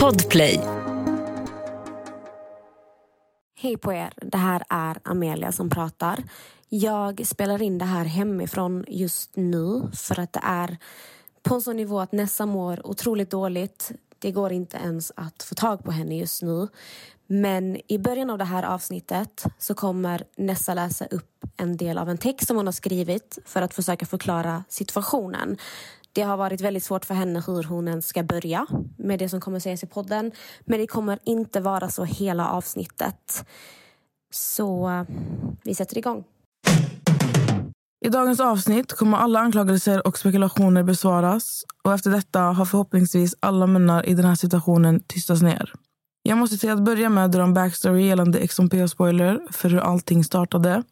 Podplay. 0.00 0.60
Hej 3.56 3.76
på 3.76 3.92
er, 3.92 4.12
det 4.16 4.38
här 4.38 4.62
är 4.68 4.98
Amelia 5.02 5.52
som 5.52 5.70
pratar. 5.70 6.24
Jag 6.68 7.26
spelar 7.26 7.62
in 7.62 7.78
det 7.78 7.84
här 7.84 8.04
hemifrån 8.04 8.84
just 8.88 9.36
nu 9.36 9.82
för 9.92 10.20
att 10.20 10.32
det 10.32 10.40
är 10.42 10.76
på 11.42 11.54
en 11.54 11.62
sån 11.62 11.76
nivå 11.76 12.00
att 12.00 12.12
Nessa 12.12 12.46
mår 12.46 12.86
otroligt 12.86 13.30
dåligt. 13.30 13.92
Det 14.18 14.30
går 14.30 14.52
inte 14.52 14.76
ens 14.76 15.12
att 15.16 15.42
få 15.42 15.54
tag 15.54 15.84
på 15.84 15.90
henne 15.90 16.18
just 16.18 16.42
nu. 16.42 16.68
Men 17.26 17.92
i 17.92 17.98
början 17.98 18.30
av 18.30 18.38
det 18.38 18.44
här 18.44 18.62
avsnittet 18.62 19.44
så 19.58 19.74
kommer 19.74 20.24
Nessa 20.36 20.74
läsa 20.74 21.06
upp 21.06 21.44
en 21.56 21.76
del 21.76 21.98
av 21.98 22.10
en 22.10 22.18
text 22.18 22.46
som 22.46 22.56
hon 22.56 22.66
har 22.66 22.72
skrivit 22.72 23.38
för 23.44 23.62
att 23.62 23.74
försöka 23.74 24.06
förklara 24.06 24.64
situationen. 24.68 25.58
Det 26.14 26.22
har 26.22 26.36
varit 26.36 26.60
väldigt 26.60 26.84
svårt 26.84 27.04
för 27.04 27.14
henne 27.14 27.42
hur 27.46 27.62
hon 27.62 27.88
ens 27.88 28.06
ska 28.06 28.22
börja 28.22 28.66
med 28.96 29.18
det 29.18 29.28
som 29.28 29.40
kommer 29.40 29.58
sägas 29.58 29.82
i 29.82 29.86
podden. 29.86 30.32
Men 30.64 30.78
det 30.78 30.86
kommer 30.86 31.18
inte 31.24 31.60
vara 31.60 31.88
så 31.88 32.04
hela 32.04 32.48
avsnittet. 32.48 33.46
Så 34.34 34.90
eh, 34.90 35.02
vi 35.64 35.74
sätter 35.74 35.98
igång. 35.98 36.24
I 38.04 38.08
dagens 38.08 38.40
avsnitt 38.40 38.92
kommer 38.92 39.18
alla 39.18 39.40
anklagelser 39.40 40.06
och 40.06 40.18
spekulationer 40.18 40.82
besvaras 40.82 41.64
och 41.84 41.94
efter 41.94 42.10
detta 42.10 42.40
har 42.40 42.64
förhoppningsvis 42.64 43.34
alla 43.40 43.66
munnar 43.66 44.08
i 44.08 44.14
den 44.14 44.24
här 44.24 44.34
situationen 44.34 45.00
tystats 45.00 45.42
ner. 45.42 45.72
Jag 46.22 46.38
måste 46.38 46.58
till 46.58 46.70
att 46.70 46.84
börja 46.84 47.08
med 47.08 47.30
dra 47.30 47.42
en 47.42 47.54
backstory 47.54 48.06
gällande 48.06 48.46
XMP-spoiler 48.46 49.52
för 49.52 49.68
hur 49.68 49.78
allting 49.78 50.24
startade. 50.24 50.82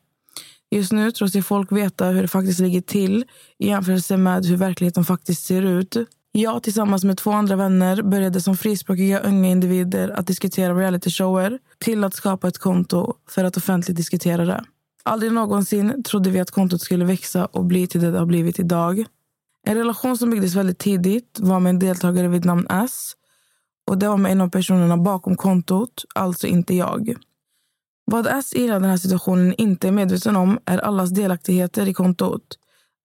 Just 0.73 0.93
nu 0.93 1.11
tror 1.11 1.29
sig 1.29 1.43
folk 1.43 1.73
veta 1.73 2.07
hur 2.07 2.23
det 2.23 2.29
faktiskt 2.29 2.61
ligger 2.61 2.81
till 2.81 3.25
i 3.59 3.67
jämförelse 3.67 4.17
med 4.17 4.47
hur 4.47 4.57
verkligheten 4.57 5.05
faktiskt 5.05 5.45
ser 5.45 5.63
ut. 5.63 5.97
Jag 6.33 6.63
tillsammans 6.63 7.05
med 7.05 7.17
två 7.17 7.31
andra 7.31 7.57
vänner 7.57 8.03
började 8.03 8.41
som 8.41 8.57
frispråkiga 8.57 9.21
unga 9.21 9.51
individer 9.51 10.09
att 10.09 10.27
diskutera 10.27 10.75
realityshower 10.75 11.59
till 11.79 12.05
att 12.05 12.15
skapa 12.15 12.49
ett 12.49 12.59
konto 12.59 13.15
för 13.29 13.45
att 13.45 13.57
offentligt 13.57 13.97
diskutera 13.97 14.45
det. 14.45 14.65
Aldrig 15.03 15.33
någonsin 15.33 16.03
trodde 16.03 16.31
vi 16.31 16.41
att 16.41 16.51
kontot 16.51 16.81
skulle 16.81 17.05
växa 17.05 17.47
och 17.47 17.65
bli 17.65 17.87
till 17.87 18.01
det 18.01 18.11
det 18.11 18.19
har 18.19 18.27
blivit 18.27 18.59
idag. 18.59 19.05
En 19.67 19.75
relation 19.77 20.19
som 20.19 20.31
byggdes 20.31 20.55
väldigt 20.55 20.79
tidigt 20.79 21.39
var 21.41 21.61
med 21.61 21.71
en 21.71 21.79
deltagare 21.79 22.29
vid 22.29 22.45
namn 22.45 22.67
S. 22.71 23.13
Och 23.87 23.99
Det 23.99 24.09
var 24.09 24.17
med 24.17 24.33
en 24.33 24.41
av 24.41 24.49
personerna 24.49 24.97
bakom 24.97 25.37
kontot, 25.37 26.05
alltså 26.15 26.47
inte 26.47 26.75
jag. 26.75 27.17
Vad 28.13 28.27
S 28.27 28.53
i 28.55 28.67
den 28.67 28.85
här 28.85 28.97
situationen 28.97 29.55
inte 29.59 29.89
är 29.89 29.93
medveten 29.93 30.37
om 30.37 30.59
är 30.65 30.79
allas 30.79 31.11
delaktigheter 31.11 31.89
i 31.89 31.95
kontot. 31.95 32.59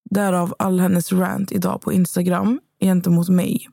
Därav 0.09 0.55
all 0.59 0.79
hennes 0.79 1.11
rant 1.11 1.51
idag 1.51 1.81
på 1.81 1.93
Instagram 1.93 2.59
gentemot 2.81 3.29
mig. 3.29 3.69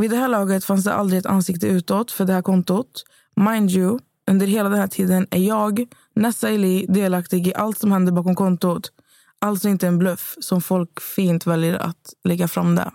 Vid 0.00 0.10
det 0.10 0.16
här 0.16 0.28
laget 0.28 0.64
fanns 0.64 0.84
det 0.84 0.94
aldrig 0.94 1.18
ett 1.18 1.26
ansikte 1.26 1.66
utåt 1.66 2.10
för 2.10 2.24
det 2.24 2.32
här 2.32 2.42
kontot. 2.42 3.04
Mind 3.36 3.70
you, 3.70 3.98
under 4.30 4.46
hela 4.46 4.68
den 4.68 4.78
här 4.78 4.86
tiden 4.86 5.26
är 5.30 5.38
jag, 5.38 5.86
Nessa 6.14 6.48
Eli, 6.48 6.86
delaktig 6.88 7.46
i 7.46 7.54
allt 7.54 7.78
som 7.78 7.92
händer 7.92 8.12
bakom 8.12 8.34
kontot. 8.34 8.92
Alltså 9.38 9.68
inte 9.68 9.86
en 9.86 9.98
bluff 9.98 10.36
som 10.40 10.60
folk 10.60 11.00
fint 11.00 11.46
väljer 11.46 11.74
att 11.74 12.12
lägga 12.24 12.48
fram 12.48 12.74
det. 12.74 12.90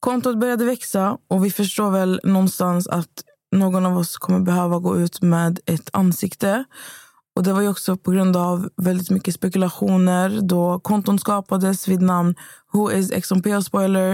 Kontot 0.00 0.40
började 0.40 0.64
växa 0.64 1.18
och 1.28 1.44
vi 1.44 1.50
förstår 1.50 1.90
väl 1.90 2.20
någonstans 2.24 2.88
att 2.88 3.24
någon 3.52 3.86
av 3.86 3.98
oss 3.98 4.16
kommer 4.16 4.40
behöva 4.40 4.78
gå 4.78 4.98
ut 4.98 5.22
med 5.22 5.60
ett 5.66 5.90
ansikte. 5.92 6.64
Och 7.36 7.42
Det 7.42 7.52
var 7.52 7.60
ju 7.60 7.68
också 7.68 7.96
på 7.96 8.10
grund 8.10 8.36
av 8.36 8.70
väldigt 8.76 9.10
mycket 9.10 9.34
spekulationer 9.34 10.40
då 10.42 10.80
konton 10.80 11.18
skapades 11.18 11.88
vid 11.88 12.02
namn 12.02 12.34
Who 12.72 12.92
is 12.92 13.10
XMP 13.10 13.62
spoiler. 13.62 14.10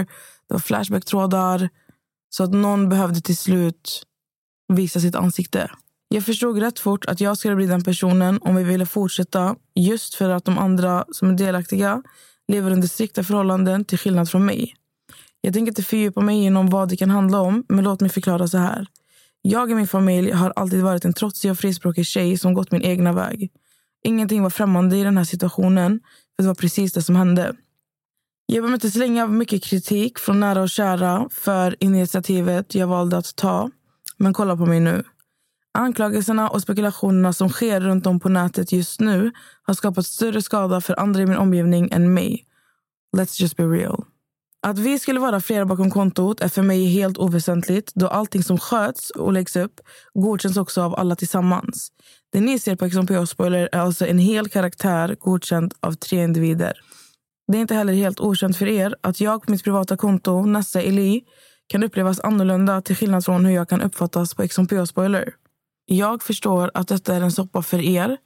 Det 0.47 0.53
var 0.53 0.59
Flashback-trådar. 0.59 1.69
Så 2.29 2.43
att 2.43 2.51
någon 2.51 2.89
behövde 2.89 3.21
till 3.21 3.37
slut 3.37 4.03
visa 4.73 4.99
sitt 4.99 5.15
ansikte. 5.15 5.71
Jag 6.07 6.25
förstod 6.25 6.59
rätt 6.59 6.79
fort 6.79 7.05
att 7.05 7.21
jag 7.21 7.37
skulle 7.37 7.55
bli 7.55 7.65
den 7.65 7.83
personen 7.83 8.39
om 8.41 8.55
vi 8.55 8.63
ville 8.63 8.85
fortsätta 8.85 9.55
just 9.75 10.13
för 10.13 10.29
att 10.29 10.45
de 10.45 10.57
andra 10.57 11.05
som 11.11 11.29
är 11.29 11.33
delaktiga 11.33 12.03
lever 12.47 12.71
under 12.71 12.87
strikta 12.87 13.23
förhållanden 13.23 13.85
till 13.85 13.97
skillnad 13.97 14.29
från 14.29 14.45
mig. 14.45 14.75
Jag 15.41 15.53
tänker 15.53 15.71
inte 15.71 15.83
fördjupa 15.83 16.21
mig 16.21 16.43
inom 16.43 16.69
vad 16.69 16.89
det 16.89 16.97
kan 16.97 17.09
handla 17.09 17.39
om, 17.39 17.65
men 17.69 17.83
låt 17.83 18.01
mig 18.01 18.09
förklara 18.09 18.47
så 18.47 18.57
här. 18.57 18.87
Jag 19.45 19.71
och 19.71 19.77
min 19.77 19.87
familj 19.87 20.31
har 20.31 20.53
alltid 20.55 20.83
varit 20.83 21.05
en 21.05 21.13
trotsig 21.13 21.51
och 21.51 21.57
frispråkig 21.57 22.05
tjej 22.05 22.37
som 22.37 22.53
gått 22.53 22.71
min 22.71 22.81
egna 22.81 23.13
väg. 23.13 23.51
Ingenting 24.03 24.43
var 24.43 24.49
främmande 24.49 24.97
i 24.97 25.03
den 25.03 25.17
här 25.17 25.23
situationen, 25.23 25.99
för 26.35 26.43
det 26.43 26.47
var 26.47 26.55
precis 26.55 26.93
det 26.93 27.01
som 27.01 27.15
hände. 27.15 27.55
Jag 28.45 28.63
bemöttes 28.63 28.95
länge 28.95 29.23
av 29.23 29.33
mycket 29.33 29.63
kritik 29.63 30.19
från 30.19 30.39
nära 30.39 30.61
och 30.61 30.69
kära 30.69 31.29
för 31.31 31.75
initiativet 31.79 32.75
jag 32.75 32.87
valde 32.87 33.17
att 33.17 33.35
ta. 33.35 33.69
Men 34.17 34.33
kolla 34.33 34.57
på 34.57 34.65
mig 34.65 34.79
nu. 34.79 35.03
Anklagelserna 35.73 36.49
och 36.49 36.61
spekulationerna 36.61 37.33
som 37.33 37.49
sker 37.49 37.81
runt 37.81 38.07
om 38.07 38.19
på 38.19 38.29
nätet 38.29 38.71
just 38.71 38.99
nu 38.99 39.31
har 39.63 39.73
skapat 39.73 40.05
större 40.05 40.41
skada 40.41 40.81
för 40.81 40.99
andra 40.99 41.21
i 41.21 41.25
min 41.25 41.37
omgivning 41.37 41.89
än 41.91 42.13
mig. 42.13 42.45
Let's 43.17 43.41
just 43.41 43.57
be 43.57 43.63
real. 43.63 44.03
Att 44.65 44.79
vi 44.79 44.99
skulle 44.99 45.19
vara 45.19 45.41
flera 45.41 45.65
bakom 45.65 45.91
kontot 45.91 46.41
är 46.41 46.49
för 46.49 46.61
mig 46.61 46.85
helt 46.85 47.17
oväsentligt 47.17 47.91
då 47.95 48.07
allting 48.07 48.43
som 48.43 48.57
sköts 48.57 49.09
och 49.09 49.33
läggs 49.33 49.55
upp 49.55 49.81
godkänns 50.13 50.57
också 50.57 50.81
av 50.81 50.95
alla 50.95 51.15
tillsammans. 51.15 51.91
Det 52.31 52.41
ni 52.41 52.59
ser 52.59 52.75
på 52.75 52.89
XMPH 52.89 53.25
Spoiler 53.25 53.69
är 53.71 53.79
alltså 53.79 54.07
en 54.07 54.19
hel 54.19 54.49
karaktär 54.49 55.15
godkänd 55.19 55.73
av 55.79 55.93
tre 55.93 56.23
individer. 56.23 56.73
Det 57.51 57.57
är 57.57 57.61
inte 57.61 57.75
heller 57.75 57.93
helt 57.93 58.19
okänt 58.19 58.57
för 58.57 58.67
er 58.67 58.95
att 59.01 59.21
jag 59.21 59.45
på 59.45 59.51
mitt 59.51 59.63
privata 59.63 59.97
konto, 59.97 60.45
Nessa 60.45 60.81
Eli, 60.81 61.21
kan 61.67 61.83
upplevas 61.83 62.19
annorlunda 62.19 62.81
till 62.81 62.95
skillnad 62.95 63.25
från 63.25 63.45
hur 63.45 63.53
jag 63.53 63.69
kan 63.69 63.81
uppfattas 63.81 64.33
på 64.33 64.47
XMPH 64.47 64.85
Spoiler. 64.85 65.33
Jag 65.85 66.23
förstår 66.23 66.71
att 66.73 66.87
detta 66.87 67.15
är 67.15 67.21
en 67.21 67.31
soppa 67.31 67.61
för 67.61 67.81
er. 67.81 68.17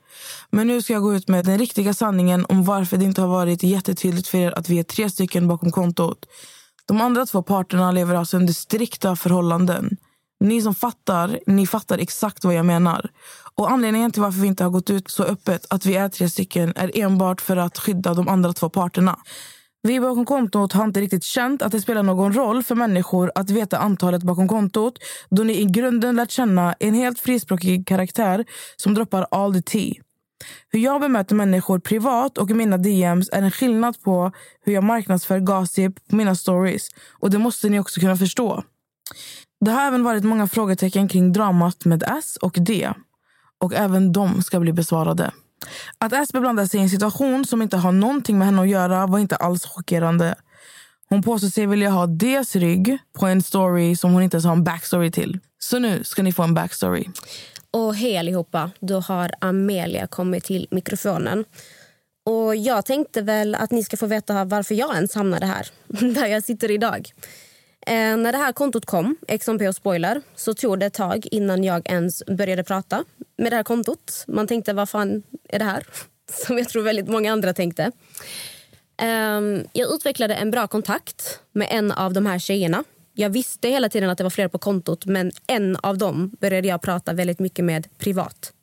Men 0.50 0.68
nu 0.68 0.81
ska 0.81 0.94
jag 0.94 1.01
gå 1.01 1.16
ut 1.16 1.28
med 1.28 1.45
den 1.45 1.57
riktiga 1.57 1.94
sanningen 1.94 2.45
om 2.50 2.63
varför 2.63 2.97
det 2.97 3.06
inte 3.06 3.22
har 3.22 3.28
varit 3.28 3.63
jättetydligt 3.63 4.28
för 4.28 4.38
er 4.38 4.51
att 4.51 4.69
vi 4.69 4.79
är 4.79 4.84
tre 4.84 5.09
stycken 5.09 5.47
bakom 5.47 5.72
kontot. 5.72 6.25
De 6.85 7.01
andra 7.01 7.25
två 7.25 7.41
parterna 7.44 7.91
lever 7.91 8.16
alltså 8.16 8.38
under 8.38 8.53
strikta 8.53 9.16
förhållanden. 9.16 9.97
Ni 10.40 10.62
som 10.62 10.75
fattar, 10.75 11.40
ni 11.47 11.68
fattar 11.68 11.97
exakt 11.97 12.44
vad 12.44 12.53
jag 12.53 12.66
menar. 12.66 13.09
Och 13.56 13.72
Anledningen 13.72 14.12
till 14.12 14.22
varför 14.22 14.39
vi 14.39 14.47
inte 14.47 14.63
har 14.63 14.72
gått 14.72 14.89
ut 14.89 15.12
så 15.12 15.24
öppet 15.24 15.66
att 15.69 15.85
vi 15.85 15.95
är 15.95 16.09
tre 16.09 16.29
stycken 16.29 16.74
är 16.75 16.91
enbart 17.00 17.41
för 17.41 17.57
att 17.57 17.78
skydda 17.78 18.13
de 18.13 18.28
andra 18.28 18.53
två 18.53 18.69
parterna. 18.69 19.19
Vi 19.88 20.00
bakom 20.00 20.25
kontot 20.25 20.74
har 20.74 20.84
inte 20.84 21.02
riktigt 21.02 21.24
känt 21.24 21.62
att 21.62 21.72
det 21.72 21.81
spelar 21.81 22.03
någon 22.03 22.34
roll 22.34 22.64
för 22.64 22.75
människor 22.75 23.31
att 23.36 23.50
veta 23.50 23.78
antalet 23.78 24.24
bakom 24.24 24.48
kontot 24.48 25.00
då 25.30 25.44
ni 25.44 25.62
i 25.62 25.66
grunden 25.66 26.16
lärt 26.16 26.31
känna 26.31 26.74
en 26.80 26.94
helt 26.94 27.20
frispråkig 27.20 27.88
karaktär 27.88 28.46
som 28.75 28.94
droppar 28.94 29.28
all 29.31 29.53
the 29.53 29.62
tea. 29.62 29.94
Hur 30.70 30.80
jag 30.80 31.02
bemöter 31.02 31.36
människor 31.36 31.80
privat 31.80 32.38
och 32.38 32.50
i 32.50 32.53
mina 32.53 32.78
DMs 32.78 33.30
är 33.31 33.42
en 33.42 33.52
skillnad 33.52 34.02
på 34.02 34.31
hur 34.62 34.74
jag 34.74 34.84
marknadsför 34.84 35.40
gossip 35.40 36.08
på 36.09 36.16
mina 36.16 36.36
stories. 36.36 36.88
Och 37.19 37.30
det 37.30 37.38
måste 37.38 37.69
ni 37.69 37.80
också 37.80 38.00
kunna 38.00 38.18
förstå. 38.18 38.64
Det 39.66 39.72
har 39.72 39.88
även 39.88 40.04
varit 40.04 40.24
många 40.24 40.48
frågetecken 40.48 41.08
kring 41.08 41.34
dramat 41.34 41.86
med 41.86 42.04
S 42.04 42.38
och 42.42 42.58
D. 42.59 42.94
Och 43.59 43.74
även 43.74 44.12
de 44.12 44.42
ska 44.42 44.59
bli 44.59 44.74
besvarade. 44.74 45.31
Att 45.97 46.13
Asper 46.13 46.40
blandar 46.40 46.66
sig 46.66 46.79
i 46.79 46.84
en 46.84 46.90
situation 46.90 47.45
som 47.45 47.62
inte 47.62 47.78
har 47.78 47.91
någonting 47.91 48.38
med 48.38 48.47
henne 48.47 48.62
att 48.62 48.69
göra 48.69 49.07
var 49.07 49.19
inte 49.19 49.35
alls 49.35 49.66
chockerande. 49.66 50.35
Hon 51.09 51.23
påstår 51.23 51.47
sig 51.47 51.66
vilja 51.66 51.90
ha 51.90 52.07
Ds 52.07 52.56
rygg 52.56 52.97
på 53.19 53.25
en 53.25 53.41
story 53.41 53.95
som 53.95 54.13
hon 54.13 54.23
inte 54.23 54.35
ens 54.35 54.45
har 54.45 54.51
en 54.51 54.63
backstory 54.63 55.12
till. 55.12 55.40
Så 55.59 55.79
nu 55.79 56.03
ska 56.03 56.23
ni 56.23 56.31
få 56.31 56.44
en 56.44 56.53
backstory. 56.53 57.06
Och 57.72 57.95
hej 57.95 58.18
allihopa, 58.18 58.72
då 58.79 59.00
har 59.00 59.31
Amelia 59.41 60.07
kommit 60.07 60.44
till 60.44 60.68
mikrofonen. 60.72 61.45
Och 62.25 62.56
jag 62.56 62.85
tänkte 62.85 63.22
väl 63.22 63.56
att 63.56 63.72
ni 63.72 63.84
ska 63.84 63.97
få 63.97 64.06
veta 64.06 64.45
varför 64.45 64.75
jag 64.75 64.95
ens 64.95 65.16
hamnade 65.16 65.45
här, 65.45 65.68
där 66.13 66.25
jag 66.25 66.44
sitter 66.44 66.72
idag. 66.72 67.12
Eh, 67.88 68.18
när 68.18 68.31
det 68.31 68.38
här 68.38 68.52
kontot 68.52 68.86
kom, 68.86 69.18
XMP 69.40 69.68
och 69.68 69.75
spoiler, 69.75 70.22
så 70.36 70.54
tog 70.54 70.80
det 70.80 70.86
ett 70.86 70.94
tag 70.94 71.28
innan 71.31 71.63
jag 71.63 71.89
ens 71.89 72.25
började 72.25 72.63
prata 72.63 73.04
med 73.38 73.51
det 73.51 73.56
här 73.56 73.63
kontot. 73.63 74.24
Man 74.28 74.48
tänkte, 74.48 74.74
vad 74.74 74.89
fan 74.89 75.24
är 75.50 75.60
det 75.60 75.66
här? 75.66 75.88
Som 76.45 76.57
jag 76.57 76.69
tror 76.69 76.84
väldigt 76.84 77.07
många 77.07 77.31
andra 77.31 77.54
tänkte. 77.54 77.92
Eh, 79.01 79.42
jag 79.74 79.94
utvecklade 79.94 80.34
en 80.36 80.51
bra 80.51 80.68
kontakt 80.68 81.39
med 81.51 81.68
en 81.72 81.92
av 81.92 82.13
de 82.13 82.25
här 82.25 82.39
tjejerna. 82.39 82.84
Jag 83.13 83.30
visste 83.30 83.69
hela 83.69 83.89
tiden 83.89 84.10
att 84.10 84.18
det 84.18 84.24
var 84.24 84.31
fler 84.31 84.48
på 84.48 84.57
kontot 84.57 85.06
men 85.06 85.31
en 85.48 85.75
av 85.75 85.98
dem 85.98 86.31
började 86.39 86.68
jag 86.68 86.81
prata 86.81 87.13
väldigt 87.13 87.39
mycket 87.39 87.66
med 87.66 87.88
privat. 87.98 88.54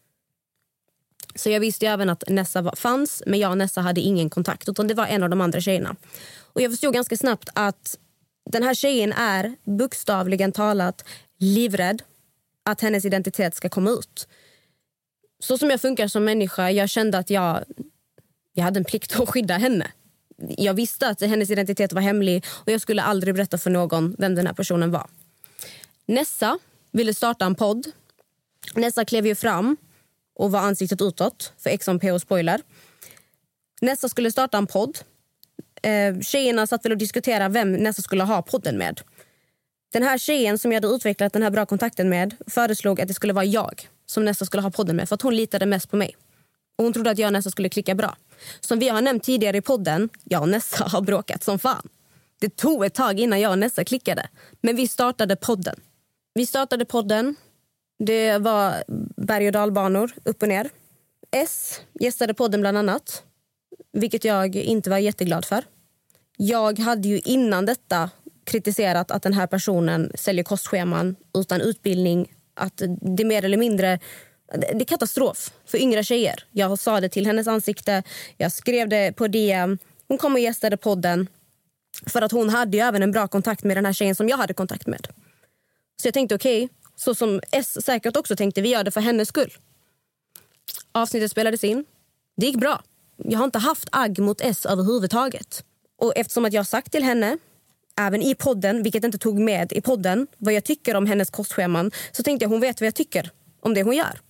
Så 1.34 1.50
jag 1.50 1.60
visste 1.60 1.86
även 1.86 2.10
att 2.10 2.24
Nessa 2.28 2.76
fanns, 2.76 3.22
men 3.26 3.40
jag 3.40 3.50
och 3.50 3.58
Nessa 3.58 3.80
hade 3.80 4.00
ingen 4.00 4.30
kontakt. 4.30 4.68
Utan 4.68 4.86
Det 4.86 4.94
var 4.94 5.06
en 5.06 5.22
av 5.22 5.30
de 5.30 5.40
andra 5.40 5.60
tjejerna. 5.60 5.96
Och 6.52 6.60
Jag 6.60 6.70
förstod 6.70 6.94
ganska 6.94 7.16
snabbt 7.16 7.48
att 7.54 7.98
den 8.54 8.62
här 8.62 8.74
tjejen 8.74 9.12
är 9.12 9.56
bokstavligen 9.64 10.52
talat 10.52 11.04
livrädd 11.38 12.02
att 12.62 12.80
hennes 12.80 13.04
identitet 13.04 13.54
ska 13.54 13.68
komma 13.68 13.90
ut. 13.90 14.28
Så 15.38 15.58
som 15.58 15.70
jag 15.70 15.80
funkar 15.80 16.08
som 16.08 16.24
människa, 16.24 16.70
jag 16.70 16.90
kände 16.90 17.18
att 17.18 17.30
jag, 17.30 17.64
jag 18.52 18.64
hade 18.64 18.80
en 18.80 18.84
plikt 18.84 19.20
att 19.20 19.28
skydda 19.28 19.58
henne. 19.58 19.86
Jag 20.36 20.74
visste 20.74 21.08
att 21.08 21.20
hennes 21.20 21.50
identitet 21.50 21.92
var 21.92 22.00
hemlig 22.00 22.44
och 22.48 22.72
jag 22.72 22.80
skulle 22.80 23.02
aldrig 23.02 23.34
berätta 23.34 23.58
för 23.58 23.70
någon 23.70 24.16
vem 24.18 24.34
den 24.34 24.46
här 24.46 24.54
personen 24.54 24.90
var. 24.90 25.06
Nessa 26.06 26.58
ville 26.92 27.14
starta 27.14 27.44
en 27.44 27.54
podd. 27.54 27.86
Nessa 28.74 29.04
klev 29.04 29.26
ju 29.26 29.34
fram 29.34 29.76
och 30.34 30.52
var 30.52 30.60
ansiktet 30.60 31.02
utåt 31.02 31.52
för 31.58 31.70
X&P 31.70 32.12
och 32.12 32.20
Spoiler. 32.20 32.60
Nessa 33.80 34.08
skulle 34.08 34.32
starta 34.32 34.58
en 34.58 34.66
podd. 34.66 34.98
Eh, 35.84 36.20
tjejerna 36.20 36.66
satt 36.66 36.84
väl 36.84 36.92
och 36.92 36.98
diskuterade 36.98 37.54
vem 37.54 37.72
Nessa 37.72 38.02
skulle 38.02 38.24
ha 38.24 38.42
podden 38.42 38.78
med. 38.78 39.00
Den 39.92 40.02
här 40.02 40.18
tjejen 40.18 40.58
som 40.58 40.72
jag 40.72 40.76
hade 40.82 40.94
utvecklat 40.94 41.32
den 41.32 41.42
här 41.42 41.50
bra 41.50 41.66
kontakten 41.66 42.08
med 42.08 42.36
föreslog 42.46 43.00
att 43.00 43.08
det 43.08 43.14
skulle 43.14 43.32
vara 43.32 43.44
jag 43.44 43.88
som 44.06 44.24
nästa 44.24 44.44
skulle 44.44 44.62
ha 44.62 44.70
podden 44.70 44.96
med 44.96 45.08
för 45.08 45.14
att 45.14 45.22
hon 45.22 45.36
litade 45.36 45.66
mest 45.66 45.90
på 45.90 45.96
mig. 45.96 46.16
Och 46.78 46.84
hon 46.84 46.92
trodde 46.92 47.10
att 47.10 47.18
jag 47.18 47.28
och 47.28 47.32
Nessa 47.32 47.50
skulle 47.50 47.68
klicka 47.68 47.94
bra. 47.94 48.16
Som 48.60 48.78
vi 48.78 48.88
har 48.88 49.02
nämnt 49.02 49.22
tidigare 49.22 49.56
i 49.56 49.60
podden, 49.60 50.08
jag 50.24 50.42
och 50.42 50.48
Nessa 50.48 50.84
har 50.84 51.00
bråkat 51.00 51.44
som 51.44 51.58
fan. 51.58 51.88
Det 52.40 52.56
tog 52.56 52.84
ett 52.84 52.94
tag 52.94 53.20
innan 53.20 53.40
jag 53.40 53.50
och 53.50 53.58
Nessa 53.58 53.84
klickade. 53.84 54.28
Men 54.60 54.76
vi 54.76 54.88
startade 54.88 55.36
podden. 55.36 55.80
Vi 56.34 56.46
startade 56.46 56.84
podden. 56.84 57.36
Det 57.98 58.38
var 58.38 58.84
berg 59.16 59.46
och 59.46 59.52
dalbanor, 59.52 60.12
upp 60.24 60.42
och 60.42 60.48
ner. 60.48 60.70
S 61.30 61.80
gästade 62.00 62.34
podden 62.34 62.60
bland 62.60 62.78
annat, 62.78 63.22
vilket 63.92 64.24
jag 64.24 64.56
inte 64.56 64.90
var 64.90 64.98
jätteglad 64.98 65.44
för. 65.44 65.64
Jag 66.36 66.78
hade 66.78 67.08
ju 67.08 67.18
innan 67.18 67.66
detta 67.66 68.10
kritiserat 68.44 69.10
att 69.10 69.22
den 69.22 69.32
här 69.32 69.46
personen 69.46 70.12
säljer 70.14 70.44
kostscheman 70.44 71.16
utan 71.38 71.60
utbildning. 71.60 72.32
Att 72.54 72.82
det 73.00 73.24
mer 73.24 73.44
eller 73.44 73.56
mindre 73.56 73.98
det 74.52 74.80
är 74.80 74.84
katastrof 74.84 75.52
för 75.66 75.78
yngre 75.78 76.04
tjejer. 76.04 76.44
Jag 76.50 76.78
sa 76.78 77.00
det 77.00 77.08
till 77.08 77.26
hennes 77.26 77.46
ansikte, 77.46 78.02
jag 78.36 78.52
skrev 78.52 78.88
det 78.88 79.12
på 79.12 79.28
DM. 79.28 79.78
Hon 80.08 80.18
kom 80.18 80.32
och 80.32 80.40
gästade 80.40 80.76
podden. 80.76 81.28
För 82.06 82.22
att 82.22 82.32
hon 82.32 82.48
hade 82.48 82.76
ju 82.76 82.82
även 82.82 83.02
en 83.02 83.12
bra 83.12 83.28
kontakt 83.28 83.64
med 83.64 83.76
den 83.76 83.86
här 83.86 83.92
tjejen 83.92 84.14
som 84.14 84.28
jag 84.28 84.36
hade 84.36 84.54
kontakt 84.54 84.86
med. 84.86 85.08
Så 86.02 86.06
jag 86.06 86.14
tänkte 86.14 86.34
okej, 86.34 86.64
okay, 86.64 86.76
så 86.96 87.14
som 87.14 87.40
S 87.52 87.84
säkert 87.84 88.16
också 88.16 88.36
tänkte, 88.36 88.60
vi 88.60 88.68
gör 88.68 88.84
det 88.84 88.90
för 88.90 89.00
hennes 89.00 89.28
skull. 89.28 89.52
Avsnittet 90.92 91.30
spelades 91.30 91.64
in. 91.64 91.84
Det 92.36 92.46
gick 92.46 92.56
bra. 92.56 92.82
Jag 93.16 93.38
har 93.38 93.44
inte 93.44 93.58
haft 93.58 93.88
agg 93.92 94.18
mot 94.18 94.40
S 94.40 94.66
överhuvudtaget. 94.66 95.64
Och 96.04 96.12
eftersom 96.16 96.44
att 96.44 96.52
jag 96.52 96.66
sagt 96.66 96.92
till 96.92 97.02
henne, 97.02 97.38
även 98.00 98.22
i 98.22 98.34
podden, 98.34 98.82
vilket 98.82 99.04
inte 99.04 99.18
tog 99.18 99.38
med 99.38 99.72
i 99.72 99.80
podden, 99.80 100.26
vad 100.38 100.54
jag 100.54 100.64
tycker 100.64 100.96
om 100.96 101.06
hennes 101.06 101.30
kostscheman, 101.30 101.90
så 102.12 102.22
tänkte 102.22 102.44
jag 102.44 102.50
hon 102.50 102.60
vet 102.60 102.80
vad 102.80 102.86
jag 102.86 102.94
tycker 102.94 103.30
om 103.60 103.74
det 103.74 103.82
hon 103.82 103.96
gör. 103.96 104.20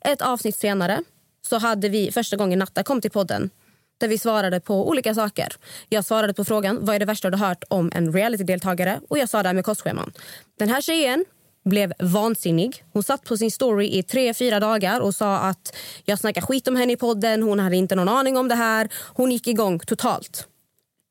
Ett 0.00 0.22
avsnitt 0.22 0.56
senare 0.56 1.02
så 1.48 1.58
hade 1.58 1.88
vi 1.88 2.12
första 2.12 2.36
gången 2.36 2.58
Natta 2.58 2.82
kom 2.82 3.00
till 3.00 3.10
podden 3.10 3.50
där 3.98 4.08
vi 4.08 4.18
svarade 4.18 4.60
på 4.60 4.88
olika 4.88 5.14
saker. 5.14 5.48
Jag 5.88 6.04
svarade 6.04 6.34
på 6.34 6.44
frågan 6.44 6.78
vad 6.80 6.94
är 6.94 6.98
det 6.98 7.04
värsta 7.04 7.30
du 7.30 7.36
hört 7.36 7.64
om 7.68 7.90
en 7.94 8.12
realitydeltagare 8.12 9.00
och 9.08 9.18
jag 9.18 9.28
sa 9.28 9.42
det 9.42 9.48
här 9.48 9.54
med 9.54 9.64
kostscheman. 9.64 10.12
Den 10.58 10.68
här 10.68 10.80
tjejen 10.80 11.24
blev 11.64 11.92
vansinnig. 11.98 12.84
Hon 12.92 13.02
satt 13.02 13.24
på 13.24 13.36
sin 13.36 13.50
story 13.50 13.98
i 13.98 14.02
tre, 14.02 14.34
fyra 14.34 14.60
dagar 14.60 15.00
och 15.00 15.14
sa 15.14 15.36
att 15.36 15.76
jag 16.04 16.18
snackar 16.18 16.40
skit 16.40 16.68
om 16.68 16.76
henne 16.76 16.92
i 16.92 16.96
podden. 16.96 17.42
Hon 17.42 17.60
hade 17.60 17.76
inte 17.76 17.94
någon 17.94 18.08
aning 18.08 18.36
om 18.36 18.48
det 18.48 18.54
här. 18.54 18.88
Hon 19.14 19.32
gick 19.32 19.46
igång 19.46 19.78
totalt. 19.78 20.48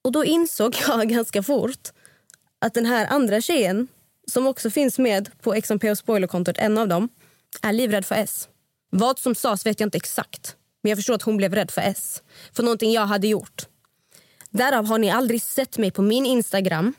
Och 0.05 0.11
då 0.11 0.25
insåg 0.25 0.75
jag 0.87 1.09
ganska 1.09 1.43
fort 1.43 1.91
att 2.59 2.73
den 2.73 2.85
här 2.85 3.07
andra 3.07 3.41
tjejen 3.41 3.87
som 4.27 4.47
också 4.47 4.69
finns 4.69 4.99
med 4.99 5.29
på 5.41 5.61
XMP 5.61 5.83
och 5.83 5.97
spoilerkontot, 5.97 6.57
en 6.57 6.77
av 6.77 6.87
dem, 6.87 7.09
är 7.61 7.73
livrädd 7.73 8.05
för 8.05 8.15
S. 8.15 8.47
Vad 8.89 9.19
som 9.19 9.35
sades 9.35 9.65
vet 9.65 9.79
jag 9.79 9.87
inte 9.87 9.97
exakt. 9.97 10.55
Men 10.83 10.89
jag 10.89 10.97
förstår 10.97 11.13
att 11.13 11.21
hon 11.21 11.37
blev 11.37 11.55
rädd 11.55 11.71
för 11.71 11.81
S. 11.81 12.23
För 12.53 12.63
någonting 12.63 12.91
jag 12.91 13.05
hade 13.05 13.27
gjort. 13.27 13.67
Därav 14.49 14.85
har 14.85 14.97
ni 14.97 15.09
aldrig 15.11 15.41
sett 15.41 15.77
mig 15.77 15.91
på 15.91 16.01
min 16.01 16.25
Instagram 16.25 16.93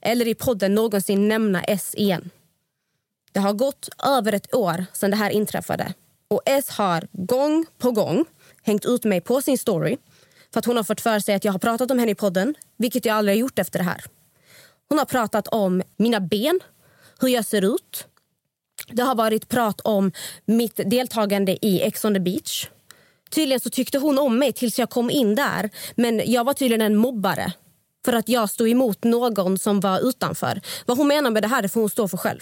eller 0.00 0.28
i 0.28 0.34
podden 0.34 0.74
någonsin 0.74 1.28
nämna 1.28 1.62
S 1.62 1.94
igen. 1.94 2.30
Det 3.32 3.40
har 3.40 3.52
gått 3.52 3.88
över 4.06 4.32
ett 4.32 4.54
år 4.54 4.86
sedan 4.92 5.10
det 5.10 5.16
här 5.16 5.30
inträffade. 5.30 5.94
Och 6.28 6.42
S 6.46 6.70
har 6.70 7.08
gång 7.12 7.66
på 7.78 7.90
gång 7.90 8.24
hängt 8.62 8.84
ut 8.84 9.04
mig 9.04 9.20
på 9.20 9.42
sin 9.42 9.58
story 9.58 9.96
för 10.54 10.58
att 10.58 10.64
hon 10.64 10.76
har 10.76 10.84
fått 10.84 11.00
för 11.00 11.18
sig 11.18 11.34
att 11.34 11.44
jag 11.44 11.52
har 11.52 11.58
pratat 11.58 11.90
om 11.90 11.98
henne 11.98 12.12
i 12.12 12.14
podden, 12.14 12.54
vilket 12.76 13.04
jag 13.04 13.16
aldrig 13.16 13.36
har 13.36 13.40
gjort 13.40 13.58
efter 13.58 13.78
det 13.78 13.84
här. 13.84 14.04
Hon 14.88 14.98
har 14.98 15.04
pratat 15.04 15.48
om 15.48 15.82
mina 15.96 16.20
ben, 16.20 16.60
hur 17.20 17.28
jag 17.28 17.44
ser 17.44 17.74
ut. 17.74 18.06
Det 18.88 19.02
har 19.02 19.14
varit 19.14 19.48
prat 19.48 19.80
om 19.80 20.12
mitt 20.44 20.76
deltagande 20.76 21.66
i 21.66 21.82
Ex 21.82 22.04
on 22.04 22.14
the 22.14 22.20
beach. 22.20 22.68
Tydligen 23.30 23.60
så 23.60 23.70
tyckte 23.70 23.98
hon 23.98 24.18
om 24.18 24.38
mig 24.38 24.52
tills 24.52 24.78
jag 24.78 24.90
kom 24.90 25.10
in 25.10 25.34
där. 25.34 25.70
Men 25.94 26.22
jag 26.32 26.44
var 26.44 26.54
tydligen 26.54 26.80
en 26.82 26.96
mobbare 26.96 27.52
för 28.04 28.12
att 28.12 28.28
jag 28.28 28.50
stod 28.50 28.68
emot 28.68 29.04
någon 29.04 29.58
som 29.58 29.80
var 29.80 30.08
utanför. 30.08 30.60
Vad 30.86 30.98
hon 30.98 31.08
menar 31.08 31.30
med 31.30 31.42
det 31.42 31.48
här 31.48 31.68
får 31.68 31.80
hon 31.80 31.90
stå 31.90 32.08
för 32.08 32.16
själv. 32.16 32.40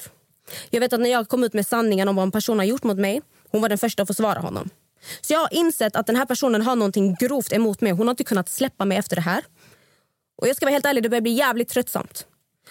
Jag 0.71 0.81
vet 0.81 0.93
att 0.93 1.01
när 1.01 1.11
jag 1.11 1.29
kom 1.29 1.45
ut 1.45 1.53
med 1.53 1.67
sanningen 1.67 2.09
om 2.09 2.17
vad 2.17 2.23
en 2.23 2.33
person 2.33 2.59
har 2.59 2.67
gjort 2.67 2.83
mot 2.83 2.99
mig, 2.99 3.23
hon 3.51 3.63
var 3.63 3.69
den 3.69 3.79
första 3.79 4.03
att 4.03 4.09
försvara 4.09 4.41
honom. 4.41 4.71
Så 5.21 5.33
jag 5.33 5.41
har 5.41 5.55
insett 5.55 5.97
att 5.97 6.07
den 6.07 6.17
här 6.17 6.27
personen 6.27 6.63
har 6.63 6.77
någonting 6.77 7.17
grovt 7.21 7.53
emot 7.53 7.81
mig. 7.81 7.93
Hon 7.93 8.07
har 8.07 8.13
inte 8.13 8.25
kunnat 8.25 8.49
släppa 8.49 8.85
mig 8.85 8.99
efter 8.99 9.17
det 9.17 9.23
här. 9.23 9.45
Och 10.37 10.49
jag 10.49 10.57
ska 10.57 10.67
vara 10.67 10.73
helt 10.73 10.87
ärlig, 10.87 11.03
det 11.03 11.09
börjar 11.09 11.23
bli 11.23 11.33
jävligt 11.33 11.69
tröttsamt. 11.69 12.27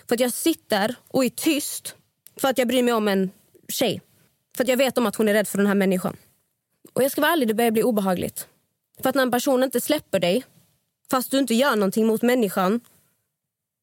För 0.08 0.16
att 0.16 0.20
jag 0.20 0.34
sitter 0.34 0.96
och 1.08 1.26
är 1.26 1.30
tyst 1.30 1.96
för 2.36 2.48
att 2.48 2.58
jag 2.58 2.68
bryr 2.68 2.84
mig 2.84 2.94
om 2.94 3.08
en 3.08 3.32
tjej. 3.68 4.02
För 4.58 4.64
att 4.64 4.68
jag 4.68 4.78
vet 4.78 4.98
om 4.98 5.06
att 5.06 5.16
hon 5.16 5.28
är 5.28 5.34
rädd 5.34 5.48
för 5.48 5.58
den 5.58 5.68
här 5.68 5.76
människan. 5.76 6.18
Och 6.94 7.04
jag 7.04 7.12
ska 7.12 7.22
vara 7.22 7.32
ärlig, 7.32 7.48
det 7.48 7.54
börjar 7.54 7.72
bli 7.72 7.84
obehagligt. 7.84 8.48
För 9.02 9.10
att 9.10 9.16
när 9.16 9.24
en 9.24 9.32
person 9.32 9.64
inte 9.64 9.82
släpper 9.82 10.20
dig, 10.20 10.46
fast 11.12 11.32
du 11.32 11.40
inte 11.40 11.54
gör 11.54 11.76
någonting 11.76 12.08
mot 12.08 12.22
människan, 12.22 12.82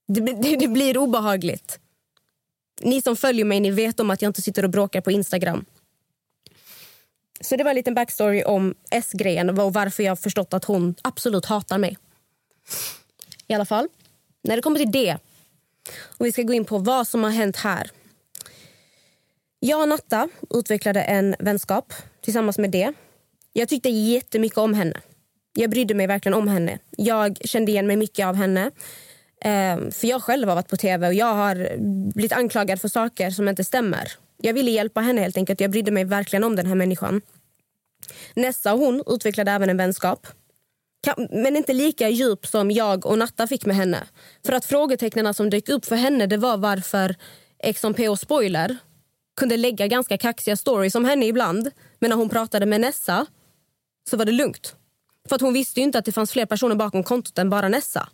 det, 0.08 0.20
det, 0.42 0.56
det 0.56 0.68
blir 0.68 0.98
obehagligt. 0.98 1.78
Ni 2.80 3.02
som 3.02 3.16
följer 3.16 3.44
mig 3.44 3.60
ni 3.60 3.70
vet 3.70 4.00
om 4.00 4.10
att 4.10 4.22
jag 4.22 4.28
inte 4.28 4.42
sitter 4.42 4.62
och 4.62 4.70
bråkar 4.70 5.00
på 5.00 5.10
Instagram. 5.10 5.64
Så 7.40 7.56
det 7.56 7.64
var 7.64 7.70
en 7.70 7.76
liten 7.76 7.94
backstory 7.94 8.42
om 8.42 8.74
S-grejen 8.90 9.50
och 9.50 9.72
varför 9.72 10.02
jag 10.02 10.18
förstått 10.18 10.54
att 10.54 10.64
hon 10.64 10.94
absolut 11.02 11.44
hatar 11.44 11.78
mig. 11.78 11.96
I 13.46 13.54
alla 13.54 13.64
fall, 13.64 13.88
när 14.42 14.56
det 14.56 14.62
kommer 14.62 14.78
till 14.78 14.90
det 14.90 15.16
och 16.18 16.26
vi 16.26 16.32
ska 16.32 16.42
gå 16.42 16.52
in 16.52 16.64
på 16.64 16.78
vad 16.78 17.08
som 17.08 17.24
har 17.24 17.30
hänt 17.30 17.56
här. 17.56 17.90
Jag 19.60 19.80
och 19.80 19.88
Natta 19.88 20.28
utvecklade 20.50 21.02
en 21.02 21.36
vänskap 21.38 21.92
tillsammans 22.20 22.58
med 22.58 22.70
det. 22.70 22.92
Jag 23.52 23.68
tyckte 23.68 23.88
jättemycket 23.88 24.58
om 24.58 24.74
henne. 24.74 25.00
Jag 25.54 25.70
brydde 25.70 25.94
mig 25.94 26.06
verkligen 26.06 26.34
om 26.34 26.48
henne. 26.48 26.78
Jag 26.90 27.38
kände 27.44 27.72
igen 27.72 27.86
mig 27.86 27.96
mycket 27.96 28.26
av 28.26 28.34
henne. 28.34 28.70
Ehm, 29.40 29.90
för 29.90 30.06
Jag 30.06 30.22
själv 30.22 30.48
har 30.48 30.54
varit 30.54 30.68
på 30.68 30.76
tv 30.76 31.06
och 31.06 31.14
jag 31.14 31.34
har 31.34 31.76
blivit 32.14 32.32
anklagad 32.32 32.80
för 32.80 32.88
saker 32.88 33.30
som 33.30 33.48
inte 33.48 33.64
stämmer. 33.64 34.12
Jag 34.42 34.54
ville 34.54 34.70
hjälpa 34.70 35.00
henne 35.00 35.20
helt 35.20 35.36
enkelt. 35.36 35.60
Jag 35.60 35.70
brydde 35.70 35.90
mig 35.90 36.04
verkligen 36.04 36.44
om 36.44 36.56
den 36.56 36.66
här 36.66 36.74
människan. 36.74 37.20
Nessa 38.34 38.74
och 38.74 38.80
hon 38.80 39.02
utvecklade 39.06 39.50
även 39.50 39.70
en 39.70 39.76
vänskap. 39.76 40.26
Men 41.30 41.56
inte 41.56 41.72
lika 41.72 42.08
djup 42.08 42.46
som 42.46 42.70
jag 42.70 43.06
och 43.06 43.18
Natta 43.18 43.46
fick 43.46 43.66
med 43.66 43.76
henne. 43.76 44.06
För 44.46 44.52
att 44.52 44.64
frågetecknen 44.64 45.34
som 45.34 45.50
dök 45.50 45.68
upp 45.68 45.84
för 45.84 45.96
henne 45.96 46.26
det 46.26 46.36
var 46.36 46.56
varför 46.56 47.16
XMP 47.74 48.08
och 48.08 48.20
Spoiler 48.20 48.76
kunde 49.36 49.56
lägga 49.56 49.86
ganska 49.86 50.18
kaxiga 50.18 50.56
stories 50.56 50.94
om 50.94 51.04
henne 51.04 51.26
ibland. 51.26 51.70
Men 51.98 52.10
när 52.10 52.16
hon 52.16 52.28
pratade 52.28 52.66
med 52.66 52.80
Nessa 52.80 53.26
så 54.10 54.16
var 54.16 54.24
det 54.24 54.32
lugnt. 54.32 54.76
För 55.28 55.36
att 55.36 55.40
hon 55.40 55.52
visste 55.52 55.80
inte 55.80 55.98
att 55.98 56.04
det 56.04 56.12
fanns 56.12 56.32
fler 56.32 56.46
personer 56.46 56.74
bakom 56.74 57.04
kontot 57.04 57.38
än 57.38 57.50
bara 57.50 57.68
Nessa. 57.68 58.08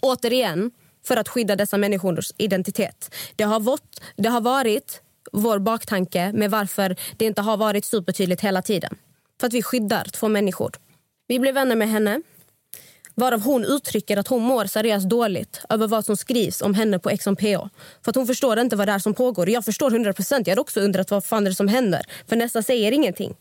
Återigen, 0.00 0.70
för 1.04 1.16
att 1.16 1.28
skydda 1.28 1.56
dessa 1.56 1.76
människors 1.76 2.32
identitet. 2.36 3.14
Det 3.36 3.44
har, 3.44 3.60
varit, 3.60 4.00
det 4.16 4.28
har 4.28 4.40
varit 4.40 5.02
vår 5.32 5.58
baktanke 5.58 6.32
med 6.32 6.50
varför 6.50 6.96
det 7.16 7.24
inte 7.24 7.42
har 7.42 7.56
varit 7.56 7.84
supertydligt 7.84 8.40
hela 8.40 8.62
tiden. 8.62 8.96
För 9.40 9.46
att 9.46 9.52
vi 9.52 9.62
skyddar 9.62 10.04
två 10.04 10.28
människor. 10.28 10.72
Vi 11.26 11.38
blev 11.38 11.54
vänner 11.54 11.76
med 11.76 11.88
henne. 11.88 12.22
Varav 13.14 13.40
hon 13.40 13.64
uttrycker 13.64 14.16
att 14.16 14.28
hon 14.28 14.42
mår 14.42 14.64
seriöst 14.64 15.08
dåligt 15.08 15.60
över 15.68 15.86
vad 15.86 16.04
som 16.04 16.16
skrivs 16.16 16.62
om 16.62 16.74
henne 16.74 16.98
på 16.98 17.16
XMPO. 17.16 17.68
För 18.02 18.10
att 18.10 18.16
hon 18.16 18.26
förstår 18.26 18.58
inte 18.58 18.76
vad 18.76 18.88
det 18.88 18.92
är 18.92 18.98
som 18.98 19.14
pågår. 19.14 19.50
Jag 19.50 19.64
förstår 19.64 19.90
100 19.90 20.12
procent. 20.12 20.46
Jag 20.46 20.56
har 20.56 20.60
också 20.60 20.80
undrat 20.80 21.10
vad 21.10 21.24
fan 21.24 21.44
det 21.44 21.50
är 21.50 21.54
som 21.54 21.68
händer. 21.68 22.06
För 22.26 22.36
nästa 22.36 22.62
säger 22.62 22.92
ingenting. 22.92 23.34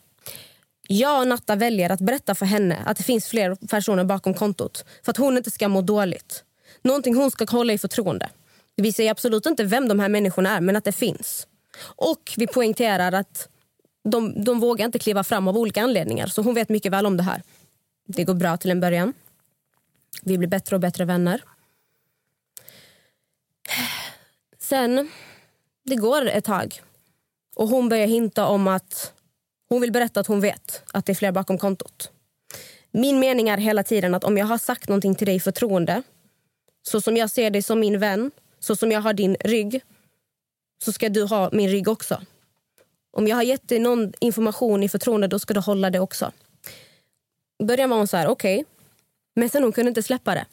Jag 0.88 1.22
och 1.22 1.28
Natta 1.28 1.56
väljer 1.56 1.90
att 1.90 2.00
berätta 2.00 2.36
för 2.36 2.46
henne 2.46 2.78
att 2.86 2.98
det 2.98 3.04
finns 3.04 3.28
fler 3.28 3.56
personer 3.56 4.04
bakom 4.04 4.34
kontot. 4.34 4.86
För 5.06 5.12
att 5.12 5.18
hon 5.18 5.38
inte 5.38 5.52
ska 5.52 5.68
må 5.68 5.82
dåligt. 5.82 6.44
Någonting 6.88 7.16
hon 7.16 7.32
ska 7.32 7.46
hålla 7.50 7.74
i 7.74 7.78
förtroende. 7.78 8.30
Vi 8.76 8.94
säger 8.94 9.12
absolut 9.12 9.46
inte 9.46 9.64
vem 9.64 9.88
de 9.88 10.00
här 10.00 10.10
människorna 10.10 10.58
är, 10.58 10.62
men 10.62 10.76
att 10.76 10.84
det 10.84 10.92
finns. 10.92 11.48
Och 11.80 12.34
vi 12.38 12.48
poängterar 12.48 13.12
att 13.12 13.50
de, 14.04 14.44
de 14.44 14.60
vågar 14.60 14.86
inte 14.86 15.00
kliva 15.00 15.24
fram 15.24 15.48
av 15.48 15.58
olika 15.58 15.82
anledningar. 15.82 16.28
Så 16.28 16.42
hon 16.42 16.56
vet 16.56 16.70
mycket 16.70 16.92
väl 16.92 17.06
om 17.06 17.18
det 17.18 17.24
här. 17.24 17.42
Det 18.08 18.24
går 18.24 18.34
bra 18.34 18.58
till 18.58 18.72
en 18.72 18.80
början. 18.80 19.14
Vi 20.24 20.38
blir 20.38 20.48
bättre 20.48 20.76
och 20.76 20.80
bättre 20.80 21.06
vänner. 21.06 21.44
Sen, 24.60 25.10
det 25.86 25.96
går 25.96 26.26
ett 26.26 26.46
tag. 26.46 26.82
Och 27.56 27.68
hon 27.68 27.90
börjar 27.90 28.08
hinta 28.08 28.48
om 28.48 28.68
att 28.68 29.14
hon 29.70 29.82
vill 29.82 29.92
berätta 29.92 30.20
att 30.20 30.28
hon 30.28 30.42
vet 30.42 30.84
att 30.94 31.06
det 31.06 31.12
är 31.12 31.16
fler 31.16 31.32
bakom 31.32 31.58
kontot. 31.58 32.12
Min 32.92 33.20
mening 33.20 33.50
är 33.50 33.58
hela 33.58 33.84
tiden 33.84 34.16
att 34.16 34.24
om 34.24 34.38
jag 34.38 34.46
har 34.46 34.58
sagt 34.58 34.90
någonting 34.90 35.16
till 35.16 35.28
dig 35.28 35.36
i 35.36 35.40
förtroende 35.40 36.04
så 36.88 37.02
som 37.02 37.18
jag 37.18 37.30
ser 37.30 37.50
dig 37.50 37.62
som 37.62 37.80
min 37.80 38.00
vän, 38.00 38.32
så 38.60 38.76
som 38.76 38.92
jag 38.92 39.02
har 39.02 39.14
din 39.14 39.36
rygg 39.40 39.82
så 40.84 40.92
ska 40.92 41.10
du 41.10 41.24
ha 41.24 41.50
min 41.52 41.70
rygg 41.70 41.88
också. 41.88 42.22
Om 43.12 43.28
jag 43.28 43.36
har 43.36 43.44
gett 43.44 43.68
dig 43.70 43.80
någon 43.80 44.14
information 44.20 44.84
i 44.84 44.90
förtroende 44.90 45.28
då 45.28 45.40
ska 45.40 45.54
du 45.54 45.60
hålla 45.60 45.90
det 45.90 46.00
också. 46.00 46.32
I 47.60 47.64
början 47.64 47.90
var 47.90 47.98
hon 47.98 48.08
så 48.08 48.18
här, 48.18 48.28
okej. 48.28 48.60
Okay. 48.60 48.66
Men 49.36 49.50
sen 49.50 49.64
hon 49.64 49.72
kunde 49.72 49.90
inte 49.90 50.04
släppa 50.04 50.36
det. 50.36 50.46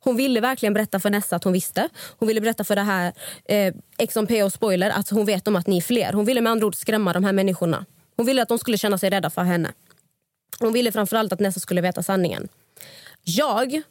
Hon 0.00 0.16
ville 0.16 0.40
verkligen 0.40 0.74
berätta 0.74 1.00
för 1.00 1.10
Nessa 1.10 1.36
att 1.36 1.44
hon 1.44 1.52
visste. 1.52 1.88
Hon 2.18 2.28
ville 2.28 2.40
berätta 2.40 2.64
för 2.64 2.76
det 2.76 2.82
här 2.82 3.12
eh, 3.44 3.74
XMP 4.08 4.42
och 4.42 4.52
Spoiler 4.52 4.90
att 4.90 5.10
hon 5.10 5.26
vet 5.26 5.48
om 5.48 5.56
att 5.56 5.66
ni 5.66 5.76
är 5.76 5.80
fler. 5.80 6.12
Hon 6.12 6.24
ville 6.24 6.40
med 6.40 6.52
andra 6.52 6.66
ord 6.66 6.74
skrämma 6.74 7.12
de 7.12 7.24
här 7.24 7.32
människorna. 7.32 7.86
Hon 8.16 8.26
ville 8.26 8.42
att 8.42 8.48
de 8.48 8.58
skulle 8.58 8.78
känna 8.78 8.98
sig 8.98 9.10
rädda 9.10 9.30
för 9.30 9.42
henne. 9.42 9.72
Hon 10.60 10.72
ville 10.72 10.92
framförallt 10.92 11.32
att 11.32 11.40
Nessa 11.40 11.60
skulle 11.60 11.80
veta 11.80 12.02
sanningen. 12.02 12.48
Jag, 13.24 13.82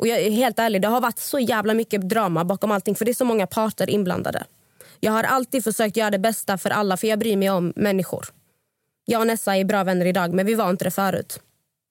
och 0.00 0.06
jag 0.06 0.20
är 0.20 0.30
helt 0.30 0.58
ärlig, 0.58 0.82
det 0.82 0.88
har 0.88 1.00
varit 1.00 1.18
så 1.18 1.38
jävla 1.38 1.74
mycket 1.74 2.08
drama 2.08 2.44
bakom 2.44 2.70
allting 2.70 2.94
för 2.94 3.04
det 3.04 3.10
är 3.10 3.14
så 3.14 3.24
många 3.24 3.46
parter 3.46 3.90
inblandade. 3.90 4.44
Jag 5.00 5.12
har 5.12 5.24
alltid 5.24 5.64
försökt 5.64 5.96
göra 5.96 6.10
det 6.10 6.18
bästa 6.18 6.58
för 6.58 6.70
alla 6.70 6.96
för 6.96 7.06
jag 7.06 7.18
bryr 7.18 7.36
mig 7.36 7.50
om 7.50 7.72
människor. 7.76 8.26
Jag 9.04 9.20
och 9.20 9.26
Nessa 9.26 9.56
är 9.56 9.64
bra 9.64 9.84
vänner 9.84 10.06
idag 10.06 10.32
men 10.32 10.46
vi 10.46 10.54
var 10.54 10.70
inte 10.70 10.84
det 10.84 10.90
förut. 10.90 11.40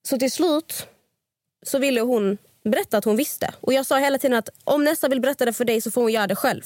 Så 0.08 0.17
till 0.17 0.31
slut 0.31 0.88
så 1.65 1.79
ville 1.79 2.01
hon 2.01 2.38
berätta 2.63 2.98
att 2.98 3.05
hon 3.05 3.15
visste. 3.15 3.53
Och 3.62 3.74
Jag 3.74 3.86
sa 3.86 3.98
hela 3.98 4.17
tiden 4.17 4.38
att 4.38 4.50
om 4.63 4.84
Nessa 4.84 5.08
vill 5.08 5.22
berätta 5.22 5.46
det 5.46 5.53
för 5.53 5.65
dig 5.65 5.81
så 5.81 5.91
får 5.91 6.01
hon 6.01 6.12
göra 6.12 6.27
det 6.27 6.36
själv. 6.36 6.63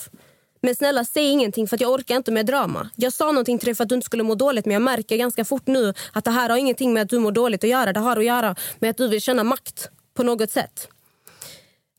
Men 0.61 0.75
snälla 0.75 1.05
säg 1.05 1.29
ingenting 1.29 1.67
för 1.67 1.77
jag 1.81 1.91
orkar 1.91 2.15
inte 2.15 2.31
med 2.31 2.45
drama. 2.45 2.89
Jag 2.95 3.13
sa 3.13 3.25
någonting 3.25 3.59
till 3.59 3.65
dig 3.65 3.75
för 3.75 3.83
att 3.83 3.89
du 3.89 3.95
inte 3.95 4.05
skulle 4.05 4.23
må 4.23 4.35
dåligt 4.35 4.65
men 4.65 4.73
jag 4.73 4.81
märker 4.81 5.17
ganska 5.17 5.45
fort 5.45 5.67
nu 5.67 5.93
att 6.13 6.25
det 6.25 6.31
här 6.31 6.49
har 6.49 6.57
ingenting 6.57 6.93
med 6.93 7.03
att 7.03 7.09
du 7.09 7.19
mår 7.19 7.31
dåligt 7.31 7.63
att 7.63 7.69
göra. 7.69 7.93
Det 7.93 7.99
har 7.99 8.17
att 8.17 8.25
göra 8.25 8.55
med 8.79 8.89
att 8.89 8.97
du 8.97 9.07
vill 9.07 9.21
känna 9.21 9.43
makt 9.43 9.89
på 10.13 10.23
något 10.23 10.51
sätt. 10.51 10.89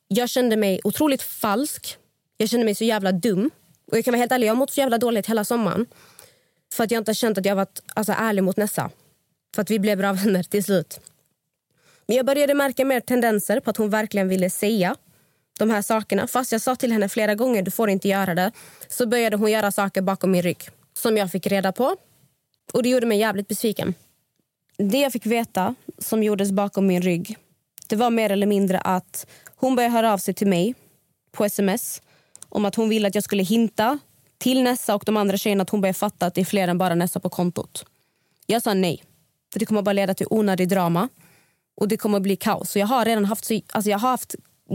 Jag 0.08 0.30
kände 0.30 0.56
mig 0.56 0.80
otroligt 0.84 1.22
falsk. 1.22 1.96
Jag 2.36 2.48
kände 2.48 2.64
mig 2.64 2.74
så 2.74 2.84
jävla 2.84 3.12
dum. 3.12 3.50
Och 3.90 3.96
jag 3.96 4.04
kan 4.04 4.12
vara 4.12 4.18
helt 4.18 4.32
ärlig, 4.32 4.46
jag 4.46 4.50
har 4.52 4.58
mått 4.58 4.70
så 4.70 4.80
jävla 4.80 4.98
dåligt 4.98 5.26
hela 5.26 5.44
sommaren. 5.44 5.86
För 6.72 6.84
att 6.84 6.90
jag 6.90 7.00
inte 7.00 7.08
har 7.08 7.14
känt 7.14 7.38
att 7.38 7.44
jag 7.44 7.56
varit 7.56 7.82
alltså, 7.94 8.12
ärlig 8.12 8.44
mot 8.44 8.56
Nessa. 8.56 8.90
För 9.54 9.62
att 9.62 9.70
vi 9.70 9.78
blev 9.78 9.98
bra 9.98 10.12
vänner 10.24 10.42
till 10.42 10.64
slut. 10.64 11.00
Men 12.06 12.16
jag 12.16 12.26
började 12.26 12.54
märka 12.54 12.84
mer 12.84 13.00
tendenser 13.00 13.60
på 13.60 13.70
att 13.70 13.76
hon 13.76 13.90
verkligen 13.90 14.28
ville 14.28 14.50
säga 14.50 14.96
de 15.58 15.70
här 15.70 15.82
sakerna. 15.82 16.26
Fast 16.26 16.52
jag 16.52 16.60
sa 16.60 16.76
till 16.76 16.92
henne 16.92 17.08
flera 17.08 17.34
gånger 17.34 17.62
du 17.62 17.70
får 17.70 17.90
inte 17.90 18.08
göra 18.08 18.34
det. 18.34 18.52
Så 18.88 19.06
började 19.06 19.36
hon 19.36 19.50
göra 19.50 19.72
saker 19.72 20.02
bakom 20.02 20.30
min 20.30 20.42
rygg 20.42 20.68
som 20.94 21.16
jag 21.16 21.30
fick 21.30 21.46
reda 21.46 21.72
på. 21.72 21.96
Och 22.72 22.82
det 22.82 22.88
gjorde 22.88 23.06
mig 23.06 23.18
jävligt 23.18 23.48
besviken. 23.48 23.94
Det 24.78 24.98
jag 24.98 25.12
fick 25.12 25.26
veta 25.26 25.74
som 25.98 26.22
gjordes 26.22 26.52
bakom 26.52 26.86
min 26.86 27.02
rygg 27.02 27.38
det 27.86 27.96
var 27.96 28.10
mer 28.10 28.30
eller 28.32 28.46
mindre 28.46 28.78
att 28.78 29.26
hon 29.56 29.76
började 29.76 29.94
höra 29.94 30.12
av 30.12 30.18
sig 30.18 30.34
till 30.34 30.46
mig 30.46 30.74
på 31.32 31.44
sms 31.44 32.02
om 32.48 32.64
att 32.64 32.74
hon 32.74 32.88
ville 32.88 33.08
att 33.08 33.14
jag 33.14 33.24
skulle 33.24 33.42
hinta 33.42 33.98
till 34.38 34.62
Nessa 34.62 34.94
och 34.94 35.02
de 35.06 35.16
andra 35.16 35.36
tjejerna 35.36 35.62
att 35.62 35.70
hon 35.70 35.80
började 35.80 35.98
fatta 35.98 36.26
att 36.26 36.34
det 36.34 36.40
är 36.40 36.44
fler 36.44 36.68
än 36.68 36.78
bara 36.78 36.94
Nessa 36.94 37.20
på 37.20 37.28
kontot. 37.28 37.84
Jag 38.46 38.62
sa 38.62 38.74
nej, 38.74 39.04
för 39.52 39.60
det 39.60 39.66
kommer 39.66 39.82
bara 39.82 39.92
leda 39.92 40.14
till 40.14 40.26
onödig 40.30 40.68
drama 40.68 41.08
och 41.76 41.88
det 41.88 41.96
kommer 41.96 42.20
bli 42.20 42.36
kaos. 42.36 42.76
jag 42.76 42.86
har 42.86 43.04
redan 43.04 43.24
haft, 43.24 43.50
alltså 43.72 43.90
jag 43.90 43.98
har 43.98 44.10
haft, 44.10 44.34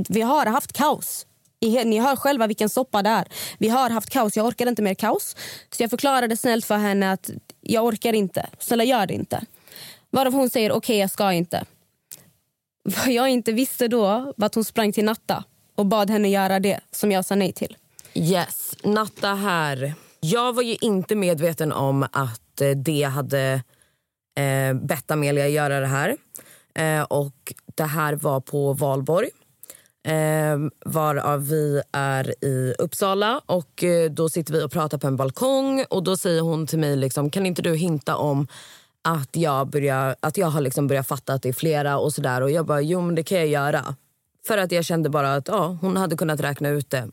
vi 0.10 0.22
har 0.22 0.46
haft 0.46 0.74
kaos. 0.74 1.26
Ni 1.62 2.00
hör 2.00 2.16
själva 2.16 2.48
vilken 2.48 2.70
soppa 2.70 3.04
det 3.04 3.10
är. 3.10 3.28
Vi 3.58 3.70
har 3.70 3.90
haft 3.90 4.10
kaos. 4.10 4.38
Jag 4.38 4.46
orkar 4.46 4.68
inte 4.68 4.82
mer 4.82 4.94
kaos. 4.94 5.36
Så 5.72 5.84
jag 5.84 5.90
förklarade 5.90 6.38
snällt 6.38 6.66
för 6.66 6.78
henne 6.78 7.12
att 7.12 7.30
jag 7.62 7.86
orkar 7.86 8.14
inte. 8.14 8.50
Snälla 8.60 8.84
gör 8.84 9.06
det 9.06 9.14
inte. 9.14 9.42
Varav 10.10 10.34
hon 10.34 10.50
säger 10.50 10.72
okej, 10.72 10.78
okay, 10.78 10.98
jag 10.98 11.12
ska 11.12 11.34
inte. 11.34 11.66
Vad 12.98 13.12
jag 13.12 13.30
inte 13.30 13.52
visste 13.52 13.88
då 13.88 14.34
var 14.38 14.46
att 14.46 14.56
hon 14.56 14.64
sprang 14.66 14.94
till 14.94 15.06
Natta 15.06 15.44
och 15.76 15.86
bad 15.86 16.10
henne 16.10 16.30
göra 16.30 16.60
det 16.60 16.80
som 16.92 17.12
jag 17.12 17.26
sa 17.26 17.36
nej 17.36 17.54
till. 17.54 17.78
Yes, 18.14 18.76
Natta 18.84 19.34
här. 19.34 19.94
Jag 20.20 20.54
var 20.54 20.64
ju 20.64 20.76
inte 20.82 21.16
medveten 21.16 21.72
om 21.72 22.04
att 22.12 22.62
eh, 22.62 22.70
det 22.70 23.04
hade 23.04 23.64
eh, 24.40 24.74
bett 24.74 25.12
Amelia 25.12 25.48
göra 25.48 25.80
det 25.80 25.88
här. 25.88 26.18
Eh, 26.76 27.04
och 27.04 27.54
Det 27.76 27.84
här 27.84 28.14
var 28.14 28.42
på 28.42 28.74
valborg. 28.74 29.30
Eh, 30.08 30.58
varav 30.86 31.48
vi 31.48 31.82
är 31.92 32.46
i 32.46 32.76
Uppsala. 32.80 33.42
Och 33.46 33.84
eh, 33.84 34.12
Då 34.12 34.30
sitter 34.30 34.54
vi 34.54 34.64
och 34.64 34.72
pratar 34.72 34.98
på 34.98 35.08
en 35.08 35.18
balkong. 35.18 35.86
Och 35.90 36.04
Då 36.04 36.18
säger 36.18 36.42
hon 36.42 36.68
till 36.68 36.80
mig 36.80 36.96
liksom, 36.96 37.30
kan 37.30 37.46
inte 37.46 37.62
du 37.62 37.76
hinta 37.76 38.16
om 38.16 38.48
att 39.02 39.30
jag, 39.36 39.68
börjar, 39.68 40.16
att 40.20 40.38
jag 40.38 40.48
har 40.48 40.62
liksom 40.62 40.88
börjat 40.88 41.08
fatta 41.08 41.34
att 41.34 41.42
det 41.42 41.50
är 41.50 41.54
flera. 41.54 41.98
och 41.98 42.14
så 42.14 42.22
där. 42.22 42.42
Och 42.42 42.52
Jag 42.52 42.66
bara, 42.66 42.82
jo 42.82 43.02
men 43.02 43.16
det 43.16 43.24
kan 43.24 43.38
jag 43.38 43.48
göra. 43.48 43.96
För 44.48 44.58
att 44.58 44.72
jag 44.72 44.86
kände 44.86 45.10
bara 45.10 45.36
att 45.36 45.48
ja, 45.48 45.78
hon 45.82 45.98
hade 45.98 46.18
kunnat 46.18 46.40
räkna 46.40 46.70
ut 46.70 46.90
det. 46.90 47.08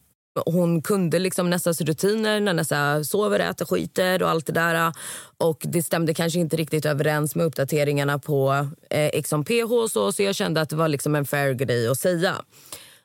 Hon 0.47 0.83
kunde 0.83 1.19
liksom 1.19 1.51
Nessas 1.51 1.81
rutiner 1.81 2.41
när 2.41 2.55
Nessa 2.55 3.05
sover, 3.05 3.41
äter, 3.41 3.65
skiter 3.65 4.23
och 4.23 4.31
allt 4.31 4.47
det 4.47 4.53
där. 4.53 4.93
Och 5.39 5.63
Det 5.69 5.83
stämde 5.83 6.15
kanske 6.15 6.39
inte 6.39 6.57
riktigt 6.57 6.87
överens 6.87 7.35
med 7.35 7.47
uppdateringarna 7.47 8.19
på 8.19 8.69
eh, 8.91 9.23
XMPH 9.23 9.89
så, 9.91 10.13
så 10.13 10.23
jag 10.23 10.35
kände 10.35 10.61
att 10.61 10.69
det 10.69 10.77
var 10.77 10.89
liksom 10.89 11.15
en 11.15 11.25
fair 11.25 11.53
grej 11.53 11.89
att 11.89 11.99
säga. 11.99 12.35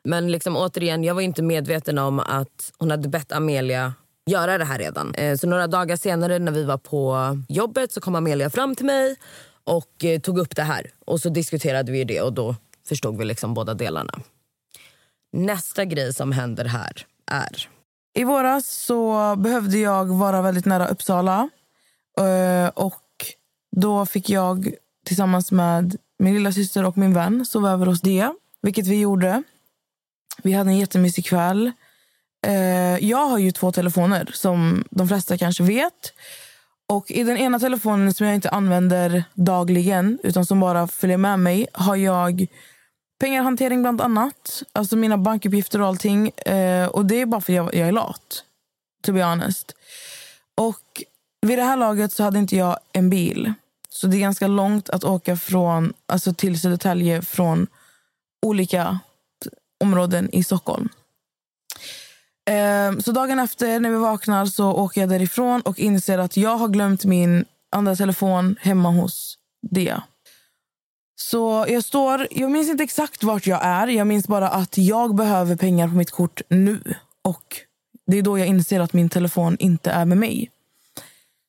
Men 0.03 0.31
liksom, 0.31 0.57
återigen, 0.57 1.03
jag 1.03 1.15
var 1.15 1.21
inte 1.21 1.43
medveten 1.43 1.97
om 1.97 2.19
att 2.19 2.73
hon 2.77 2.91
hade 2.91 3.09
bett 3.09 3.31
Amelia 3.31 3.93
göra 4.25 4.58
det 4.58 4.65
här 4.65 4.80
redan. 4.80 5.15
Eh, 5.15 5.38
så 5.38 5.48
några 5.48 5.68
dagar 5.68 5.96
senare 5.96 6.39
när 6.39 6.51
vi 6.51 6.63
var 6.63 6.77
på 6.77 7.18
jobbet 7.50 7.92
så 7.92 8.01
kom 8.01 8.15
Amelia 8.15 8.50
fram 8.50 8.75
till 8.75 8.86
mig 8.86 9.15
och 9.63 10.06
eh, 10.06 10.20
tog 10.20 10.38
upp 10.39 10.56
det 10.56 10.63
här. 10.63 10.92
Och 11.06 11.20
så 11.22 11.30
diskuterade 11.30 11.92
vi 11.92 12.03
det 12.03 12.22
och 12.22 12.34
då 12.34 12.56
förstod 12.88 13.18
vi 13.18 13.25
liksom 13.25 13.53
båda 13.53 13.74
delarna. 13.74 14.20
Nästa 15.34 15.86
grej 15.86 16.13
som 16.13 16.32
händer 16.32 16.65
här 16.65 17.06
är? 17.32 17.70
I 18.13 18.24
våras 18.24 18.68
så 18.68 19.36
behövde 19.36 19.77
jag 19.77 20.06
vara 20.06 20.42
väldigt 20.42 20.65
nära 20.65 20.88
Uppsala. 20.88 21.50
Eh, 22.20 22.68
och 22.68 23.00
Då 23.75 24.06
fick 24.06 24.30
jag 24.30 24.74
tillsammans 25.06 25.51
med 25.51 25.98
min 26.20 26.34
lilla 26.34 26.51
syster 26.51 26.86
och 26.86 26.98
min 26.98 27.13
vän 27.13 27.46
sova 27.46 27.72
över 27.72 27.86
hos 27.86 28.01
det, 28.01 28.34
vilket 28.62 28.88
vi 28.88 29.00
gjorde. 29.00 29.44
Vi 30.44 30.53
hade 30.53 30.70
en 30.70 30.77
jättemysig 30.77 31.25
kväll. 31.25 31.72
Eh, 32.43 33.09
jag 33.09 33.25
har 33.25 33.38
ju 33.38 33.51
två 33.51 33.71
telefoner, 33.71 34.31
som 34.33 34.83
de 34.89 35.07
flesta 35.07 35.38
kanske 35.38 35.63
vet. 35.63 36.13
Och 36.88 37.12
I 37.12 37.23
den 37.23 37.38
ena 37.38 37.59
telefonen 37.59 38.13
som 38.13 38.25
jag 38.27 38.35
inte 38.35 38.50
använder 38.50 39.23
dagligen 39.33 40.19
utan 40.23 40.45
som 40.45 40.59
bara 40.59 40.88
följer 40.88 41.17
med 41.17 41.39
mig 41.39 41.67
har 41.73 41.95
jag 41.95 42.47
Pengarhantering 43.23 43.81
bland 43.81 44.01
annat. 44.01 44.63
Alltså 44.73 44.95
mina 44.95 45.17
bankuppgifter 45.17 45.81
och 45.81 45.88
allting. 45.88 46.29
Eh, 46.29 46.88
och 46.88 47.05
det 47.05 47.21
är 47.21 47.25
bara 47.25 47.41
för 47.41 47.53
att 47.53 47.55
jag, 47.55 47.75
jag 47.75 47.88
är 47.88 47.91
lat. 47.91 48.43
To 49.05 49.13
be 49.13 49.23
honest. 49.23 49.75
Och 50.55 51.03
vid 51.41 51.57
det 51.57 51.63
här 51.63 51.77
laget 51.77 52.12
så 52.12 52.23
hade 52.23 52.39
inte 52.39 52.55
jag 52.55 52.79
en 52.91 53.09
bil. 53.09 53.53
Så 53.89 54.07
det 54.07 54.17
är 54.17 54.19
ganska 54.19 54.47
långt 54.47 54.89
att 54.89 55.03
åka 55.03 55.38
från, 55.38 55.93
alltså 56.05 56.33
till 56.33 56.59
Södertälje 56.59 57.21
från 57.21 57.67
olika 58.45 59.00
områden 59.79 60.29
i 60.31 60.43
Stockholm. 60.43 60.89
Ehm, 62.50 63.01
så 63.01 63.12
dagen 63.12 63.39
efter 63.39 63.79
när 63.79 63.89
vi 63.89 63.97
vaknar 63.97 64.45
så 64.45 64.71
åker 64.71 65.01
jag 65.01 65.09
därifrån 65.09 65.62
och 65.62 65.79
inser 65.79 66.17
att 66.17 66.38
jag 66.38 66.57
har 66.57 66.67
glömt 66.67 67.05
min 67.05 67.45
andra 67.71 67.95
telefon 67.95 68.55
hemma 68.59 68.89
hos 68.89 69.38
Dea. 69.71 70.03
Så 71.15 71.65
jag 71.69 71.83
står, 71.83 72.27
jag 72.31 72.51
minns 72.51 72.69
inte 72.69 72.83
exakt 72.83 73.23
vart 73.23 73.47
jag 73.47 73.65
är. 73.65 73.88
Jag 73.88 74.07
minns 74.07 74.27
bara 74.27 74.50
att 74.50 74.77
jag 74.77 75.15
behöver 75.15 75.55
pengar 75.55 75.88
på 75.88 75.93
mitt 75.93 76.12
kort 76.12 76.41
nu. 76.50 76.81
Och 77.21 77.57
Det 78.07 78.17
är 78.17 78.21
då 78.21 78.39
jag 78.39 78.47
inser 78.47 78.79
att 78.79 78.93
min 78.93 79.09
telefon 79.09 79.57
inte 79.59 79.91
är 79.91 80.05
med 80.05 80.17
mig. 80.17 80.51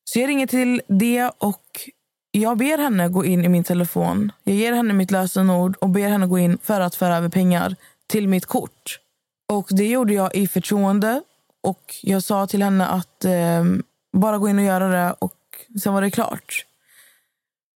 Så 0.05 0.19
jag 0.19 0.29
ringer 0.29 0.47
till 0.47 0.83
det 0.89 1.31
och 1.39 1.91
jag 2.31 2.59
ber 2.59 2.79
henne 2.79 3.09
gå 3.09 3.25
in 3.25 3.45
i 3.45 3.49
min 3.49 3.65
telefon. 3.65 4.33
Jag 4.45 4.57
ger 4.57 4.73
henne 4.73 4.95
mitt 4.95 5.11
lösenord 5.11 5.77
och 5.77 5.89
ber 5.89 6.09
henne 6.09 6.27
gå 6.27 6.39
in 6.39 6.59
för 6.63 6.81
att 6.81 6.95
föra 6.95 7.17
över 7.17 7.29
pengar 7.29 7.77
till 8.07 8.29
mitt 8.29 8.47
kort. 8.47 9.01
Och 9.47 9.69
Det 9.71 9.87
gjorde 9.87 10.15
jag 10.15 10.35
i 10.35 10.49
förtroende. 10.49 11.23
Och 11.61 11.95
Jag 12.03 12.23
sa 12.23 12.47
till 12.47 12.63
henne 12.63 12.87
att 12.87 13.25
eh, 13.25 13.65
bara 14.13 14.39
gå 14.39 14.49
in 14.49 14.59
och 14.59 14.65
göra 14.65 14.89
det 14.89 15.13
och 15.19 15.35
sen 15.83 15.95
var 15.95 16.03
det 16.03 16.11
klart. 16.11 16.67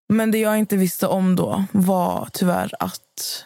Men 0.09 0.31
det 0.31 0.37
jag 0.37 0.59
inte 0.59 0.77
visste 0.77 1.07
om 1.07 1.35
då 1.35 1.63
var 1.71 2.29
tyvärr 2.33 2.71
att 2.79 3.45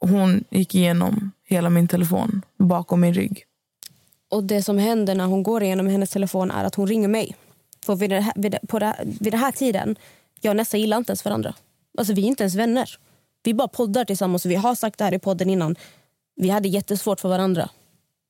hon 0.00 0.44
gick 0.50 0.74
igenom 0.74 1.30
hela 1.44 1.70
min 1.70 1.88
telefon 1.88 2.42
bakom 2.58 3.00
min 3.00 3.14
rygg. 3.14 3.44
Och 4.30 4.44
Det 4.44 4.62
som 4.62 4.78
händer 4.78 5.14
när 5.14 5.26
hon 5.26 5.42
går 5.42 5.62
igenom 5.62 5.86
hennes 5.86 6.10
telefon 6.10 6.50
är 6.50 6.64
att 6.64 6.74
hon 6.74 6.86
ringer 6.86 7.08
mig. 7.08 7.36
För 7.84 7.96
vid, 7.96 8.12
här, 8.12 8.32
vid, 8.36 8.58
på 8.68 8.78
det, 8.78 8.96
vid 9.04 9.32
den 9.32 9.40
här 9.40 9.52
tiden, 9.52 9.96
jag 10.40 10.50
och 10.50 10.56
Nessa 10.56 10.76
gillar 10.76 10.96
inte 10.96 11.10
ens 11.10 11.24
varandra. 11.24 11.54
Alltså 11.98 12.14
vi 12.14 12.22
är 12.22 12.26
inte 12.26 12.42
ens 12.42 12.54
vänner. 12.54 12.98
Vi 13.42 13.54
bara 13.54 13.68
poddar 13.68 14.04
tillsammans. 14.04 14.46
Vi 14.46 14.54
har 14.54 14.74
sagt 14.74 14.98
det 14.98 15.04
här 15.04 15.14
i 15.14 15.18
podden 15.18 15.50
innan. 15.50 15.76
Vi 16.36 16.48
hade 16.48 16.68
jättesvårt 16.68 17.20
för 17.20 17.28
varandra. 17.28 17.68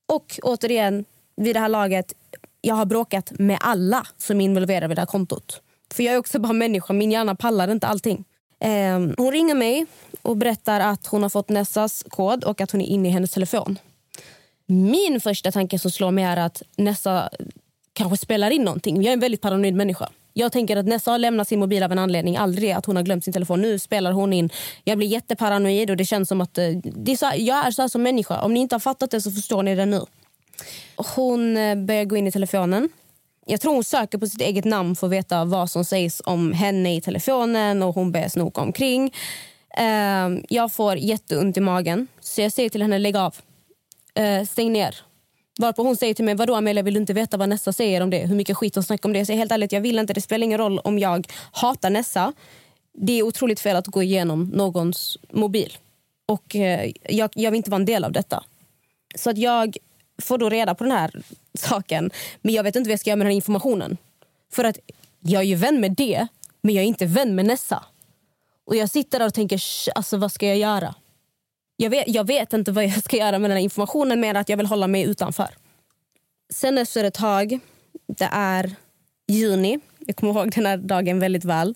Och 0.08 0.40
återigen, 0.42 1.04
vid 1.36 1.56
det 1.56 1.60
här 1.60 1.68
laget, 1.68 2.12
jag 2.60 2.74
har 2.74 2.86
bråkat 2.86 3.32
med 3.38 3.58
alla 3.60 4.06
som 4.18 4.40
är 4.40 4.44
involverade 4.44 4.92
i 4.92 4.94
det 4.94 5.00
här 5.00 5.06
kontot. 5.06 5.62
För 5.94 6.02
jag 6.02 6.14
är 6.14 6.18
också 6.18 6.38
bara 6.38 6.52
människa, 6.52 6.92
min 6.92 7.10
hjärna 7.10 7.34
pallar 7.34 7.70
inte 7.70 7.86
allting. 7.86 8.24
Eh, 8.60 8.98
hon 9.16 9.32
ringer 9.32 9.54
mig 9.54 9.86
och 10.22 10.36
berättar 10.36 10.80
att 10.80 11.06
hon 11.06 11.22
har 11.22 11.30
fått 11.30 11.48
Nessas 11.48 12.04
kod 12.08 12.44
och 12.44 12.60
att 12.60 12.70
hon 12.70 12.80
är 12.80 12.86
inne 12.86 13.08
i 13.08 13.10
hennes 13.10 13.30
telefon. 13.30 13.78
Min 14.66 15.20
första 15.20 15.52
tanke 15.52 15.78
som 15.78 15.90
slår 15.90 16.10
mig 16.10 16.24
är 16.24 16.36
att 16.36 16.62
Nessa 16.76 17.30
kanske 17.92 18.16
spelar 18.16 18.50
in 18.50 18.62
någonting. 18.62 18.96
Jag 18.96 19.06
är 19.06 19.12
en 19.12 19.20
väldigt 19.20 19.40
paranoid 19.40 19.74
människa. 19.74 20.08
Jag 20.38 20.52
tänker 20.52 20.76
att 20.76 20.86
Nessa 20.86 21.10
har 21.10 21.18
lämnat 21.18 21.48
sin 21.48 21.60
mobil 21.60 21.82
av 21.82 21.92
en 21.92 21.98
anledning. 21.98 22.36
Aldrig 22.36 22.70
att 22.70 22.86
hon 22.86 22.96
har 22.96 23.02
glömt 23.02 23.24
sin 23.24 23.32
telefon. 23.32 23.62
Nu 23.62 23.78
spelar 23.78 24.12
hon 24.12 24.32
in. 24.32 24.50
Jag 24.84 24.98
blir 24.98 25.08
jätteparanoid 25.08 25.90
och 25.90 25.96
det 25.96 26.04
känns 26.04 26.28
som 26.28 26.40
att... 26.40 26.58
Eh, 26.58 26.70
det 26.82 27.12
är 27.12 27.16
så, 27.16 27.30
jag 27.36 27.66
är 27.66 27.70
så 27.70 27.82
här 27.82 27.88
som 27.88 28.02
människa. 28.02 28.40
Om 28.40 28.54
ni 28.54 28.60
inte 28.60 28.74
har 28.74 28.80
fattat 28.80 29.10
det 29.10 29.20
så 29.20 29.30
förstår 29.30 29.62
ni 29.62 29.74
det 29.74 29.86
nu. 29.86 30.00
Hon 30.96 31.56
eh, 31.56 31.74
börjar 31.74 32.04
gå 32.04 32.16
in 32.16 32.26
i 32.26 32.32
telefonen. 32.32 32.88
Jag 33.46 33.60
tror 33.60 33.74
hon 33.74 33.84
söker 33.84 34.18
på 34.18 34.26
sitt 34.26 34.40
eget 34.40 34.64
namn 34.64 34.96
för 34.96 35.06
att 35.06 35.12
veta 35.12 35.44
vad 35.44 35.70
som 35.70 35.84
sägs 35.84 36.22
om 36.24 36.52
henne 36.52 36.96
i 36.96 37.00
telefonen 37.00 37.82
och 37.82 37.94
hon 37.94 38.12
börjar 38.12 38.28
snoka 38.28 38.60
omkring. 38.60 39.14
Eh, 39.78 40.28
jag 40.48 40.72
får 40.72 40.96
jätteont 40.96 41.56
i 41.56 41.60
magen 41.60 42.06
så 42.20 42.40
jag 42.40 42.52
säger 42.52 42.70
till 42.70 42.82
henne 42.82 42.98
lägg 42.98 43.16
av. 43.16 43.34
Stäng 44.46 44.72
ner. 44.72 45.05
Varpå 45.58 45.82
hon 45.82 45.96
säger 45.96 46.14
till 46.14 46.24
mig, 46.24 46.34
vadå 46.34 46.54
Amelia 46.54 46.82
vill 46.82 46.94
du 46.94 47.00
inte 47.00 47.12
veta 47.12 47.36
vad 47.36 47.48
Nessa 47.48 47.72
säger 47.72 48.00
om 48.00 48.10
det? 48.10 48.18
Hur 48.18 48.36
mycket 48.36 48.56
skit 48.56 48.74
hon 48.74 48.84
snackar 48.84 49.08
om 49.08 49.12
det? 49.12 49.18
Jag 49.18 49.26
säger 49.26 49.38
helt 49.38 49.52
ärligt, 49.52 49.72
jag 49.72 49.80
vill 49.80 49.98
inte. 49.98 50.12
Det 50.12 50.20
spelar 50.20 50.44
ingen 50.44 50.58
roll 50.58 50.78
om 50.78 50.98
jag 50.98 51.26
hatar 51.52 51.90
Nessa. 51.90 52.32
Det 52.92 53.12
är 53.12 53.22
otroligt 53.22 53.60
fel 53.60 53.76
att 53.76 53.86
gå 53.86 54.02
igenom 54.02 54.44
någons 54.54 55.18
mobil. 55.30 55.76
Och 56.26 56.56
eh, 56.56 56.92
jag, 57.08 57.30
jag 57.34 57.50
vill 57.50 57.56
inte 57.56 57.70
vara 57.70 57.80
en 57.80 57.84
del 57.84 58.04
av 58.04 58.12
detta. 58.12 58.44
Så 59.14 59.30
att 59.30 59.38
jag 59.38 59.76
får 60.22 60.38
då 60.38 60.48
reda 60.48 60.74
på 60.74 60.84
den 60.84 60.92
här 60.92 61.22
saken. 61.54 62.10
Men 62.40 62.54
jag 62.54 62.62
vet 62.62 62.76
inte 62.76 62.88
vad 62.88 62.92
jag 62.92 63.00
ska 63.00 63.10
göra 63.10 63.16
med 63.16 63.26
den 63.26 63.32
här 63.32 63.36
informationen. 63.36 63.96
För 64.52 64.64
att 64.64 64.78
jag 65.20 65.42
är 65.42 65.46
ju 65.46 65.54
vän 65.54 65.80
med 65.80 65.92
det, 65.92 66.26
men 66.62 66.74
jag 66.74 66.84
är 66.84 66.88
inte 66.88 67.06
vän 67.06 67.34
med 67.34 67.46
Nessa. 67.46 67.84
Och 68.64 68.76
jag 68.76 68.90
sitter 68.90 69.18
där 69.18 69.26
och 69.26 69.34
tänker, 69.34 69.60
alltså 69.94 70.16
vad 70.16 70.32
ska 70.32 70.46
jag 70.46 70.58
göra? 70.58 70.94
Jag 71.76 71.90
vet, 71.90 72.04
jag 72.08 72.26
vet 72.26 72.52
inte 72.52 72.72
vad 72.72 72.84
jag 72.84 73.04
ska 73.04 73.16
göra 73.16 73.38
med 73.38 73.50
den 73.50 73.56
här 73.56 73.64
informationen 73.64 74.20
mer 74.20 74.34
att 74.34 74.48
jag 74.48 74.56
vill 74.56 74.66
hålla 74.66 74.86
mig 74.86 75.02
utanför. 75.02 75.48
Sen 76.50 76.78
efter 76.78 77.04
ett 77.04 77.14
tag, 77.14 77.58
det 78.06 78.28
är 78.32 78.74
juni. 79.28 79.80
Jag 80.06 80.16
kommer 80.16 80.32
ihåg 80.32 80.50
den 80.54 80.66
här 80.66 80.76
dagen 80.76 81.18
väldigt 81.18 81.44
väl. 81.44 81.74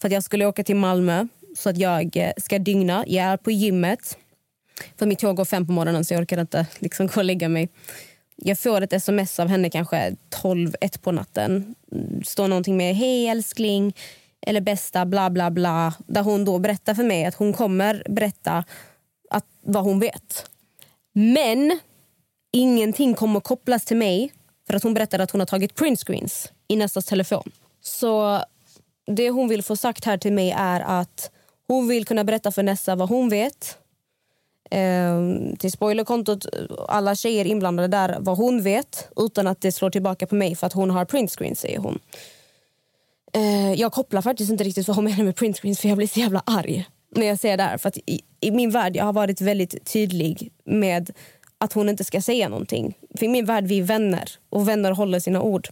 För 0.00 0.08
att 0.08 0.12
Jag 0.12 0.22
skulle 0.22 0.46
åka 0.46 0.64
till 0.64 0.76
Malmö 0.76 1.26
så 1.56 1.70
att 1.70 1.76
jag 1.78 2.16
eh, 2.16 2.32
ska 2.36 2.58
dygna. 2.58 3.04
Jag 3.06 3.24
är 3.24 3.36
på 3.36 3.50
gymmet. 3.50 4.18
För 4.98 5.06
Mitt 5.06 5.18
tåg 5.18 5.36
går 5.36 5.44
fem 5.44 5.66
på 5.66 5.72
morgonen 5.72 6.04
så 6.04 6.14
jag 6.14 6.20
orkar 6.20 6.40
inte 6.40 6.66
liksom 6.78 7.06
gå 7.06 7.20
och 7.20 7.24
lägga 7.24 7.48
mig. 7.48 7.68
Jag 8.36 8.58
får 8.58 8.80
ett 8.80 8.92
sms 8.92 9.40
av 9.40 9.48
henne 9.48 9.70
kanske 9.70 10.16
12, 10.28 10.74
1 10.80 11.02
på 11.02 11.12
natten. 11.12 11.74
står 12.24 12.48
någonting 12.48 12.76
med 12.76 12.96
hej 12.96 13.28
älskling 13.28 13.96
eller 14.46 14.60
bästa 14.60 15.06
bla 15.06 15.30
bla 15.30 15.50
bla. 15.50 15.94
Där 16.06 16.22
hon 16.22 16.44
då 16.44 16.58
berättar 16.58 16.94
för 16.94 17.04
mig 17.04 17.24
att 17.24 17.34
hon 17.34 17.52
kommer 17.52 18.02
berätta 18.08 18.64
att, 19.30 19.46
vad 19.62 19.84
hon 19.84 20.00
vet. 20.00 20.50
Men 21.12 21.78
ingenting 22.52 23.14
kommer 23.14 23.40
kopplas 23.40 23.84
till 23.84 23.96
mig 23.96 24.32
för 24.66 24.74
att 24.74 24.82
hon 24.82 24.94
berättade 24.94 25.22
att 25.22 25.30
hon 25.30 25.40
har 25.40 25.46
tagit 25.46 25.74
printscreens 25.74 26.52
i 26.68 26.76
Nessas 26.76 27.04
telefon. 27.04 27.50
Så 27.80 28.42
det 29.06 29.30
hon 29.30 29.48
vill 29.48 29.62
få 29.62 29.76
sagt 29.76 30.04
här 30.04 30.18
till 30.18 30.32
mig 30.32 30.54
är 30.56 30.80
att 30.80 31.30
hon 31.66 31.88
vill 31.88 32.04
kunna 32.04 32.24
berätta 32.24 32.52
för 32.52 32.62
Nessa 32.62 32.96
vad 32.96 33.08
hon 33.08 33.28
vet. 33.28 33.78
Ehm, 34.70 35.56
till 35.56 35.72
spoilerkontot, 35.72 36.46
alla 36.88 37.14
tjejer 37.14 37.44
inblandade 37.44 37.88
där, 37.88 38.16
vad 38.20 38.36
hon 38.36 38.62
vet 38.62 39.08
utan 39.16 39.46
att 39.46 39.60
det 39.60 39.72
slår 39.72 39.90
tillbaka 39.90 40.26
på 40.26 40.34
mig 40.34 40.56
för 40.56 40.66
att 40.66 40.72
hon 40.72 40.90
har 40.90 41.04
printscreens, 41.04 41.60
säger 41.60 41.78
hon. 41.78 41.98
Ehm, 43.32 43.74
jag 43.74 43.92
kopplar 43.92 44.22
faktiskt 44.22 44.50
inte 44.50 44.64
riktigt 44.64 44.88
vad 44.88 44.96
hon 44.96 45.04
menar 45.04 45.24
med 45.24 45.36
printscreens 45.36 45.80
för 45.80 45.88
jag 45.88 45.96
blir 45.96 46.08
så 46.08 46.20
jävla 46.20 46.42
arg 46.46 46.86
när 47.10 47.26
jag 47.26 47.38
ser 47.38 47.56
det 47.56 47.62
här. 47.62 47.78
För 47.78 47.88
att 47.88 47.96
i, 48.06 48.20
i 48.40 48.50
min 48.50 48.70
värld 48.70 48.96
jag 48.96 49.04
har 49.04 49.12
varit 49.12 49.40
väldigt 49.40 49.84
tydlig 49.84 50.52
med 50.64 51.10
att 51.58 51.72
hon 51.72 51.88
inte 51.88 52.04
ska 52.04 52.22
säga 52.22 52.48
någonting. 52.48 52.98
För 53.18 53.26
i 53.26 53.28
min 53.28 53.44
värld 53.44 53.64
vi 53.64 53.78
är 53.78 53.82
vänner 53.82 54.30
och 54.50 54.68
vänner 54.68 54.92
håller 54.92 55.20
sina 55.20 55.42
ord. 55.42 55.68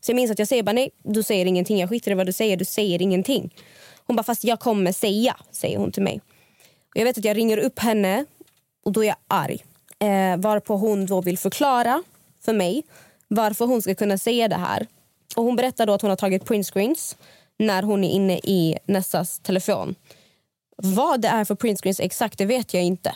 Så 0.00 0.10
jag 0.10 0.16
minns 0.16 0.30
att 0.30 0.38
jag 0.38 0.48
säger 0.48 0.62
bara 0.62 0.72
nej, 0.72 0.90
du 1.02 1.22
säger 1.22 1.46
ingenting. 1.46 1.78
Jag 1.80 1.88
skiter 1.88 2.10
i 2.10 2.14
vad 2.14 2.26
du 2.26 2.32
säger, 2.32 2.56
du 2.56 2.64
säger 2.64 3.02
ingenting. 3.02 3.54
Hon 4.06 4.16
bara 4.16 4.22
fast 4.22 4.44
jag 4.44 4.60
kommer 4.60 4.92
säga, 4.92 5.36
säger 5.50 5.78
hon 5.78 5.92
till 5.92 6.02
mig. 6.02 6.20
Och 6.94 6.96
jag 6.96 7.04
vet 7.04 7.18
att 7.18 7.24
jag 7.24 7.36
ringer 7.36 7.58
upp 7.58 7.78
henne 7.78 8.24
och 8.84 8.92
då 8.92 9.04
är 9.04 9.06
jag 9.06 9.16
arg. 9.28 9.64
Eh, 9.98 10.36
varpå 10.36 10.76
hon 10.76 11.06
då 11.06 11.20
vill 11.20 11.38
förklara 11.38 12.02
för 12.44 12.52
mig 12.52 12.82
varför 13.28 13.66
hon 13.66 13.82
ska 13.82 13.94
kunna 13.94 14.18
säga 14.18 14.48
det 14.48 14.56
här. 14.56 14.86
Och 15.36 15.44
Hon 15.44 15.56
berättar 15.56 15.86
då 15.86 15.92
att 15.92 16.02
hon 16.02 16.10
har 16.10 16.16
tagit 16.16 16.44
printscreens 16.44 17.16
när 17.58 17.82
hon 17.82 18.04
är 18.04 18.08
inne 18.08 18.38
i 18.38 18.78
Nessas 18.86 19.38
telefon. 19.38 19.94
Vad 20.76 21.20
det 21.20 21.28
är 21.28 21.44
för 21.44 21.54
printscreens 21.54 22.00
exakt 22.00 22.38
det 22.38 22.44
vet 22.44 22.74
jag 22.74 22.82
inte. 22.82 23.14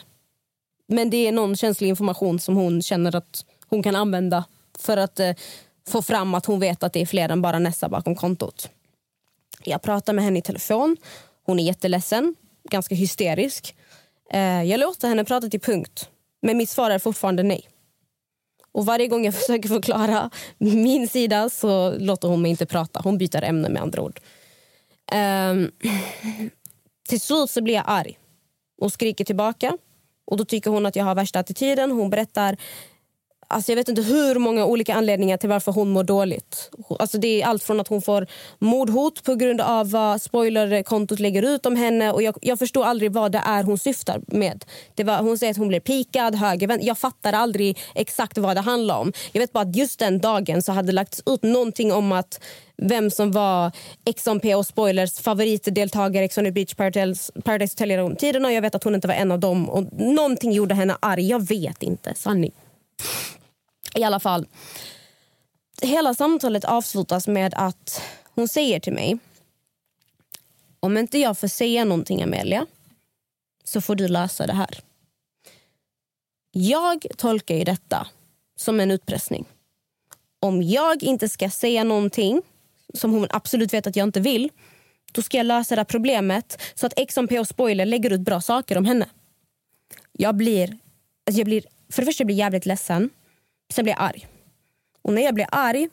Men 0.89 1.11
det 1.11 1.29
är 1.29 1.33
någon 1.33 1.57
känslig 1.57 1.89
information 1.89 2.41
som 2.41 2.57
hon 2.57 2.83
känner 2.83 3.17
att 3.17 3.45
hon 3.67 3.83
kan 3.83 3.97
använda 3.97 4.45
för 4.79 4.97
att 4.97 5.21
eh, 5.21 5.35
få 5.89 6.03
fram 6.03 6.35
att 6.35 6.47
hon 6.47 6.61
vet 6.61 6.83
att 6.83 6.93
det 6.93 7.01
är 7.01 7.07
fler 7.07 7.29
än 7.29 7.43
bara 7.43 7.59
Nessa 7.59 7.89
bakom 7.89 8.17
kontot. 8.17 8.71
Jag 9.65 9.83
pratar 9.83 10.13
med 10.13 10.25
henne 10.25 10.39
i 10.39 10.43
telefon. 10.43 10.97
Hon 11.45 11.61
är 11.61 11.65
jätteledsen, 11.65 12.35
ganska 12.71 12.95
hysterisk. 12.95 13.77
Eh, 14.33 14.63
jag 14.63 14.81
låter 14.81 15.09
henne 15.09 15.25
prata 15.25 15.49
till 15.49 15.61
punkt, 15.61 16.09
men 16.43 16.57
mitt 16.57 16.71
svar 16.71 16.91
är 16.91 16.99
fortfarande 16.99 17.43
nej. 17.43 17.69
Och 18.73 18.87
Varje 18.87 19.07
gång 19.09 19.25
jag 19.25 19.35
försöker 19.41 19.69
förklara 19.69 20.31
min 20.59 21.09
sida 21.09 21.51
så 21.51 21.99
låter 21.99 22.29
hon 22.29 22.43
mig 22.43 22.51
inte 22.51 22.67
prata. 22.67 23.01
Hon 23.05 23.19
byter 23.19 23.43
ämne 23.43 23.69
med 23.69 23.83
andra 23.83 24.03
ord. 24.03 24.21
Eh, 25.13 25.55
till 27.07 27.21
slut 27.21 27.51
så 27.51 27.63
blir 27.63 27.75
jag 27.75 27.85
arg 27.87 28.19
och 28.81 28.93
skriker 28.93 29.25
tillbaka. 29.25 29.79
Och 30.27 30.37
Då 30.37 30.45
tycker 30.45 30.71
hon 30.71 30.87
att 30.87 30.97
jag 30.97 31.05
har 31.05 31.15
värsta 31.15 31.39
attityden. 31.39 31.91
Hon 31.91 32.11
berättar 32.11 32.57
Alltså 33.49 33.73
jag 33.73 33.77
vet 33.77 33.89
inte 33.89 34.03
hur 34.03 34.39
många 34.39 34.65
olika 34.65 34.95
anledningar 34.95 35.37
till 35.37 35.49
varför 35.49 35.73
hon 35.73 35.89
mår 35.89 36.05
dåligt. 36.05 36.71
Alltså 36.99 37.19
det 37.19 37.43
är 37.43 37.47
allt 37.47 37.63
från 37.63 37.81
att 37.81 37.89
hon 37.89 38.03
får 38.03 38.27
mordhot 38.59 39.23
på 39.23 39.35
grund 39.35 39.61
av 39.61 39.91
vad 39.91 40.23
spoilerkontot 40.23 41.21
lägger 41.21 41.43
ut 41.43 41.67
om 41.67 41.77
henne. 41.77 42.13
Och 42.13 42.23
jag, 42.23 42.37
jag 42.41 42.59
förstår 42.59 42.85
aldrig 42.85 43.13
vad 43.13 43.33
det 43.33 43.43
är 43.47 43.63
hon 43.63 43.79
syftar 43.79 44.21
med. 44.27 44.65
Det 44.95 45.05
var, 45.05 45.19
hon 45.19 45.39
säger 45.39 45.51
att 45.51 45.57
hon 45.57 45.69
blir 45.69 45.81
pikad, 45.81 46.35
höger, 46.35 46.79
Jag 46.83 46.99
fattar 46.99 47.33
aldrig 47.33 47.79
exakt 47.95 48.39
vad 48.39 48.57
det 48.57 48.61
handlar 48.61 48.99
om. 48.99 49.13
Jag 49.33 49.41
vet 49.41 49.53
bara 49.53 49.65
att 49.65 49.77
just 49.77 49.99
den 49.99 50.19
dagen 50.19 50.63
så 50.63 50.73
hade 50.73 50.87
det 50.87 50.93
lagts 50.93 51.23
ut 51.27 51.43
någonting 51.43 51.93
om 51.93 52.13
att 52.13 52.41
vem 52.77 53.11
som 53.11 53.33
var 53.33 53.73
XMP 54.17 54.55
och 54.55 54.67
Spoilers 54.67 55.19
favoritdeltagare 55.19 56.25
i 56.25 56.27
Ex 56.27 56.39
on 56.39 56.45
the 56.45 56.51
Beach 56.51 56.75
Paradise, 56.75 57.33
Paradise 57.45 57.73
Hotel 57.73 57.91
genom 57.91 58.17
tiderna. 58.17 58.53
Jag 58.53 58.63
vet 58.63 58.75
att 58.75 58.85
hon 58.85 58.95
inte 58.95 59.09
var 59.09 59.15
en 59.15 59.33
av 59.33 59.41
dem. 59.41 59.71
Och 59.71 59.85
någonting 59.93 60.53
gjorde 60.53 60.75
henne 60.75 60.97
arg. 61.01 61.29
Jag 61.29 61.49
vet 61.49 61.83
inte. 61.83 62.15
Sanning. 62.15 62.53
I 63.97 64.05
alla 64.05 64.21
fall. 64.21 64.47
Hela 65.83 66.15
samtalet 66.15 66.65
avslutas 66.65 67.29
med 67.29 67.55
att 67.57 68.03
hon 68.35 68.49
säger 68.49 68.81
till 68.81 68.93
mig 68.93 69.19
om 70.81 70.97
inte 70.97 71.19
jag 71.19 71.39
får 71.39 71.49
säga 71.49 71.85
någonting, 71.85 72.23
Amelia, 72.23 72.67
så 73.65 73.81
får 73.81 73.95
du 73.95 74.09
lösa 74.09 74.47
det 74.47 74.53
här. 74.53 74.81
Jag 76.53 77.07
tolkar 77.17 77.55
ju 77.55 77.65
detta 77.65 78.07
som 78.57 78.81
en 78.81 78.91
utpressning. 78.91 79.45
Om 80.41 80.63
jag 80.63 81.03
inte 81.03 81.29
ska 81.29 81.51
säga 81.51 81.85
någonting 81.85 82.43
som 82.95 83.13
hon 83.13 83.27
absolut 83.31 83.75
vet 83.75 83.87
att 83.87 83.97
jag 83.97 84.05
inte 84.05 84.21
vill 84.21 84.51
då 85.13 85.23
ska 85.23 85.37
jag 85.37 85.47
lösa 85.47 85.75
det 85.75 85.81
här 85.81 85.85
problemet 85.85 86.63
så 86.75 86.87
att 86.87 87.09
XMP 87.09 87.33
och 87.41 87.49
Spoiler 87.49 87.87
lägger 87.87 88.13
ut 88.13 88.21
bra 88.21 88.41
saker 88.41 88.79
om 88.79 88.85
henne. 88.85 89.09
Jag 90.13 90.35
blir, 90.35 90.79
alltså 91.27 91.41
jag 91.41 91.47
blir 91.47 91.65
för 91.91 92.03
det 92.03 92.07
första 92.07 92.25
blir 92.25 92.37
jag 92.37 92.45
jävligt 92.45 92.67
ledsen. 92.67 93.11
Sen 93.73 93.83
blir 93.83 93.95
jag 93.95 94.03
arg. 94.03 94.27
Och 95.03 95.13
när 95.13 95.23
jag 95.23 95.35
blir 95.35 95.47
arg, 95.53 95.89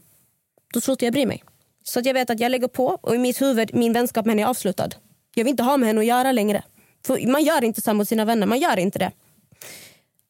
då 0.74 0.82
slutar 0.82 1.06
jag 1.06 1.14
bry 1.14 1.26
mig. 1.26 1.44
Så 1.84 2.00
att 2.00 2.06
jag 2.06 2.14
vet 2.14 2.30
att 2.30 2.40
jag 2.40 2.50
lägger 2.50 2.68
på 2.68 2.86
och 3.02 3.16
i 3.16 3.18
mitt 3.18 3.42
huvud, 3.42 3.74
min 3.74 3.94
vänskap 3.94 4.26
med 4.26 4.32
henne 4.32 4.42
är 4.42 4.48
avslutad. 4.48 4.90
Jag 5.36 5.44
vill 5.44 5.52
inte 5.52 5.64
ha 5.64 5.78
med 5.78 5.88
henne 5.88 6.02
att 6.02 6.08
göra 6.08 6.32
längre. 6.32 6.64
För 7.06 7.28
man 7.28 7.44
gör 7.44 7.64
inte 7.64 7.82
så 7.82 7.94
mot 7.94 8.08
sina 8.08 8.26
vänner. 8.26 8.48
Man 8.48 8.60
gör 8.60 8.80
inte 8.80 9.00
det. 9.00 9.12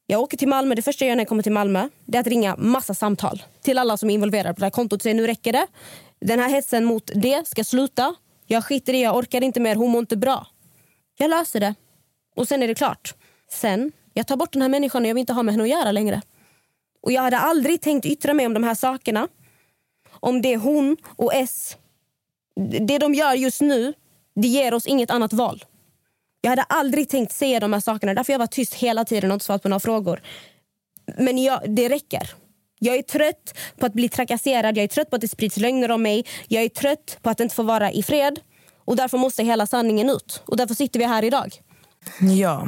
Jag 0.08 0.22
åker 0.22 0.38
till 0.38 0.48
Malmö. 0.48 0.76
Det 0.76 0.82
första 0.82 1.06
jag 1.06 1.10
gör 1.10 1.16
när 1.16 1.22
jag 1.22 1.30
kommer 1.30 1.44
till 1.44 1.52
Malmö 1.52 1.90
det 2.06 2.18
är 2.18 2.22
att 2.22 2.28
ringa 2.28 2.56
massa 2.56 2.94
samtal 2.94 3.44
till 3.62 3.78
alla 3.78 3.98
som 3.98 4.10
är 4.10 4.14
involverade 4.14 4.54
på 4.54 4.60
det 4.60 4.66
här 4.66 4.72
kontot. 4.72 4.98
och 4.98 5.02
Säger 5.02 5.16
nu 5.16 5.28
räcker 5.28 5.54
det. 5.54 5.68
Den 6.20 6.40
här 6.40 6.50
hetsen 6.50 6.86
mot 6.86 7.12
det 7.16 7.48
ska 7.48 7.64
sluta. 7.64 8.16
Jag 8.48 8.66
skiter 8.66 8.94
i 8.94 9.04
jag 9.04 9.18
orkar 9.18 9.42
inte 9.42 9.60
mer. 9.60 9.76
Hon 9.76 9.92
mår 9.92 10.00
inte 10.00 10.18
bra. 10.18 10.48
Jag 11.18 11.30
löser 11.30 11.60
det. 11.60 11.76
Och 12.36 12.48
sen 12.48 12.64
är 12.64 12.68
det 12.68 12.76
klart. 12.76 13.14
Sen 13.50 13.92
jag 14.14 14.28
tar 14.28 14.36
bort 14.36 14.54
den 14.54 14.62
här 14.62 14.70
människan 14.70 15.04
och 15.04 15.10
jag 15.10 15.14
vill 15.14 15.20
inte 15.22 15.34
ha 15.34 15.44
med 15.44 15.54
henne 15.54 15.64
att 15.64 15.70
göra 15.70 15.92
längre. 15.92 16.22
Och 17.04 17.12
jag 17.12 17.22
hade 17.22 17.38
aldrig 17.38 17.82
tänkt 17.82 18.06
yttra 18.06 18.34
mig 18.34 18.46
om 18.46 18.54
de 18.54 18.64
här 18.64 18.76
sakerna. 18.76 19.28
Om 20.10 20.42
det 20.42 20.58
hon 20.58 20.98
och 21.16 21.34
S, 21.34 21.78
det 22.80 22.98
de 22.98 23.14
gör 23.14 23.34
just 23.34 23.62
nu, 23.62 23.94
det 24.36 24.48
ger 24.48 24.74
oss 24.74 24.88
inget 24.88 25.12
annat 25.12 25.34
val. 25.34 25.64
Jag 26.42 26.50
hade 26.50 26.64
aldrig 26.64 27.10
tänkt 27.10 27.32
säga 27.32 27.60
de 27.60 27.74
här 27.74 27.80
sakerna. 27.80 28.14
Därför 28.14 28.34
jag 28.34 28.40
var 28.40 28.48
tyst 28.48 28.74
hela 28.74 29.06
tiden 29.06 29.32
och 29.32 29.36
inte 29.36 29.46
svarat 29.46 29.64
på 29.64 29.70
några 29.70 29.80
frågor. 29.80 30.22
Men 31.18 31.38
jag, 31.38 31.76
det 31.76 31.90
räcker. 31.90 32.30
Jag 32.80 32.96
är 32.96 33.02
trött 33.02 33.58
på 33.78 33.86
att 33.86 33.94
bli 33.94 34.10
trakasserad, 34.10 34.78
jag 34.78 34.84
är 34.84 34.88
trött 34.88 35.10
på 35.10 35.16
att 35.16 35.22
det 35.22 35.28
sprids 35.28 35.58
lögner 35.58 35.92
om 35.92 36.02
mig. 36.02 36.26
Jag 36.48 36.64
är 36.64 36.70
trött 36.70 37.18
på 37.22 37.30
att 37.30 37.40
inte 37.40 37.56
få 37.56 37.64
vara 37.64 37.92
i 37.92 38.04
fred. 38.04 38.40
Och 38.86 38.96
därför 38.96 39.18
måste 39.18 39.44
hela 39.44 39.68
sanningen 39.68 40.10
ut. 40.10 40.44
Och 40.46 40.58
därför 40.58 40.76
sitter 40.76 41.00
vi 41.00 41.06
här 41.06 41.24
idag. 41.24 41.54
Ja. 42.20 42.68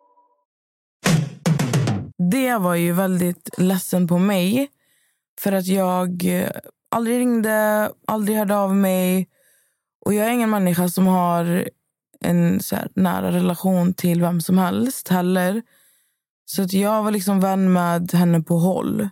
Det 2.31 2.57
var 2.57 2.75
ju 2.75 2.91
väldigt 2.91 3.49
ledsen 3.57 4.07
på 4.07 4.17
mig. 4.17 4.69
För 5.39 5.51
att 5.51 5.67
jag 5.67 6.25
eh, 6.25 6.49
aldrig 6.91 7.19
ringde, 7.19 7.91
aldrig 8.07 8.37
hörde 8.37 8.57
av 8.57 8.75
mig. 8.75 9.27
Och 10.05 10.13
jag 10.13 10.27
är 10.27 10.31
ingen 10.31 10.49
människa 10.49 10.89
som 10.89 11.07
har 11.07 11.69
en 12.19 12.59
så 12.59 12.75
nära 12.95 13.31
relation 13.31 13.93
till 13.93 14.21
vem 14.21 14.41
som 14.41 14.57
helst 14.57 15.07
heller. 15.07 15.61
Så 16.45 16.61
att 16.61 16.73
jag 16.73 17.03
var 17.03 17.11
liksom 17.11 17.39
vän 17.39 17.73
med 17.73 18.11
henne 18.13 18.41
på 18.41 18.57
håll. 18.57 19.09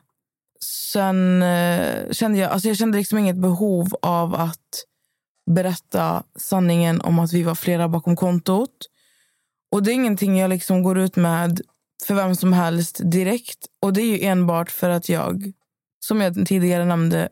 Sen 0.91 1.41
eh, 1.41 2.12
kände 2.12 2.39
jag, 2.39 2.51
alltså 2.51 2.67
jag 2.67 2.77
kände 2.77 2.97
liksom 2.97 3.17
inget 3.17 3.38
behov 3.38 3.88
av 4.01 4.36
att 4.36 4.86
berätta 5.51 6.23
sanningen 6.36 7.01
om 7.01 7.19
att 7.19 7.34
vi 7.34 7.43
var 7.43 7.55
flera 7.55 7.88
bakom 7.88 8.15
kontot. 8.15 8.75
Och 9.71 9.84
det 9.84 9.91
är 9.91 9.93
ingenting 9.93 10.38
jag 10.38 10.49
liksom 10.49 10.84
går 10.84 10.99
ut 10.99 11.15
med 11.15 11.62
för 12.05 12.15
vem 12.15 12.35
som 12.35 12.53
helst 12.53 13.01
direkt. 13.03 13.65
Och 13.81 13.93
det 13.93 14.01
är 14.01 14.17
ju 14.17 14.25
enbart 14.25 14.71
för 14.71 14.89
att 14.89 15.09
jag, 15.09 15.51
som 15.99 16.21
jag 16.21 16.47
tidigare 16.47 16.85
nämnde, 16.85 17.29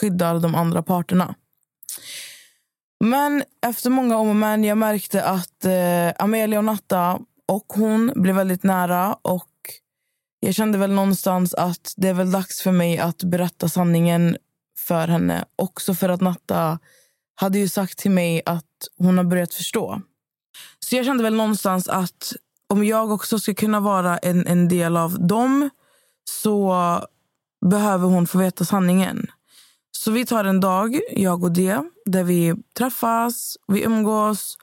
skyddar 0.00 0.38
de 0.38 0.54
andra 0.54 0.82
parterna. 0.82 1.34
Men 3.04 3.44
efter 3.66 3.90
många 3.90 4.16
om 4.16 4.28
och 4.28 4.36
men, 4.36 4.64
jag 4.64 4.78
märkte 4.78 5.24
att 5.24 5.64
eh, 5.64 6.24
Amelia 6.24 6.58
och 6.58 6.64
Natta 6.64 7.20
och 7.48 7.72
hon 7.74 8.12
blev 8.14 8.36
väldigt 8.36 8.62
nära. 8.62 9.16
Och 9.22 9.50
jag 10.40 10.54
kände 10.54 10.78
väl 10.78 10.92
någonstans 10.92 11.54
att 11.54 11.94
det 11.96 12.08
är 12.08 12.14
väl 12.14 12.30
dags 12.30 12.62
för 12.62 12.72
mig 12.72 12.98
att 12.98 13.24
berätta 13.24 13.68
sanningen 13.68 14.36
för 14.78 15.08
henne. 15.08 15.44
Också 15.56 15.94
för 15.94 16.08
att 16.08 16.20
Natta 16.20 16.78
hade 17.34 17.58
ju 17.58 17.68
sagt 17.68 17.98
till 17.98 18.10
mig 18.10 18.42
att 18.46 18.64
hon 18.96 19.16
har 19.16 19.24
börjat 19.24 19.54
förstå. 19.54 20.00
Så 20.78 20.96
jag 20.96 21.04
kände 21.04 21.22
väl 21.22 21.34
någonstans 21.34 21.88
att 21.88 22.32
om 22.72 22.84
jag 22.84 23.10
också 23.10 23.38
ska 23.38 23.54
kunna 23.54 23.80
vara 23.80 24.18
en, 24.18 24.46
en 24.46 24.68
del 24.68 24.96
av 24.96 25.26
dem 25.26 25.70
så 26.24 26.76
behöver 27.70 28.08
hon 28.08 28.26
få 28.26 28.38
veta 28.38 28.64
sanningen. 28.64 29.26
Så 29.92 30.10
vi 30.10 30.26
tar 30.26 30.44
en 30.44 30.60
dag, 30.60 31.00
jag 31.10 31.44
och 31.44 31.52
det, 31.52 31.84
där 32.06 32.24
vi 32.24 32.54
träffas, 32.78 33.56
vi 33.68 33.82
umgås 33.82 34.58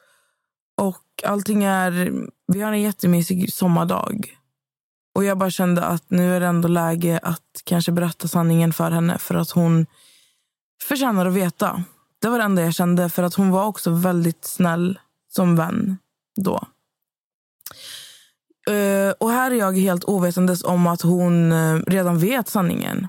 och 0.78 1.04
allting 1.24 1.64
är... 1.64 2.12
Vi 2.48 2.62
har 2.62 2.72
en 2.72 2.82
jättemysig 2.82 3.54
sommardag. 3.54 4.36
Och 5.16 5.24
jag 5.24 5.38
bara 5.38 5.50
kände 5.50 5.84
att 5.84 6.10
nu 6.10 6.36
är 6.36 6.40
det 6.40 6.48
ändå 6.48 6.68
läge 6.68 7.20
att 7.24 7.62
kanske 7.64 7.92
berätta 7.92 8.28
sanningen 8.28 8.74
för 8.74 8.92
henne 8.92 9.18
för 9.18 9.36
att 9.36 9.52
hon 9.52 9.86
förtjänar 10.84 11.26
att 11.26 11.34
veta. 11.34 11.84
Det 12.22 12.30
var 12.30 12.38
det 12.38 12.44
enda 12.44 12.62
jag 12.62 12.74
kände, 12.74 13.10
för 13.10 13.24
att 13.24 13.34
hon 13.34 13.52
var 13.52 13.66
också 13.66 13.92
väldigt 13.92 14.46
snäll 14.46 15.00
som 15.28 15.56
vän 15.56 15.98
då. 16.36 16.68
Uh, 18.70 19.12
och 19.20 19.32
här 19.32 19.52
är 19.52 19.56
jag 19.56 19.78
helt 19.78 20.04
ovetandes 20.04 20.64
om 20.64 20.88
att 20.88 21.02
hon 21.02 21.52
uh, 21.52 21.84
redan 21.88 22.20
vet 22.20 22.48
sanningen. 22.50 23.08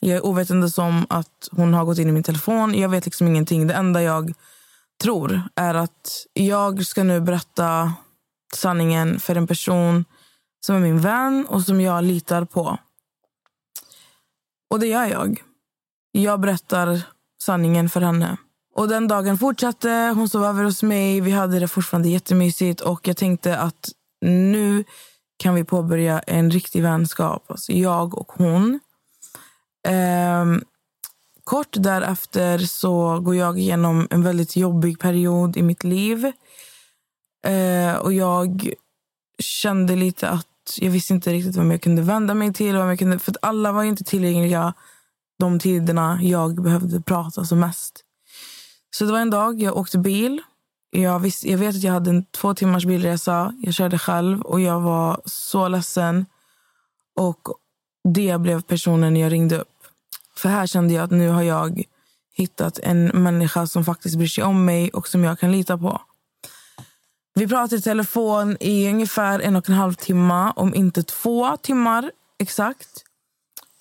Jag 0.00 0.16
är 0.16 0.26
ovetandes 0.26 0.78
om 0.78 1.06
att 1.08 1.48
hon 1.52 1.74
har 1.74 1.84
gått 1.84 1.98
in 1.98 2.08
i 2.08 2.12
min 2.12 2.22
telefon. 2.22 2.74
Jag 2.74 2.88
vet 2.88 3.04
liksom 3.04 3.26
ingenting. 3.28 3.66
Det 3.66 3.74
enda 3.74 4.02
jag 4.02 4.32
tror 5.02 5.42
är 5.56 5.74
att 5.74 6.26
jag 6.32 6.86
ska 6.86 7.04
nu 7.04 7.20
berätta 7.20 7.92
sanningen 8.54 9.20
för 9.20 9.34
en 9.34 9.46
person 9.46 10.04
som 10.60 10.76
är 10.76 10.80
min 10.80 11.00
vän 11.00 11.46
och 11.48 11.62
som 11.62 11.80
jag 11.80 12.04
litar 12.04 12.44
på. 12.44 12.78
Och 14.70 14.80
det 14.80 14.86
gör 14.86 15.06
jag. 15.06 15.42
Jag 16.12 16.40
berättar 16.40 17.02
sanningen 17.42 17.88
för 17.88 18.00
henne. 18.00 18.36
Och 18.74 18.88
den 18.88 19.08
dagen 19.08 19.38
fortsatte. 19.38 20.12
Hon 20.16 20.28
sov 20.28 20.44
över 20.44 20.64
hos 20.64 20.82
mig. 20.82 21.20
Vi 21.20 21.30
hade 21.30 21.58
det 21.58 21.68
fortfarande 21.68 22.08
jättemysigt. 22.08 22.80
Och 22.80 23.08
jag 23.08 23.16
tänkte 23.16 23.58
att 23.58 23.90
nu 24.20 24.84
kan 25.36 25.54
vi 25.54 25.64
påbörja 25.64 26.18
en 26.18 26.50
riktig 26.50 26.82
vänskap. 26.82 27.50
Alltså 27.50 27.72
jag 27.72 28.18
och 28.18 28.32
hon. 28.32 28.80
Um, 29.88 30.64
kort 31.44 31.72
därefter 31.72 32.58
så 32.58 33.20
går 33.20 33.36
jag 33.36 33.58
igenom 33.58 34.08
en 34.10 34.22
väldigt 34.22 34.56
jobbig 34.56 34.98
period 34.98 35.56
i 35.56 35.62
mitt 35.62 35.84
liv. 35.84 36.32
Uh, 37.46 37.94
och 37.94 38.12
jag 38.12 38.72
kände 39.38 39.96
lite 39.96 40.28
att 40.28 40.46
jag 40.76 40.90
visste 40.90 41.12
inte 41.12 41.32
riktigt 41.32 41.56
vem 41.56 41.70
jag 41.70 41.82
kunde 41.82 42.02
vända 42.02 42.34
mig 42.34 42.52
till. 42.52 42.76
Vem 42.76 42.88
jag 42.88 42.98
kunde, 42.98 43.18
för 43.18 43.34
alla 43.42 43.72
var 43.72 43.82
inte 43.82 44.04
tillgängliga 44.04 44.74
de 45.38 45.58
tiderna 45.58 46.18
jag 46.22 46.62
behövde 46.62 47.00
prata 47.00 47.44
som 47.44 47.60
mest. 47.60 48.04
Så 48.90 49.04
det 49.04 49.12
var 49.12 49.18
en 49.18 49.30
dag 49.30 49.62
jag 49.62 49.76
åkte 49.76 49.98
bil. 49.98 50.42
Jag, 50.90 51.18
visst, 51.20 51.44
jag 51.44 51.58
vet 51.58 51.76
att 51.76 51.82
jag 51.82 51.92
hade 51.92 52.10
en 52.10 52.24
två 52.24 52.54
timmars 52.54 52.84
bilresa. 52.84 53.54
Jag 53.60 53.74
körde 53.74 53.98
själv 53.98 54.40
och 54.40 54.60
jag 54.60 54.80
var 54.80 55.20
så 55.24 55.68
ledsen. 55.68 56.26
Och 57.16 57.48
det 58.14 58.40
blev 58.40 58.62
personen 58.62 59.16
jag 59.16 59.32
ringde 59.32 59.58
upp. 59.58 59.68
För 60.36 60.48
här 60.48 60.66
kände 60.66 60.94
jag 60.94 61.04
att 61.04 61.10
nu 61.10 61.28
har 61.28 61.42
jag 61.42 61.82
hittat 62.34 62.78
en 62.78 63.06
människa 63.06 63.66
som 63.66 63.84
faktiskt 63.84 64.16
bryr 64.16 64.28
sig 64.28 64.44
om 64.44 64.64
mig 64.64 64.90
och 64.90 65.08
som 65.08 65.24
jag 65.24 65.38
kan 65.38 65.52
lita 65.52 65.78
på. 65.78 66.00
Vi 67.34 67.48
pratade 67.48 67.76
i 67.76 67.82
telefon 67.82 68.56
i 68.60 68.90
ungefär 68.90 69.40
en 69.40 69.56
och 69.56 69.68
en 69.68 69.74
halv 69.74 69.94
timme, 69.94 70.52
om 70.56 70.74
inte 70.74 71.02
två 71.02 71.56
timmar 71.56 72.10
exakt. 72.38 73.04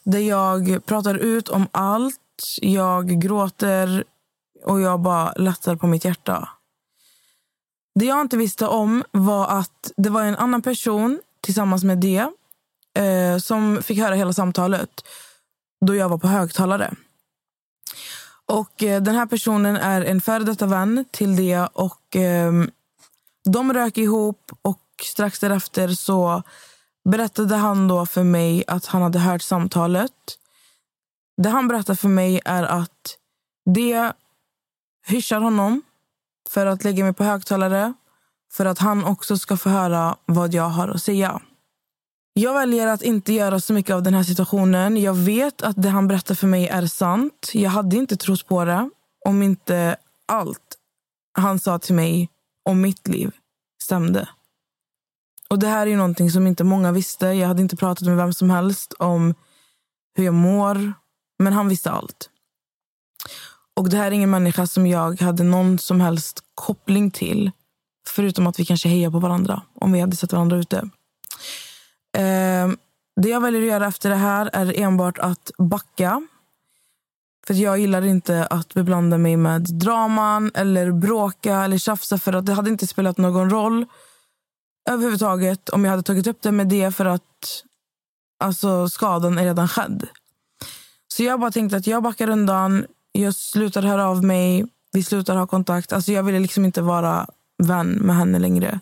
Där 0.04 0.20
jag 0.20 0.86
pratar 0.86 1.16
ut 1.16 1.50
om 1.50 1.68
allt. 1.72 2.16
Jag 2.62 3.22
gråter 3.22 4.04
och 4.66 4.82
jag 4.82 5.00
bara 5.00 5.34
lättar 5.34 5.76
på 5.76 5.88
mitt 5.88 6.06
hjärta. 6.06 6.50
Det 7.96 8.06
jag 8.06 8.22
inte 8.22 8.38
visste 8.38 8.68
om 8.68 9.04
var 9.12 9.48
att 9.48 9.92
det 9.98 10.10
var 10.10 10.24
en 10.24 10.36
annan 10.36 10.62
person 10.62 11.20
tillsammans 11.42 11.84
med 11.84 11.98
det 11.98 12.28
eh, 13.04 13.38
som 13.38 13.84
fick 13.84 14.00
höra 14.00 14.16
hela 14.16 14.34
samtalet 14.34 15.04
då 15.86 15.96
jag 15.96 16.10
var 16.10 16.18
på 16.18 16.28
högtalare. 16.28 16.96
Och 18.46 18.84
eh, 18.84 19.02
Den 19.02 19.16
här 19.16 19.26
personen 19.26 19.76
är 19.76 20.02
en 20.02 20.22
före 20.22 20.44
detta 20.44 20.66
vän 20.66 21.06
till 21.12 21.36
det. 21.36 21.68
Och 21.74 22.16
eh, 22.16 22.54
De 23.46 23.74
rök 23.74 23.98
ihop 23.98 24.52
och 24.62 24.82
strax 25.04 25.40
därefter 25.40 25.88
så 25.88 26.44
berättade 27.10 27.56
han 27.56 27.88
då 27.88 28.06
för 28.06 28.24
mig 28.24 28.64
att 28.68 28.86
han 28.86 29.02
hade 29.02 29.20
hört 29.20 29.42
samtalet. 29.42 30.38
Det 31.38 31.50
han 31.50 31.68
berättade 31.68 31.96
för 31.96 32.08
mig 32.08 32.42
är 32.46 32.64
att 32.64 33.18
det 33.66 34.14
hyschar 35.08 35.42
honom 35.42 35.82
för 36.50 36.66
att 36.66 36.84
lägga 36.84 37.04
mig 37.04 37.14
på 37.14 37.24
högtalare 37.24 37.94
för 38.52 38.66
att 38.66 38.80
han 38.80 39.06
också 39.06 39.38
ska 39.38 39.58
få 39.58 39.70
höra 39.70 40.16
vad 40.26 40.54
jag 40.54 40.70
har 40.70 40.88
att 40.88 41.04
säga. 41.04 41.42
Jag 42.34 42.54
väljer 42.54 42.88
att 42.88 43.02
inte 43.02 43.34
göra 43.34 43.60
så 43.60 43.74
mycket 43.74 43.96
av 43.96 44.04
den 44.04 44.14
här 44.14 44.24
situationen. 44.24 44.98
Jag 44.98 45.14
vet 45.14 45.62
att 45.62 45.82
det 45.82 45.90
han 45.90 46.08
berättar 46.08 46.36
för 46.36 46.48
mig 46.48 46.68
är 46.68 46.88
sant. 46.88 47.52
Jag 47.54 47.70
hade 47.70 47.96
inte 47.96 48.18
trott 48.18 48.48
på 48.48 48.66
det 48.66 48.90
om 49.26 49.44
inte 49.44 49.96
allt 50.26 50.78
han 51.34 51.60
sa 51.60 51.80
till 51.80 51.96
mig 51.96 52.30
om 52.66 52.82
mitt 52.82 53.08
liv 53.08 53.32
stämde. 53.84 54.30
Och 55.50 55.60
Det 55.60 55.68
här 55.68 55.88
är 55.88 55.98
någonting 55.98 56.32
som 56.32 56.48
inte 56.48 56.64
många 56.64 56.92
visste. 56.92 57.28
Jag 57.28 57.48
hade 57.48 57.62
inte 57.62 57.76
pratat 57.76 58.08
med 58.08 58.18
vem 58.18 58.34
som 58.34 58.50
helst 58.50 58.94
om 58.94 59.36
hur 60.16 60.26
jag 60.26 60.34
mår. 60.34 60.94
Men 61.40 61.54
han 61.54 61.70
visste 61.70 61.92
allt. 61.92 62.30
Och 63.80 63.90
Det 63.90 63.98
här 63.98 64.08
är 64.08 64.12
ingen 64.12 64.30
människa 64.30 64.68
som 64.68 64.88
jag 64.88 65.22
hade 65.22 65.44
någon 65.44 65.80
som 65.80 66.02
helst 66.02 66.40
koppling 66.56 67.12
till. 67.12 67.52
Förutom 68.10 68.48
att 68.48 68.60
vi 68.60 68.66
kanske 68.66 68.90
hejar 68.90 69.12
på 69.12 69.20
varandra 69.20 69.62
om 69.76 69.92
vi 69.92 70.00
hade 70.00 70.16
sett 70.16 70.34
varandra 70.34 70.58
ute. 70.58 70.78
Eh, 72.18 72.70
det 73.22 73.30
jag 73.30 73.42
väljer 73.42 73.62
att 73.62 73.68
göra 73.68 73.88
efter 73.88 74.10
det 74.10 74.16
här 74.16 74.50
är 74.54 74.80
enbart 74.80 75.20
att 75.20 75.52
backa. 75.58 76.28
För 77.48 77.54
Jag 77.54 77.80
gillar 77.80 78.02
inte 78.06 78.46
att 78.46 78.74
beblanda 78.74 79.18
mig 79.18 79.38
med 79.38 79.62
draman 79.62 80.52
eller 80.56 80.92
bråka 80.92 81.64
eller 81.64 81.78
tjafsa. 81.78 82.18
För 82.18 82.34
att 82.34 82.46
Det 82.46 82.54
hade 82.54 82.70
inte 82.70 82.88
spelat 82.88 83.18
någon 83.18 83.50
roll 83.50 83.86
överhuvudtaget 84.90 85.70
om 85.70 85.84
jag 85.84 85.92
hade 85.92 86.04
tagit 86.04 86.28
upp 86.28 86.42
det 86.42 86.52
med 86.52 86.68
det 86.68 86.96
för 86.96 87.06
att 87.06 87.64
alltså, 88.40 88.90
skadan 88.90 89.38
är 89.38 89.44
redan 89.44 89.68
skedd. 89.68 90.08
Så 91.08 91.24
jag 91.24 91.40
bara 91.40 91.52
tänkte 91.52 91.78
att 91.78 91.88
jag 91.88 92.04
backar 92.04 92.30
undan. 92.30 92.86
Jag 93.20 93.36
slutar 93.36 93.82
höra 93.82 94.08
av 94.08 94.24
mig. 94.24 94.66
Vi 94.92 95.04
slutar 95.04 95.36
ha 95.36 95.48
kontakt. 95.48 95.94
Alltså 95.94 96.12
jag 96.12 96.24
ville 96.24 96.40
liksom 96.40 96.66
inte 96.66 96.82
vara 96.82 97.28
vän 97.64 97.90
med 97.90 98.16
henne 98.16 98.40
längre. 98.40 98.80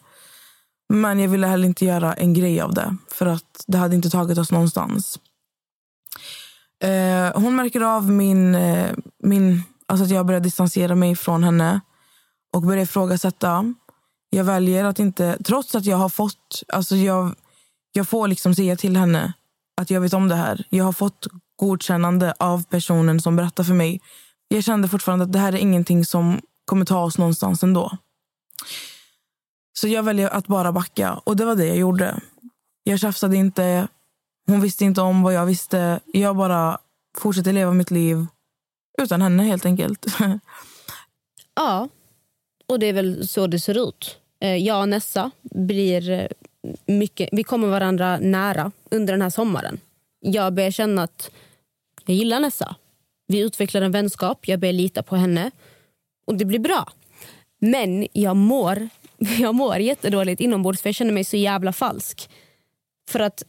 Men 0.89 1.19
jag 1.19 1.29
ville 1.29 1.47
heller 1.47 1.67
inte 1.67 1.85
göra 1.85 2.13
en 2.13 2.33
grej 2.33 2.61
av 2.61 2.73
det. 2.73 2.95
För 3.11 3.25
att 3.25 3.63
det 3.67 3.77
hade 3.77 3.95
inte 3.95 4.09
tagit 4.09 4.37
oss 4.37 4.51
någonstans. 4.51 5.19
Eh, 6.83 7.41
hon 7.41 7.55
märker 7.55 7.81
av 7.81 8.11
min, 8.11 8.55
eh, 8.55 8.91
min, 9.23 9.63
alltså 9.85 10.03
att 10.03 10.11
jag 10.11 10.25
börjar 10.25 10.39
distansera 10.39 10.95
mig 10.95 11.15
från 11.15 11.43
henne 11.43 11.81
och 12.53 12.61
börjar 12.61 12.83
ifrågasätta. 12.83 13.73
Jag 14.29 14.43
väljer 14.43 14.83
att 14.85 14.99
inte, 14.99 15.37
trots 15.43 15.75
att 15.75 15.85
jag 15.85 15.97
har 15.97 16.09
fått, 16.09 16.63
alltså 16.67 16.95
jag, 16.95 17.35
jag 17.91 18.09
får 18.09 18.27
liksom 18.27 18.55
säga 18.55 18.75
till 18.75 18.97
henne 18.97 19.33
att 19.81 19.89
jag 19.89 20.01
vet 20.01 20.13
om 20.13 20.27
det 20.27 20.35
här. 20.35 20.63
Jag 20.69 20.85
har 20.85 20.91
fått 20.93 21.27
godkännande 21.55 22.33
av 22.39 22.63
personen 22.63 23.21
som 23.21 23.35
berättar 23.35 23.63
för 23.63 23.73
mig. 23.73 24.01
Jag 24.47 24.63
kände 24.63 24.87
fortfarande 24.87 25.25
att 25.25 25.33
det 25.33 25.39
här 25.39 25.53
är 25.53 25.57
ingenting 25.57 26.05
som 26.05 26.41
kommer 26.65 26.85
ta 26.85 27.03
oss 27.03 27.17
någonstans 27.17 27.63
ändå. 27.63 27.97
Så 29.79 29.87
jag 29.87 30.03
väljer 30.03 30.29
att 30.29 30.47
bara 30.47 30.71
backa 30.71 31.13
och 31.23 31.35
det 31.35 31.45
var 31.45 31.55
det 31.55 31.65
jag 31.65 31.77
gjorde. 31.77 32.19
Jag 32.83 32.99
tjafsade 32.99 33.35
inte. 33.37 33.87
Hon 34.47 34.61
visste 34.61 34.85
inte 34.85 35.01
om 35.01 35.21
vad 35.21 35.33
jag 35.33 35.45
visste. 35.45 35.99
Jag 36.05 36.35
bara 36.35 36.77
fortsatte 37.17 37.51
leva 37.51 37.73
mitt 37.73 37.91
liv 37.91 38.25
utan 39.01 39.21
henne 39.21 39.43
helt 39.43 39.65
enkelt. 39.65 40.05
Ja, 41.59 41.89
och 42.67 42.79
det 42.79 42.85
är 42.85 42.93
väl 42.93 43.27
så 43.27 43.47
det 43.47 43.59
ser 43.59 43.89
ut. 43.89 44.17
Eh, 44.39 44.55
jag 44.55 44.81
och 44.81 44.89
Nessa 44.89 45.31
blir 45.41 46.09
eh, 46.09 46.27
mycket, 46.85 47.29
vi 47.31 47.43
kommer 47.43 47.67
varandra 47.67 48.17
nära 48.17 48.71
under 48.91 49.13
den 49.13 49.21
här 49.21 49.29
sommaren. 49.29 49.79
Jag 50.19 50.53
börjar 50.53 50.71
känna 50.71 51.03
att 51.03 51.31
jag 52.05 52.15
gillar 52.15 52.39
Nessa. 52.39 52.75
Vi 53.27 53.39
utvecklar 53.39 53.81
en 53.81 53.91
vänskap, 53.91 54.47
jag 54.47 54.59
börjar 54.59 54.73
lita 54.73 55.03
på 55.03 55.15
henne 55.15 55.51
och 56.27 56.35
det 56.35 56.45
blir 56.45 56.59
bra. 56.59 56.91
Men 57.59 58.07
jag 58.13 58.35
mår, 58.35 58.89
jag 59.39 59.55
mår 59.55 59.77
jättedåligt 59.77 60.41
inombords 60.41 60.81
för 60.81 60.89
jag 60.89 60.95
känner 60.95 61.13
mig 61.13 61.23
så 61.23 61.37
jävla 61.37 61.73
falsk. 61.73 62.29
För 63.09 63.19
att 63.19 63.43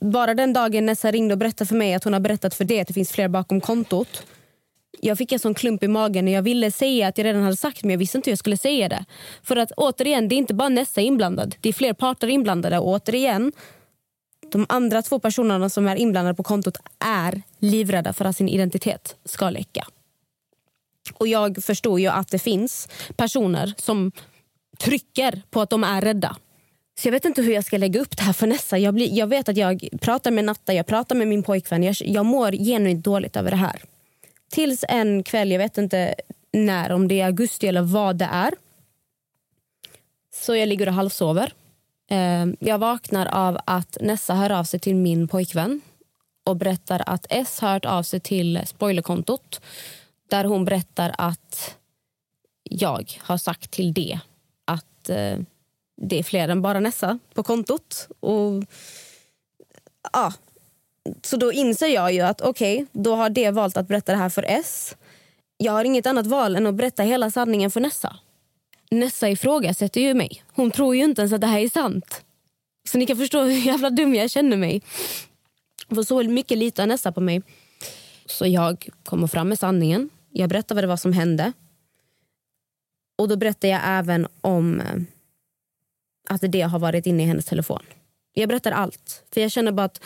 bara 0.00 0.34
den 0.34 0.52
dagen 0.52 0.86
Nessa 0.86 1.10
ringde 1.10 1.34
och 1.34 1.38
berättade 1.38 1.68
för 1.68 1.76
mig 1.76 1.94
att 1.94 2.04
hon 2.04 2.12
har 2.12 2.20
berättat 2.20 2.54
för 2.54 2.64
det 2.64 2.80
att 2.80 2.88
det 2.88 2.94
finns 2.94 3.12
fler 3.12 3.28
bakom 3.28 3.60
kontot 3.60 4.24
jag 5.00 5.18
fick 5.18 5.32
en 5.32 5.38
sån 5.38 5.54
klump 5.54 5.82
i 5.82 5.88
magen 5.88 6.26
och 6.26 6.32
jag 6.32 6.42
ville 6.42 6.70
säga 6.70 7.08
att 7.08 7.18
jag 7.18 7.24
redan 7.24 7.42
hade 7.42 7.56
sagt 7.56 7.82
men 7.82 7.90
jag 7.90 7.98
visste 7.98 8.18
inte 8.18 8.30
hur 8.30 8.32
jag 8.32 8.38
skulle 8.38 8.56
säga 8.56 8.88
det. 8.88 9.04
För 9.42 9.56
att 9.56 9.72
återigen, 9.76 10.28
det 10.28 10.34
är 10.34 10.36
inte 10.36 10.54
bara 10.54 10.68
Nessa 10.68 11.00
inblandad. 11.00 11.54
Det 11.60 11.68
är 11.68 11.72
fler 11.72 11.92
parter 11.92 12.28
inblandade 12.28 12.78
och 12.78 12.88
återigen, 12.88 13.52
de 14.52 14.66
andra 14.68 15.02
två 15.02 15.18
personerna 15.18 15.68
som 15.68 15.88
är 15.88 15.96
inblandade 15.96 16.34
på 16.34 16.42
kontot 16.42 16.76
är 16.98 17.42
livrädda 17.58 18.12
för 18.12 18.24
att 18.24 18.36
sin 18.36 18.48
identitet 18.48 19.16
ska 19.24 19.50
läcka. 19.50 19.86
Och 21.14 21.28
jag 21.28 21.64
förstår 21.64 22.00
ju 22.00 22.06
att 22.06 22.28
det 22.28 22.38
finns 22.38 22.88
personer 23.16 23.74
som 23.76 24.12
trycker 24.78 25.42
på 25.50 25.60
att 25.60 25.70
de 25.70 25.84
är 25.84 26.00
rädda. 26.00 26.36
Så 27.00 27.08
jag 27.08 27.12
vet 27.12 27.24
inte 27.24 27.42
hur 27.42 27.52
jag 27.52 27.64
ska 27.64 27.78
lägga 27.78 28.00
upp 28.00 28.16
det 28.16 28.22
här 28.22 28.32
för 28.32 28.46
Nessa. 28.46 28.78
Jag, 28.78 28.94
blir, 28.94 29.12
jag 29.12 29.26
vet 29.26 29.48
att 29.48 29.56
jag 29.56 29.88
pratar 30.00 30.30
med 30.30 30.44
Natta, 30.44 30.74
jag 30.74 30.86
pratar 30.86 31.16
med 31.16 31.28
min 31.28 31.42
pojkvän. 31.42 31.82
Jag, 31.82 31.96
jag 32.00 32.26
mår 32.26 32.52
genuint 32.52 33.04
dåligt 33.04 33.36
över 33.36 33.50
det 33.50 33.56
här. 33.56 33.82
Tills 34.50 34.84
en 34.88 35.22
kväll, 35.22 35.50
jag 35.50 35.58
vet 35.58 35.78
inte 35.78 36.14
när, 36.52 36.92
om 36.92 37.08
det 37.08 37.20
är 37.20 37.26
augusti 37.26 37.66
eller 37.66 37.82
vad 37.82 38.16
det 38.16 38.28
är. 38.32 38.54
Så 40.34 40.56
jag 40.56 40.68
ligger 40.68 40.86
och 40.86 40.94
halvsover. 40.94 41.52
Eh, 42.10 42.46
Jag 42.60 42.78
vaknar 42.78 43.26
av 43.26 43.58
att 43.64 43.96
Nessa 44.00 44.34
hör 44.34 44.52
av 44.52 44.64
sig 44.64 44.80
till 44.80 44.96
min 44.96 45.28
pojkvän 45.28 45.80
och 46.44 46.56
berättar 46.56 47.02
att 47.06 47.26
S 47.30 47.60
har 47.60 47.72
hört 47.72 47.84
av 47.84 48.02
sig 48.02 48.20
till 48.20 48.60
spoilerkontot 48.66 49.60
där 50.30 50.44
hon 50.44 50.64
berättar 50.64 51.14
att 51.18 51.76
jag 52.62 53.18
har 53.20 53.36
sagt 53.36 53.70
till 53.70 53.92
det 53.94 54.18
att 54.64 55.08
eh, 55.08 55.38
det 56.02 56.18
är 56.18 56.22
fler 56.22 56.48
än 56.48 56.62
bara 56.62 56.80
Nessa 56.80 57.18
på 57.34 57.42
kontot. 57.42 58.08
Och 58.20 58.64
ja, 60.12 60.32
så 61.22 61.36
då 61.36 61.52
inser 61.52 61.86
jag 61.86 62.12
ju 62.12 62.20
att 62.20 62.40
okej, 62.40 62.86
då 62.92 63.14
har 63.14 63.30
det 63.30 63.50
valt 63.50 63.76
att 63.76 63.88
berätta 63.88 64.12
det 64.12 64.18
här 64.18 64.28
för 64.28 64.44
S. 64.48 64.96
Jag 65.56 65.72
har 65.72 65.84
inget 65.84 66.06
annat 66.06 66.26
val 66.26 66.56
än 66.56 66.66
att 66.66 66.74
berätta 66.74 67.02
hela 67.02 67.30
sanningen 67.30 67.70
för 67.70 67.80
Nessa. 67.80 68.16
Nessa 68.90 69.28
ifrågasätter 69.28 70.00
ju 70.00 70.14
mig. 70.14 70.44
Hon 70.52 70.70
tror 70.70 70.96
ju 70.96 71.04
inte 71.04 71.22
ens 71.22 71.32
att 71.32 71.40
det 71.40 71.46
här 71.46 71.60
är 71.60 71.68
sant. 71.68 72.24
Så 72.88 72.98
ni 72.98 73.06
kan 73.06 73.16
förstå 73.16 73.42
hur 73.44 73.66
jävla 73.66 73.90
dum 73.90 74.14
jag 74.14 74.30
känner 74.30 74.56
mig. 74.56 74.82
För 75.88 76.02
så 76.02 76.22
mycket 76.22 76.58
litar 76.58 76.86
Nessa 76.86 77.12
på 77.12 77.20
mig. 77.20 77.42
Så 78.26 78.46
jag 78.46 78.88
kommer 79.04 79.26
fram 79.26 79.48
med 79.48 79.58
sanningen. 79.58 80.10
Jag 80.30 80.48
berättar 80.48 80.74
vad 80.74 80.84
det 80.84 80.88
var 80.88 80.96
som 80.96 81.12
hände. 81.12 81.52
Och 83.18 83.28
då 83.28 83.36
berättar 83.36 83.68
jag 83.68 83.80
även 83.84 84.26
om 84.40 84.80
eh, 84.80 85.02
att 86.28 86.52
det 86.52 86.60
har 86.60 86.78
varit 86.78 87.06
inne 87.06 87.22
i 87.22 87.26
hennes 87.26 87.46
telefon. 87.46 87.82
Jag 88.32 88.48
berättar 88.48 88.72
allt. 88.72 89.24
För 89.32 89.40
jag 89.40 89.52
känner 89.52 89.72
bara 89.72 89.84
att 89.84 90.04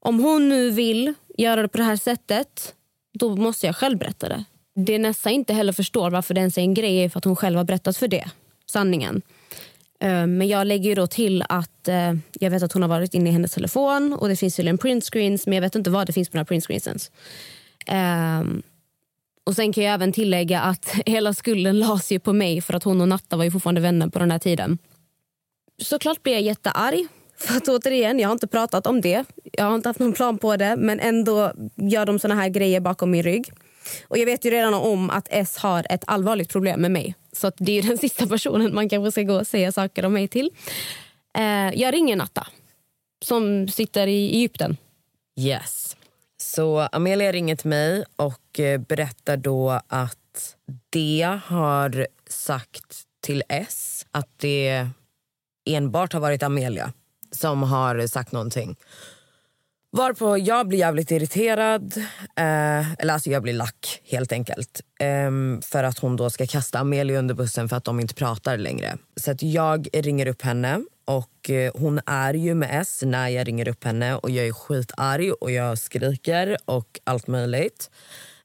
om 0.00 0.20
hon 0.20 0.48
nu 0.48 0.70
vill 0.70 1.14
göra 1.38 1.62
det 1.62 1.68
på 1.68 1.78
det 1.78 1.84
här 1.84 1.96
sättet, 1.96 2.74
då 3.12 3.36
måste 3.36 3.66
jag 3.66 3.76
själv 3.76 3.98
berätta 3.98 4.28
det. 4.28 4.44
Det 4.86 4.98
Nessa 4.98 5.30
inte 5.30 5.54
heller 5.54 5.72
förstår 5.72 6.10
varför 6.10 6.34
det 6.34 6.40
ens 6.40 6.58
är 6.58 6.62
en 6.62 6.74
grej 6.74 7.04
är 7.04 7.08
för 7.08 7.18
att 7.18 7.24
hon 7.24 7.36
själv 7.36 7.56
har 7.56 7.64
berättat 7.64 7.96
för 7.96 8.08
det. 8.08 8.30
Sanningen. 8.66 9.22
Eh, 10.00 10.26
men 10.26 10.48
jag 10.48 10.66
lägger 10.66 10.88
ju 10.88 10.94
då 10.94 11.06
till 11.06 11.44
att 11.48 11.88
eh, 11.88 12.14
jag 12.40 12.50
vet 12.50 12.62
att 12.62 12.72
hon 12.72 12.82
har 12.82 12.88
varit 12.88 13.14
inne 13.14 13.30
i 13.30 13.32
hennes 13.32 13.52
telefon 13.52 14.12
och 14.12 14.28
det 14.28 14.36
finns 14.36 14.56
tydligen 14.56 14.78
printscreens 14.78 15.46
men 15.46 15.54
jag 15.54 15.62
vet 15.62 15.74
inte 15.74 15.90
vad 15.90 16.06
det 16.06 16.12
finns 16.12 16.28
på 16.28 16.32
de 16.32 16.38
här 16.38 16.44
printscreensens. 16.44 17.10
Ehm, 17.86 18.62
och 19.44 19.54
sen 19.54 19.72
kan 19.72 19.84
jag 19.84 19.94
även 19.94 20.12
tillägga 20.12 20.60
att 20.60 20.94
hela 21.06 21.34
skulden 21.34 21.78
lades 21.78 22.12
ju 22.12 22.18
på 22.18 22.32
mig 22.32 22.60
för 22.60 22.74
att 22.74 22.84
hon 22.84 23.00
och 23.00 23.08
Natta 23.08 23.36
var 23.36 23.44
ju 23.44 23.50
fortfarande 23.50 23.80
vänner 23.80 24.08
på 24.08 24.18
den 24.18 24.30
här 24.30 24.38
tiden. 24.38 24.78
Såklart 25.82 26.22
blir 26.22 26.32
jag 26.32 26.42
jättearg. 26.42 27.06
För 27.38 27.56
att 27.56 27.68
återigen, 27.68 28.18
jag 28.18 28.28
har 28.28 28.32
inte 28.32 28.46
pratat 28.46 28.86
om 28.86 29.00
det. 29.00 29.24
Jag 29.52 29.64
har 29.64 29.74
inte 29.74 29.88
haft 29.88 30.00
någon 30.00 30.12
plan 30.12 30.38
på 30.38 30.56
det. 30.56 30.76
Men 30.76 31.00
ändå 31.00 31.52
gör 31.76 32.06
de 32.06 32.18
såna 32.18 32.34
här 32.34 32.48
grejer 32.48 32.80
bakom 32.80 33.10
min 33.10 33.22
rygg. 33.22 33.52
Och 34.08 34.18
jag 34.18 34.26
vet 34.26 34.44
ju 34.44 34.50
redan 34.50 34.74
om 34.74 35.10
att 35.10 35.28
S 35.30 35.56
har 35.56 35.86
ett 35.90 36.04
allvarligt 36.06 36.48
problem 36.48 36.80
med 36.80 36.90
mig. 36.90 37.14
Så 37.32 37.46
att 37.46 37.54
det 37.56 37.72
är 37.72 37.82
ju 37.82 37.88
den 37.88 37.98
sista 37.98 38.26
personen 38.26 38.74
man 38.74 38.88
kanske 38.88 39.12
ska 39.12 39.22
gå 39.22 39.34
och 39.34 39.46
säga 39.46 39.72
saker 39.72 40.04
om 40.04 40.12
mig 40.12 40.28
till. 40.28 40.50
Eh, 41.38 41.80
jag 41.80 41.94
ringer 41.94 42.16
Natta. 42.16 42.46
Som 43.24 43.68
sitter 43.68 44.06
i 44.06 44.30
Egypten. 44.36 44.76
Yes. 45.38 45.96
Så 46.40 46.78
Amelia 46.92 47.32
ringer 47.32 47.56
till 47.56 47.68
mig 47.68 48.04
och 48.16 48.60
eh, 48.60 48.80
berättar 48.80 49.36
då 49.36 49.80
att 49.86 50.56
D 50.90 51.22
har 51.44 52.06
sagt 52.26 53.02
till 53.20 53.42
S 53.48 54.06
att 54.10 54.28
det 54.36 54.88
enbart 55.70 56.12
har 56.12 56.20
varit 56.20 56.42
Amelia 56.42 56.92
som 57.30 57.62
har 57.62 58.06
sagt 58.06 58.32
någonting. 58.32 58.76
Varpå 59.90 60.38
jag 60.38 60.68
blir 60.68 60.78
jävligt 60.78 61.10
irriterad. 61.10 61.96
Eh, 62.36 62.92
eller 62.92 63.12
alltså 63.14 63.30
jag 63.30 63.42
blir 63.42 63.52
lack 63.52 64.00
helt 64.04 64.32
enkelt. 64.32 64.80
Eh, 65.00 65.30
för 65.62 65.84
att 65.84 65.98
hon 65.98 66.16
då 66.16 66.30
ska 66.30 66.46
kasta 66.46 66.78
Amelia 66.78 67.18
under 67.18 67.34
bussen 67.34 67.68
för 67.68 67.76
att 67.76 67.84
de 67.84 68.00
inte 68.00 68.14
pratar 68.14 68.56
längre. 68.56 68.96
Så 69.16 69.30
att 69.30 69.42
jag 69.42 69.88
ringer 69.92 70.26
upp 70.26 70.42
henne 70.42 70.80
och 71.04 71.50
eh, 71.50 71.72
hon 71.74 72.00
är 72.06 72.34
ju 72.34 72.54
med 72.54 72.68
S 72.82 73.02
när 73.06 73.28
jag 73.28 73.48
ringer 73.48 73.68
upp 73.68 73.84
henne 73.84 74.14
och 74.14 74.30
jag 74.30 74.46
är 74.46 74.52
skitarg 74.52 75.32
och 75.32 75.50
jag 75.50 75.78
skriker 75.78 76.56
och 76.64 77.00
allt 77.04 77.26
möjligt. 77.26 77.90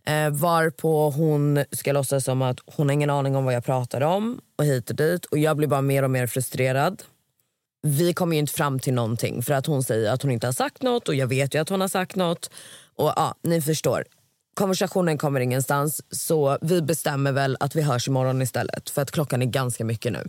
Eh, 0.06 0.30
varpå 0.30 1.10
hon 1.10 1.64
ska 1.72 1.92
låtsas 1.92 2.24
som 2.24 2.42
att 2.42 2.60
hon 2.66 2.90
har 2.90 2.94
ingen 2.94 3.10
aning 3.10 3.36
om 3.36 3.46
vad 3.46 3.54
jag 3.54 3.66
pratar 3.66 4.02
om 4.02 4.42
och 4.58 4.66
hit 4.66 4.90
och 4.90 4.96
dit. 4.96 5.26
Och 5.26 5.38
jag 5.38 5.58
blir 5.58 5.68
bara 5.68 5.82
mer 5.82 6.04
och 6.04 6.12
mer 6.12 6.28
frustrerad 6.28 7.04
vi 7.84 8.14
kommer 8.14 8.36
ju 8.36 8.40
inte 8.40 8.54
fram 8.54 8.80
till 8.80 8.94
någonting 8.94 9.44
för 9.44 9.54
att 9.54 9.66
hon 9.66 9.84
säger 9.84 10.12
att 10.12 10.22
hon 10.22 10.32
inte 10.32 10.48
har 10.48 10.52
sagt 10.52 10.82
något 10.82 11.08
och 11.08 11.16
jag 11.16 11.28
vet 11.28 11.56
ju 11.56 11.62
att 11.62 11.70
hon 11.70 11.82
har 11.82 11.88
sagt 11.88 12.16
något. 12.16 12.50
Och 12.96 13.14
ja, 13.16 13.36
ni 13.42 13.62
förstår. 13.62 14.04
Konversationen 14.54 15.18
kommer 15.18 15.40
ingenstans 15.40 16.02
så 16.10 16.58
vi 16.62 16.82
bestämmer 16.82 17.32
väl 17.32 17.58
att 17.60 17.76
vi 17.76 17.82
hörs 17.82 18.08
imorgon 18.08 18.42
istället 18.42 18.90
för 18.90 19.02
att 19.02 19.12
klockan 19.12 19.42
är 19.42 19.46
ganska 19.46 19.86
mycket 19.86 20.12
nu. 20.12 20.28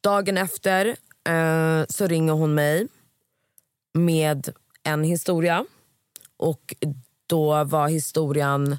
Dagen 0.00 0.38
efter 0.38 0.86
eh, 1.28 1.84
så 1.88 2.06
ringer 2.06 2.32
hon 2.32 2.54
mig 2.54 2.88
med 3.94 4.48
en 4.82 5.04
historia 5.04 5.64
och 6.36 6.74
då 7.26 7.64
var 7.64 7.88
historien 7.88 8.78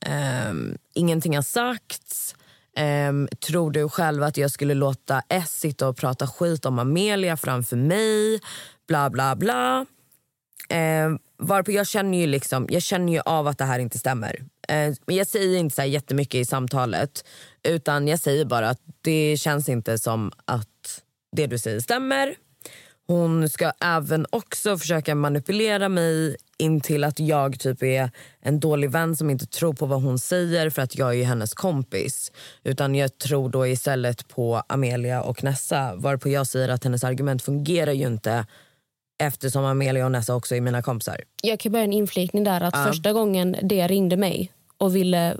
eh, 0.00 0.52
ingenting 0.94 1.36
har 1.36 1.42
sagts 1.42 2.34
Um, 2.80 3.28
tror 3.46 3.70
du 3.70 3.88
själv 3.88 4.22
att 4.22 4.36
jag 4.36 4.50
skulle 4.50 4.74
låta 4.74 5.22
S 5.28 5.60
sitta 5.60 5.88
och 5.88 5.96
prata 5.96 6.26
skit 6.26 6.66
om 6.66 6.78
Amelia 6.78 7.36
framför 7.36 7.76
mig? 7.76 8.40
Bla, 8.88 9.10
bla, 9.10 9.36
bla. 9.36 9.86
Um, 11.06 11.18
varpå 11.38 11.72
jag 11.72 11.86
känner 11.86 12.18
ju 12.18 12.26
liksom, 12.26 12.66
jag 12.70 12.82
känner 12.82 13.12
ju 13.12 13.20
av 13.20 13.46
att 13.46 13.58
det 13.58 13.64
här 13.64 13.78
inte 13.78 13.98
stämmer. 13.98 14.44
Men 14.68 14.96
men 15.06 15.16
jag 15.16 15.26
säger 15.26 15.58
inte 15.58 15.74
så 15.74 15.82
här 15.82 15.88
jättemycket 15.88 16.34
i 16.34 16.44
samtalet. 16.44 17.24
Utan 17.62 18.08
jag 18.08 18.20
säger 18.20 18.44
bara 18.44 18.68
att 18.68 18.80
det 19.00 19.36
känns 19.36 19.68
inte 19.68 19.98
som 19.98 20.32
att 20.44 21.02
det 21.36 21.46
du 21.46 21.58
säger 21.58 21.80
stämmer. 21.80 22.34
Hon 23.06 23.48
ska 23.48 23.72
även 23.80 24.26
också 24.30 24.78
försöka 24.78 25.14
manipulera 25.14 25.88
mig 25.88 26.36
in 26.58 26.80
till 26.80 27.04
att 27.04 27.20
jag 27.20 27.60
typ 27.60 27.82
är 27.82 28.10
en 28.40 28.60
dålig 28.60 28.90
vän 28.90 29.16
som 29.16 29.30
inte 29.30 29.46
tror 29.46 29.74
på 29.74 29.86
vad 29.86 30.02
hon 30.02 30.18
säger 30.18 30.70
för 30.70 30.82
att 30.82 30.96
jag 30.96 31.14
är 31.20 31.24
hennes 31.24 31.54
kompis. 31.54 32.32
Utan 32.64 32.94
jag 32.94 33.18
tror 33.18 33.48
då 33.48 33.66
istället 33.66 34.28
på 34.28 34.62
Amelia 34.68 35.22
och 35.22 35.44
Nessa 35.44 35.94
varpå 35.94 36.28
jag 36.28 36.46
säger 36.46 36.68
att 36.68 36.84
hennes 36.84 37.04
argument 37.04 37.42
fungerar 37.42 37.92
ju 37.92 38.06
inte 38.06 38.46
Eftersom 39.18 39.64
Amelia 39.64 40.04
och 40.04 40.12
Nessa 40.12 40.34
också 40.34 40.54
är 40.54 40.60
mina 40.60 40.82
kompisar. 40.82 41.20
Jag 41.42 41.60
kan 41.60 41.72
börja 41.72 41.84
en 41.84 41.92
inflikning 41.92 42.44
där. 42.44 42.60
att 42.60 42.74
Ja. 42.76 42.84
Första 42.84 43.12
gången 43.12 43.56
det 43.62 43.88
ringde 43.88 44.16
mig 44.16 44.52
och 44.78 44.96
ville 44.96 45.36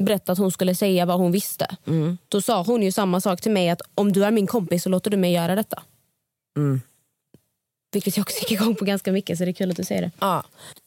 berätta 0.00 0.32
att 0.32 0.38
hon 0.38 0.50
skulle 0.50 0.74
säga 0.74 1.06
vad 1.06 1.18
hon 1.18 1.32
visste. 1.32 1.76
Mm. 1.86 2.18
Då 2.28 2.42
sa 2.42 2.62
hon 2.62 2.82
ju 2.82 2.92
samma 2.92 3.20
sak 3.20 3.40
till 3.40 3.52
mig. 3.52 3.70
att 3.70 3.82
Om 3.94 4.12
du 4.12 4.24
är 4.24 4.30
min 4.30 4.46
kompis 4.46 4.82
så 4.82 4.88
låter 4.88 5.10
du 5.10 5.16
mig 5.16 5.32
göra 5.32 5.54
detta. 5.54 5.82
Mm. 6.56 6.80
Vilket 7.92 8.16
jag 8.16 8.24
också 8.24 8.38
gick 8.38 8.50
igång 8.50 8.74
på 8.74 8.84
ganska 8.84 9.12
mycket. 9.12 9.38
så 9.38 9.44
det 9.44 9.50
är 9.50 9.52
kul 9.52 9.70
att 9.70 9.76
du 9.76 9.84
säger 9.84 10.02
det. 10.02 10.10
Ja. 10.20 10.44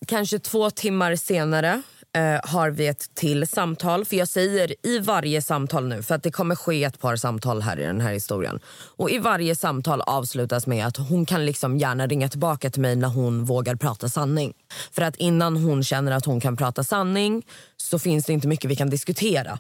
Kanske 0.08 0.40
två 0.40 0.70
timmar 0.70 1.16
senare 1.16 1.82
eh, 2.16 2.40
har 2.44 2.70
vi 2.70 2.88
ett 2.88 3.16
till 3.16 3.48
samtal. 3.48 4.06
För 4.06 4.16
Jag 4.16 4.28
säger 4.28 4.76
i 4.84 5.00
varje 5.00 5.42
samtal 5.42 5.88
nu, 5.88 6.04
för 6.04 6.16
att 6.16 6.24
det 6.24 6.32
kommer 6.32 6.56
ske 6.56 6.84
ett 6.84 7.00
par 7.00 7.16
samtal 7.16 7.62
här 7.62 7.80
i 7.80 7.84
den 7.84 8.02
här 8.02 8.14
historien. 8.14 8.60
Och 8.70 9.12
I 9.12 9.18
varje 9.18 9.56
samtal 9.56 10.02
avslutas 10.02 10.68
med 10.68 10.86
att 10.86 10.98
hon 10.98 11.26
kan 11.26 11.46
liksom 11.46 11.78
gärna 11.78 12.08
ringa 12.08 12.30
tillbaka 12.30 12.70
till 12.70 12.82
mig 12.82 12.96
när 12.96 13.08
hon 13.08 13.46
vågar 13.46 13.76
prata 13.76 14.10
sanning. 14.10 14.54
För 14.92 15.02
att 15.02 15.16
innan 15.16 15.58
hon 15.58 15.84
känner 15.84 16.12
att 16.12 16.26
hon 16.26 16.40
kan 16.40 16.58
prata 16.58 16.84
sanning 16.84 17.46
så 17.78 18.00
finns 18.00 18.26
det 18.26 18.34
inte 18.34 18.48
mycket 18.48 18.72
vi 18.72 18.76
kan 18.76 18.90
diskutera. 18.90 19.60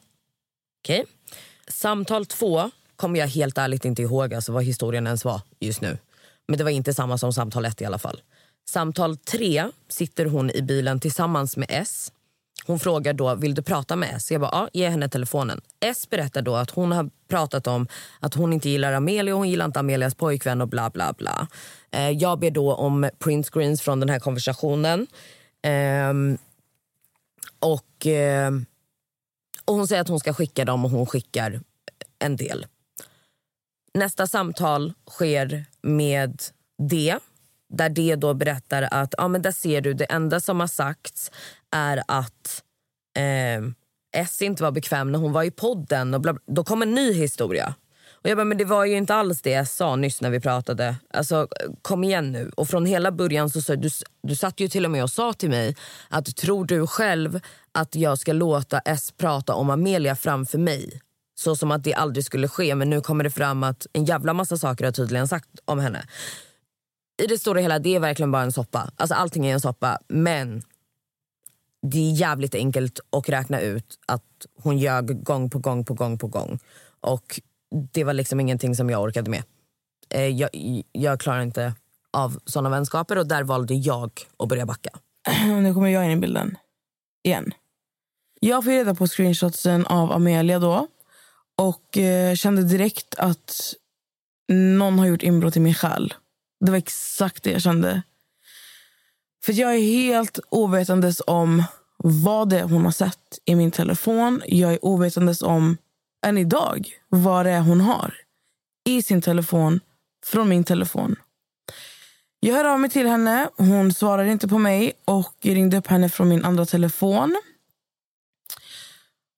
Okej? 0.84 1.06
Samtal 1.68 2.26
två 2.26 2.72
kommer 2.96 3.20
jag 3.20 3.28
helt 3.28 3.58
ärligt 3.58 3.86
inte 3.86 4.02
ihåg 4.02 4.34
alltså 4.34 4.52
vad 4.52 4.64
historien 4.64 5.08
ens 5.08 5.26
var 5.26 5.42
just 5.60 5.82
nu. 5.82 5.98
Men 6.50 6.58
det 6.58 6.64
var 6.64 6.72
inte 6.72 6.94
samma 6.94 7.18
som 7.18 7.34
samtal 7.34 7.66
ett 7.66 7.82
i 7.82 7.86
alla 7.86 7.98
fall. 7.98 8.22
Samtal 8.70 9.18
tre 9.18 9.72
sitter 9.88 10.26
hon 10.26 10.52
i 10.52 10.62
bilen 10.62 11.00
tillsammans 11.00 11.58
med 11.58 11.68
S. 11.70 12.12
Hon 12.66 12.80
frågar 12.80 13.14
då, 13.14 13.36
vill 13.36 13.56
du 13.56 13.62
prata 13.62 13.96
med 13.96 14.10
S? 14.16 14.32
Jag 14.32 14.42
bara, 14.42 14.52
ja, 14.52 14.70
ge 14.74 14.90
henne 14.90 15.10
telefonen. 15.10 15.62
S 15.80 16.10
berättar 16.10 16.42
då 16.42 16.56
att 16.56 16.70
hon 16.70 16.92
har 16.92 17.10
pratat 17.28 17.68
om 17.68 17.88
att 18.20 18.34
hon 18.34 18.54
inte 18.54 18.70
gillar 18.70 18.94
Amelia, 18.94 19.34
hon 19.34 19.50
gillar 19.50 19.66
inte 19.66 19.80
Amelias 19.80 20.16
pojkvän 20.16 20.62
och 20.62 20.68
bla 20.68 20.90
bla 20.90 21.14
bla. 21.14 21.48
Eh, 21.92 22.10
jag 22.10 22.40
ber 22.40 22.52
då 22.52 22.74
om 22.74 23.10
print 23.20 23.50
screens 23.50 23.82
från 23.82 24.00
den 24.00 24.10
här 24.10 24.20
konversationen. 24.20 25.08
Ehm, 25.62 26.38
och, 27.60 28.08
eh, 28.08 28.52
och 29.66 29.76
hon 29.76 29.88
säger 29.88 30.02
att 30.02 30.10
hon 30.10 30.20
ska 30.20 30.34
skicka 30.34 30.66
dem 30.66 30.86
och 30.86 30.92
hon 30.92 31.06
skickar 31.06 31.62
en 32.20 32.36
del. 32.36 32.66
Nästa 33.94 34.28
samtal 34.28 34.94
sker 35.10 35.66
med 35.82 36.42
D 36.90 37.18
där 37.70 37.90
D 37.90 38.16
då 38.16 38.34
berättar 38.34 38.88
att 38.92 39.14
ja, 39.18 39.28
men 39.28 39.42
där 39.42 39.52
ser 39.52 39.82
du, 39.82 39.94
det 39.94 40.06
enda 40.06 40.40
som 40.40 40.60
har 40.60 40.68
sagts 40.68 41.32
är 41.72 42.04
att 42.08 42.64
eh, 43.18 43.64
S 44.24 44.42
inte 44.42 44.64
var 44.64 44.72
bekväm 44.72 45.12
när 45.12 45.20
hon 45.20 45.32
var 45.32 45.44
i 45.44 45.52
podden. 45.52 46.14
Och 46.14 46.22
bla, 46.22 46.34
bla. 46.34 46.42
Då 46.46 46.64
kom 46.64 46.82
en 46.82 46.96
ny 46.96 47.14
historia. 47.14 47.76
Och 48.22 48.30
jag 48.30 48.38
bara, 48.38 48.46
men 48.46 48.58
det 48.58 48.66
var 48.66 48.86
ju 48.86 48.98
inte 48.98 49.16
alls 49.16 49.42
det 49.42 49.50
jag 49.50 49.68
sa 49.68 49.96
nyss 49.96 50.22
när 50.22 50.30
vi 50.30 50.40
pratade. 50.40 50.96
Alltså, 51.14 51.48
kom 51.82 52.04
igen 52.04 52.32
nu. 52.32 52.52
Och 52.58 52.68
från 52.68 52.86
hela 52.86 53.12
början 53.12 53.50
så 53.50 53.62
sa 53.62 53.76
du, 53.76 53.90
du 54.24 54.36
satt 54.36 54.60
ju 54.60 54.68
till 54.68 54.86
och 54.86 54.92
med 54.92 55.04
och 55.04 55.10
sa 55.10 55.34
till 55.34 55.50
mig 55.50 55.76
att 56.10 56.36
tror 56.36 56.66
du 56.66 56.88
själv 56.88 57.40
att 57.72 57.96
jag 57.96 58.20
ska 58.20 58.34
låta 58.34 58.80
S 58.80 59.14
prata 59.18 59.54
om 59.54 59.70
Amelia 59.70 60.16
framför 60.16 60.58
mig? 60.58 61.02
Så 61.40 61.56
som 61.56 61.72
att 61.72 61.84
det 61.84 61.94
aldrig 61.94 62.26
skulle 62.26 62.48
ske. 62.48 62.76
Men 62.76 62.90
nu 62.90 63.02
kommer 63.02 63.24
det 63.24 63.30
fram 63.30 63.64
att 63.64 63.88
en 63.94 64.06
jävla 64.06 64.34
massa 64.34 64.58
saker 64.58 64.86
har 64.86 64.92
tydligen 64.92 65.28
sagt 65.28 65.50
om 65.66 65.80
henne. 65.80 66.06
I 67.24 67.28
det 67.28 67.38
stora 67.38 67.60
hela, 67.60 67.80
det 67.80 67.96
är 67.96 68.00
verkligen 68.00 68.32
bara 68.32 68.44
en 68.44 68.52
soppa. 68.52 68.92
Alltså 68.96 69.16
allting 69.16 69.46
är 69.46 69.54
en 69.54 69.62
soppa. 69.62 70.00
Men 70.08 70.62
det 71.82 71.98
är 71.98 72.12
jävligt 72.12 72.56
enkelt 72.56 73.00
att 73.10 73.30
räkna 73.30 73.62
ut 73.62 74.00
att 74.06 74.46
hon 74.64 74.78
ljög 74.78 75.24
gång 75.24 75.50
på 75.50 75.60
gång 75.60 75.86
på 75.86 75.94
gång 75.94 76.18
på 76.18 76.28
gång. 76.28 76.60
Och 77.02 77.42
det 77.92 78.04
var 78.04 78.14
liksom 78.14 78.40
ingenting 78.40 78.76
som 78.76 78.90
jag 78.90 79.02
orkade 79.02 79.30
med. 79.30 79.44
Eh, 80.10 80.28
jag, 80.28 80.50
jag 80.92 81.20
klarar 81.20 81.42
inte 81.42 81.74
av 82.14 82.40
såna 82.46 82.70
vänskaper 82.70 83.18
och 83.18 83.28
där 83.28 83.44
valde 83.44 83.74
jag 83.74 84.12
att 84.38 84.50
börja 84.50 84.66
backa. 84.66 84.90
nu 85.62 85.74
kommer 85.74 85.88
jag 85.88 86.06
in 86.06 86.12
i 86.12 86.18
bilden. 86.18 86.58
Igen. 87.24 87.52
Jag 88.40 88.64
får 88.64 88.72
reda 88.72 88.96
på 88.96 89.08
screenshotsen 89.08 89.86
av 89.86 90.12
Amelia 90.12 90.60
då. 90.60 90.88
Och 91.60 91.98
eh, 91.98 92.36
kände 92.36 92.64
direkt 92.64 93.16
att 93.16 93.74
någon 94.52 95.00
har 95.00 95.06
gjort 95.06 95.24
inbrott 95.24 95.58
i 95.58 95.60
min 95.60 95.74
själ. 95.74 96.14
Det 96.66 96.72
var 96.72 96.78
exakt 96.78 97.44
det 97.44 97.52
jag 97.52 97.62
kände. 97.62 98.02
För 99.44 99.54
jag 99.54 99.76
är 99.76 99.80
helt 99.80 100.40
ovetandes 100.50 101.22
om 101.28 101.64
vad 102.04 102.50
det 102.50 102.60
är 102.60 102.64
hon 102.64 102.86
har 102.86 102.92
sett 102.92 103.40
i 103.46 103.56
min 103.56 103.72
telefon. 103.72 104.42
Jag 104.46 104.74
är 104.74 104.86
ovetandes 104.86 105.42
om, 105.42 105.78
än 106.26 106.38
idag, 106.38 106.90
vad 107.10 107.46
det 107.46 107.52
är 107.52 107.62
hon 107.62 107.82
har 107.82 108.14
i 108.86 109.02
sin 109.02 109.22
telefon, 109.22 109.80
från 110.26 110.50
min 110.50 110.64
telefon. 110.64 111.16
Jag 112.40 112.56
hör 112.56 112.66
av 112.66 112.80
mig 112.80 112.90
till 112.90 113.08
henne. 113.08 113.50
Hon 113.58 113.94
svarar 113.94 114.26
inte 114.26 114.48
på 114.48 114.58
mig 114.58 114.94
och 115.06 115.34
jag 115.42 115.56
ringde 115.56 115.78
upp 115.78 115.88
henne 115.88 116.10
från 116.10 116.30
min 116.30 116.46
andra 116.46 116.66
telefon. 116.66 117.42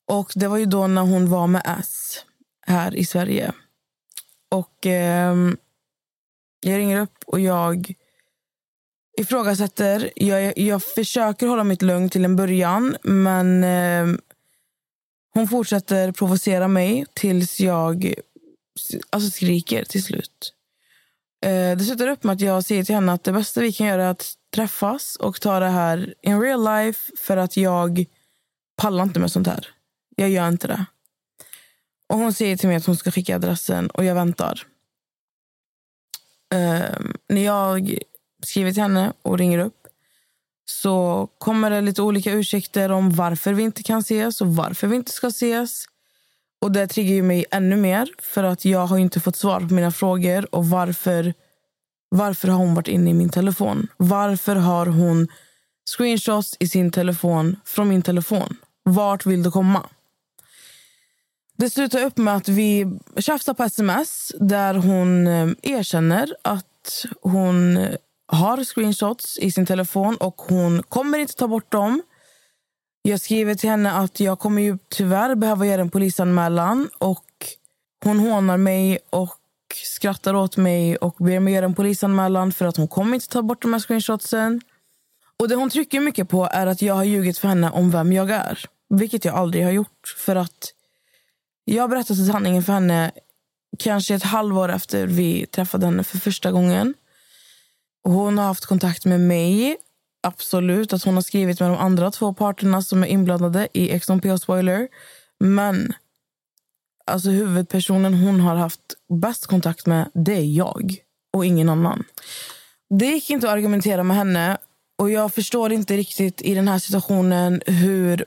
Och 0.08 0.32
Det 0.36 0.48
var 0.48 0.58
ju 0.58 0.66
då 0.66 0.88
när 0.88 1.02
hon 1.02 1.30
var 1.30 1.48
med 1.48 1.62
S 1.80 2.01
här 2.72 2.96
i 2.96 3.06
Sverige. 3.06 3.52
Och 4.52 4.88
eh, 4.88 5.36
Jag 6.62 6.78
ringer 6.78 7.02
upp 7.02 7.24
och 7.26 7.40
jag 7.40 7.94
ifrågasätter. 9.18 10.12
Jag, 10.16 10.58
jag 10.58 10.84
försöker 10.84 11.48
hålla 11.48 11.64
mitt 11.64 11.82
lugn 11.82 12.10
till 12.10 12.26
en 12.26 12.36
början 12.36 12.98
men 13.04 13.64
eh, 13.64 14.20
hon 15.34 15.48
fortsätter 15.48 16.12
provocera 16.12 16.68
mig 16.68 17.06
tills 17.14 17.60
jag 17.60 18.14
alltså, 19.10 19.30
skriker 19.30 19.84
till 19.84 20.04
slut. 20.04 20.54
Eh, 21.46 21.78
det 21.78 21.84
slutar 21.84 22.08
upp 22.08 22.24
med 22.24 22.34
att 22.34 22.42
jag 22.42 22.64
säger 22.64 22.84
till 22.84 22.96
henne 22.96 23.14
att 23.14 23.24
det 23.24 23.32
bästa 23.32 23.62
vi 23.62 23.74
kan 23.74 23.88
göra 23.88 24.04
är 24.04 24.10
att 24.10 24.34
träffas 24.56 25.16
och 25.16 25.42
ta 25.42 25.60
det 25.60 25.70
här 25.70 26.14
in 26.22 26.42
real 26.42 26.64
life 26.64 27.12
för 27.18 27.38
att 27.38 27.58
jag 27.58 28.06
pallar 28.76 29.04
inte 29.04 29.20
med 29.20 29.32
sånt 29.32 29.48
här. 29.48 29.68
Jag 30.16 30.30
gör 30.30 30.48
inte 30.48 30.68
det. 30.68 30.86
Och 32.12 32.18
Hon 32.18 32.34
säger 32.34 32.58
till 32.58 32.68
mig 32.68 32.78
att 32.78 32.86
hon 32.86 32.98
ska 32.98 33.12
skicka 33.12 33.36
adressen 33.36 33.90
och 33.90 34.06
jag 34.06 34.16
väntar. 34.16 34.64
Um, 36.54 37.14
när 37.30 37.46
jag 37.46 37.98
skriver 38.44 38.72
till 38.72 38.82
henne 38.82 39.14
och 39.22 39.38
ringer 39.38 39.60
upp 39.60 39.88
så 40.66 41.28
kommer 41.38 41.70
det 41.70 41.82
lite 41.82 42.02
olika 42.02 42.32
ursäkter 42.32 42.92
om 42.92 43.12
varför 43.12 43.54
vi 43.54 43.64
inte 43.64 43.84
kan 43.84 44.00
ses 44.00 44.42
och 44.42 44.56
varför 44.56 44.88
vi 44.88 44.96
inte 44.96 45.12
ska 45.12 45.28
ses. 45.28 45.86
Och 46.62 46.72
Det 46.72 46.88
triggar 46.88 47.16
ju 47.16 47.22
mig 47.22 47.46
ännu 47.52 47.76
mer 47.76 48.10
för 48.20 48.44
att 48.44 48.66
jag 48.66 48.88
har 48.88 48.98
inte 48.98 49.20
fått 49.20 49.36
svar 49.36 49.60
på 49.60 49.74
mina 49.74 49.92
frågor. 49.92 50.56
Och 50.56 50.66
varför, 50.66 51.34
varför 52.10 52.48
har 52.48 52.58
hon 52.58 52.76
varit 52.76 52.88
inne 52.88 53.10
i 53.10 53.14
min 53.14 53.30
telefon? 53.30 53.88
Varför 53.98 54.56
har 54.56 54.86
hon 54.86 55.28
screenshots 55.98 56.58
i 56.60 56.68
sin 56.68 56.92
telefon 56.92 57.56
från 57.66 57.90
min 57.90 58.02
telefon? 58.02 58.58
Vart 58.84 59.26
vill 59.26 59.44
du 59.44 59.52
komma? 59.52 59.90
Det 61.62 61.70
slutar 61.70 62.04
upp 62.04 62.18
med 62.18 62.36
att 62.36 62.48
vi 62.48 63.00
tjafsar 63.18 63.54
på 63.54 63.64
sms 63.64 64.32
där 64.40 64.74
hon 64.74 65.28
eh, 65.28 65.50
erkänner 65.62 66.36
att 66.42 67.06
hon 67.22 67.88
har 68.28 68.64
screenshots 68.64 69.38
i 69.38 69.52
sin 69.52 69.66
telefon 69.66 70.18
och 70.18 70.42
hon 70.42 70.84
kommer 70.84 71.18
inte 71.18 71.36
ta 71.36 71.48
bort 71.48 71.72
dem. 71.72 72.02
Jag 73.02 73.22
skriver 73.22 73.56
till 73.56 73.70
henne 73.70 73.92
att 73.92 74.20
jag 74.20 74.40
kommer 74.40 74.62
ju 74.62 74.78
tyvärr 74.90 75.36
behöva 75.36 75.66
göra 75.66 75.82
en 75.82 75.90
polisanmälan 75.90 76.90
och 76.98 77.26
hon 78.04 78.20
hånar 78.20 78.58
mig 78.58 79.00
och 79.10 79.38
skrattar 79.86 80.34
åt 80.34 80.58
mig 80.58 80.98
och 80.98 81.16
ber 81.20 81.40
mig 81.40 81.54
göra 81.54 81.66
en 81.66 81.76
polisanmälan 81.76 82.52
för 82.52 82.66
att 82.66 82.78
hon 82.78 82.88
kommer 82.88 83.16
inte 83.16 83.28
ta 83.28 83.42
bort 83.42 83.62
de 83.62 83.74
här 83.74 83.80
screenshotsen. 83.80 84.62
Och 85.38 85.48
det 85.48 85.56
hon 85.56 85.70
trycker 85.70 86.00
mycket 86.00 86.30
på 86.30 86.50
är 86.52 86.68
att 86.68 86.82
jag 86.82 86.94
har 86.94 87.04
ljugit 87.04 87.38
för 87.38 87.48
henne 87.48 87.72
om 87.72 87.92
vem 87.92 88.14
jag 88.14 88.30
är. 88.30 88.60
Vilket 88.90 89.26
jag 89.26 89.36
aldrig 89.36 89.64
har 89.64 89.72
gjort. 89.72 90.16
För 90.18 90.36
att 90.36 90.74
jag 91.66 91.90
berättade 91.90 92.26
sanningen 92.26 92.64
för 92.64 92.74
henne 92.74 93.12
kanske 93.80 94.16
ett 94.16 94.24
halvår 94.24 94.70
efter 94.70 95.08
vi 95.08 95.46
träffade 95.46 95.86
henne 95.86 96.04
för 96.04 96.18
första 96.18 96.52
gången. 96.52 96.94
Hon 98.04 98.38
har 98.38 98.46
haft 98.46 98.66
kontakt 98.66 99.06
med 99.06 99.20
mig. 99.20 99.78
Absolut 100.24 100.94
att 100.94 101.04
hon 101.04 101.16
har 101.16 101.22
skrivit 101.22 101.60
med 101.60 101.70
de 101.70 101.78
andra 101.78 102.12
två 102.12 102.34
parterna 102.34 102.82
som 102.82 103.04
är 103.04 103.08
inblandade 103.08 103.68
i 103.74 103.92
Ex 103.92 104.10
on 104.10 104.40
Spoiler. 104.40 104.88
Men 105.40 105.94
alltså 107.06 107.30
huvudpersonen 107.30 108.14
hon 108.14 108.40
har 108.40 108.56
haft 108.56 108.82
bäst 109.22 109.46
kontakt 109.46 109.86
med, 109.86 110.10
det 110.14 110.34
är 110.34 110.56
jag 110.56 110.96
och 111.34 111.46
ingen 111.46 111.70
annan. 111.70 112.04
Det 112.90 113.06
gick 113.06 113.30
inte 113.30 113.48
att 113.48 113.54
argumentera 113.54 114.04
med 114.04 114.18
henne 114.18 114.58
och 114.98 115.10
jag 115.10 115.34
förstår 115.34 115.72
inte 115.72 115.98
riktigt 115.98 116.42
i 116.42 116.54
den 116.54 116.68
här 116.68 116.80
situationen 116.80 117.62
hur 117.66 118.26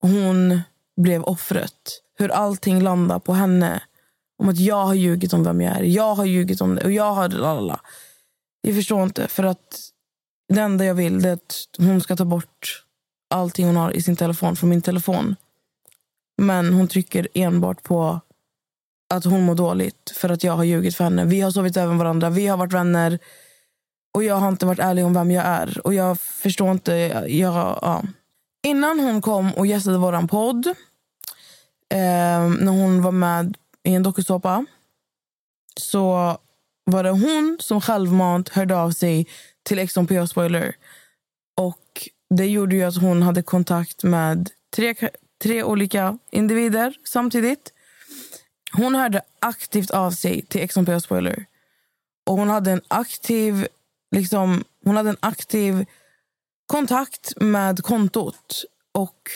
hon 0.00 0.60
blev 0.96 1.22
offret. 1.22 2.03
Hur 2.18 2.28
allting 2.28 2.82
landar 2.82 3.18
på 3.18 3.32
henne. 3.32 3.82
Om 4.38 4.48
att 4.48 4.58
jag 4.58 4.84
har 4.86 4.94
ljugit 4.94 5.32
om 5.32 5.44
vem 5.44 5.60
jag 5.60 5.76
är. 5.76 5.82
Jag 5.82 6.14
har 6.14 6.24
ljugit 6.24 6.60
om 6.60 6.74
det 6.74 6.84
och 6.84 6.92
jag 6.92 7.14
har... 7.14 7.28
Lalala. 7.28 7.80
Jag 8.60 8.74
förstår 8.74 9.02
inte. 9.02 9.28
För 9.28 9.44
att 9.44 9.90
Det 10.54 10.60
enda 10.60 10.84
jag 10.84 10.94
vill 10.94 11.24
är 11.24 11.32
att 11.32 11.64
hon 11.78 12.00
ska 12.00 12.16
ta 12.16 12.24
bort 12.24 12.84
allting 13.34 13.66
hon 13.66 13.76
har 13.76 13.96
i 13.96 14.02
sin 14.02 14.16
telefon 14.16 14.56
från 14.56 14.70
min 14.70 14.82
telefon. 14.82 15.36
Men 16.42 16.72
hon 16.72 16.88
trycker 16.88 17.28
enbart 17.34 17.82
på 17.82 18.20
att 19.14 19.24
hon 19.24 19.42
mår 19.42 19.54
dåligt 19.54 20.12
för 20.16 20.28
att 20.28 20.44
jag 20.44 20.52
har 20.52 20.64
ljugit 20.64 20.96
för 20.96 21.04
henne. 21.04 21.24
Vi 21.24 21.40
har 21.40 21.50
sovit 21.50 21.76
över 21.76 21.94
varandra, 21.94 22.30
vi 22.30 22.46
har 22.46 22.56
varit 22.56 22.72
vänner. 22.72 23.18
Och 24.14 24.24
jag 24.24 24.34
har 24.34 24.48
inte 24.48 24.66
varit 24.66 24.78
ärlig 24.78 25.04
om 25.04 25.14
vem 25.14 25.30
jag 25.30 25.44
är. 25.46 25.80
Och 25.84 25.94
jag 25.94 26.20
förstår 26.20 26.70
inte. 26.70 26.92
Jag, 27.28 27.54
ja. 27.82 28.02
Innan 28.66 29.00
hon 29.00 29.22
kom 29.22 29.54
och 29.54 29.66
gästade 29.66 29.98
vår 29.98 30.26
podd, 30.26 30.74
eh, 31.92 32.48
när 32.48 32.72
hon 32.72 33.02
var 33.02 33.12
med 33.12 33.56
i 33.82 33.94
en 33.94 34.02
dokusåpa, 34.02 34.66
så 35.80 36.38
var 36.84 37.04
det 37.04 37.10
hon 37.10 37.56
som 37.60 37.80
självmant 37.80 38.48
hörde 38.48 38.76
av 38.76 38.90
sig 38.90 39.26
till 39.62 39.78
Exxon 39.78 40.06
PH 40.06 40.26
Spoiler. 40.26 40.76
Och 41.56 42.08
det 42.30 42.46
gjorde 42.46 42.76
ju 42.76 42.82
att 42.82 42.96
hon 42.96 43.22
hade 43.22 43.42
kontakt 43.42 44.02
med 44.02 44.50
tre, 44.76 44.94
tre 45.42 45.62
olika 45.62 46.18
individer 46.30 46.94
samtidigt. 47.04 47.72
Hon 48.72 48.94
hörde 48.94 49.22
aktivt 49.38 49.90
av 49.90 50.10
sig 50.10 50.42
till 50.42 50.60
Exxon 50.60 50.86
PH 50.86 50.98
Spoiler. 50.98 51.46
Och 52.26 52.36
hon 52.36 52.48
hade 52.48 52.70
en 52.70 52.82
aktiv 52.88 53.66
liksom, 54.10 54.64
hon 54.84 54.96
hade 54.96 55.10
en 55.10 55.16
aktiv 55.20 55.86
kontakt 56.66 57.32
med 57.36 57.82
kontot. 57.82 58.64
Och 58.92 59.30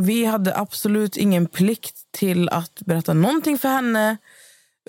vi 0.00 0.24
hade 0.24 0.56
absolut 0.56 1.16
ingen 1.16 1.46
plikt 1.46 1.96
till 2.10 2.48
att 2.48 2.82
berätta 2.84 3.14
någonting 3.14 3.58
för 3.58 3.68
henne. 3.68 4.16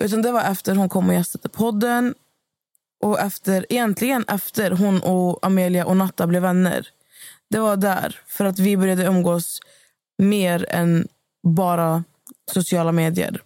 Utan 0.02 0.22
Det 0.22 0.32
var 0.32 0.42
efter 0.42 0.74
hon 0.74 0.88
kom 0.88 1.08
och 1.08 1.14
gästade 1.14 1.48
podden 1.48 2.14
och 3.02 3.20
efter, 3.20 3.66
egentligen 3.68 4.24
efter 4.28 4.70
hon 4.70 5.02
och 5.02 5.46
Amelia 5.46 5.86
och 5.86 5.96
Natta 5.96 6.26
blev 6.26 6.42
vänner. 6.42 6.88
Det 7.50 7.58
var 7.58 7.76
där, 7.76 8.20
för 8.26 8.44
att 8.44 8.58
vi 8.58 8.76
började 8.76 9.04
umgås 9.04 9.60
mer 10.18 10.66
än 10.68 11.08
bara 11.42 12.04
sociala 12.52 12.92
medier. 12.92 13.42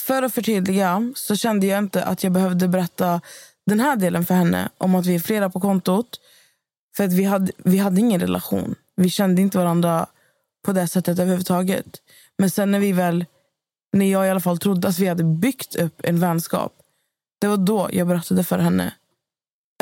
För 0.00 0.22
att 0.22 0.34
förtydliga 0.34 1.12
så 1.14 1.36
kände 1.36 1.66
jag 1.66 1.78
inte 1.78 2.04
att 2.04 2.22
jag 2.22 2.32
behövde 2.32 2.68
berätta 2.68 3.20
den 3.66 3.80
här 3.80 3.96
delen 3.96 4.26
för 4.26 4.34
henne 4.34 4.68
om 4.78 4.94
att 4.94 5.06
vi 5.06 5.14
är 5.14 5.20
flera 5.20 5.50
på 5.50 5.60
kontot. 5.60 6.20
För 6.96 7.04
att 7.04 7.12
vi 7.12 7.24
hade, 7.24 7.52
vi 7.56 7.78
hade 7.78 8.00
ingen 8.00 8.20
relation. 8.20 8.74
Vi 8.96 9.10
kände 9.10 9.42
inte 9.42 9.58
varandra 9.58 10.06
på 10.64 10.72
det 10.72 10.88
sättet 10.88 11.18
överhuvudtaget. 11.18 11.86
Men 12.38 12.50
sen 12.50 12.70
när 12.70 12.80
vi 12.80 12.92
väl, 12.92 13.24
när 13.92 14.12
jag 14.12 14.26
i 14.26 14.30
alla 14.30 14.40
fall 14.40 14.58
trodde 14.58 14.88
att 14.88 14.98
vi 14.98 15.06
hade 15.06 15.24
byggt 15.24 15.76
upp 15.76 16.00
en 16.04 16.20
vänskap. 16.20 16.72
Det 17.40 17.46
var 17.46 17.56
då 17.56 17.88
jag 17.92 18.08
berättade 18.08 18.44
för 18.44 18.58
henne. 18.58 18.92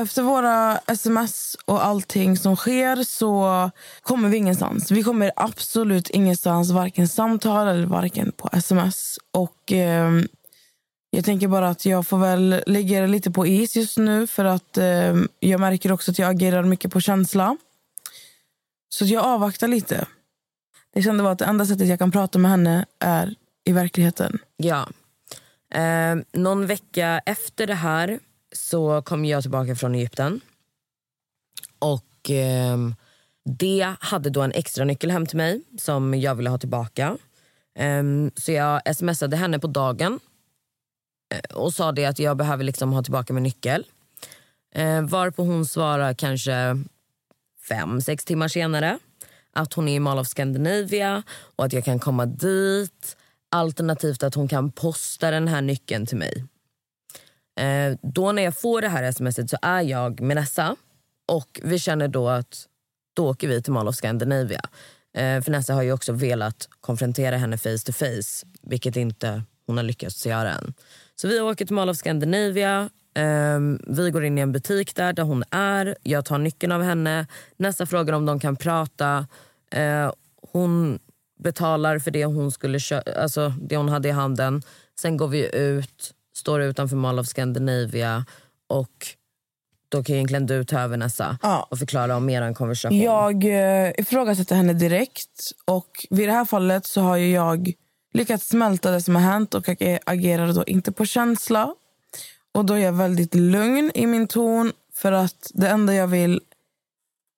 Efter 0.01 0.23
våra 0.23 0.79
sms 0.79 1.57
och 1.65 1.85
allting 1.85 2.37
som 2.37 2.57
sker 2.57 3.05
så 3.05 3.71
kommer 4.03 4.29
vi 4.29 4.37
ingenstans. 4.37 4.91
Vi 4.91 5.03
kommer 5.03 5.33
absolut 5.37 6.11
ingenstans, 6.11 6.71
varken 6.71 7.09
samtal 7.09 7.69
eller 7.69 7.87
varken 7.87 8.33
på 8.33 8.49
sms. 8.53 9.19
Och 9.31 9.73
eh, 9.73 10.11
jag 11.11 11.25
tänker 11.25 11.49
bara 11.49 11.69
att 11.69 11.87
jag 11.87 12.07
får 12.07 12.19
väl 12.19 12.63
lägga 12.67 13.01
det 13.01 13.07
lite 13.07 13.31
på 13.31 13.47
is 13.47 13.77
just 13.77 13.99
nu 13.99 14.27
för 14.27 14.45
att 14.45 14.79
eh, 14.79 15.17
jag 15.41 15.61
märker 15.61 15.93
också 15.93 16.11
att 16.11 16.19
jag 16.19 16.31
agerar 16.31 16.63
mycket 16.63 16.93
på 16.93 17.01
känsla. 17.01 17.57
Så 18.89 19.05
jag 19.05 19.25
avvaktar 19.25 19.69
lite. 19.69 20.07
Jag 20.97 21.05
kände 21.05 21.23
bara 21.23 21.33
att 21.33 21.39
det 21.39 21.45
enda 21.45 21.67
sättet 21.67 21.89
jag 21.89 21.99
kan 21.99 22.11
prata 22.11 22.39
med 22.39 22.51
henne 22.51 22.87
är 22.99 23.35
i 23.65 23.73
verkligheten. 23.73 24.39
Ja. 24.57 24.89
Eh, 25.75 26.17
någon 26.33 26.67
vecka 26.67 27.21
efter 27.27 27.67
det 27.67 27.75
här 27.75 28.19
så 28.53 29.03
kom 29.03 29.25
jag 29.25 29.43
tillbaka 29.43 29.77
från 29.77 29.95
Egypten. 29.95 30.41
Och 31.79 32.31
eh, 32.31 32.79
det 33.45 33.95
hade 34.01 34.31
då 34.31 34.43
en 34.43 34.53
extra 34.53 34.85
nyckel 34.85 35.11
hem 35.11 35.27
till 35.27 35.37
mig 35.37 35.63
som 35.79 36.15
jag 36.15 36.35
ville 36.35 36.51
ha 36.51 36.59
tillbaka. 36.59 37.17
Eh, 37.79 38.03
så 38.35 38.53
jag 38.53 38.97
smsade 38.97 39.37
henne 39.37 39.59
på 39.59 39.67
dagen 39.67 40.21
eh, 41.35 41.57
och 41.57 41.75
sa 41.75 41.93
det 41.93 42.05
att 42.05 42.19
jag 42.19 42.37
behöver 42.37 42.65
liksom 42.65 42.93
ha 42.93 43.03
tillbaka 43.03 43.33
min 43.33 43.43
nyckel. 43.43 43.87
Eh, 44.75 45.03
varpå 45.03 45.43
hon 45.43 45.67
svarar 45.67 46.15
kanske 46.15 46.85
fem, 47.69 48.01
sex 48.01 48.25
timmar 48.25 48.49
senare 48.49 48.99
att 49.57 49.75
hon 49.75 49.89
är 49.89 49.95
i 49.95 50.01
Mall 50.01 50.19
of 50.19 50.29
Scandinavia 50.29 51.23
och 51.57 51.65
att 51.65 51.73
jag 51.73 51.85
kan 51.85 51.99
komma 51.99 52.27
dit. 52.27 53.17
Alternativt 53.51 54.23
att 54.23 54.35
hon 54.35 54.49
kan 54.49 54.73
posta 54.73 55.31
den 55.31 55.49
här 55.49 55.63
nyckeln 55.63 56.07
till 56.07 56.17
mig. 56.17 56.45
Eh, 57.61 57.99
då 58.03 58.33
när 58.33 58.43
jag 58.43 58.59
får 58.59 58.81
det 58.81 58.89
här 58.89 59.13
smset 59.13 59.51
så 59.51 59.57
är 59.63 59.83
jag 59.83 60.21
med 60.21 60.37
Nessa 60.37 60.77
och 61.33 61.61
vi 61.65 61.79
känner 61.79 62.09
då 62.09 62.29
att 62.29 62.67
då 63.17 63.29
åker 63.29 63.49
vi 63.49 63.63
till 63.63 63.73
Mall 63.73 63.89
of 63.89 63.97
Scandinavia. 63.97 64.61
Eh, 65.17 65.43
för 65.43 65.51
Nessa 65.51 65.75
har 65.75 65.83
ju 65.83 65.93
också 65.93 66.13
velat 66.13 66.69
konfrontera 66.81 67.37
henne 67.37 67.59
face 67.59 67.79
to 67.87 67.93
face 67.93 68.47
vilket 68.63 68.97
inte 68.97 69.43
hon 69.67 69.77
har 69.77 69.85
lyckats 69.85 70.27
göra 70.27 70.53
än. 70.53 70.75
Så 71.17 71.29
vi 71.29 71.41
åker 71.41 71.67
till 71.67 71.75
Mall 71.75 71.89
of 71.89 71.97
Scandinavia. 71.97 72.91
Um, 73.19 73.81
vi 73.87 74.11
går 74.11 74.25
in 74.25 74.39
i 74.39 74.41
en 74.41 74.53
butik 74.53 74.95
där, 74.95 75.13
där 75.13 75.23
hon 75.23 75.45
är. 75.51 75.97
Jag 76.03 76.25
tar 76.25 76.39
nyckeln 76.39 76.73
av 76.73 76.83
henne. 76.83 77.27
Nästa 77.57 77.87
frågar 77.87 78.15
om 78.15 78.27
de 78.27 78.41
kan 78.41 78.57
prata. 78.57 79.27
Uh, 79.75 80.13
hon 80.53 80.99
betalar 81.39 81.99
för 81.99 82.11
det 82.11 82.25
hon, 82.25 82.53
skulle 82.53 82.79
alltså 83.17 83.49
det 83.49 83.77
hon 83.77 83.89
hade 83.89 84.09
i 84.09 84.13
handen. 84.13 84.63
Sen 85.01 85.17
går 85.17 85.29
vi 85.29 85.57
ut, 85.57 86.15
står 86.37 86.63
utanför 86.63 86.97
Mall 86.97 87.19
of 87.19 87.27
Scandinavia 87.27 88.25
och 88.67 89.07
då 89.89 90.03
kan 90.03 90.15
egentligen 90.15 90.47
du 90.47 90.65
ta 90.65 90.81
över 90.81 90.97
Nessa 90.97 91.39
ja. 91.43 91.69
och 91.71 91.79
förklara 91.79 92.17
om 92.17 92.31
er 92.31 92.55
konversation. 92.55 92.99
Jag 93.01 93.45
eh, 93.45 93.93
ifrågasätter 93.99 94.57
henne 94.57 94.73
direkt. 94.73 95.53
Och 95.65 96.07
Vid 96.11 96.29
det 96.29 96.33
här 96.33 96.45
fallet 96.45 96.87
så 96.87 97.01
har 97.01 97.17
jag 97.17 97.73
lyckats 98.15 98.49
smälta 98.49 98.91
det 98.91 99.03
som 99.03 99.15
har 99.15 99.23
hänt 99.23 99.55
och 99.55 99.69
agerar 100.07 100.53
då 100.53 100.65
inte 100.65 100.93
på 100.93 101.07
känsla. 101.07 101.75
Och 102.55 102.65
Då 102.65 102.75
är 102.75 102.79
jag 102.79 102.93
väldigt 102.93 103.35
lugn 103.35 103.91
i 103.95 104.07
min 104.07 104.29
ton 104.29 104.73
för 104.95 105.13
att 105.13 105.51
det 105.55 105.69
enda 105.69 105.95
jag 105.95 106.07
vill 106.07 106.41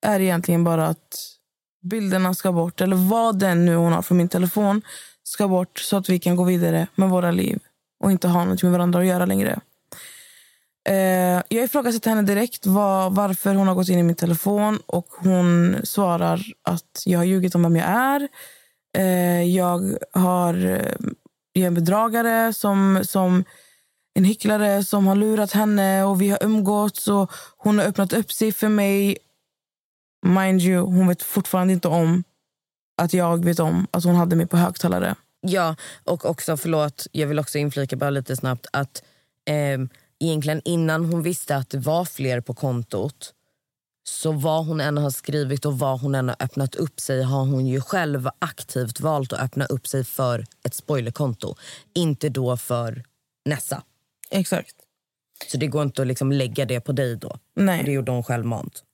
är 0.07 0.20
egentligen 0.20 0.64
bara 0.64 0.87
att 0.87 1.38
bilderna 1.83 2.35
ska 2.35 2.53
bort, 2.53 2.81
eller 2.81 2.97
vad 2.97 3.39
den 3.39 3.64
nu 3.64 3.76
hon 3.76 3.93
har 3.93 4.03
för 4.03 4.14
min 4.14 4.29
telefon 4.29 4.83
ska 5.22 5.49
bort 5.49 5.79
så 5.79 5.97
att 5.97 6.09
vi 6.09 6.18
kan 6.18 6.37
gå 6.37 6.45
vidare 6.45 6.87
med 6.95 7.11
våra 7.11 7.31
liv 7.31 7.59
och 8.05 8.11
inte 8.11 8.29
ha 8.29 8.45
något 8.45 8.62
med 8.62 8.72
varandra 8.72 9.01
att 9.01 9.07
göra 9.07 9.26
längre. 9.26 9.61
Eh, 10.89 11.43
jag 11.49 11.64
ifrågasätter 11.64 12.11
henne 12.11 12.22
direkt 12.22 12.66
var, 12.66 13.11
varför 13.11 13.55
hon 13.55 13.68
har 13.68 13.74
gått 13.74 13.89
in 13.89 13.99
i 13.99 14.03
min 14.03 14.16
telefon 14.16 14.79
och 14.87 15.07
hon 15.18 15.76
svarar 15.85 16.43
att 16.62 17.03
jag 17.05 17.18
har 17.18 17.24
ljugit 17.24 17.55
om 17.55 17.62
vem 17.62 17.76
jag 17.76 17.89
är 17.89 18.29
Eh, 18.97 19.43
jag 19.43 19.99
har 20.12 20.55
jag 21.53 21.62
är 21.62 21.66
en 21.66 21.74
bedragare 21.74 22.53
som, 22.53 23.01
som 23.03 23.45
en 24.14 24.24
hycklare 24.24 24.85
som 24.85 25.07
har 25.07 25.14
lurat 25.14 25.53
henne 25.53 26.05
och 26.05 26.22
vi 26.22 26.29
har 26.29 26.45
umgåtts 26.45 27.09
och 27.09 27.33
hon 27.57 27.79
har 27.79 27.87
öppnat 27.87 28.12
upp 28.12 28.33
sig 28.33 28.53
för 28.53 28.68
mig. 28.68 29.18
Mind 30.26 30.62
you, 30.62 30.80
hon 30.80 31.08
vet 31.08 31.22
fortfarande 31.22 31.72
inte 31.72 31.88
om 31.88 32.24
att 32.96 33.12
jag 33.12 33.44
vet 33.44 33.60
om 33.60 33.86
att 33.90 34.04
hon 34.04 34.14
hade 34.14 34.36
mig 34.36 34.46
på 34.46 34.56
högtalare. 34.56 35.14
Ja, 35.40 35.76
och 36.04 36.24
också 36.24 36.56
förlåt, 36.56 37.06
jag 37.12 37.26
vill 37.26 37.38
också 37.38 37.58
inflika 37.58 37.96
bara 37.96 38.10
lite 38.10 38.36
snabbt 38.36 38.66
att 38.72 39.02
eh, 39.48 39.78
egentligen 40.20 40.62
innan 40.64 41.04
hon 41.04 41.22
visste 41.22 41.56
att 41.56 41.70
det 41.70 41.78
var 41.78 42.04
fler 42.04 42.40
på 42.40 42.54
kontot 42.54 43.34
så 44.08 44.32
vad 44.32 44.66
hon 44.66 44.80
än 44.80 44.98
har 44.98 45.10
skrivit 45.10 45.64
och 45.64 45.78
vad 45.78 46.00
hon 46.00 46.14
än 46.14 46.28
har 46.28 46.36
öppnat 46.40 46.74
upp 46.74 47.00
sig 47.00 47.22
har 47.22 47.44
hon 47.44 47.66
ju 47.66 47.80
själv 47.80 48.28
aktivt 48.38 49.00
valt 49.00 49.32
att 49.32 49.40
öppna 49.40 49.64
upp 49.64 49.86
sig 49.86 50.04
för 50.04 50.46
ett 50.64 50.74
spoilerkonto. 50.74 51.54
Inte 51.94 52.28
då 52.28 52.56
för 52.56 53.04
Nessa. 53.44 53.82
Exakt. 54.30 54.74
Så 55.46 55.56
det 55.56 55.66
går 55.66 55.82
inte 55.82 56.02
att 56.02 56.08
liksom 56.08 56.32
lägga 56.32 56.64
det 56.64 56.80
på 56.80 56.92
dig 56.92 57.16
då? 57.16 57.38
Nej. 57.54 57.82
Det 57.84 57.92
gjorde 57.92 58.12
hon 58.12 58.22
självmant. 58.22 58.84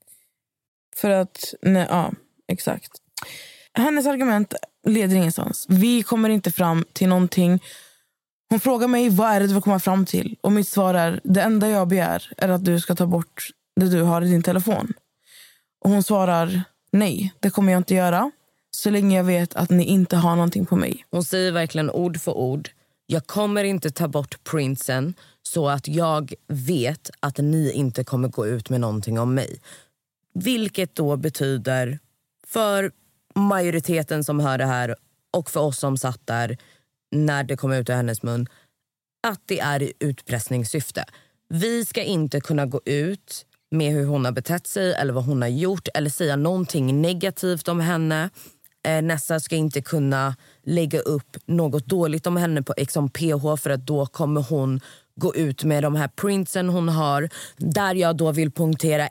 För 0.97 1.11
att, 1.11 1.55
nej, 1.63 1.87
ja, 1.91 2.13
exakt. 2.49 2.91
Hennes 3.75 4.07
argument 4.07 4.55
leder 4.87 5.17
ingenstans. 5.17 5.67
Vi 5.69 6.03
kommer 6.03 6.29
inte 6.29 6.51
fram 6.51 6.85
till 6.93 7.09
någonting. 7.09 7.63
Hon 8.51 8.61
frågar 8.61 8.89
mig 8.89 9.09
vad 9.09 9.31
är 9.31 9.41
det 9.41 9.47
du 9.47 9.53
vill 9.53 9.63
komma 9.63 9.79
fram 9.79 10.07
till. 10.07 10.37
Och 10.41 10.53
mitt 10.53 10.69
svar 10.69 10.95
är 10.95 11.21
det 11.25 11.43
enda 11.43 11.69
jag 11.69 11.89
begär 11.89 12.33
är 12.37 12.49
att 12.49 12.65
du 12.65 12.81
ska 12.81 12.95
ta 12.95 13.07
bort 13.07 13.49
det 13.81 13.91
du 13.91 14.03
har 14.03 14.23
i 14.23 14.29
din 14.29 14.43
telefon. 14.43 14.93
Och 15.85 15.91
hon 15.91 16.03
svarar 16.03 16.63
nej, 16.93 17.35
det 17.41 17.51
kommer 17.51 17.73
jag 17.73 17.81
inte 17.81 17.95
göra 17.95 18.31
så 18.71 18.91
länge 18.91 19.17
jag 19.17 19.25
vet 19.25 19.55
att 19.55 19.71
ni 19.71 19.85
inte 19.85 20.17
har 20.17 20.37
någonting 20.37 20.67
på 20.67 20.77
mig. 20.77 21.07
Hon 21.11 21.25
säger 21.25 21.53
verkligen 21.53 21.91
ord 21.91 22.21
för 22.21 22.33
ord. 22.33 22.71
Jag 23.07 23.27
kommer 23.27 23.65
inte 23.65 23.91
ta 23.91 24.09
bort 24.09 24.45
prinsen 24.45 25.15
så 25.43 25.69
att 25.69 25.89
jag 25.89 26.35
vet 26.49 27.11
att 27.21 27.39
ni 27.39 27.73
inte 27.73 28.05
kommer 28.05 28.29
gå 28.29 28.47
ut 28.47 28.71
med 28.71 28.81
någonting 28.81 29.19
om 29.19 29.35
mig. 29.35 29.61
Vilket 30.35 30.95
då 30.95 31.17
betyder 31.17 31.99
för 32.47 32.93
majoriteten 33.35 34.25
som 34.25 34.41
hör 34.41 34.59
det 34.59 34.67
här 34.67 34.97
och 35.33 35.51
för 35.51 35.61
oss 35.61 35.79
som 35.79 35.97
satt 35.97 36.27
där 36.27 36.59
när 37.11 37.45
det 37.45 37.57
kom 37.57 37.73
ut 37.73 37.91
ur 37.91 37.95
hennes 37.95 38.23
mun 38.23 38.49
att 39.27 39.41
det 39.47 39.61
är 39.61 39.83
i 39.83 39.93
utpressningssyfte. 39.99 41.05
Vi 41.49 41.85
ska 41.85 42.03
inte 42.03 42.41
kunna 42.41 42.67
gå 42.67 42.81
ut 42.85 43.47
med 43.71 43.93
hur 43.93 44.07
hon 44.07 44.25
har 44.25 44.33
betett 44.33 44.67
sig 44.67 44.95
eller 44.95 45.13
vad 45.13 45.25
hon 45.25 45.43
har 45.43 45.49
gjort 45.49 45.89
eller 45.95 46.11
säga 46.11 46.37
någonting 46.37 47.03
negativt 47.03 47.69
om 47.69 47.81
henne. 47.81 48.31
Eh, 48.87 49.03
Nessa 49.03 49.41
ska 49.41 49.57
inte 49.57 49.83
kunna 49.83 50.37
lägga 50.63 51.01
upp 51.01 51.37
något 51.47 51.87
dåligt 51.87 52.27
om 52.27 52.37
henne 52.37 52.63
på 52.63 52.75
liksom 52.77 53.11
PH 53.11 53.57
för 53.59 53.71
att 53.71 53.87
då 53.87 54.07
kommer 54.07 54.43
hon 54.43 54.81
gå 55.17 55.35
ut 55.35 55.65
med 55.65 55.83
de 55.83 55.97
här 55.97 56.09
printsen 56.09 56.69
hon 56.69 56.89
har. 56.89 57.29
Där 57.57 57.95
jag 57.95 58.17
då 58.17 58.33
vill 58.33 58.51
punktera 58.51 59.09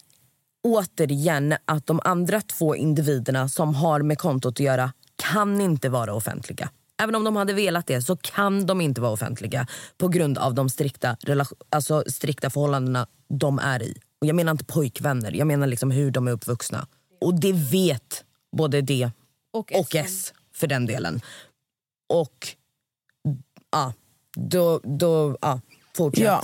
återigen 0.64 1.56
att 1.66 1.88
de 1.88 2.00
andra 2.04 2.42
två 2.42 2.76
individerna 2.76 3.50
som 3.50 3.76
har 3.76 4.02
med 4.02 4.18
kontot 4.18 4.54
att 4.54 4.60
göra 4.60 4.94
kan 5.16 5.62
inte 5.62 5.90
vara 5.90 6.14
offentliga. 6.14 6.70
Även 7.02 7.16
om 7.16 7.24
de 7.24 7.36
hade 7.36 7.54
velat 7.54 7.88
det 7.88 8.02
så 8.02 8.18
kan 8.18 8.66
de 8.66 8.82
inte 8.82 9.02
vara 9.02 9.12
offentliga 9.12 9.68
på 9.98 10.08
grund 10.08 10.38
av 10.38 10.54
de 10.54 10.70
strikta, 10.70 11.18
alltså 11.70 12.04
strikta 12.08 12.50
förhållandena 12.50 13.08
de 13.30 13.60
är 13.60 13.84
i. 13.84 13.98
Och 14.22 14.28
Jag 14.28 14.36
menar 14.36 14.52
inte 14.52 14.66
pojkvänner, 14.66 15.32
jag 15.32 15.48
menar 15.48 15.68
liksom 15.68 15.92
hur 15.92 16.12
de 16.12 16.28
är 16.28 16.32
uppvuxna. 16.32 16.88
Och 17.22 17.40
det 17.40 17.54
vet 17.54 18.24
både 18.58 18.82
D 18.82 19.12
och 19.54 19.72
S, 19.72 19.80
och 19.80 19.96
S 19.96 20.34
för 20.56 20.68
den 20.68 20.86
delen. 20.86 21.22
Och 22.10 22.48
ja, 23.72 23.94
då, 24.36 24.80
då 24.84 25.38
ja, 25.42 25.60
fortsätt. 25.96 26.24
Ja. 26.24 26.44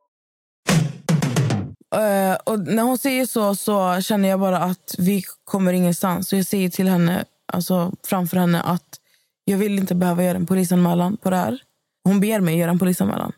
Uh, 1.95 2.37
och 2.43 2.59
när 2.59 2.83
hon 2.83 2.97
säger 2.97 3.25
så 3.25 3.55
så 3.55 4.01
känner 4.01 4.29
jag 4.29 4.39
bara 4.39 4.57
att 4.57 4.95
vi 4.97 5.23
kommer 5.43 5.73
ingenstans. 5.73 6.33
Och 6.33 6.39
jag 6.39 6.45
säger 6.45 6.69
till 6.69 6.87
henne, 6.87 7.25
alltså 7.53 7.91
framför 8.03 8.37
henne 8.37 8.61
att 8.61 8.99
jag 9.45 9.57
vill 9.57 9.79
inte 9.79 9.95
behöva 9.95 10.23
göra 10.23 10.37
en 10.37 10.45
polisanmälan 10.45 11.17
på 11.17 11.29
det 11.29 11.35
här. 11.35 11.59
Hon 12.03 12.19
ber 12.19 12.39
mig 12.39 12.57
göra 12.57 12.71
en 12.71 12.79
polisanmälan. 12.79 13.31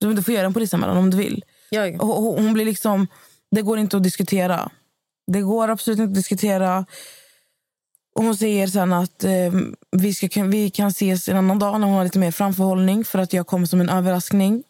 Du 0.00 0.22
får 0.22 0.34
göra 0.34 0.46
en 0.46 0.54
polisanmälan 0.54 0.96
om 0.96 1.10
du 1.10 1.16
vill. 1.16 1.44
Jag. 1.70 1.98
Hon 1.98 2.52
blir 2.52 2.64
liksom, 2.64 3.06
det 3.50 3.62
går 3.62 3.78
inte 3.78 3.96
att 3.96 4.02
diskutera. 4.02 4.70
Det 5.26 5.40
går 5.40 5.68
absolut 5.68 5.98
inte 5.98 6.08
att 6.10 6.14
diskutera. 6.14 6.86
Och 8.14 8.24
hon 8.24 8.36
säger 8.36 8.66
sen 8.66 8.92
att 8.92 9.24
eh, 9.24 9.52
vi, 9.90 10.14
ska, 10.14 10.42
vi 10.44 10.70
kan 10.70 10.88
ses 10.88 11.28
en 11.28 11.36
annan 11.36 11.58
dag 11.58 11.80
när 11.80 11.86
hon 11.86 11.96
har 11.96 12.04
lite 12.04 12.18
mer 12.18 12.30
framförhållning 12.30 13.04
för 13.04 13.18
att 13.18 13.32
jag 13.32 13.46
kommer 13.46 13.66
som 13.66 13.80
en 13.80 13.88
överraskning. 13.88 14.62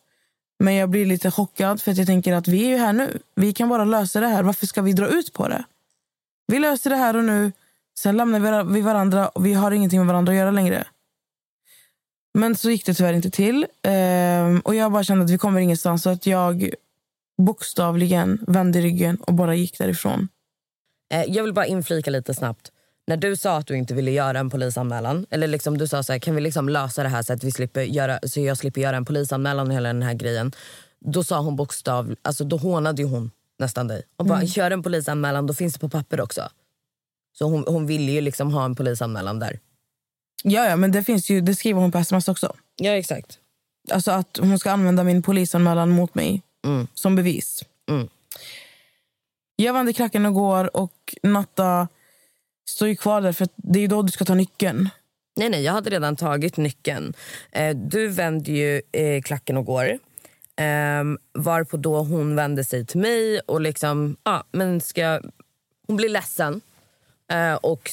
Men 0.58 0.74
jag 0.74 0.90
blir 0.90 1.06
lite 1.06 1.30
chockad 1.30 1.82
för 1.82 1.90
att 1.90 1.98
jag 1.98 2.06
tänker 2.06 2.32
att 2.32 2.48
vi 2.48 2.64
är 2.64 2.68
ju 2.68 2.76
här 2.76 2.92
nu. 2.92 3.18
Vi 3.34 3.52
kan 3.52 3.68
bara 3.68 3.84
lösa 3.84 4.20
det 4.20 4.26
här. 4.26 4.42
Varför 4.42 4.66
ska 4.66 4.82
vi 4.82 4.92
dra 4.92 5.08
ut 5.08 5.32
på 5.32 5.48
det? 5.48 5.64
Vi 6.46 6.58
löser 6.58 6.90
det 6.90 6.96
här 6.96 7.16
och 7.16 7.24
nu. 7.24 7.52
Sen 7.98 8.16
lämnar 8.16 8.64
vi 8.64 8.80
varandra 8.80 9.28
och 9.28 9.46
vi 9.46 9.54
har 9.54 9.70
ingenting 9.70 9.98
med 9.98 10.06
varandra 10.06 10.32
att 10.32 10.38
göra 10.38 10.50
längre. 10.50 10.84
Men 12.38 12.56
så 12.56 12.70
gick 12.70 12.86
det 12.86 12.94
tyvärr 12.94 13.14
inte 13.14 13.30
till. 13.30 13.66
Ehm, 13.82 14.60
och 14.60 14.74
Jag 14.74 14.92
bara 14.92 15.04
kände 15.04 15.24
att 15.24 15.30
vi 15.30 15.38
kommer 15.38 15.60
ingenstans. 15.60 16.02
Så 16.02 16.10
att 16.10 16.26
jag 16.26 16.70
bokstavligen 17.42 18.44
vände 18.48 18.80
ryggen 18.80 19.16
och 19.16 19.34
bara 19.34 19.54
gick 19.54 19.78
därifrån. 19.78 20.28
Eh, 21.12 21.24
jag 21.28 21.42
vill 21.42 21.52
bara 21.52 21.66
inflika 21.66 22.10
lite 22.10 22.34
snabbt. 22.34 22.72
När 23.06 23.16
du 23.16 23.36
sa 23.36 23.56
att 23.56 23.66
du 23.66 23.76
inte 23.76 23.94
ville 23.94 24.10
göra 24.10 24.38
en 24.38 24.50
polisanmälan, 24.50 25.26
eller 25.30 25.46
liksom 25.46 25.78
du 25.78 25.86
sa 25.86 26.02
så 26.02 26.12
här, 26.12 26.18
kan 26.18 26.34
vi 26.34 26.40
liksom 26.40 26.68
lösa 26.68 27.02
det 27.02 27.08
här 27.08 27.22
så 27.22 27.32
att 27.32 27.44
vi 27.44 27.50
slipper 27.50 27.82
göra, 27.82 28.18
så 28.22 28.40
jag 28.40 28.58
slipper 28.58 28.80
göra 28.80 28.96
en 28.96 29.04
polisanmälan 29.04 29.66
och 29.66 29.74
hela 29.74 29.88
den 29.88 30.02
här 30.02 30.14
grejen. 30.14 30.52
Då 31.00 31.24
sa 31.24 31.40
hon 31.40 31.56
bokstav, 31.56 32.14
alltså 32.22 32.44
då 32.44 32.56
hånade 32.56 33.04
hon 33.04 33.30
nästan 33.58 33.88
dig. 33.88 34.02
Och 34.16 34.26
bara, 34.26 34.38
mm. 34.38 34.50
gör 34.54 34.70
en 34.70 34.82
polisanmälan, 34.82 35.46
då 35.46 35.54
finns 35.54 35.74
det 35.74 35.80
på 35.80 35.88
papper 35.88 36.20
också. 36.20 36.48
Så 37.38 37.44
hon, 37.44 37.64
hon 37.68 37.86
ville 37.86 38.12
ju 38.12 38.20
liksom 38.20 38.52
ha 38.52 38.64
en 38.64 38.74
polisanmälan 38.74 39.38
där. 39.38 39.60
Ja, 40.42 40.68
ja 40.68 40.76
men 40.76 40.92
det, 40.92 41.04
finns 41.04 41.30
ju, 41.30 41.40
det 41.40 41.54
skriver 41.54 41.80
hon 41.80 41.92
på 41.92 41.98
sms 41.98 42.28
också. 42.28 42.54
Ja, 42.76 42.90
exakt. 42.90 43.38
Alltså 43.90 44.10
att 44.10 44.38
hon 44.40 44.58
ska 44.58 44.70
använda 44.70 45.04
min 45.04 45.22
polisanmälan 45.22 45.90
mot 45.90 46.14
mig 46.14 46.42
mm. 46.64 46.86
som 46.94 47.16
bevis. 47.16 47.64
Mm. 47.88 48.08
Jag 49.56 49.72
vände 49.72 49.92
klacken 49.92 50.26
igår 50.26 50.76
och 50.76 51.14
Natta 51.22 51.88
står 52.68 52.88
ju 52.88 52.96
kvar 52.96 53.20
där 53.20 53.32
för 53.32 53.48
det 53.56 53.84
är 53.84 53.88
då 53.88 54.02
du 54.02 54.12
ska 54.12 54.24
ta 54.24 54.34
nyckeln. 54.34 54.88
Nej, 55.36 55.48
nej, 55.48 55.62
jag 55.62 55.72
hade 55.72 55.90
redan 55.90 56.16
tagit 56.16 56.56
nyckeln. 56.56 57.14
Eh, 57.52 57.76
du 57.76 58.08
vände 58.08 58.52
ju 58.52 58.82
eh, 58.92 59.22
klacken 59.22 59.56
och 59.56 59.64
går. 59.64 59.98
Eh, 60.56 61.04
varpå 61.32 61.76
då 61.76 62.02
hon 62.02 62.36
vände 62.36 62.64
sig 62.64 62.86
till 62.86 63.00
mig 63.00 63.40
och 63.40 63.60
liksom, 63.60 64.16
ja, 64.24 64.44
men 64.52 64.80
ska, 64.80 65.20
hon 65.86 65.96
blir 65.96 66.08
ledsen. 66.08 66.60
Eh, 67.32 67.54
och 67.54 67.90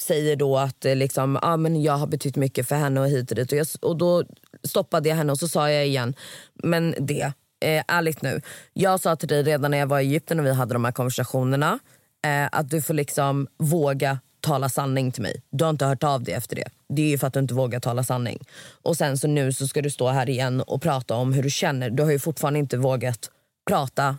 säger 0.00 0.36
då 0.36 0.58
att 0.58 0.84
eh, 0.84 0.96
liksom, 0.96 1.38
ah, 1.42 1.56
men 1.56 1.82
jag 1.82 1.92
har 1.92 2.06
betytt 2.06 2.36
mycket 2.36 2.68
för 2.68 2.76
henne 2.76 3.00
och 3.00 3.08
hit 3.08 3.30
och 3.30 3.36
dit. 3.36 3.52
Och, 3.52 3.58
jag, 3.58 3.66
och 3.80 3.96
då 3.96 4.24
stoppade 4.62 5.08
jag 5.08 5.16
henne 5.16 5.32
och 5.32 5.38
så 5.38 5.48
sa 5.48 5.70
jag 5.70 5.86
igen, 5.86 6.14
men 6.54 6.94
det, 6.98 7.32
eh, 7.60 7.84
ärligt 7.88 8.22
nu. 8.22 8.40
Jag 8.72 9.00
sa 9.00 9.16
till 9.16 9.28
dig 9.28 9.42
redan 9.42 9.70
när 9.70 9.78
jag 9.78 9.86
var 9.86 10.00
i 10.00 10.06
Egypten 10.06 10.40
och 10.40 10.46
vi 10.46 10.52
hade 10.52 10.72
de 10.74 10.84
här 10.84 10.92
konversationerna 10.92 11.78
eh, 12.26 12.48
att 12.52 12.70
du 12.70 12.82
får 12.82 12.94
liksom 12.94 13.48
våga 13.58 14.18
tala 14.40 14.68
sanning 14.68 15.12
till 15.12 15.22
mig. 15.22 15.42
Du 15.50 15.64
har 15.64 15.70
inte 15.70 15.84
hört 15.84 16.04
av 16.04 16.22
dig 16.22 16.34
efter 16.34 16.56
det. 16.56 16.68
Det 16.88 17.02
är 17.02 17.08
ju 17.08 17.18
för 17.18 17.26
att 17.26 17.32
du 17.32 17.40
inte 17.40 17.54
vågar 17.54 17.80
tala 17.80 18.04
sanning. 18.04 18.38
Och 18.82 18.96
sen 18.96 19.18
så 19.18 19.28
nu 19.28 19.52
så 19.52 19.68
ska 19.68 19.82
du 19.82 19.90
stå 19.90 20.08
här 20.08 20.28
igen 20.28 20.60
och 20.60 20.82
prata 20.82 21.14
om 21.14 21.32
hur 21.32 21.42
du 21.42 21.50
känner. 21.50 21.90
Du 21.90 22.02
har 22.02 22.10
ju 22.10 22.18
fortfarande 22.18 22.58
inte 22.58 22.76
vågat 22.76 23.30
prata 23.68 24.18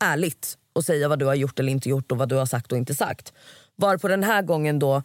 ärligt 0.00 0.58
och 0.72 0.84
säga 0.84 1.08
vad 1.08 1.18
du 1.18 1.26
har 1.26 1.34
gjort 1.34 1.58
eller 1.58 1.72
inte 1.72 1.88
gjort 1.88 2.12
och 2.12 2.18
vad 2.18 2.28
du 2.28 2.34
har 2.34 2.46
sagt 2.46 2.72
och 2.72 2.78
inte 2.78 2.94
sagt. 2.94 3.32
Var 3.76 3.96
på 3.96 4.08
den 4.08 4.24
här 4.24 4.42
gången 4.42 4.78
då 4.78 5.02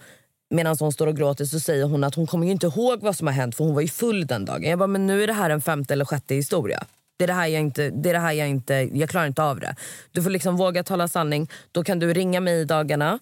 medan 0.49 0.77
hon 0.79 0.91
står 0.91 1.07
och 1.07 1.15
gråter 1.15 1.45
så 1.45 1.59
säger 1.59 1.85
hon 1.85 2.03
att 2.03 2.15
hon 2.15 2.27
kommer 2.27 2.45
ju 2.45 2.51
inte 2.51 2.67
ihåg 2.67 3.01
vad 3.01 3.15
som 3.15 3.27
har 3.27 3.33
hänt 3.33 3.55
för 3.55 3.63
hon 3.63 3.73
var 3.73 3.81
ju 3.81 3.87
full 3.87 4.27
den 4.27 4.45
dagen. 4.45 4.69
Jag 4.69 4.79
bara, 4.79 4.87
men 4.87 5.07
nu 5.07 5.23
är 5.23 5.27
det 5.27 5.33
här 5.33 5.49
en 5.49 5.61
femte 5.61 5.93
eller 5.93 6.05
sjätte 6.05 6.35
historia. 6.35 6.83
Det 7.17 7.23
är 7.23 7.27
det 7.27 7.33
här 7.33 7.47
jag 7.47 7.61
inte, 7.61 7.89
det 7.89 8.09
är 8.09 8.13
det 8.13 8.19
här 8.19 8.33
jag 8.33 8.47
inte, 8.47 8.73
jag 8.73 9.09
klarar 9.09 9.27
inte 9.27 9.43
av 9.43 9.59
det. 9.59 9.75
Du 10.11 10.23
får 10.23 10.29
liksom 10.29 10.57
våga 10.57 10.83
tala 10.83 11.07
sanning. 11.07 11.49
Då 11.71 11.83
kan 11.83 11.99
du 11.99 12.13
ringa 12.13 12.39
mig 12.39 12.61
i 12.61 12.65
dagarna. 12.65 13.19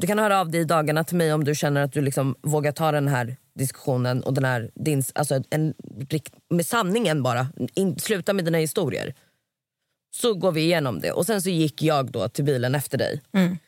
Du 0.00 0.06
kan 0.06 0.18
höra 0.18 0.40
av 0.40 0.50
dig 0.50 0.60
i 0.60 0.64
dagarna 0.64 1.04
till 1.04 1.16
mig 1.16 1.32
om 1.32 1.44
du 1.44 1.54
känner 1.54 1.82
att 1.82 1.92
du 1.92 2.00
liksom 2.00 2.34
vågar 2.42 2.72
ta 2.72 2.92
den 2.92 3.08
här 3.08 3.36
diskussionen 3.54 4.22
och 4.22 4.34
den 4.34 4.44
här, 4.44 4.70
din, 4.74 5.02
alltså 5.14 5.42
en, 5.50 5.74
med 6.50 6.66
sanningen 6.66 7.22
bara. 7.22 7.46
In, 7.74 7.98
sluta 7.98 8.32
med 8.32 8.44
dina 8.44 8.58
historier. 8.58 9.14
Så 10.16 10.34
går 10.34 10.52
vi 10.52 10.60
igenom 10.60 11.00
det. 11.00 11.12
Och 11.12 11.26
Sen 11.26 11.42
så 11.42 11.50
gick 11.50 11.82
jag 11.82 12.10
då 12.10 12.28
till 12.28 12.44
bilen 12.44 12.74
efter 12.74 12.98
dig. 12.98 13.20
Mm. 13.32 13.58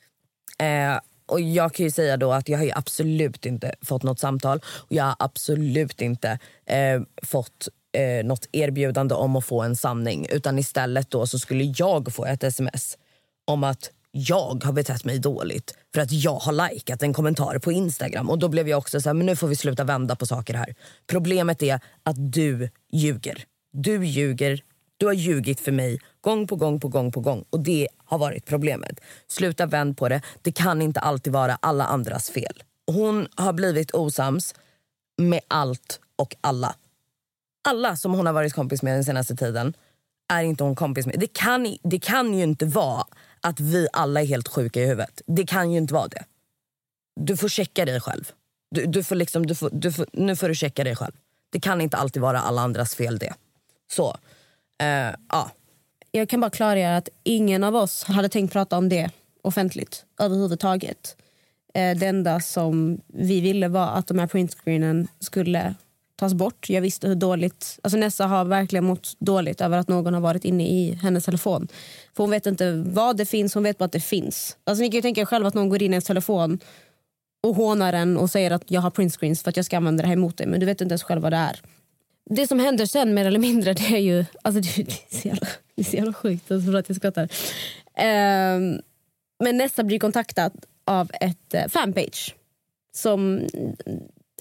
Eh, 0.58 1.00
och 1.26 1.40
Jag 1.40 1.74
kan 1.74 1.84
ju 1.84 1.90
säga 1.90 2.16
då 2.16 2.32
att 2.32 2.48
jag 2.48 2.58
har 2.58 2.72
absolut 2.74 3.46
inte 3.46 3.74
fått 3.82 4.02
något 4.02 4.20
samtal. 4.20 4.60
Och 4.66 4.92
Jag 4.92 5.04
har 5.04 5.16
absolut 5.18 6.00
inte 6.00 6.38
eh, 6.66 7.02
fått 7.22 7.68
eh, 7.93 8.24
något 8.24 8.49
erbjudande 8.53 9.14
om 9.14 9.36
att 9.36 9.45
få 9.45 9.62
en 9.62 9.76
sanning. 9.76 10.26
Utan 10.30 10.59
istället 10.59 11.11
då 11.11 11.26
så 11.26 11.38
skulle 11.38 11.64
jag 11.64 12.14
få 12.14 12.24
ett 12.24 12.45
sms 12.45 12.99
om 13.47 13.64
att 13.64 13.90
jag 14.11 14.64
har 14.64 14.72
betett 14.72 15.05
mig 15.05 15.18
dåligt 15.18 15.74
för 15.95 16.01
att 16.01 16.12
jag 16.12 16.38
har 16.38 16.70
likat 16.70 17.03
en 17.03 17.14
kommentar 17.14 17.59
på 17.59 17.72
Instagram. 17.72 18.30
Och 18.30 18.38
Då 18.38 18.49
blev 18.49 18.68
jag 18.68 18.78
också 18.78 19.01
så 19.01 19.09
här, 19.09 19.14
men 19.14 19.26
nu 19.26 19.36
får 19.36 19.49
vi 19.49 19.57
sluta 19.57 19.84
vända 19.84 20.16
på 20.16 20.26
saker 20.26 20.55
här. 20.55 20.74
Problemet 21.07 21.62
är 21.62 21.80
att 22.03 22.32
du 22.32 22.70
ljuger. 22.93 23.45
Du 23.72 24.05
ljuger 24.07 24.62
du 25.03 25.07
har 25.07 25.12
ljugit 25.12 25.61
för 25.61 25.72
mig 25.72 26.01
gång 26.20 26.47
på 26.47 26.57
gång 26.57 26.80
på 26.80 26.88
gång 26.88 27.12
på 27.12 27.20
gång 27.20 27.45
och 27.51 27.61
det 27.61 27.88
har 27.97 28.18
varit 28.18 28.47
problemet. 28.47 29.01
Sluta 29.28 29.66
vänd 29.66 29.97
på 29.97 30.09
det. 30.09 30.22
Det 30.43 30.53
kan 30.53 30.82
inte 30.82 31.01
alltid 31.01 31.32
vara 31.32 31.59
alla 31.62 31.84
andras 31.84 32.30
fel. 32.30 32.62
Hon 32.86 33.28
har 33.34 33.53
blivit 33.53 33.90
osams 33.95 34.55
med 35.18 35.40
allt 35.49 36.01
och 36.16 36.36
alla. 36.40 36.74
Alla 37.62 37.96
som 37.96 38.12
hon 38.14 38.26
har 38.26 38.32
varit 38.32 38.52
kompis 38.52 38.82
med 38.82 38.94
den 38.94 39.04
senaste 39.04 39.36
tiden 39.36 39.74
är 40.28 40.42
inte 40.42 40.64
hon 40.64 40.74
kompis 40.74 41.06
med. 41.06 41.14
Det 41.18 41.32
kan, 41.32 41.76
det 41.82 41.98
kan 41.98 42.34
ju 42.34 42.42
inte 42.42 42.66
vara 42.66 43.06
att 43.40 43.60
vi 43.60 43.88
alla 43.92 44.20
är 44.20 44.26
helt 44.26 44.48
sjuka 44.48 44.80
i 44.80 44.86
huvudet. 44.86 45.22
Det 45.26 45.46
kan 45.46 45.72
ju 45.72 45.78
inte 45.78 45.94
vara 45.94 46.08
det. 46.08 46.24
Du 47.20 47.36
får 47.36 47.48
checka 47.48 47.84
dig 47.84 48.00
själv. 48.00 48.32
Du, 48.70 48.86
du 48.86 49.04
får 49.04 49.14
liksom, 49.14 49.46
du 49.46 49.54
får, 49.54 49.70
du 49.72 49.92
får, 49.92 50.06
nu 50.12 50.36
får 50.36 50.48
du 50.48 50.54
checka 50.54 50.84
dig 50.84 50.96
själv. 50.96 51.12
Det 51.50 51.60
kan 51.60 51.80
inte 51.80 51.96
alltid 51.96 52.22
vara 52.22 52.40
alla 52.40 52.62
andras 52.62 52.94
fel 52.94 53.18
det. 53.18 53.34
Så. 53.90 54.16
Uh, 54.82 55.14
ja. 55.28 55.50
Jag 56.10 56.28
kan 56.28 56.40
bara 56.40 56.50
klargöra 56.50 56.96
att 56.96 57.08
ingen 57.22 57.64
av 57.64 57.76
oss 57.76 58.04
hade 58.04 58.28
tänkt 58.28 58.52
prata 58.52 58.78
om 58.78 58.88
det 58.88 59.10
offentligt 59.42 60.04
överhuvudtaget. 60.18 61.16
Eh, 61.74 61.96
det 61.96 62.06
enda 62.06 62.40
som 62.40 63.00
vi 63.06 63.40
ville 63.40 63.68
var 63.68 63.86
att 63.86 64.06
de 64.06 64.18
här 64.18 64.26
printscreenen 64.26 65.08
skulle 65.20 65.74
tas 66.22 66.34
bort. 66.34 66.70
Jag 66.70 66.80
visste 66.80 67.08
hur 67.08 67.14
dåligt... 67.14 67.78
Alltså 67.82 67.98
Nessa 67.98 68.26
har 68.26 68.44
verkligen 68.44 68.84
mått 68.84 69.16
dåligt 69.18 69.60
över 69.60 69.78
att 69.78 69.88
någon 69.88 70.14
har 70.14 70.20
varit 70.20 70.44
inne 70.44 70.68
i 70.68 70.98
hennes 71.02 71.24
telefon. 71.24 71.68
För 72.16 72.22
Hon 72.22 72.30
vet 72.30 72.46
inte 72.46 72.72
vad 72.86 73.16
det 73.16 73.26
finns, 73.26 73.54
hon 73.54 73.62
vet 73.62 73.78
bara 73.78 73.84
att 73.84 73.92
det 73.92 74.00
finns. 74.00 74.56
Alltså 74.64 74.82
ni 74.82 74.88
kan 74.88 74.98
ju 74.98 75.02
tänka 75.02 75.20
er 75.20 75.24
själva 75.24 75.48
att 75.48 75.54
någon 75.54 75.68
går 75.68 75.82
in 75.82 75.90
i 75.90 75.94
ens 75.94 76.04
telefon 76.04 76.58
och 77.42 77.54
hånar 77.54 77.92
den 77.92 78.16
och 78.16 78.30
säger 78.30 78.50
att 78.50 78.70
jag 78.70 78.80
har 78.80 78.90
printscreens 78.90 79.42
för 79.42 79.50
att 79.50 79.56
jag 79.56 79.66
ska 79.66 79.76
använda 79.76 80.02
det 80.02 80.06
här 80.06 80.16
emot 80.16 80.36
dig 80.36 80.46
men 80.46 80.60
du 80.60 80.66
vet 80.66 80.80
inte 80.80 80.92
ens 80.92 81.02
själv 81.02 81.22
vad 81.22 81.32
det 81.32 81.36
är. 81.36 81.60
Det 82.30 82.46
som 82.46 82.58
händer 82.58 82.86
sen 82.86 83.14
mer 83.14 83.24
eller 83.24 83.38
mindre 83.38 83.72
det 83.72 83.86
är 83.86 83.98
ju... 83.98 84.24
Alltså 84.42 84.60
det, 84.60 84.82
är 85.10 85.20
så 85.20 85.28
jävla, 85.28 85.46
det 85.74 85.82
är 85.82 85.84
så 85.84 85.96
jävla 85.96 86.12
sjukt, 86.12 86.50
alltså 86.50 86.70
för 86.70 86.78
att 86.78 86.88
jag 86.88 86.96
skrattar. 86.96 87.22
Um, 87.22 88.80
men 89.44 89.56
Nessa 89.56 89.84
blir 89.84 89.98
kontaktad 89.98 90.52
av 90.84 91.10
ett 91.20 91.54
eh, 91.54 91.68
fanpage 91.68 92.34
som 92.94 93.40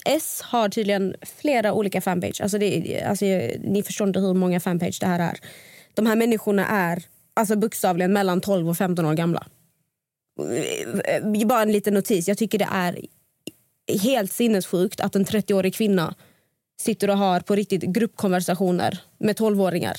S 0.04 0.42
har 0.44 0.68
tydligen 0.68 1.14
flera 1.22 1.72
olika 1.72 2.00
fanpage. 2.00 2.40
Alltså 2.40 2.58
det, 2.58 3.02
alltså, 3.02 3.24
ni 3.60 3.82
förstår 3.86 4.08
inte 4.08 4.20
hur 4.20 4.34
många 4.34 4.60
fanpage 4.60 5.00
det 5.00 5.06
här 5.06 5.18
är. 5.18 5.38
De 5.94 6.06
här 6.06 6.16
människorna 6.16 6.66
är 6.66 7.02
alltså 7.34 7.56
bokstavligen 7.56 8.12
mellan 8.12 8.40
12 8.40 8.68
och 8.68 8.76
15 8.76 9.06
år 9.06 9.14
gamla. 9.14 9.46
Bara 11.46 11.62
en 11.62 11.72
liten 11.72 11.94
notis. 11.94 12.28
Jag 12.28 12.38
tycker 12.38 12.58
det 12.58 12.68
är 12.72 12.98
helt 14.02 14.32
sinnessjukt 14.32 15.00
att 15.00 15.16
en 15.16 15.24
30-årig 15.24 15.74
kvinna 15.74 16.14
sitter 16.80 17.10
och 17.10 17.18
har 17.18 17.40
på 17.40 17.54
riktigt 17.54 17.82
gruppkonversationer 17.82 18.98
med 19.18 19.36
12-åringar 19.36 19.96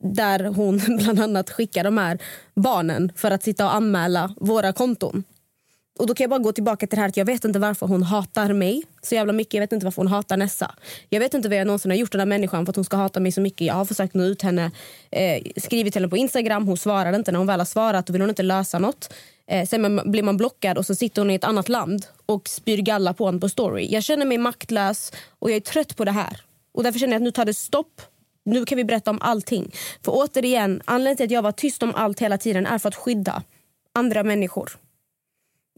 där 0.00 0.44
hon 0.44 0.78
bland 0.98 1.20
annat 1.20 1.50
skickar 1.50 1.84
de 1.84 1.98
här 1.98 2.18
barnen 2.54 3.12
för 3.16 3.30
att 3.30 3.42
sitta 3.42 3.64
och 3.64 3.74
anmäla 3.74 4.34
våra 4.36 4.72
konton. 4.72 5.24
Och 5.98 6.06
då 6.06 6.14
kan 6.14 6.24
jag 6.24 6.30
bara 6.30 6.38
gå 6.38 6.52
tillbaka 6.52 6.86
till 6.86 6.96
det 6.96 7.00
här 7.00 7.08
att 7.08 7.16
jag 7.16 7.24
vet 7.24 7.44
inte 7.44 7.58
varför 7.58 7.86
hon 7.86 8.02
hatar 8.02 8.52
mig 8.52 8.82
så 9.02 9.14
jävla 9.14 9.32
mycket. 9.32 9.54
Jag 9.54 9.60
vet 9.60 9.72
inte 9.72 9.86
varför 9.86 10.02
hon 10.02 10.10
hatar 10.10 10.36
Nessa. 10.36 10.74
Jag 11.08 11.20
vet 11.20 11.34
inte 11.34 11.48
vad 11.48 11.58
jag 11.58 11.66
någonsin 11.66 11.90
har 11.90 11.98
gjort 11.98 12.12
den 12.12 12.20
här 12.20 12.26
människan 12.26 12.66
för 12.66 12.72
att 12.72 12.76
hon 12.76 12.84
ska 12.84 12.96
hata 12.96 13.20
mig 13.20 13.32
så 13.32 13.40
mycket. 13.40 13.66
Jag 13.66 13.74
har 13.74 13.84
försökt 13.84 14.14
nå 14.14 14.24
ut 14.24 14.42
henne, 14.42 14.70
eh, 15.10 15.42
skrivit 15.56 15.92
till 15.92 16.02
henne 16.02 16.10
på 16.10 16.16
Instagram. 16.16 16.66
Hon 16.66 16.76
svarar 16.76 17.12
inte. 17.12 17.32
När 17.32 17.38
hon 17.38 17.46
väl 17.46 17.60
har 17.60 17.64
svarat 17.64 18.06
då 18.06 18.12
vill 18.12 18.22
hon 18.22 18.28
inte 18.28 18.42
lösa 18.42 18.78
något. 18.78 19.14
Eh, 19.46 19.66
sen 19.66 20.00
blir 20.04 20.22
man 20.22 20.36
blockad 20.36 20.78
och 20.78 20.86
så 20.86 20.94
sitter 20.94 21.22
hon 21.22 21.30
i 21.30 21.34
ett 21.34 21.44
annat 21.44 21.68
land 21.68 22.06
och 22.26 22.48
spyr 22.48 22.78
galla 22.78 23.14
på 23.14 23.26
en 23.26 23.40
på 23.40 23.48
story. 23.48 23.88
Jag 23.90 24.02
känner 24.04 24.26
mig 24.26 24.38
maktlös 24.38 25.12
och 25.38 25.50
jag 25.50 25.56
är 25.56 25.60
trött 25.60 25.96
på 25.96 26.04
det 26.04 26.12
här. 26.12 26.40
Och 26.74 26.82
därför 26.82 26.98
känner 26.98 27.12
jag 27.12 27.20
att 27.20 27.24
nu 27.24 27.30
tar 27.30 27.44
det 27.44 27.54
stopp. 27.54 28.02
Nu 28.44 28.64
kan 28.64 28.76
vi 28.76 28.84
berätta 28.84 29.10
om 29.10 29.18
allting. 29.20 29.74
För 30.04 30.12
återigen, 30.14 30.82
anledningen 30.84 31.16
till 31.16 31.24
att 31.24 31.30
jag 31.30 31.42
var 31.42 31.52
tyst 31.52 31.82
om 31.82 31.94
allt 31.94 32.20
hela 32.20 32.38
tiden 32.38 32.66
är 32.66 32.78
för 32.78 32.88
att 32.88 32.94
skydda 32.94 33.42
andra 33.94 34.22
människor. 34.22 34.78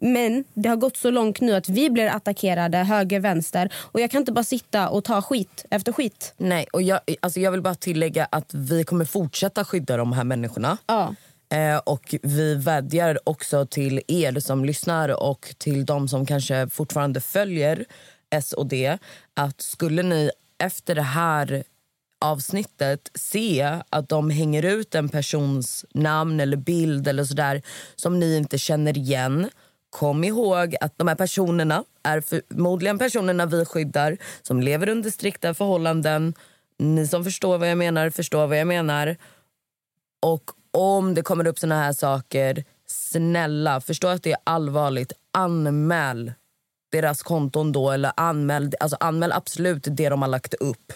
Men 0.00 0.44
det 0.54 0.68
har 0.68 0.76
gått 0.76 0.96
så 0.96 1.10
långt 1.10 1.40
nu 1.40 1.54
att 1.54 1.68
vi 1.68 1.90
blir 1.90 2.06
attackerade 2.06 2.78
höger, 2.78 3.20
vänster. 3.20 3.72
Och 3.76 4.00
jag 4.00 4.10
kan 4.10 4.18
inte 4.18 4.32
bara 4.32 4.44
sitta 4.44 4.88
och 4.88 5.04
ta 5.04 5.22
skit 5.22 5.64
efter 5.70 5.92
skit. 5.92 6.34
Nej, 6.36 6.66
och 6.72 6.82
jag, 6.82 7.00
alltså 7.20 7.40
jag 7.40 7.50
vill 7.50 7.62
bara 7.62 7.74
tillägga 7.74 8.28
att 8.30 8.54
vi 8.54 8.84
kommer 8.84 9.04
fortsätta 9.04 9.64
skydda 9.64 9.96
de 9.96 10.12
här 10.12 10.24
människorna. 10.24 10.78
Ja. 10.86 11.14
Eh, 11.52 11.76
och 11.78 12.14
vi 12.22 12.54
vädjar 12.54 13.18
också 13.24 13.66
till 13.66 14.00
er 14.08 14.40
som 14.40 14.64
lyssnar 14.64 15.22
och 15.22 15.54
till 15.58 15.86
de 15.86 16.08
som 16.08 16.26
kanske 16.26 16.68
fortfarande 16.68 17.20
följer 17.20 17.84
S 18.30 18.52
och 18.52 18.66
D 18.66 18.98
att 19.34 19.60
skulle 19.60 20.02
ni 20.02 20.30
efter 20.58 20.94
det 20.94 21.02
här 21.02 21.64
avsnittet 22.20 23.10
se 23.14 23.78
att 23.90 24.08
de 24.08 24.30
hänger 24.30 24.64
ut 24.64 24.94
en 24.94 25.08
persons 25.08 25.84
namn 25.94 26.40
eller 26.40 26.56
bild 26.56 27.08
eller 27.08 27.24
sådär 27.24 27.62
som 27.96 28.20
ni 28.20 28.36
inte 28.36 28.58
känner 28.58 28.98
igen 28.98 29.50
Kom 29.90 30.24
ihåg 30.24 30.76
att 30.80 30.98
de 30.98 31.08
här 31.08 31.14
personerna 31.14 31.84
är 32.02 32.20
förmodligen 32.20 32.98
personerna 32.98 33.46
vi 33.46 33.64
skyddar 33.64 34.16
som 34.42 34.60
lever 34.60 34.88
under 34.88 35.10
strikta 35.10 35.54
förhållanden. 35.54 36.34
Ni 36.78 37.06
som 37.06 37.24
förstår 37.24 37.58
vad 37.58 37.70
jag 37.70 37.78
menar 37.78 38.10
förstår 38.10 38.46
vad 38.46 38.58
jag 38.58 38.66
menar. 38.66 39.16
Och 40.22 40.50
om 40.70 41.14
det 41.14 41.22
kommer 41.22 41.46
upp 41.46 41.58
såna 41.58 41.82
här 41.82 41.92
saker, 41.92 42.64
snälla, 42.86 43.80
förstå 43.80 44.08
att 44.08 44.22
det 44.22 44.32
är 44.32 44.38
allvarligt. 44.44 45.12
Anmäl 45.32 46.32
deras 46.90 47.22
konton 47.22 47.72
då, 47.72 47.90
eller 47.90 48.12
anmäl, 48.16 48.72
alltså 48.80 48.96
anmäl 49.00 49.32
absolut 49.32 49.86
det 49.90 50.08
de 50.08 50.22
har 50.22 50.28
lagt 50.28 50.54
upp. 50.54 50.92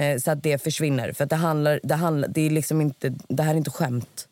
Eh, 0.00 0.18
så 0.18 0.30
att 0.30 0.42
det 0.42 0.62
försvinner. 0.62 1.12
För 1.12 1.26
det, 1.26 1.36
handlar, 1.36 1.80
det, 1.82 1.94
handlar, 1.94 2.28
det, 2.28 2.40
är 2.40 2.50
liksom 2.50 2.80
inte, 2.80 3.14
det 3.28 3.42
här 3.42 3.52
är 3.52 3.58
inte 3.58 3.70
skämt. 3.70 4.28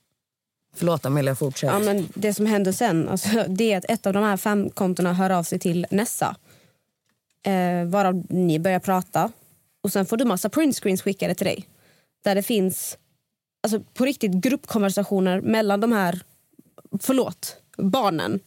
Förlåt 0.76 1.06
Amelia, 1.06 1.34
fortsätt. 1.34 1.70
Ja, 1.70 1.78
men 1.78 2.08
det 2.14 2.34
som 2.34 2.46
händer 2.46 2.72
sen 2.72 3.08
alltså, 3.08 3.28
det 3.48 3.72
är 3.72 3.78
att 3.78 3.84
ett 3.88 4.06
av 4.06 4.12
de 4.12 4.24
här 4.24 4.36
fem 4.36 4.70
kontona 4.70 5.12
hör 5.12 5.30
av 5.30 5.42
sig 5.42 5.58
till 5.58 5.86
Nessa. 5.90 6.36
Eh, 7.42 7.84
varav 7.84 8.24
ni 8.28 8.58
börjar 8.58 8.80
prata. 8.80 9.32
Och 9.82 9.92
Sen 9.92 10.06
får 10.06 10.16
du 10.16 10.24
massa 10.24 10.48
printscreens 10.48 11.02
skickade 11.02 11.34
till 11.34 11.46
dig. 11.46 11.68
Där 12.24 12.34
det 12.34 12.42
finns 12.42 12.98
alltså, 13.62 13.80
på 13.94 14.04
riktigt 14.04 14.32
gruppkonversationer 14.32 15.40
mellan 15.40 15.80
de 15.80 15.92
här 15.92 16.20
förlåt, 17.00 17.56
barnen 17.76 18.40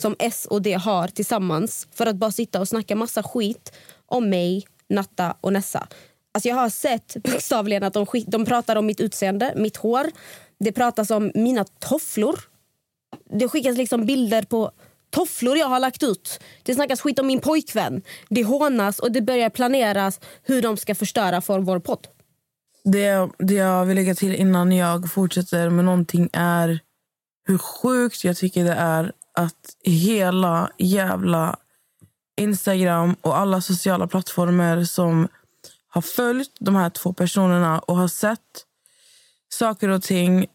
som 0.00 0.16
S 0.18 0.46
och 0.50 0.62
D 0.62 0.72
har 0.72 1.08
tillsammans 1.08 1.88
för 1.92 2.06
att 2.06 2.16
bara 2.16 2.30
sitta 2.30 2.60
och 2.60 2.68
snacka 2.68 2.96
massa 2.96 3.22
skit 3.22 3.72
om 4.06 4.30
mig, 4.30 4.66
Natta 4.88 5.36
och 5.40 5.52
Nessa. 5.52 5.88
Alltså 6.32 6.48
jag 6.48 6.56
har 6.56 6.68
sett 6.68 7.16
bokstavligen 7.22 7.82
att 7.82 7.92
de, 7.92 8.06
de 8.26 8.44
pratar 8.44 8.76
om 8.76 8.86
mitt 8.86 9.00
utseende, 9.00 9.52
mitt 9.56 9.76
hår, 9.76 10.06
det 10.58 10.72
pratas 10.72 11.10
om 11.10 11.32
mina 11.34 11.64
tofflor. 11.64 12.40
Det 13.30 13.48
skickas 13.48 13.76
liksom 13.76 14.06
bilder 14.06 14.42
på 14.42 14.70
tofflor 15.10 15.56
jag 15.56 15.66
har 15.66 15.80
lagt 15.80 16.02
ut. 16.02 16.40
Det 16.62 16.74
snackas 16.74 17.00
skit 17.00 17.18
om 17.18 17.26
min 17.26 17.40
pojkvän. 17.40 18.02
Det 18.28 18.44
hånas 18.44 18.98
och 18.98 19.12
det 19.12 19.22
börjar 19.22 19.50
planeras 19.50 20.20
hur 20.42 20.62
de 20.62 20.76
ska 20.76 20.94
förstöra 20.94 21.40
för 21.40 21.58
vår 21.58 21.78
podd. 21.78 22.06
Det, 22.84 23.30
det 23.38 23.54
jag 23.54 23.84
vill 23.84 23.96
lägga 23.96 24.14
till 24.14 24.34
innan 24.34 24.72
jag 24.72 25.12
fortsätter 25.12 25.70
med 25.70 25.84
någonting 25.84 26.30
är 26.32 26.80
hur 27.44 27.58
sjukt 27.58 28.24
jag 28.24 28.36
tycker 28.36 28.64
det 28.64 28.72
är 28.72 29.12
att 29.32 29.76
hela 29.84 30.70
jävla 30.78 31.56
Instagram 32.36 33.16
och 33.20 33.38
alla 33.38 33.60
sociala 33.60 34.06
plattformar 34.06 34.84
som 34.84 35.28
har 35.88 36.02
följt 36.02 36.52
de 36.60 36.76
här 36.76 36.90
två 36.90 37.12
personerna 37.12 37.78
och 37.78 37.96
har 37.96 38.08
sett 38.08 38.65
saker 39.56 39.88
och 39.88 40.02
ting 40.02 40.46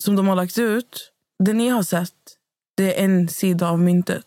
som 0.00 0.16
de 0.16 0.28
har 0.28 0.36
lagt 0.36 0.58
ut. 0.58 1.12
Det 1.44 1.52
ni 1.52 1.68
har 1.68 1.82
sett, 1.82 2.10
det 2.76 3.00
är 3.00 3.04
en 3.04 3.28
sida 3.28 3.68
av 3.68 3.78
myntet. 3.78 4.26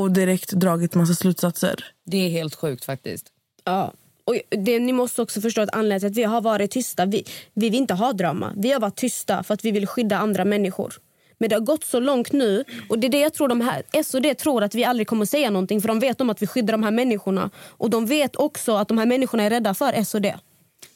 Och 0.00 0.12
direkt 0.12 0.52
dragit 0.52 0.94
massa 0.94 1.14
slutsatser. 1.14 1.84
Det 2.06 2.16
är 2.16 2.30
helt 2.30 2.54
sjukt 2.54 2.84
faktiskt. 2.84 3.26
Ja. 3.64 3.92
Och 4.24 4.36
det, 4.48 4.78
ni 4.78 4.92
måste 4.92 5.22
också 5.22 5.40
förstå 5.40 5.60
att 5.60 5.74
anledningen 5.74 6.00
till 6.00 6.06
att 6.08 6.16
vi 6.16 6.32
har 6.34 6.40
varit 6.40 6.70
tysta, 6.70 7.06
vi, 7.06 7.24
vi 7.54 7.70
vill 7.70 7.80
inte 7.80 7.94
ha 7.94 8.12
drama. 8.12 8.52
Vi 8.56 8.72
har 8.72 8.80
varit 8.80 8.96
tysta 8.96 9.42
för 9.42 9.54
att 9.54 9.64
vi 9.64 9.70
vill 9.70 9.86
skydda 9.86 10.16
andra 10.16 10.44
människor. 10.44 10.94
Men 11.38 11.48
det 11.48 11.56
har 11.56 11.60
gått 11.60 11.84
så 11.84 12.00
långt 12.00 12.32
nu. 12.32 12.64
Och 12.88 12.98
det 12.98 13.06
är 13.06 13.10
det 13.10 13.20
jag 13.20 13.34
tror 13.34 13.48
de 13.48 13.60
här, 13.60 13.82
S 13.92 14.14
och 14.14 14.22
D 14.22 14.34
tror 14.34 14.62
att 14.62 14.74
vi 14.74 14.84
aldrig 14.84 15.06
kommer 15.06 15.24
säga 15.24 15.50
någonting 15.50 15.80
för 15.80 15.88
de 15.88 16.00
vet 16.00 16.20
om 16.20 16.30
att 16.30 16.42
vi 16.42 16.46
skyddar 16.46 16.72
de 16.72 16.82
här 16.82 16.90
människorna. 16.90 17.50
Och 17.56 17.90
de 17.90 18.06
vet 18.06 18.36
också 18.36 18.76
att 18.76 18.88
de 18.88 18.98
här 18.98 19.06
människorna 19.06 19.42
är 19.42 19.50
rädda 19.50 19.74
för 19.74 19.92
S 19.92 20.14
och 20.14 20.22
D. 20.22 20.34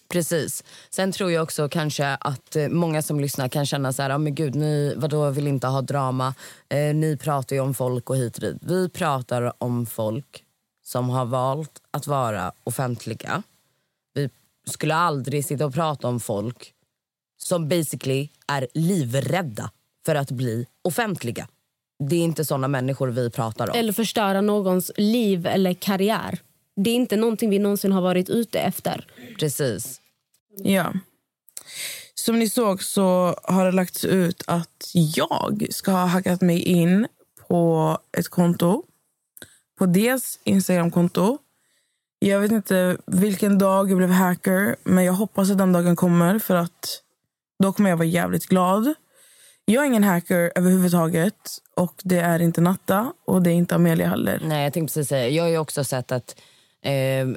Precis. 0.08 0.64
Sen 0.90 1.12
tror 1.12 1.32
jag 1.32 1.42
också 1.42 1.68
kanske 1.68 2.06
att 2.06 2.56
eh, 2.56 2.68
många 2.68 3.02
som 3.02 3.20
lyssnar 3.20 3.48
kan 3.48 3.66
känna 3.66 3.92
så 3.92 4.02
här, 4.02 4.10
ah, 4.10 4.18
men 4.18 4.34
gud, 4.34 4.54
ni 4.54 4.94
vadå, 4.96 5.30
vill 5.30 5.46
inte 5.46 5.66
ha 5.66 5.82
drama. 5.82 6.34
Eh, 6.68 6.94
ni 6.94 7.16
pratar 7.16 7.56
ju 7.56 7.62
om 7.62 7.74
folk 7.74 8.10
och 8.10 8.16
hit 8.16 8.36
och 8.36 8.40
dit. 8.40 8.56
Vi 8.60 8.88
pratar 8.88 9.52
om 9.58 9.86
folk 9.86 10.44
som 10.84 11.08
har 11.08 11.24
valt 11.24 11.82
att 11.90 12.06
vara 12.06 12.52
offentliga. 12.64 13.42
Vi 14.14 14.30
skulle 14.66 14.94
aldrig 14.94 15.44
sitta 15.44 15.66
och 15.66 15.74
prata 15.74 16.08
om 16.08 16.20
folk 16.20 16.72
som 17.38 17.68
basically 17.68 18.28
är 18.46 18.66
livrädda 18.74 19.70
för 20.06 20.14
att 20.14 20.30
bli 20.30 20.66
offentliga. 20.82 21.48
Det 21.98 22.16
är 22.16 22.20
inte 22.20 22.44
såna 22.44 22.68
människor 22.68 23.08
vi 23.08 23.30
pratar 23.30 23.70
om. 23.70 23.78
Eller 23.78 23.92
förstöra 23.92 24.40
någons 24.40 24.90
liv 24.96 25.46
eller 25.46 25.74
karriär. 25.74 26.38
Det 26.76 26.90
är 26.90 26.94
inte 26.94 27.16
någonting 27.16 27.50
vi 27.50 27.58
någonsin 27.58 27.92
har 27.92 28.00
varit 28.00 28.30
ute 28.30 28.58
efter. 28.58 29.06
Precis. 29.38 30.00
Ja. 30.56 30.92
Som 32.14 32.38
ni 32.38 32.50
såg 32.50 32.82
så 32.82 33.38
har 33.42 33.64
det 33.64 33.72
lagts 33.72 34.04
ut 34.04 34.42
att 34.46 34.90
jag 34.92 35.66
ska 35.70 35.90
ha 35.90 36.06
hackat 36.06 36.40
mig 36.40 36.62
in 36.62 37.06
på 37.48 37.98
ett 38.12 38.28
konto. 38.28 38.82
På 39.78 39.86
dels 39.86 40.40
Instagramkonto. 40.44 41.38
Jag 42.18 42.40
vet 42.40 42.52
inte 42.52 42.96
vilken 43.06 43.58
dag 43.58 43.90
jag 43.90 43.98
blev 43.98 44.10
hacker, 44.10 44.76
men 44.84 45.04
jag 45.04 45.12
hoppas 45.12 45.50
att 45.50 45.58
den 45.58 45.72
dagen 45.72 45.96
kommer 45.96 46.38
för 46.38 46.54
att 46.54 47.02
då 47.62 47.72
kommer 47.72 47.90
jag 47.90 47.96
vara 47.96 48.06
jävligt 48.06 48.46
glad. 48.46 48.94
Jag 49.64 49.82
är 49.82 49.86
ingen 49.86 50.04
hacker 50.04 50.52
överhuvudtaget 50.54 51.58
och 51.74 51.94
det 52.04 52.18
är 52.18 52.42
inte 52.42 52.60
Natta 52.60 53.12
och 53.24 53.42
det 53.42 53.50
är 53.50 53.54
inte 53.54 53.74
Amelia 53.74 54.08
heller. 54.08 54.40
Nej, 54.44 54.64
jag 54.64 54.72
tänkte 54.72 54.94
precis 54.94 55.08
säga. 55.08 55.28
Jag 55.28 55.44
har 55.44 55.58
också 55.58 55.84
sett 55.84 56.12
att 56.12 56.36
eh, 56.86 57.28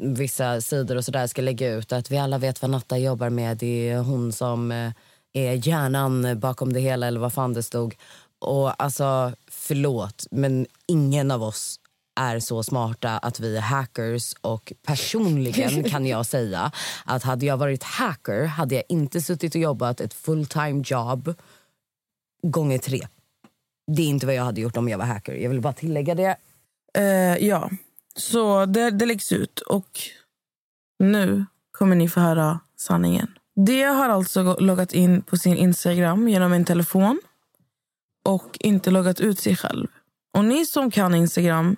vissa 0.00 0.60
sidor 0.60 0.96
och 0.96 1.04
sådär 1.04 1.26
ska 1.26 1.42
lägga 1.42 1.72
ut 1.72 1.92
att 1.92 2.10
vi 2.10 2.18
alla 2.18 2.38
vet 2.38 2.62
vad 2.62 2.70
Natta 2.70 2.98
jobbar 2.98 3.30
med. 3.30 3.56
Det 3.56 3.88
är 3.88 3.98
hon 3.98 4.32
som 4.32 4.72
eh, 4.72 4.92
är 5.32 5.68
hjärnan 5.68 6.40
bakom 6.40 6.72
det 6.72 6.80
hela 6.80 7.06
eller 7.06 7.20
vad 7.20 7.32
fan 7.32 7.52
det 7.52 7.62
stod. 7.62 7.94
Och 8.38 8.82
alltså, 8.82 9.32
förlåt, 9.48 10.26
men 10.30 10.66
ingen 10.86 11.30
av 11.30 11.42
oss 11.42 11.78
är 12.20 12.40
så 12.40 12.62
smarta 12.62 13.18
att 13.18 13.40
vi 13.40 13.56
är 13.56 13.60
hackers 13.60 14.34
och 14.40 14.72
personligen 14.86 15.84
kan 15.90 16.06
jag 16.06 16.26
säga 16.26 16.72
att 17.04 17.22
hade 17.22 17.46
jag 17.46 17.56
varit 17.56 17.82
hacker 17.82 18.44
hade 18.44 18.74
jag 18.74 18.84
inte 18.88 19.20
suttit 19.20 19.54
och 19.54 19.60
jobbat 19.60 20.00
ett 20.00 20.14
full 20.14 20.46
time 20.46 20.82
job 20.86 21.34
gånger 22.42 22.78
tre. 22.78 23.00
det 23.86 24.02
är 24.02 24.06
inte 24.06 24.26
vad 24.26 24.34
jag 24.34 24.44
hade 24.44 24.60
gjort 24.60 24.76
om 24.76 24.88
jag 24.88 24.98
var 24.98 25.04
hacker. 25.04 25.34
Jag 25.34 25.50
vill 25.50 25.60
bara 25.60 25.72
tillägga 25.72 26.14
det. 26.14 26.36
Eh, 26.98 27.46
ja, 27.46 27.70
så 28.16 28.66
det, 28.66 28.90
det 28.90 29.06
läggs 29.06 29.32
ut 29.32 29.60
och 29.60 30.00
nu 30.98 31.46
kommer 31.70 31.96
ni 31.96 32.08
få 32.08 32.20
höra 32.20 32.60
sanningen. 32.76 33.38
Det 33.66 33.82
har 33.82 34.08
alltså 34.08 34.56
loggat 34.60 34.92
in 34.92 35.22
på 35.22 35.36
sin 35.36 35.56
Instagram 35.56 36.28
genom 36.28 36.52
en 36.52 36.64
telefon 36.64 37.20
och 38.24 38.56
inte 38.60 38.90
loggat 38.90 39.20
ut 39.20 39.38
sig 39.38 39.56
själv. 39.56 39.88
Och 40.36 40.44
ni 40.44 40.66
som 40.66 40.90
kan 40.90 41.14
Instagram, 41.14 41.76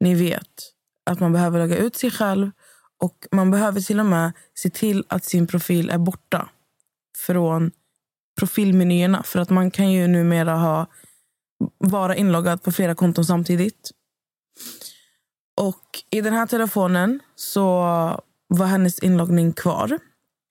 ni 0.00 0.14
vet 0.14 0.72
att 1.10 1.20
man 1.20 1.32
behöver 1.32 1.58
logga 1.58 1.76
ut 1.76 1.96
sig 1.96 2.10
själv 2.10 2.50
och 3.02 3.26
man 3.30 3.50
behöver 3.50 3.80
till 3.80 4.00
och 4.00 4.06
med 4.06 4.32
se 4.54 4.70
till 4.70 5.04
att 5.08 5.24
sin 5.24 5.46
profil 5.46 5.90
är 5.90 5.98
borta 5.98 6.48
från 7.26 7.70
profilmenyerna. 8.38 9.22
För 9.22 9.40
att 9.40 9.50
man 9.50 9.70
kan 9.70 9.92
ju 9.92 10.06
numera 10.06 10.54
ha, 10.54 10.86
vara 11.78 12.16
inloggad 12.16 12.62
på 12.62 12.72
flera 12.72 12.94
konton 12.94 13.24
samtidigt. 13.24 13.90
Och 15.60 16.02
i 16.10 16.20
den 16.20 16.32
här 16.32 16.46
telefonen 16.46 17.20
så 17.34 17.62
var 18.48 18.66
hennes 18.66 18.98
inloggning 18.98 19.52
kvar. 19.52 19.98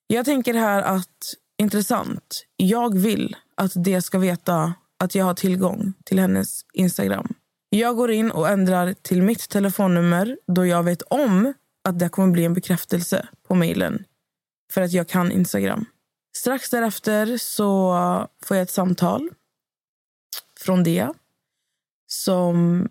Jag 0.07 0.25
tänker 0.25 0.53
här 0.53 0.81
att, 0.81 1.33
intressant, 1.57 2.45
jag 2.57 2.97
vill 2.97 3.35
att 3.55 3.71
det 3.75 4.01
ska 4.01 4.19
veta 4.19 4.73
att 4.99 5.15
jag 5.15 5.25
har 5.25 5.33
tillgång 5.33 5.93
till 6.05 6.19
hennes 6.19 6.61
Instagram. 6.73 7.33
Jag 7.69 7.95
går 7.95 8.11
in 8.11 8.31
och 8.31 8.49
ändrar 8.49 8.93
till 8.93 9.21
mitt 9.21 9.49
telefonnummer 9.49 10.37
då 10.47 10.65
jag 10.65 10.83
vet 10.83 11.01
om 11.01 11.53
att 11.83 11.99
det 11.99 12.09
kommer 12.09 12.31
bli 12.31 12.45
en 12.45 12.53
bekräftelse 12.53 13.27
på 13.47 13.55
mejlen 13.55 14.03
för 14.73 14.81
att 14.81 14.91
jag 14.91 15.07
kan 15.07 15.31
Instagram. 15.31 15.85
Strax 16.37 16.69
därefter 16.69 17.37
så 17.37 17.93
får 18.43 18.57
jag 18.57 18.63
ett 18.63 18.71
samtal 18.71 19.29
från 20.59 20.83
Dia 20.83 21.13
som 22.07 22.87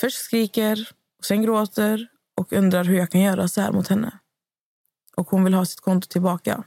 först 0.00 0.18
skriker, 0.18 0.88
och 1.18 1.24
sen 1.24 1.42
gråter 1.42 2.08
och 2.36 2.52
undrar 2.52 2.84
hur 2.84 2.96
jag 2.96 3.10
kan 3.10 3.20
göra 3.20 3.48
så 3.48 3.60
här 3.60 3.72
mot 3.72 3.88
henne. 3.88 4.18
Och 5.16 5.30
hon 5.30 5.44
vill 5.44 5.54
ha 5.54 5.64
sitt 5.64 5.80
konto 5.80 6.08
tillbaka. 6.08 6.64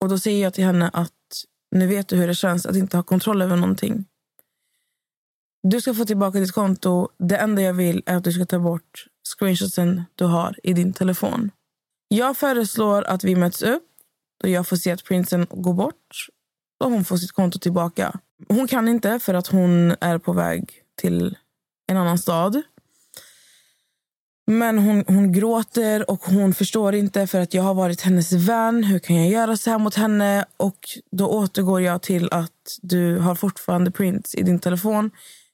Och 0.00 0.08
då 0.08 0.18
säger 0.18 0.42
jag 0.42 0.54
till 0.54 0.64
henne 0.64 0.90
att 0.92 1.12
nu 1.70 1.86
vet 1.86 2.08
du 2.08 2.16
hur 2.16 2.26
det 2.26 2.34
känns 2.34 2.66
att 2.66 2.76
inte 2.76 2.96
ha 2.96 3.02
kontroll 3.02 3.42
över 3.42 3.56
någonting. 3.56 4.04
Du 5.62 5.80
ska 5.80 5.94
få 5.94 6.04
tillbaka 6.04 6.38
ditt 6.38 6.52
konto. 6.52 7.08
Det 7.18 7.36
enda 7.36 7.62
jag 7.62 7.74
vill 7.74 8.02
är 8.06 8.16
att 8.16 8.24
du 8.24 8.32
ska 8.32 8.46
ta 8.46 8.58
bort 8.58 9.06
screenshotsen 9.36 10.02
du 10.14 10.24
har 10.24 10.58
i 10.62 10.72
din 10.72 10.92
telefon. 10.92 11.50
Jag 12.08 12.36
föreslår 12.36 13.02
att 13.02 13.24
vi 13.24 13.36
möts 13.36 13.62
upp 13.62 13.88
och 14.42 14.48
jag 14.48 14.68
får 14.68 14.76
se 14.76 14.90
att 14.90 15.04
prinsen 15.04 15.46
går 15.50 15.74
bort 15.74 16.26
och 16.84 16.90
hon 16.90 17.04
får 17.04 17.16
sitt 17.16 17.32
konto 17.32 17.58
tillbaka. 17.58 18.20
Hon 18.48 18.68
kan 18.68 18.88
inte 18.88 19.18
för 19.18 19.34
att 19.34 19.46
hon 19.46 19.94
är 20.00 20.18
på 20.18 20.32
väg 20.32 20.82
till 20.96 21.36
en 21.86 21.96
annan 21.96 22.18
stad. 22.18 22.62
Men 24.46 24.78
hon, 24.78 25.04
hon 25.06 25.32
gråter 25.32 26.10
och 26.10 26.24
hon 26.24 26.54
förstår 26.54 26.94
inte 26.94 27.26
för 27.26 27.40
att 27.40 27.54
jag 27.54 27.62
har 27.62 27.74
varit 27.74 28.00
hennes 28.00 28.32
vän. 28.32 28.84
Hur 28.84 28.98
kan 28.98 29.16
jag 29.16 29.28
göra 29.28 29.56
så 29.56 29.70
här 29.70 29.78
mot 29.78 29.94
henne? 29.94 30.44
Och 30.56 30.78
Då 31.10 31.28
återgår 31.28 31.80
jag 31.82 32.02
till 32.02 32.28
att 32.32 32.78
du 32.82 33.18
har 33.18 33.34
fortfarande 33.34 33.90
prints 33.90 34.34
i 34.34 34.42
din 34.42 34.58
telefon. 34.58 35.10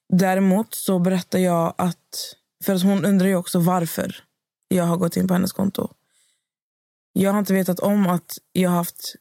Däremot 0.09 0.75
så 0.75 0.99
berättar 0.99 1.39
jag 1.39 1.75
att... 1.79 2.37
För 2.65 2.75
att 2.75 2.83
hon 2.83 3.05
undrar 3.05 3.27
ju 3.27 3.37
också 3.37 3.59
varför 3.59 4.17
jag 4.69 4.85
har 4.85 4.97
gått 4.97 5.17
in 5.17 5.29
på 5.29 5.35
hennes 5.35 5.53
konto. 5.53 5.89
Jag 7.13 7.33
har 7.33 7.39
inte 7.39 7.53
vetat 7.53 7.81
om 7.81 8.07
att 8.07 8.39
jag, 8.53 8.71
haft, 8.71 9.15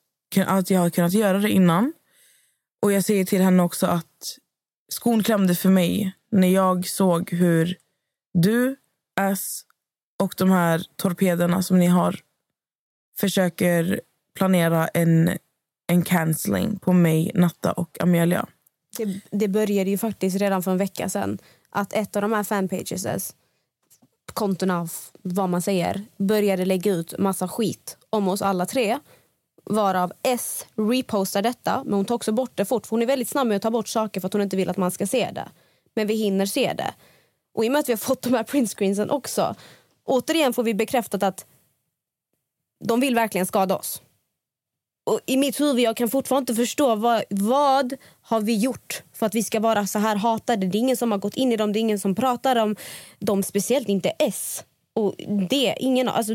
att 0.45 0.69
jag 0.69 0.79
har 0.79 0.89
kunnat 0.89 1.13
göra 1.13 1.39
det 1.39 1.49
innan. 1.49 1.93
Och 2.81 2.91
Jag 2.91 3.03
säger 3.03 3.25
till 3.25 3.41
henne 3.41 3.63
också 3.63 3.85
att 3.87 4.37
skon 4.87 5.23
klämde 5.23 5.55
för 5.55 5.69
mig 5.69 6.13
när 6.31 6.47
jag 6.47 6.87
såg 6.87 7.31
hur 7.31 7.77
du 8.33 8.75
S 9.29 9.61
och 10.19 10.33
de 10.37 10.51
här 10.51 10.85
torpederna 10.95 11.63
som 11.63 11.79
ni 11.79 11.87
har 11.87 12.19
försöker 13.19 14.01
planera 14.35 14.87
en, 14.87 15.37
en 15.87 16.03
cancelling 16.03 16.79
på 16.79 16.93
mig, 16.93 17.31
Natta 17.33 17.71
och 17.71 18.01
Amelia. 18.01 18.47
Det, 18.97 19.21
det 19.31 19.47
började 19.47 19.89
ju 19.89 19.97
faktiskt 19.97 20.37
redan 20.37 20.63
för 20.63 20.71
en 20.71 20.77
vecka 20.77 21.09
sedan 21.09 21.37
att 21.69 21.93
ett 21.93 22.15
av 22.15 22.21
de 22.21 22.33
här 22.33 22.43
fanpages 22.43 23.35
kontona, 24.33 24.87
vad 25.21 25.49
man 25.49 25.61
säger, 25.61 26.01
började 26.17 26.65
lägga 26.65 26.91
ut 26.91 27.19
massa 27.19 27.47
skit 27.47 27.97
om 28.09 28.27
oss 28.27 28.41
alla 28.41 28.65
tre. 28.65 28.99
Varav 29.63 30.13
S 30.23 30.65
repostar 30.75 31.41
detta, 31.41 31.83
men 31.83 31.93
hon 31.93 32.05
tar 32.05 32.15
också 32.15 32.31
bort 32.31 32.51
det 32.55 32.65
fort. 32.65 32.87
För 32.87 32.95
hon 32.95 33.01
är 33.01 33.05
väldigt 33.05 33.29
snabb 33.29 33.47
med 33.47 33.55
att 33.55 33.61
ta 33.61 33.71
bort 33.71 33.87
saker 33.87 34.21
för 34.21 34.27
att 34.27 34.33
hon 34.33 34.41
inte 34.41 34.55
vill 34.55 34.69
att 34.69 34.77
man 34.77 34.91
ska 34.91 35.07
se 35.07 35.31
det. 35.31 35.49
Men 35.93 36.07
vi 36.07 36.15
hinner 36.15 36.45
se 36.45 36.73
det. 36.73 36.93
Och 37.53 37.65
i 37.65 37.67
och 37.67 37.71
med 37.71 37.79
att 37.79 37.89
vi 37.89 37.93
har 37.93 37.97
fått 37.97 38.21
de 38.21 38.33
här 38.33 38.43
printscreensen 38.43 39.09
också, 39.09 39.55
återigen 40.05 40.53
får 40.53 40.63
vi 40.63 40.73
bekräftat 40.73 41.23
att 41.23 41.45
de 42.83 42.99
vill 42.99 43.15
verkligen 43.15 43.47
skada 43.47 43.77
oss. 43.77 44.01
Och 45.03 45.19
I 45.25 45.37
mitt 45.37 45.59
huvud 45.59 45.79
jag 45.79 45.97
kan 45.97 46.09
fortfarande 46.09 46.51
inte 46.51 46.61
förstå 46.61 46.95
vad, 46.95 47.23
vad 47.29 47.93
har 48.21 48.41
vi 48.41 48.57
gjort 48.57 49.03
för 49.13 49.25
att 49.25 49.35
vi 49.35 49.43
ska 49.43 49.59
vara 49.59 49.87
så 49.87 49.99
här 49.99 50.15
hatade. 50.15 50.67
Det 50.67 50.77
är 50.77 50.79
ingen 50.79 50.97
som 50.97 51.11
har 51.11 51.19
gått 51.19 51.35
in 51.35 51.51
i 51.51 51.57
dem, 51.57 51.73
det 51.73 51.79
är 51.79 51.81
ingen 51.81 51.99
som 51.99 52.15
pratar 52.15 52.55
om 52.55 52.75
dem, 53.19 53.43
speciellt 53.43 53.89
inte 53.89 54.09
S. 54.09 54.63
Och 54.93 55.15
det, 55.49 55.75
ingen, 55.79 56.09
alltså, 56.09 56.33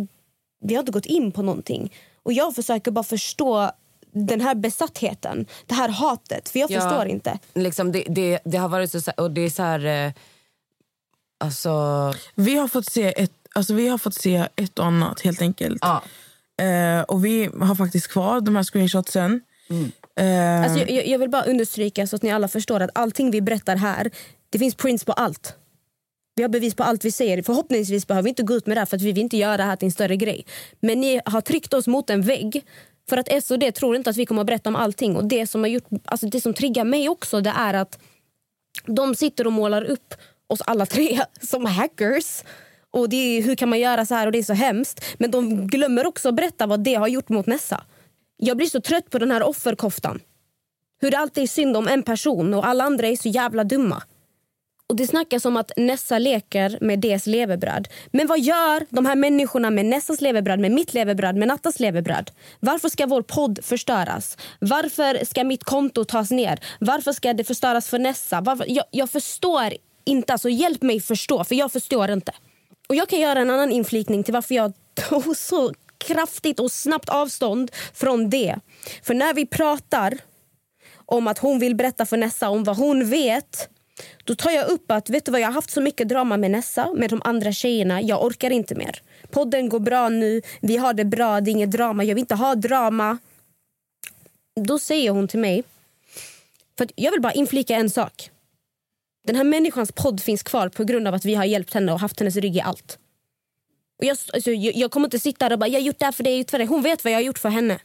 vi 0.60 0.74
har 0.74 0.80
inte 0.80 0.92
gått 0.92 1.06
in 1.06 1.32
på 1.32 1.42
någonting. 1.42 1.94
Och 2.22 2.32
jag 2.32 2.54
försöker 2.54 2.90
bara 2.90 3.04
förstå 3.04 3.70
den 4.12 4.40
här 4.40 4.54
besattheten, 4.54 5.46
det 5.66 5.74
här 5.74 5.88
hatet. 5.88 6.48
För 6.48 6.58
jag 6.58 6.70
ja, 6.70 6.80
förstår 6.80 7.06
inte. 7.06 7.38
Liksom 7.54 7.92
det, 7.92 8.04
det, 8.08 8.38
det, 8.44 8.56
har 8.56 8.68
varit 8.68 8.90
så, 8.90 9.12
och 9.16 9.30
det 9.30 9.40
är 9.40 9.50
så 9.50 9.62
här... 9.62 10.14
Alltså... 11.46 12.14
Vi 12.34 12.54
har 12.54 12.68
fått 12.68 12.86
se 12.86 13.22
ett, 13.22 13.32
alltså 13.54 13.74
vi 13.74 13.88
har 13.88 13.98
fått 13.98 14.14
se 14.14 14.48
ett 14.56 14.78
och 14.78 14.86
annat 14.86 15.20
helt 15.20 15.42
enkelt. 15.42 15.78
Ja. 15.80 16.02
Eh, 16.64 17.00
och 17.00 17.24
vi 17.24 17.50
har 17.60 17.74
faktiskt 17.74 18.08
kvar 18.08 18.40
de 18.40 18.56
här 18.56 18.62
screenshotsen. 18.62 19.40
Mm. 19.70 19.92
Eh, 20.16 20.64
alltså 20.64 20.92
jag, 20.92 21.06
jag, 21.06 21.18
vill 21.18 21.30
bara 21.30 21.44
understryka 21.44 22.06
så 22.06 22.16
att 22.16 22.22
ni 22.22 22.30
alla 22.30 22.48
förstår 22.48 22.80
att 22.80 22.90
allting 22.94 23.30
vi 23.30 23.40
berättar 23.40 23.76
här, 23.76 24.10
det 24.50 24.58
finns 24.58 24.74
prints 24.74 25.04
på 25.04 25.12
allt. 25.12 25.54
Vi 26.34 26.42
har 26.42 26.48
bevis 26.48 26.74
på 26.74 26.82
allt 26.82 27.04
vi 27.04 27.12
säger. 27.12 27.42
Förhoppningsvis 27.42 28.06
behöver 28.06 28.22
vi 28.22 28.28
inte 28.28 28.42
gå 28.42 28.54
ut 28.54 28.66
med 28.66 28.76
det 28.76 28.80
här 28.80 28.86
för 28.86 28.96
att 28.96 29.02
vi 29.02 29.12
vill 29.12 29.22
inte 29.22 29.36
göra 29.36 29.56
det 29.56 29.62
här 29.62 29.76
till 29.76 29.86
en 29.86 29.92
större 29.92 30.16
grej. 30.16 30.46
Men 30.80 31.00
ni 31.00 31.20
har 31.24 31.40
tryckt 31.40 31.74
oss 31.74 31.86
mot 31.86 32.10
en 32.10 32.22
vägg 32.22 32.64
för 33.08 33.16
att 33.16 33.28
S 33.28 33.50
och 33.50 33.58
D 33.58 33.72
tror 33.72 33.96
inte 33.96 34.10
att 34.10 34.16
vi 34.16 34.26
kommer 34.26 34.40
att 34.40 34.46
berätta 34.46 34.70
om 34.70 34.76
allting. 34.76 35.16
Och 35.16 35.24
det 35.24 35.46
som 35.46 35.60
har 35.60 35.68
gjort, 35.68 35.84
alltså 36.04 36.26
det 36.26 36.40
som 36.40 36.54
triggar 36.54 36.84
mig 36.84 37.08
också 37.08 37.40
det 37.40 37.52
är 37.56 37.74
att 37.74 37.98
de 38.86 39.14
sitter 39.14 39.46
och 39.46 39.52
målar 39.52 39.84
upp 39.84 40.14
oss 40.48 40.60
alla 40.60 40.86
tre 40.86 41.20
som 41.40 41.64
hackers. 41.64 42.42
Och 42.90 43.08
det 43.08 43.16
är, 43.16 43.42
Hur 43.42 43.54
kan 43.54 43.68
man 43.68 43.80
göra 43.80 44.06
så 44.06 44.14
här 44.14 44.26
och 44.26 44.32
det 44.32 44.38
är 44.38 44.42
så 44.42 44.52
hemskt. 44.52 45.04
Men 45.18 45.30
de 45.30 45.66
glömmer 45.66 46.06
också 46.06 46.28
att 46.28 46.34
berätta 46.34 46.66
vad 46.66 46.80
det 46.80 46.94
har 46.94 47.08
gjort 47.08 47.28
mot 47.28 47.46
Nessa. 47.46 47.84
Jag 48.36 48.56
blir 48.56 48.66
så 48.66 48.80
trött 48.80 49.10
på 49.10 49.18
den 49.18 49.30
här 49.30 49.42
offerkoftan. 49.42 50.20
Hur 51.00 51.10
det 51.10 51.18
alltid 51.18 51.42
är 51.42 51.48
synd 51.48 51.76
om 51.76 51.88
en 51.88 52.02
person 52.02 52.54
och 52.54 52.66
alla 52.66 52.84
andra 52.84 53.06
är 53.06 53.16
så 53.16 53.28
jävla 53.28 53.64
dumma. 53.64 54.02
Och 54.88 54.96
Det 54.96 55.06
snackas 55.06 55.44
om 55.44 55.56
att 55.56 55.72
Nessa 55.76 56.18
leker 56.18 56.78
med 56.80 57.00
DS 57.00 57.26
levebröd. 57.26 57.88
Men 58.10 58.26
vad 58.26 58.40
gör 58.40 58.86
de 58.90 59.06
här 59.06 59.16
människorna 59.16 59.70
med 59.70 59.86
Nessas 59.86 60.20
levebröd, 60.20 60.60
med 60.60 60.72
mitt 60.72 60.94
levebröd, 60.94 61.36
med 61.36 61.48
Nattas 61.48 61.80
levebröd? 61.80 62.30
Varför 62.60 62.88
ska 62.88 63.06
vår 63.06 63.22
podd 63.22 63.58
förstöras? 63.62 64.38
Varför 64.60 65.24
ska 65.24 65.44
mitt 65.44 65.64
konto 65.64 66.04
tas 66.04 66.30
ner? 66.30 66.60
Varför 66.80 67.12
ska 67.12 67.32
det 67.32 67.44
förstöras 67.44 67.88
för 67.88 67.98
Nessa? 67.98 68.40
Varför? 68.40 68.64
Jag, 68.68 68.84
jag 68.90 69.10
förstår 69.10 69.72
inte. 70.06 70.32
Alltså, 70.32 70.48
hjälp 70.48 70.82
mig 70.82 71.00
förstå, 71.00 71.44
för 71.44 71.54
jag 71.54 71.72
förstår 71.72 72.10
inte. 72.10 72.32
Och 72.88 72.94
Jag 72.94 73.08
kan 73.08 73.20
göra 73.20 73.40
en 73.40 73.50
annan 73.50 73.72
inflikning 73.72 74.24
till 74.24 74.34
varför 74.34 74.54
jag 74.54 74.72
tog 75.08 75.36
så 75.36 75.72
kraftigt 75.98 76.60
och 76.60 76.72
snabbt 76.72 77.08
avstånd 77.08 77.70
från 77.94 78.30
det. 78.30 78.56
För 79.02 79.14
när 79.14 79.34
vi 79.34 79.46
pratar 79.46 80.18
om 81.06 81.26
att 81.26 81.38
hon 81.38 81.58
vill 81.58 81.74
berätta 81.74 82.06
för 82.06 82.16
Nessa 82.16 82.48
om 82.48 82.64
vad 82.64 82.76
hon 82.76 83.10
vet 83.10 83.68
då 84.24 84.34
tar 84.34 84.50
jag 84.50 84.68
upp 84.68 84.90
att 84.90 85.10
vet 85.10 85.24
du 85.24 85.32
vad, 85.32 85.40
jag 85.40 85.46
har 85.46 85.52
haft 85.52 85.70
så 85.70 85.80
mycket 85.80 86.08
drama 86.08 86.36
med 86.36 86.50
Nessa, 86.50 86.92
med 86.92 87.10
de 87.10 87.22
andra 87.24 87.52
tjejerna. 87.52 88.02
Jag 88.02 88.24
orkar 88.24 88.50
inte 88.50 88.74
mer. 88.74 89.02
Podden 89.30 89.68
går 89.68 89.80
bra 89.80 90.08
nu, 90.08 90.42
vi 90.60 90.76
har 90.76 90.94
det 90.94 91.04
bra, 91.04 91.40
det 91.40 91.50
är 91.50 91.52
inget 91.52 91.70
drama. 91.70 92.04
Jag 92.04 92.14
vill 92.14 92.22
inte 92.22 92.34
ha 92.34 92.54
drama. 92.54 93.18
Då 94.60 94.78
säger 94.78 95.10
hon 95.10 95.28
till 95.28 95.40
mig, 95.40 95.64
för 96.78 96.88
jag 96.94 97.10
vill 97.10 97.20
bara 97.20 97.32
inflika 97.32 97.76
en 97.76 97.90
sak. 97.90 98.30
Den 99.26 99.36
här 99.36 99.44
människans 99.44 99.92
podd 99.92 100.20
finns 100.20 100.42
kvar 100.42 100.68
på 100.68 100.84
grund 100.84 101.08
av 101.08 101.14
att 101.14 101.24
vi 101.24 101.34
har 101.34 101.44
hjälpt 101.44 101.74
henne 101.74 101.92
och 101.92 102.00
haft 102.00 102.20
hennes 102.20 102.36
rygg 102.36 102.56
i 102.56 102.60
allt. 102.60 102.98
Och 103.98 104.04
jag, 104.04 104.16
alltså, 104.32 104.50
jag, 104.50 104.74
jag 104.76 104.90
kommer 104.90 105.06
inte 105.06 105.18
sitta 105.18 105.48
där 105.48 105.52
och 105.52 105.58
bara, 105.58 105.68
jag 105.68 105.80
har 105.80 105.86
gjort 105.86 105.98
det 105.98 106.04
här 106.04 106.12
för 106.12 106.24
dig, 106.24 106.46
för 106.48 106.58
dig. 106.58 106.66
Hon 106.66 106.82
vet 106.82 107.04
vad 107.04 107.12
jag 107.12 107.18
har 107.18 107.22
gjort 107.22 107.38
för 107.38 107.48
henne. 107.48 107.78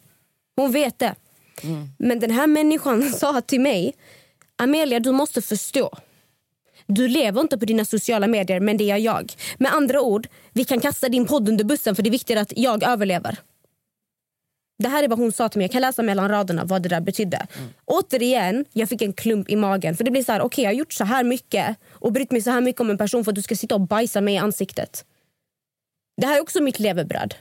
Hon 0.56 0.72
vet 0.72 1.00
det. 1.00 1.16
Mm. 1.64 1.90
Men 2.00 2.20
den 2.20 2.32
här 2.32 2.48
människan 2.48 3.10
sa 3.14 3.42
till 3.42 3.62
mig, 3.62 3.94
Amelia 4.56 5.00
du 5.00 5.12
måste 5.12 5.42
förstå. 5.42 5.98
Du 6.88 7.08
lever 7.08 7.42
inte 7.42 7.58
på 7.58 7.66
dina 7.66 7.86
sociala 7.86 8.28
medier, 8.28 8.60
men 8.60 8.78
det 8.78 8.84
gör 8.84 8.98
jag. 8.98 9.34
Med 9.58 9.74
andra 9.74 10.02
ord, 10.02 10.28
vi 10.54 10.64
kan 10.66 10.80
kasta 10.80 11.10
din 11.10 11.26
podd 11.26 11.50
under 11.50 11.64
bussen 11.64 11.96
för 11.96 12.04
det 12.04 12.10
är 12.10 12.12
viktigt 12.12 12.38
att 12.38 12.54
jag 12.56 12.84
överlever. 12.84 13.38
Det 14.82 14.90
här 14.90 15.04
är 15.04 15.08
vad 15.08 15.20
hon 15.20 15.32
sa 15.32 15.50
till 15.50 15.58
mig. 15.58 15.64
Jag 15.64 15.72
kan 15.72 15.82
läsa 15.82 16.02
mellan 16.02 16.30
raderna 16.30 16.64
vad 16.66 16.82
det 16.82 16.90
där 16.90 17.02
betydde. 17.02 17.48
Mm. 17.58 17.70
Återigen, 17.86 18.66
jag 18.74 18.90
fick 18.90 19.02
en 19.02 19.14
klump 19.14 19.50
i 19.50 19.56
magen. 19.56 19.98
För 19.98 20.04
det 20.04 20.12
blir 20.12 20.24
så 20.24 20.32
här, 20.32 20.40
okej 20.40 20.46
okay, 20.46 20.64
jag 20.64 20.70
har 20.70 20.76
gjort 20.76 20.94
så 20.94 21.04
här 21.04 21.24
mycket 21.24 21.78
och 21.92 22.12
brytt 22.12 22.32
mig 22.32 22.42
så 22.42 22.52
här 22.52 22.62
mycket 22.62 22.82
om 22.82 22.90
en 22.90 22.98
person 22.98 23.24
för 23.24 23.32
att 23.32 23.36
du 23.36 23.42
ska 23.42 23.56
sitta 23.56 23.76
och 23.76 23.82
bajsa 23.82 24.22
mig 24.22 24.34
i 24.34 24.38
ansiktet. 24.38 25.06
Det 26.18 26.28
här 26.28 26.38
är 26.38 26.42
också 26.42 26.62
mitt 26.62 26.80
levebröd. 26.80 27.36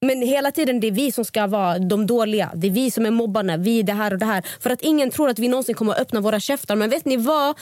Men 0.00 0.22
hela 0.22 0.50
tiden 0.50 0.80
det 0.80 0.86
är 0.86 0.92
vi 0.92 1.12
som 1.12 1.24
ska 1.24 1.46
vara 1.46 1.78
de 1.78 2.06
dåliga. 2.06 2.50
Det 2.54 2.66
är 2.66 2.70
vi 2.70 2.90
som 2.90 3.06
är 3.06 3.10
mobbarna. 3.10 3.56
Vi 3.56 3.78
är 3.78 3.82
det 3.82 3.92
här 3.92 4.12
och 4.12 4.18
det 4.18 4.26
här. 4.26 4.44
För 4.60 4.70
att 4.70 4.82
ingen 4.82 5.10
tror 5.10 5.28
att 5.28 5.38
vi 5.38 5.48
någonsin 5.48 5.74
kommer 5.74 5.92
att 5.92 5.98
öppna 5.98 6.20
våra 6.20 6.40
käftar. 6.40 6.76
Men 6.76 6.90
vet 6.90 7.04
ni 7.04 7.16
vad? 7.16 7.58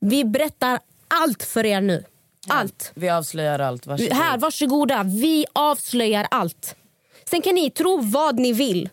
Vi 0.00 0.24
berättar 0.24 0.78
allt 1.08 1.42
för 1.42 1.66
er 1.66 1.80
nu. 1.80 2.04
Allt. 2.48 2.92
Ja, 2.94 3.00
vi 3.00 3.10
avslöjar 3.10 3.58
allt. 3.58 3.86
Varsågod. 3.86 4.12
Här, 4.12 4.38
varsågoda. 4.38 5.02
Vi 5.02 5.46
avslöjar 5.52 6.26
allt. 6.30 6.76
Sen 7.30 7.42
kan 7.42 7.54
ni 7.54 7.70
tro 7.70 8.00
vad 8.00 8.38
ni 8.38 8.52
vill. 8.52 8.88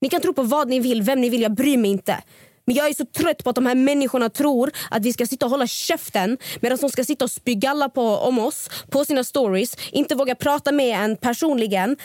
Ni 0.00 0.08
kan 0.08 0.20
tro 0.20 0.34
på 0.34 0.42
vad 0.42 0.68
ni 0.68 0.80
vill, 0.80 1.02
vem 1.02 1.20
ni 1.20 1.30
vill. 1.30 1.42
Jag 1.42 1.54
bryr 1.54 1.76
mig 1.76 1.90
inte. 1.90 2.22
Men 2.64 2.76
jag 2.76 2.88
är 2.88 2.94
så 2.94 3.04
trött 3.04 3.44
på 3.44 3.50
att 3.50 3.56
de 3.56 3.66
här 3.66 3.74
människorna 3.74 4.30
tror 4.30 4.70
att 4.90 5.04
vi 5.04 5.12
ska 5.12 5.26
sitta 5.26 5.46
och 5.46 5.50
hålla 5.50 5.66
käften 5.66 6.38
medan 6.60 6.78
de 6.78 6.90
ska 6.90 7.04
sitta 7.04 7.24
och 7.24 7.30
spygalla 7.30 7.88
på 7.88 8.02
om 8.02 8.38
oss 8.38 8.70
på 8.90 9.04
sina 9.04 9.24
stories. 9.24 9.76
Inte 9.90 10.14
våga 10.14 10.34
prata 10.34 10.72
med 10.72 11.04
en 11.04 11.16
personligen. 11.16 11.96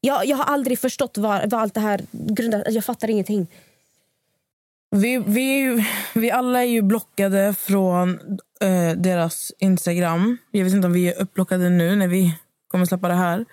Jag, 0.00 0.26
jag 0.26 0.36
har 0.36 0.44
aldrig 0.44 0.78
förstått 0.78 1.18
vad, 1.18 1.50
vad 1.50 1.60
allt 1.60 1.74
det 1.74 1.80
här 1.80 2.00
grundar 2.12 2.64
Jag 2.68 2.84
fattar 2.84 3.10
ingenting. 3.10 3.46
Vi, 4.90 5.18
vi, 5.18 5.84
vi 6.14 6.30
alla 6.30 6.60
är 6.60 6.68
ju 6.68 6.82
blockade 6.82 7.54
från 7.58 8.20
äh, 8.60 8.92
deras 8.96 9.52
Instagram. 9.58 10.38
Jag 10.50 10.64
vet 10.64 10.72
inte 10.72 10.86
om 10.86 10.92
vi 10.92 11.08
är 11.08 11.22
uppblockade 11.22 11.68
nu 11.68 11.96
när 11.96 12.08
vi 12.08 12.34
kommer 12.68 12.86
släppa 12.86 13.08
det 13.08 13.14
här. 13.14 13.44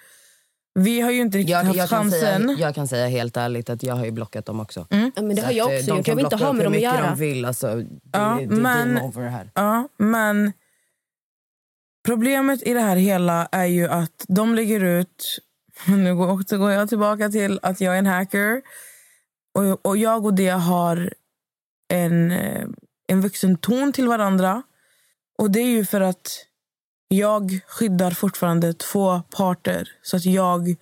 Vi 0.73 1.01
har 1.01 1.11
ju 1.11 1.21
inte 1.21 1.37
riktigt 1.37 1.51
jag, 1.51 1.63
haft 1.63 1.77
jag 1.77 1.89
chansen. 1.89 2.47
Säga, 2.47 2.59
jag 2.59 2.75
kan 2.75 2.87
säga 2.87 3.07
helt 3.07 3.37
ärligt 3.37 3.69
att 3.69 3.83
jag 3.83 3.95
har 3.95 4.05
ju 4.05 4.11
blockat 4.11 4.45
dem 4.45 4.59
också. 4.59 4.87
Mm. 4.89 5.11
Ja, 5.15 5.21
men 5.21 5.35
det 5.35 5.41
har 5.41 5.51
jag 5.51 5.67
också 5.67 5.95
gjort. 5.95 6.07
Jag 6.07 6.15
vill 6.15 6.25
inte 6.25 6.35
ha 6.35 6.53
med 6.53 6.65
dem 6.65 6.73
att 6.73 6.81
göra. 6.81 7.09
De 7.09 7.19
vill, 7.19 7.45
alltså, 7.45 7.75
det, 7.75 7.99
ja, 8.13 8.37
det, 8.39 8.55
men, 8.55 8.97
är 8.97 9.03
over 9.03 9.27
här. 9.27 9.51
Ja, 9.55 9.87
men 9.97 10.53
problemet 12.05 12.63
i 12.63 12.73
det 12.73 12.81
här 12.81 12.95
hela 12.95 13.45
är 13.51 13.65
ju 13.65 13.87
att 13.87 14.25
de 14.27 14.55
lägger 14.55 14.83
ut... 14.83 15.39
Nu 15.87 16.15
går 16.15 16.71
jag 16.71 16.89
tillbaka 16.89 17.29
till 17.29 17.59
att 17.61 17.81
jag 17.81 17.93
är 17.95 17.99
en 17.99 18.05
hacker. 18.05 18.61
Och, 19.53 19.85
och 19.85 19.97
jag 19.97 20.25
och 20.25 20.33
det 20.33 20.49
har 20.49 21.13
en, 21.93 22.31
eh, 22.31 22.65
en 23.07 23.21
vuxen 23.21 23.57
ton 23.57 23.93
till 23.93 24.07
varandra. 24.07 24.63
Och 25.37 25.51
det 25.51 25.59
är 25.59 25.69
ju 25.69 25.85
för 25.85 26.01
att 26.01 26.45
jag 27.09 27.59
skyddar 27.67 28.11
fortfarande 28.11 28.73
två 28.73 29.21
parter. 29.37 29.89
Så 30.01 30.17
att 30.17 30.25
jag 30.25 30.75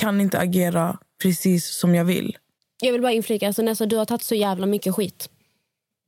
kan 0.00 0.20
inte 0.20 0.38
agera 0.38 0.98
precis 1.22 1.78
som 1.78 1.94
jag 1.94 2.04
vill. 2.04 2.36
Jag 2.80 2.92
vill 2.92 3.02
bara 3.02 3.12
inflika, 3.12 3.46
alltså 3.46 3.62
Nessa, 3.62 3.86
du 3.86 3.96
har 3.96 4.04
tagit 4.04 4.22
så 4.22 4.34
jävla 4.34 4.66
mycket 4.66 4.94
skit. 4.94 5.28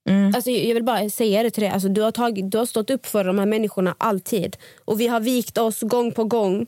Mm. 0.08 0.34
Alltså, 0.34 0.50
jag 0.50 0.74
vill 0.74 0.84
bara 0.84 1.10
säga 1.10 1.42
det 1.42 1.50
till 1.50 1.62
dig. 1.62 1.70
Alltså, 1.70 1.88
du, 1.88 2.02
har 2.02 2.10
tagit, 2.10 2.50
du 2.50 2.58
har 2.58 2.66
stått 2.66 2.90
upp 2.90 3.06
för 3.06 3.24
de 3.24 3.38
här 3.38 3.46
människorna 3.46 3.94
alltid. 3.98 4.56
Och 4.84 5.00
vi 5.00 5.06
har 5.06 5.20
vikt 5.20 5.58
oss 5.58 5.80
gång 5.80 6.12
på 6.12 6.24
gång 6.24 6.66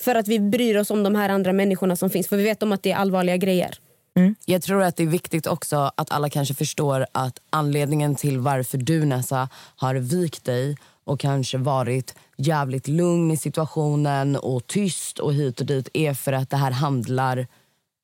för 0.00 0.14
att 0.14 0.28
vi 0.28 0.40
bryr 0.40 0.76
oss 0.76 0.90
om 0.90 1.02
de 1.02 1.14
här 1.14 1.28
andra 1.28 1.52
människorna 1.52 1.96
som 1.96 2.10
finns. 2.10 2.28
För 2.28 2.36
vi 2.36 2.44
vet 2.44 2.62
om 2.62 2.72
att 2.72 2.82
det 2.82 2.90
är 2.92 2.96
allvarliga 2.96 3.36
grejer. 3.36 3.78
Mm. 4.16 4.34
Jag 4.44 4.62
tror 4.62 4.82
att 4.82 4.96
det 4.96 5.02
är 5.02 5.06
viktigt 5.06 5.46
också 5.46 5.90
att 5.96 6.12
alla 6.12 6.30
kanske 6.30 6.54
förstår 6.54 7.06
att 7.12 7.38
anledningen 7.50 8.14
till 8.14 8.38
varför 8.38 8.78
du 8.78 9.04
Nessa 9.04 9.48
har 9.76 9.94
vikt 9.94 10.44
dig 10.44 10.76
och 11.08 11.20
kanske 11.20 11.58
varit 11.58 12.14
jävligt 12.36 12.88
lugn 12.88 13.30
i 13.30 13.36
situationen 13.36 14.36
och 14.36 14.66
tyst 14.66 15.18
och 15.18 15.34
hit 15.34 15.60
och 15.60 15.66
dit 15.66 15.88
är 15.92 16.14
för 16.14 16.32
att 16.32 16.50
det 16.50 16.56
här 16.56 16.70
handlar 16.70 17.46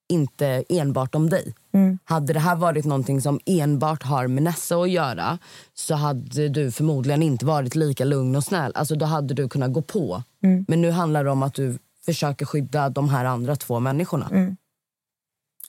inte 0.08 0.64
enbart 0.68 1.14
om 1.14 1.30
dig. 1.30 1.54
Mm. 1.72 1.98
Hade 2.04 2.32
det 2.32 2.40
här 2.40 2.56
varit 2.56 2.84
någonting 2.84 3.20
som 3.20 3.40
enbart 3.46 4.02
har 4.02 4.26
med 4.26 4.42
Nessa 4.42 4.76
att 4.76 4.90
göra 4.90 5.38
så 5.74 5.94
hade 5.94 6.48
du 6.48 6.72
förmodligen 6.72 7.22
inte 7.22 7.46
varit 7.46 7.74
lika 7.74 8.04
lugn 8.04 8.36
och 8.36 8.44
snäll. 8.44 8.72
Alltså 8.74 8.94
Då 8.94 9.06
hade 9.06 9.34
du 9.34 9.48
kunnat 9.48 9.72
gå 9.72 9.82
på. 9.82 10.22
Mm. 10.42 10.64
Men 10.68 10.80
nu 10.80 10.90
handlar 10.90 11.24
det 11.24 11.30
om 11.30 11.42
att 11.42 11.54
du 11.54 11.78
försöker 12.06 12.46
skydda 12.46 12.88
de 12.88 13.08
här 13.08 13.24
andra 13.24 13.56
två 13.56 13.80
människorna. 13.80 14.28
Mm. 14.30 14.56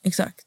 Exakt. 0.02 0.46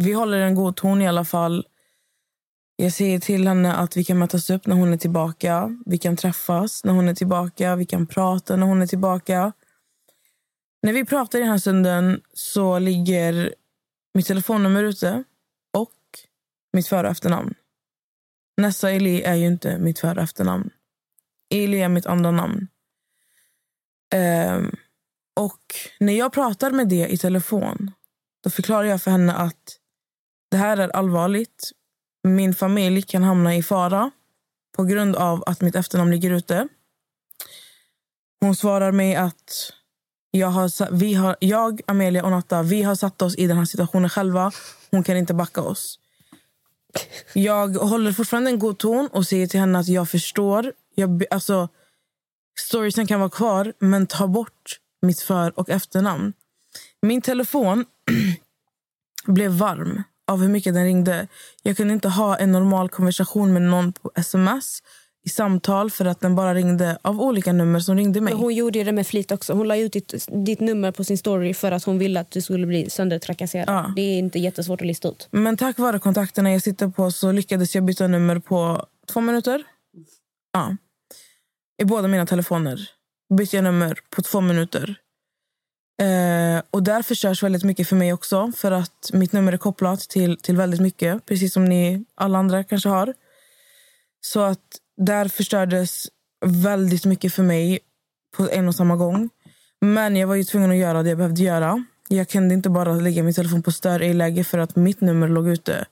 Vi 0.00 0.12
håller 0.12 0.38
en 0.38 0.54
god 0.54 0.76
ton 0.76 1.02
i 1.02 1.08
alla 1.08 1.24
fall. 1.24 1.66
Jag 2.76 2.92
säger 2.92 3.18
till 3.18 3.48
henne 3.48 3.74
att 3.74 3.96
vi 3.96 4.04
kan 4.04 4.18
mötas 4.18 4.50
upp 4.50 4.66
när 4.66 4.76
hon 4.76 4.92
är 4.92 4.96
tillbaka. 4.96 5.78
Vi 5.86 5.98
kan 5.98 6.16
träffas 6.16 6.84
när 6.84 6.92
hon 6.92 7.08
är 7.08 7.14
tillbaka. 7.14 7.76
Vi 7.76 7.86
kan 7.86 8.06
prata 8.06 8.56
när 8.56 8.66
hon 8.66 8.82
är 8.82 8.86
tillbaka. 8.86 9.52
När 10.82 10.92
vi 10.92 11.04
pratar 11.04 11.38
i 11.38 11.42
den 11.42 11.50
här 11.50 11.58
stunden 11.58 12.20
så 12.32 12.78
ligger 12.78 13.54
mitt 14.14 14.26
telefonnummer 14.26 14.82
ute 14.82 15.24
och 15.76 15.94
mitt 16.72 16.88
för 16.88 17.04
och 17.04 17.10
efternamn. 17.10 17.54
Nessa 18.56 18.90
Eli 18.90 19.22
är 19.22 19.34
ju 19.34 19.46
inte 19.46 19.78
mitt 19.78 19.98
för 19.98 20.16
och 20.16 20.22
efternamn. 20.22 20.70
Eli 21.50 21.80
är 21.80 21.88
mitt 21.88 22.06
andra 22.06 22.30
namn. 22.30 22.68
Um, 24.14 24.76
och 25.36 25.62
när 26.00 26.12
jag 26.12 26.32
pratar 26.32 26.70
med 26.70 26.88
det 26.88 27.08
i 27.08 27.18
telefon 27.18 27.90
då 28.42 28.50
förklarar 28.50 28.84
jag 28.84 29.02
för 29.02 29.10
henne 29.10 29.34
att 29.34 29.78
det 30.50 30.56
här 30.56 30.76
är 30.76 30.88
allvarligt. 30.88 31.70
Min 32.24 32.54
familj 32.54 33.02
kan 33.02 33.22
hamna 33.22 33.56
i 33.56 33.62
fara 33.62 34.10
på 34.76 34.84
grund 34.84 35.16
av 35.16 35.44
att 35.46 35.60
mitt 35.60 35.74
efternamn 35.74 36.10
ligger 36.10 36.30
ute. 36.30 36.68
Hon 38.40 38.56
svarar 38.56 38.92
mig 38.92 39.14
att 39.14 39.72
jag, 40.30 40.48
har, 40.48 40.92
vi 40.92 41.14
har, 41.14 41.36
jag, 41.40 41.80
Amelia 41.86 42.24
och 42.24 42.30
Natta 42.30 42.62
vi 42.62 42.82
har 42.82 42.94
satt 42.94 43.22
oss 43.22 43.36
i 43.36 43.46
den 43.46 43.56
här 43.56 43.64
situationen 43.64 44.10
själva. 44.10 44.52
Hon 44.90 45.04
kan 45.04 45.16
inte 45.16 45.34
backa 45.34 45.62
oss. 45.62 45.98
Jag 47.32 47.68
håller 47.68 48.12
fortfarande 48.12 48.50
en 48.50 48.58
god 48.58 48.78
ton 48.78 49.08
och 49.12 49.26
säger 49.26 49.46
till 49.46 49.60
henne 49.60 49.78
att 49.78 49.88
jag 49.88 50.08
förstår. 50.08 50.72
Jag, 50.94 51.24
alltså, 51.30 51.68
storiesen 52.60 53.06
kan 53.06 53.20
vara 53.20 53.30
kvar, 53.30 53.72
men 53.78 54.06
ta 54.06 54.26
bort 54.26 54.80
mitt 55.02 55.20
för 55.20 55.58
och 55.58 55.70
efternamn. 55.70 56.32
Min 57.02 57.22
telefon 57.22 57.84
blev 59.26 59.50
varm 59.50 60.02
av 60.26 60.40
hur 60.40 60.48
mycket 60.48 60.74
den 60.74 60.84
ringde. 60.84 61.28
Jag 61.62 61.76
kunde 61.76 61.94
inte 61.94 62.08
ha 62.08 62.36
en 62.36 62.52
normal 62.52 62.88
konversation 62.88 63.52
med 63.52 63.62
någon 63.62 63.92
på 63.92 64.10
sms 64.14 64.82
i 65.26 65.28
samtal 65.28 65.90
för 65.90 66.04
att 66.04 66.20
den 66.20 66.34
bara 66.34 66.54
ringde 66.54 66.98
av 67.02 67.20
olika 67.20 67.52
nummer 67.52 67.80
som 67.80 67.96
ringde 67.96 68.20
mig. 68.20 68.34
Men 68.34 68.42
hon 68.42 68.54
gjorde 68.54 68.84
det 68.84 68.92
med 68.92 69.06
flit 69.06 69.32
också. 69.32 69.52
Hon 69.52 69.68
la 69.68 69.76
ut 69.76 69.92
ditt, 69.92 70.28
ditt 70.46 70.60
nummer 70.60 70.92
på 70.92 71.04
sin 71.04 71.18
story 71.18 71.54
för 71.54 71.72
att 71.72 71.84
hon 71.84 71.98
ville 71.98 72.20
att 72.20 72.30
du 72.30 72.42
skulle 72.42 72.66
bli 72.66 72.90
söndertrakasserad. 72.90 73.68
Ja. 73.68 73.92
Det 73.96 74.02
är 74.02 74.18
inte 74.18 74.38
jättesvårt 74.38 74.80
att 74.80 74.86
lista 74.86 75.08
ut. 75.08 75.28
Men 75.30 75.56
tack 75.56 75.78
vare 75.78 75.98
kontakterna 75.98 76.52
jag 76.52 76.62
sitter 76.62 76.88
på 76.88 77.10
så 77.10 77.32
lyckades 77.32 77.74
jag 77.74 77.84
byta 77.84 78.06
nummer 78.06 78.38
på 78.38 78.86
två 79.12 79.20
minuter. 79.20 79.62
Ja. 80.52 80.76
I 81.82 81.84
båda 81.84 82.08
mina 82.08 82.26
telefoner 82.26 82.90
bytte 83.38 83.56
jag 83.56 83.64
nummer 83.64 83.98
på 84.10 84.22
två 84.22 84.40
minuter. 84.40 84.96
Eh, 85.98 86.62
och 86.70 86.82
där 86.82 87.02
förstörs 87.02 87.42
väldigt 87.42 87.64
mycket 87.64 87.88
för 87.88 87.96
mig 87.96 88.12
också. 88.12 88.52
För 88.56 88.72
att 88.72 89.10
mitt 89.12 89.32
nummer 89.32 89.52
är 89.52 89.56
kopplat 89.56 90.00
till, 90.00 90.36
till 90.36 90.56
väldigt 90.56 90.80
mycket. 90.80 91.26
Precis 91.26 91.52
som 91.52 91.64
ni 91.64 92.04
alla 92.14 92.38
andra 92.38 92.64
kanske 92.64 92.88
har. 92.88 93.14
Så 94.20 94.40
att 94.40 94.80
där 94.96 95.28
förstördes 95.28 96.06
väldigt 96.44 97.04
mycket 97.04 97.34
för 97.34 97.42
mig 97.42 97.78
på 98.36 98.48
en 98.50 98.68
och 98.68 98.74
samma 98.74 98.96
gång. 98.96 99.30
Men 99.80 100.16
jag 100.16 100.28
var 100.28 100.34
ju 100.34 100.44
tvungen 100.44 100.70
att 100.70 100.76
göra 100.76 101.02
det 101.02 101.08
jag 101.08 101.18
behövde 101.18 101.42
göra. 101.42 101.84
Jag 102.08 102.28
kunde 102.28 102.54
inte 102.54 102.70
bara 102.70 102.94
lägga 102.94 103.22
min 103.22 103.34
telefon 103.34 103.62
på 103.62 103.72
stör 103.72 104.02
i 104.02 104.12
läge 104.12 104.44
för 104.44 104.58
att 104.58 104.76
mitt 104.76 105.00
nummer 105.00 105.28
låg 105.28 105.48
ute. 105.48 105.86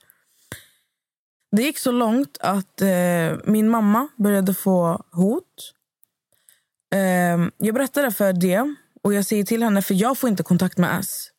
Det 1.51 1.63
gick 1.63 1.77
så 1.77 1.91
långt 1.91 2.37
att 2.39 2.81
eh, 2.81 3.37
min 3.45 3.69
mamma 3.69 4.07
började 4.15 4.53
få 4.53 5.03
hot. 5.11 5.73
Eh, 6.93 7.49
jag 7.57 7.73
berättade 7.73 8.11
för 8.11 8.33
det 8.33 8.75
och 9.05 9.13
jag 9.13 9.25
säger 9.25 9.43
till 9.43 9.63
henne, 9.63 9.81
för 9.81 9.93
jag 9.93 10.17
får 10.17 10.29
inte 10.29 10.43
kontakt 10.43 10.77
med 10.77 10.99
S. 10.99 11.29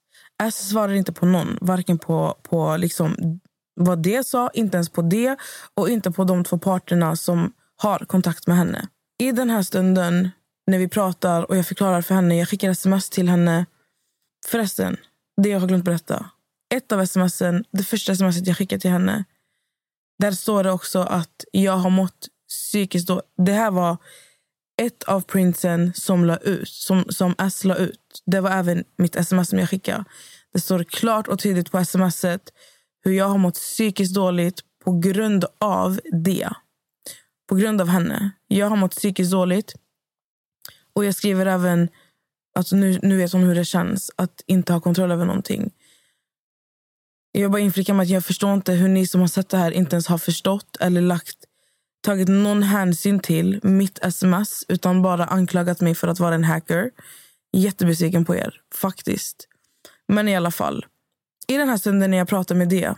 S 0.42 0.68
svarar 0.68 0.92
inte 0.92 1.12
på 1.12 1.26
någon. 1.26 1.58
Varken 1.60 1.98
på, 1.98 2.38
på 2.42 2.76
liksom 2.76 3.40
vad 3.74 4.02
det 4.02 4.26
sa, 4.26 4.50
inte 4.54 4.76
ens 4.76 4.88
på 4.88 5.02
det 5.02 5.36
och 5.74 5.90
inte 5.90 6.10
på 6.10 6.24
de 6.24 6.44
två 6.44 6.58
parterna 6.58 7.16
som 7.16 7.52
har 7.76 7.98
kontakt 7.98 8.46
med 8.46 8.56
henne. 8.56 8.88
I 9.18 9.32
den 9.32 9.50
här 9.50 9.62
stunden 9.62 10.30
när 10.66 10.78
vi 10.78 10.88
pratar 10.88 11.50
och 11.50 11.56
jag 11.56 11.66
förklarar 11.66 12.02
för 12.02 12.14
henne. 12.14 12.38
Jag 12.38 12.48
skickar 12.48 12.70
sms 12.70 13.10
till 13.10 13.28
henne. 13.28 13.66
Förresten, 14.46 14.96
det 15.42 15.48
jag 15.48 15.60
har 15.60 15.68
glömt 15.68 15.84
berätta. 15.84 16.30
Ett 16.74 16.92
av 16.92 17.06
smsen, 17.06 17.64
det 17.70 17.84
första 17.84 18.16
smset 18.16 18.46
jag 18.46 18.56
skickade 18.56 18.80
till 18.80 18.90
henne. 18.90 19.24
Där 20.18 20.32
står 20.32 20.64
det 20.64 20.70
också 20.70 20.98
att 20.98 21.44
jag 21.52 21.76
har 21.76 21.90
mått 21.90 22.28
psykiskt 22.48 23.08
då. 23.08 23.22
Det 23.36 23.52
här 23.52 23.70
var 23.70 23.96
ett 24.82 25.02
av 25.02 25.20
printsen 25.20 25.92
som 25.94 26.24
la 26.24 26.36
ut, 26.36 26.68
som, 26.68 27.04
som 27.08 27.34
S 27.38 27.64
la 27.64 27.76
ut. 27.76 28.22
Det 28.26 28.40
var 28.40 28.50
även 28.50 28.84
mitt 28.98 29.16
sms 29.16 29.48
som 29.48 29.58
jag 29.58 29.70
skickade. 29.70 30.04
Det 30.52 30.60
står 30.60 30.84
klart 30.84 31.28
och 31.28 31.38
tydligt 31.38 31.70
på 31.70 31.84
smset 31.84 32.52
hur 33.04 33.12
jag 33.12 33.28
har 33.28 33.38
mått 33.38 33.54
psykiskt 33.54 34.14
dåligt 34.14 34.60
på 34.84 34.92
grund 34.92 35.44
av 35.58 36.00
det. 36.24 36.48
På 37.48 37.54
grund 37.54 37.80
av 37.80 37.88
henne. 37.88 38.30
Jag 38.46 38.68
har 38.68 38.76
mått 38.76 38.96
psykiskt 38.96 39.32
dåligt. 39.32 39.74
Och 40.92 41.04
jag 41.04 41.14
skriver 41.14 41.46
även 41.46 41.88
att 42.54 42.72
nu, 42.72 42.98
nu 43.02 43.16
vet 43.16 43.32
hon 43.32 43.42
hur 43.42 43.54
det 43.54 43.64
känns 43.64 44.10
att 44.16 44.42
inte 44.46 44.72
ha 44.72 44.80
kontroll 44.80 45.12
över 45.12 45.24
någonting. 45.24 45.70
Jag 47.32 47.50
bara 47.50 47.60
inflikar 47.60 47.94
med 47.94 48.02
att 48.02 48.08
jag 48.08 48.24
förstår 48.24 48.54
inte 48.54 48.72
hur 48.72 48.88
ni 48.88 49.06
som 49.06 49.20
har 49.20 49.28
sett 49.28 49.48
det 49.48 49.56
här 49.56 49.70
inte 49.70 49.96
ens 49.96 50.06
har 50.06 50.18
förstått 50.18 50.76
eller 50.80 51.00
lagt 51.00 51.36
tagit 52.06 52.28
någon 52.28 52.62
hänsyn 52.62 53.20
till 53.20 53.60
mitt 53.62 53.98
sms 53.98 54.64
utan 54.68 55.02
bara 55.02 55.24
anklagat 55.24 55.80
mig 55.80 55.94
för 55.94 56.08
att 56.08 56.20
vara 56.20 56.34
en 56.34 56.44
hacker. 56.44 56.90
Jättebesviken 57.52 58.24
på 58.24 58.36
er, 58.36 58.60
faktiskt. 58.74 59.48
Men 60.08 60.28
i 60.28 60.36
alla 60.36 60.50
fall. 60.50 60.86
I 61.48 61.56
den 61.56 61.68
här 61.68 61.76
stunden 61.76 62.10
när 62.10 62.18
jag 62.18 62.28
pratar 62.28 62.54
med 62.54 62.68
det. 62.68 62.94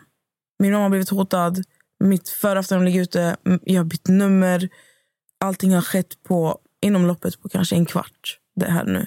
Min 0.58 0.72
mamma 0.72 0.84
har 0.84 0.90
blivit 0.90 1.08
hotad. 1.08 1.64
Mitt 2.04 2.28
förafton 2.28 2.84
ligger 2.84 3.02
ute. 3.02 3.36
Jag 3.62 3.80
har 3.80 3.84
bytt 3.84 4.08
nummer. 4.08 4.68
Allting 5.40 5.74
har 5.74 5.82
skett 5.82 6.22
på 6.22 6.58
inom 6.82 7.06
loppet 7.06 7.42
på 7.42 7.48
kanske 7.48 7.76
en 7.76 7.86
kvart. 7.86 8.38
Det 8.56 8.70
här 8.70 8.84
nu. 8.84 9.06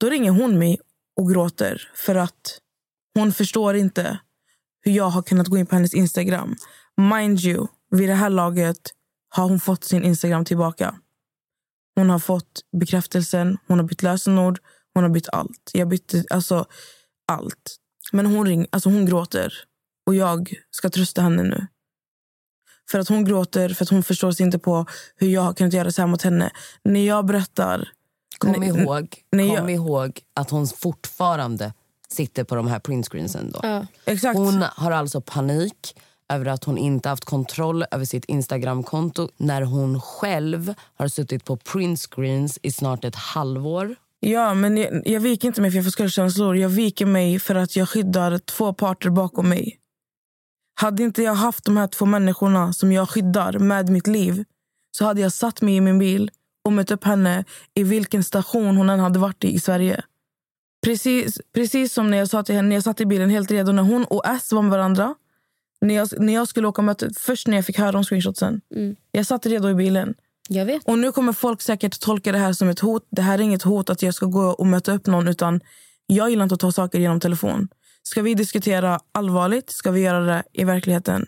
Då 0.00 0.10
ringer 0.10 0.30
hon 0.30 0.58
mig 0.58 0.80
och 1.16 1.30
gråter 1.30 1.90
för 1.94 2.14
att 2.14 2.60
hon 3.14 3.32
förstår 3.32 3.76
inte 3.76 4.18
hur 4.80 4.92
jag 4.92 5.08
har 5.08 5.22
kunnat 5.22 5.46
gå 5.46 5.58
in 5.58 5.66
på 5.66 5.74
hennes 5.74 5.94
Instagram. 5.94 6.56
Mind 6.96 7.40
you, 7.40 7.66
vid 7.90 8.08
det 8.08 8.14
här 8.14 8.30
laget 8.30 8.80
har 9.28 9.48
hon 9.48 9.60
fått 9.60 9.84
sin 9.84 10.04
Instagram 10.04 10.44
tillbaka. 10.44 10.94
Hon 11.94 12.10
har 12.10 12.18
fått 12.18 12.60
bekräftelsen, 12.80 13.58
hon 13.66 13.78
har 13.78 13.86
bytt 13.86 14.02
lösenord, 14.02 14.58
hon 14.94 15.02
har 15.02 15.10
bytt 15.10 15.28
allt. 15.28 15.70
Jag 15.72 15.88
bytte 15.88 16.24
alltså 16.30 16.66
allt. 17.26 17.76
Men 18.12 18.26
hon, 18.26 18.46
ring, 18.46 18.66
alltså 18.70 18.88
hon 18.88 19.06
gråter 19.06 19.52
och 20.06 20.14
jag 20.14 20.54
ska 20.70 20.90
trösta 20.90 21.22
henne 21.22 21.42
nu. 21.42 21.66
För 22.90 22.98
att 22.98 23.08
hon 23.08 23.24
gråter, 23.24 23.68
för 23.68 23.84
att 23.84 23.88
hon 23.88 24.02
förstår 24.02 24.32
sig 24.32 24.46
inte 24.46 24.58
på 24.58 24.86
hur 25.16 25.28
jag 25.28 25.42
har 25.42 25.52
kunnat 25.54 25.72
göra 25.72 25.90
så 25.90 26.02
här 26.02 26.06
mot 26.06 26.22
henne. 26.22 26.50
När 26.82 27.06
jag 27.06 27.26
berättar... 27.26 27.88
Kom, 28.38 28.62
ihåg, 28.62 29.16
kom 29.30 29.40
jag, 29.40 29.70
ihåg 29.70 30.20
att 30.34 30.50
hon 30.50 30.66
fortfarande 30.66 31.72
sitter 32.08 32.44
på 32.44 32.54
de 32.54 32.68
här 32.68 32.78
printscreensen. 32.78 33.50
Då. 33.50 33.60
Ja. 33.62 33.86
Exakt. 34.04 34.38
Hon 34.38 34.64
har 34.76 34.90
alltså 34.90 35.20
panik 35.20 35.94
över 36.28 36.46
att 36.46 36.64
hon 36.64 36.78
inte 36.78 37.08
haft 37.08 37.24
kontroll 37.24 37.84
över 37.90 38.04
sitt 38.04 38.24
Instagramkonto 38.24 39.28
när 39.36 39.62
hon 39.62 40.00
själv 40.00 40.74
har 40.96 41.08
suttit 41.08 41.44
på 41.44 41.56
printscreens 41.56 42.58
i 42.62 42.72
snart 42.72 43.04
ett 43.04 43.16
halvår. 43.16 43.96
Ja, 44.20 44.54
men 44.54 44.76
jag, 44.76 45.02
jag 45.04 45.20
viker 45.20 45.48
inte 45.48 45.60
mig 45.60 45.70
för 45.70 45.76
jag 45.76 45.84
får 45.84 45.90
skuldkänslor. 45.90 46.56
Jag 46.56 46.68
viker 46.68 47.06
mig 47.06 47.38
för 47.38 47.54
att 47.54 47.76
jag 47.76 47.88
skyddar 47.88 48.38
två 48.38 48.72
parter 48.72 49.10
bakom 49.10 49.48
mig. 49.48 49.78
Hade 50.80 51.02
inte 51.02 51.22
jag 51.22 51.34
haft 51.34 51.64
de 51.64 51.76
här 51.76 51.86
två 51.86 52.04
människorna 52.04 52.72
som 52.72 52.92
jag 52.92 53.08
skyddar 53.08 53.58
med 53.58 53.88
mitt 53.88 54.06
liv 54.06 54.44
så 54.90 55.04
hade 55.04 55.20
jag 55.20 55.32
satt 55.32 55.62
mig 55.62 55.76
i 55.76 55.80
min 55.80 55.98
bil 55.98 56.30
och 56.64 56.72
mött 56.72 56.90
upp 56.90 57.04
henne 57.04 57.44
i 57.74 57.82
vilken 57.82 58.24
station 58.24 58.76
hon 58.76 58.90
än 58.90 59.00
hade 59.00 59.18
varit 59.18 59.44
i 59.44 59.54
i 59.54 59.60
Sverige. 59.60 60.02
Precis, 60.84 61.40
precis 61.54 61.92
som 61.92 62.10
när 62.10 62.18
jag 62.18 62.28
sa 62.28 62.42
till 62.42 62.54
henne, 62.54 62.68
när 62.68 62.76
jag 62.76 62.84
satt 62.84 63.00
i 63.00 63.06
bilen 63.06 63.30
helt 63.30 63.50
redo 63.50 63.72
när 63.72 63.82
hon 63.82 64.04
och 64.04 64.26
S 64.26 64.52
var 64.52 64.62
med 64.62 64.70
varandra. 64.70 65.14
När 65.80 65.94
jag, 65.94 66.08
när 66.20 66.34
jag 66.34 66.48
skulle 66.48 66.68
åka 66.68 66.82
möte, 66.82 67.10
först 67.18 67.46
när 67.46 67.56
jag 67.56 67.66
fick 67.66 67.78
höra 67.78 67.98
om 67.98 68.04
screenshotsen. 68.04 68.60
Mm. 68.74 68.96
Jag 69.12 69.26
satt 69.26 69.46
redo 69.46 69.68
i 69.68 69.74
bilen. 69.74 70.14
Jag 70.48 70.64
vet. 70.64 70.84
Och 70.84 70.98
nu 70.98 71.12
kommer 71.12 71.32
folk 71.32 71.62
säkert 71.62 72.00
tolka 72.00 72.32
det 72.32 72.38
här 72.38 72.52
som 72.52 72.68
ett 72.68 72.80
hot. 72.80 73.06
Det 73.10 73.22
här 73.22 73.38
är 73.38 73.42
inget 73.42 73.62
hot 73.62 73.90
att 73.90 74.02
jag 74.02 74.14
ska 74.14 74.26
gå 74.26 74.42
och 74.46 74.66
möta 74.66 74.92
upp 74.92 75.06
någon. 75.06 75.28
Utan 75.28 75.60
Jag 76.06 76.30
gillar 76.30 76.42
inte 76.42 76.54
att 76.54 76.60
ta 76.60 76.72
saker 76.72 76.98
genom 76.98 77.20
telefon. 77.20 77.68
Ska 78.02 78.22
vi 78.22 78.34
diskutera 78.34 79.00
allvarligt 79.12 79.70
ska 79.70 79.90
vi 79.90 80.00
göra 80.00 80.20
det 80.20 80.42
i 80.52 80.64
verkligheten. 80.64 81.26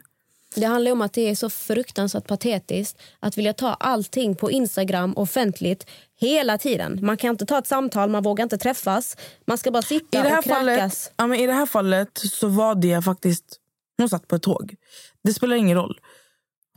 Det 0.54 0.66
handlar 0.66 0.92
om 0.92 1.02
att 1.02 1.12
det 1.12 1.30
är 1.30 1.34
så 1.34 1.50
fruktansvärt 1.50 2.26
patetiskt 2.26 2.98
att 3.20 3.38
vilja 3.38 3.52
ta 3.52 3.74
allting 3.74 4.36
på 4.36 4.50
Instagram 4.50 5.12
offentligt 5.16 5.86
hela 6.20 6.58
tiden. 6.58 6.98
Man 7.02 7.16
kan 7.16 7.30
inte 7.30 7.46
ta 7.46 7.58
ett 7.58 7.66
samtal, 7.66 8.10
man 8.10 8.22
vågar 8.22 8.42
inte 8.42 8.58
träffas. 8.58 9.16
Man 9.46 9.58
ska 9.58 9.70
bara 9.70 9.82
sitta 9.82 10.18
I 10.18 10.22
det 10.22 10.28
här 10.28 10.38
och 10.38 10.44
fallet, 10.44 10.76
kräkas. 10.78 11.10
ja, 11.16 11.26
men 11.26 11.38
I 11.38 11.46
det 11.46 11.52
här 11.52 11.66
fallet 11.66 12.08
så 12.14 12.48
var 12.48 12.74
det 12.74 13.02
faktiskt... 13.02 13.59
Hon 14.00 14.08
satt 14.08 14.28
på 14.28 14.36
ett 14.36 14.42
tåg. 14.42 14.74
Det 15.22 15.34
spelar 15.34 15.56
ingen 15.56 15.76
roll. 15.76 16.00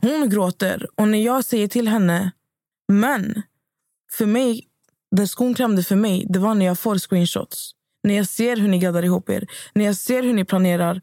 Hon 0.02 0.30
gråter 0.30 0.86
och 0.94 1.08
när 1.08 1.24
jag 1.24 1.44
säger 1.44 1.68
till 1.68 1.88
henne... 1.88 2.30
Men 2.88 3.42
för 4.12 4.26
mig, 4.26 4.68
det 5.16 5.28
skon 5.28 5.54
klämde 5.54 5.82
för 5.82 5.96
mig 5.96 6.26
det 6.28 6.38
var 6.38 6.54
när 6.54 6.66
jag 6.66 6.78
får 6.78 6.98
screenshots. 6.98 7.70
När 8.02 8.14
jag 8.14 8.28
ser 8.28 8.56
hur 8.56 8.68
ni 8.68 8.78
gaddar 8.78 9.02
ihop 9.02 9.30
er. 9.30 9.46
När 9.74 9.84
jag 9.84 9.96
ser 9.96 10.22
hur 10.22 10.32
ni 10.32 10.44
planerar. 10.44 11.00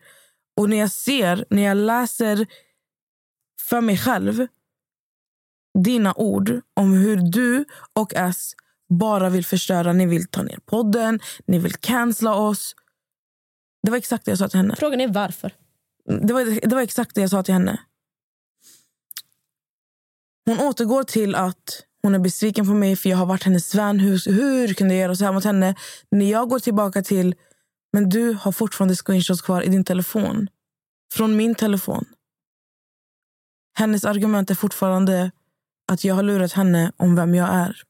Och 0.58 0.70
när 0.70 0.78
jag 0.78 0.92
ser, 0.92 1.46
när 1.50 1.62
jag 1.62 1.78
läser 1.78 2.48
för 3.62 3.82
mig 3.82 3.98
själv 3.98 4.48
dina 5.84 6.14
ord 6.14 6.62
om 6.74 6.94
hur 6.94 7.32
du 7.32 7.66
och 7.94 8.14
S 8.16 8.54
bara 8.90 9.30
vill 9.30 9.46
förstöra. 9.46 9.94
Ni 9.94 10.06
vill 10.06 10.28
ta 10.28 10.44
ner 10.44 10.60
podden, 10.66 11.20
ni 11.46 11.60
vill 11.60 11.74
cancella 11.74 12.36
oss. 12.36 12.76
Det 13.84 13.92
var 13.92 13.98
exakt 13.98 14.26
det 14.26 14.32
jag 14.32 14.40
sa 14.40 14.50
till 14.50 14.58
henne. 14.58 14.76
Frågan 14.76 15.02
är 15.02 15.08
varför. 15.08 15.54
Det 16.06 16.34
var, 16.34 16.68
det 16.68 16.76
var 16.76 16.82
exakt 16.82 17.16
det 17.16 17.22
jag 17.22 17.30
sa 17.30 17.44
till 17.44 17.54
henne. 17.54 17.80
Hon 20.46 20.60
återgår 20.60 21.04
till 21.04 21.36
att 21.36 21.84
hon 22.04 22.16
är 22.16 22.20
besviken 22.20 22.66
på 22.66 22.74
mig 22.74 22.96
för 22.96 23.10
jag 23.10 23.18
har 23.18 23.26
varit 23.26 23.44
hennes 23.44 23.76
vän. 23.76 24.00
Hur, 24.00 24.32
hur 24.32 24.74
kunde 24.74 24.94
jag 24.94 25.02
göra 25.02 25.16
så 25.16 25.26
här 25.26 25.32
mot 25.32 25.44
henne? 25.44 25.76
När 26.12 26.32
jag 26.32 26.50
går 26.50 26.60
tillbaka 26.60 27.02
till 27.02 27.36
men 27.94 28.10
du 28.10 28.34
har 28.34 28.52
fortfarande 28.52 28.96
screenshots 28.96 29.42
kvar 29.42 29.62
i 29.62 29.70
din 29.70 29.84
telefon. 29.84 30.48
Från 31.14 31.38
min 31.38 31.56
telefon. 31.56 32.06
Hennes 33.74 34.06
argument 34.06 34.50
är 34.50 34.56
fortfarande 34.56 35.32
att 35.92 36.04
jag 36.04 36.16
har 36.16 36.24
lurat 36.24 36.54
henne 36.54 36.92
om 36.98 37.16
vem 37.16 37.36
jag 37.36 37.50
är. 37.50 37.82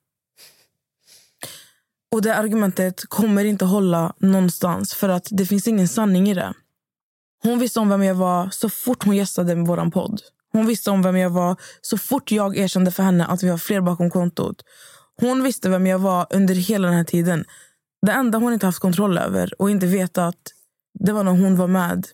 Och 2.12 2.22
det 2.22 2.36
argumentet 2.36 3.05
kommer 3.05 3.45
inte 3.45 3.66
hålla 3.66 4.14
någonstans 4.18 4.93
för 4.93 5.09
att 5.09 5.28
det 5.32 5.45
finns 5.45 5.68
ingen 5.68 5.88
sanning 5.88 6.30
i 6.30 6.34
det. 6.34 6.53
Hon 7.44 7.60
visste 7.60 7.80
om 7.80 7.89
vem 7.89 8.04
jag 8.04 8.16
var 8.16 8.50
så 8.50 8.70
fort 8.70 9.04
hon 9.04 9.16
gästade 9.16 9.56
med 9.56 9.68
vår 9.68 9.92
podd. 9.92 10.22
Hon 10.52 10.68
visste 10.68 10.92
om 10.92 11.02
vem 11.02 11.18
jag 11.18 11.30
var 11.30 11.56
så 11.82 11.98
fort 11.98 12.32
jag 12.32 12.58
erkände 12.58 12.92
för 12.92 13.04
henne 13.04 13.26
att 13.26 13.44
vi 13.44 13.50
har 13.50 13.58
fler 13.58 13.82
bakom 13.82 14.10
kontot. 14.10 14.56
Hon 15.22 15.44
visste 15.44 15.70
vem 15.70 15.88
jag 15.88 16.00
var 16.00 16.28
under 16.30 16.56
hela 16.56 16.88
den 16.88 16.98
här 16.98 17.04
tiden. 17.04 17.46
Det 18.02 18.12
enda 18.12 18.38
hon 18.38 18.54
inte 18.54 18.66
haft 18.66 18.80
kontroll 18.80 19.18
över 19.18 19.62
och 19.62 19.70
inte 19.72 19.86
vetat 19.86 20.36
det 21.00 21.12
var 21.12 21.24
när 21.24 21.32
hon 21.32 21.58
var 21.58 21.68
med 21.68 22.08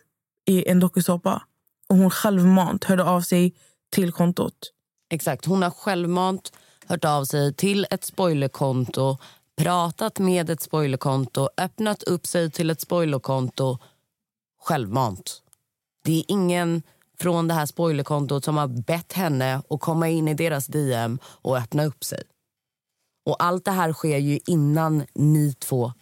i 0.45 0.69
en 0.69 0.79
dokusåpa 0.79 1.43
och 1.89 1.95
hon 1.95 2.09
självmant 2.09 2.83
hörde 2.83 3.03
av 3.03 3.21
sig 3.21 3.53
till 3.91 4.11
kontot. 4.11 4.73
Exakt. 5.09 5.45
Hon 5.45 5.61
har 5.61 5.69
självmant 5.69 6.51
hört 6.87 7.05
av 7.05 7.25
sig 7.25 7.53
till 7.53 7.87
ett 7.89 8.03
spoilerkonto 8.03 9.17
pratat 9.57 10.19
med 10.19 10.49
ett 10.49 10.61
spoilerkonto, 10.61 11.49
öppnat 11.57 12.03
upp 12.03 12.27
sig 12.27 12.51
till 12.51 12.69
ett 12.69 12.81
spoilerkonto 12.81 13.77
självmant. 14.67 15.41
Det 16.03 16.19
är 16.19 16.23
ingen 16.27 16.81
från 17.19 17.47
det 17.47 17.53
här 17.53 17.65
spoilerkontot 17.65 18.45
som 18.45 18.57
har 18.57 18.67
bett 18.67 19.13
henne 19.13 19.61
att 19.69 19.79
komma 19.79 20.09
in 20.09 20.27
i 20.27 20.33
deras 20.33 20.67
DM 20.67 21.19
och 21.23 21.57
öppna 21.57 21.85
upp 21.85 22.03
sig. 22.03 22.23
Och 23.25 23.43
allt 23.43 23.65
det 23.65 23.71
här 23.71 23.93
sker 23.93 24.17
ju 24.17 24.39
innan 24.45 25.05
ni 25.13 25.53
två 25.53 25.93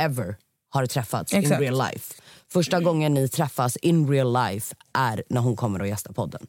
ever 0.00 0.36
har 0.68 0.86
träffats 0.86 1.32
Exakt. 1.32 1.60
in 1.60 1.60
real 1.60 1.90
life. 1.90 2.22
Första 2.48 2.80
gången 2.80 3.14
ni 3.14 3.28
träffas 3.28 3.76
in 3.76 4.10
real 4.10 4.32
life 4.32 4.74
är 4.92 5.22
när 5.28 5.40
hon 5.40 5.56
kommer 5.56 5.80
och 5.80 5.88
gästar 5.88 6.12
podden. 6.12 6.46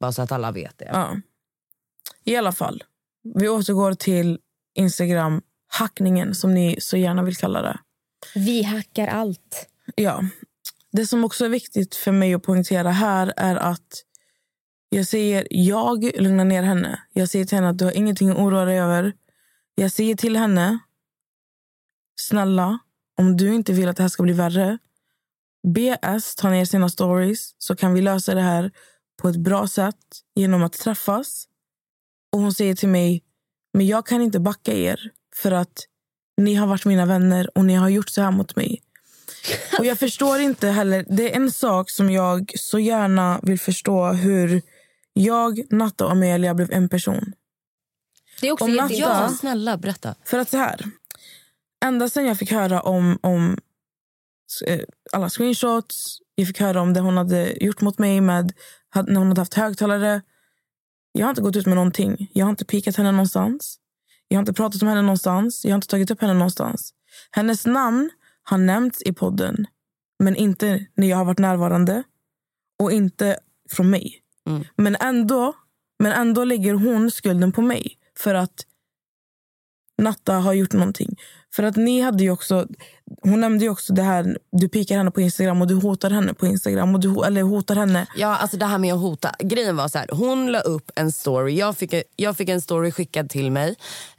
Bara 0.00 0.12
så 0.12 0.22
att 0.22 0.32
alla 0.32 0.52
vet 0.52 0.78
det. 0.78 0.90
Ja. 0.92 1.16
I 2.24 2.36
alla 2.36 2.52
fall, 2.52 2.84
vi 3.34 3.48
återgår 3.48 3.94
till 3.94 4.38
Instagram-hackningen 4.74 6.34
som 6.34 6.54
ni 6.54 6.80
så 6.80 6.96
gärna 6.96 7.22
vill 7.22 7.36
kalla 7.36 7.62
det. 7.62 7.78
Vi 8.34 8.62
hackar 8.62 9.06
allt. 9.06 9.68
Ja. 9.94 10.24
Det 10.92 11.06
som 11.06 11.24
också 11.24 11.44
är 11.44 11.48
viktigt 11.48 11.94
för 11.94 12.12
mig 12.12 12.34
att 12.34 12.42
poängtera 12.42 12.90
här 12.90 13.32
är 13.36 13.56
att 13.56 14.04
jag 14.88 15.06
säger 15.06 15.46
jag 15.50 16.20
lugnar 16.20 16.44
ner 16.44 16.62
henne. 16.62 17.02
Jag 17.12 17.28
säger 17.28 17.44
till 17.44 17.56
henne 17.56 17.68
att 17.68 17.78
du 17.78 17.84
har 17.84 17.92
ingenting 17.92 18.30
att 18.30 18.38
oroa 18.38 18.64
dig 18.64 18.78
över. 18.80 19.12
Jag 19.74 19.92
säger 19.92 20.14
till 20.14 20.36
henne, 20.36 20.78
snälla, 22.20 22.78
om 23.18 23.36
du 23.36 23.54
inte 23.54 23.72
vill 23.72 23.88
att 23.88 23.96
det 23.96 24.02
här 24.02 24.08
ska 24.08 24.22
bli 24.22 24.32
värre, 24.32 24.78
BS 25.66 26.34
ta 26.34 26.50
ner 26.50 26.64
sina 26.64 26.88
stories 26.88 27.54
så 27.58 27.76
kan 27.76 27.94
vi 27.94 28.00
lösa 28.00 28.34
det 28.34 28.40
här 28.40 28.70
på 29.22 29.28
ett 29.28 29.36
bra 29.36 29.68
sätt 29.68 30.20
genom 30.34 30.62
att 30.62 30.72
träffas. 30.72 31.48
Och 32.32 32.40
hon 32.40 32.52
säger 32.52 32.74
till 32.74 32.88
mig, 32.88 33.24
Men 33.72 33.86
jag 33.86 34.06
kan 34.06 34.22
inte 34.22 34.40
backa 34.40 34.72
er 34.72 35.10
för 35.36 35.52
att 35.52 35.86
ni 36.36 36.54
har 36.54 36.66
varit 36.66 36.84
mina 36.84 37.06
vänner 37.06 37.58
och 37.58 37.64
ni 37.64 37.74
har 37.74 37.88
gjort 37.88 38.08
så 38.08 38.22
här 38.22 38.30
mot 38.30 38.56
mig. 38.56 38.81
Och 39.78 39.86
jag 39.86 39.98
förstår 39.98 40.38
inte 40.40 40.68
heller, 40.68 41.04
det 41.08 41.32
är 41.32 41.36
en 41.36 41.50
sak 41.50 41.90
som 41.90 42.10
jag 42.10 42.52
så 42.56 42.78
gärna 42.78 43.40
vill 43.42 43.60
förstå 43.60 44.06
hur 44.12 44.62
jag, 45.12 45.60
Natta 45.70 46.04
och 46.04 46.12
Amelia 46.12 46.54
blev 46.54 46.72
en 46.72 46.88
person. 46.88 47.32
Det 48.40 48.48
är 48.48 48.52
också 48.52 48.64
Om. 48.64 48.70
Natta- 48.70 49.28
Snälla, 49.28 49.76
berätta. 49.76 50.14
För 50.24 50.38
att 50.38 50.50
så 50.50 50.56
här, 50.56 50.80
ända 51.84 52.08
sen 52.08 52.26
jag 52.26 52.38
fick 52.38 52.52
höra 52.52 52.80
om, 52.80 53.18
om 53.22 53.58
eh, 54.66 54.80
alla 55.12 55.28
screenshots, 55.30 56.18
jag 56.34 56.46
fick 56.46 56.60
höra 56.60 56.80
om 56.80 56.92
det 56.94 57.00
hon 57.00 57.16
hade 57.16 57.64
gjort 57.64 57.80
mot 57.80 57.98
mig 57.98 58.20
med, 58.20 58.52
när 58.94 59.16
hon 59.16 59.28
hade 59.28 59.40
haft 59.40 59.54
högtalare. 59.54 60.22
Jag 61.12 61.26
har 61.26 61.30
inte 61.30 61.42
gått 61.42 61.56
ut 61.56 61.66
med 61.66 61.74
någonting. 61.76 62.30
Jag 62.32 62.46
har 62.46 62.50
inte 62.50 62.64
pikat 62.64 62.96
henne 62.96 63.12
någonstans. 63.12 63.78
Jag 64.28 64.36
har 64.36 64.42
inte 64.42 64.52
pratat 64.52 64.82
om 64.82 64.88
henne 64.88 65.02
någonstans. 65.02 65.64
Jag 65.64 65.70
har 65.70 65.74
inte 65.74 65.86
tagit 65.86 66.10
upp 66.10 66.20
henne 66.20 66.34
någonstans. 66.34 66.92
Hennes 67.30 67.66
namn 67.66 68.10
har 68.52 68.58
nämnts 68.58 69.02
i 69.02 69.12
podden, 69.12 69.66
men 70.18 70.36
inte 70.36 70.86
när 70.94 71.06
jag 71.06 71.16
har 71.16 71.24
varit 71.24 71.38
närvarande 71.38 72.02
och 72.82 72.92
inte 72.92 73.38
från 73.70 73.90
mig. 73.90 74.22
Mm. 74.46 74.64
Men, 74.76 74.96
ändå, 74.96 75.52
men 75.98 76.12
ändå 76.12 76.44
lägger 76.44 76.74
hon 76.74 77.10
skulden 77.10 77.52
på 77.52 77.62
mig 77.62 77.98
för 78.18 78.34
att 78.34 78.66
Natta 79.98 80.34
har 80.34 80.52
gjort 80.52 80.72
någonting. 80.72 81.16
För 81.54 81.62
att 81.62 81.76
ni 81.76 82.00
hade 82.00 82.24
ju 82.24 82.30
också, 82.30 82.66
hon 83.22 83.40
nämnde 83.40 83.64
ju 83.64 83.70
också 83.70 83.92
det 83.92 84.02
här, 84.02 84.38
du 84.52 84.68
pikar 84.68 84.96
henne 84.96 85.10
på 85.10 85.20
Instagram 85.20 85.60
och 85.62 85.68
du 85.68 85.74
hotar 85.74 86.10
henne 86.10 86.34
på 86.34 86.46
Instagram. 86.46 86.94
Och 86.94 87.00
du, 87.00 87.24
eller 87.26 87.42
hotar 87.42 87.74
henne. 87.76 88.06
Ja, 88.16 88.36
alltså 88.36 88.56
det 88.56 88.66
här 88.66 88.78
med 88.78 88.94
att 88.94 89.00
hota. 89.00 89.34
Grejen 89.38 89.76
var 89.76 89.88
så 89.88 89.98
här, 89.98 90.08
hon 90.12 90.52
la 90.52 90.60
upp 90.60 90.90
en 90.94 91.12
story. 91.12 91.58
Jag 91.58 91.76
fick, 91.76 91.94
jag 92.16 92.36
fick 92.36 92.48
en 92.48 92.60
story 92.60 92.90
skickad 92.90 93.30
till 93.30 93.50
mig 93.50 93.68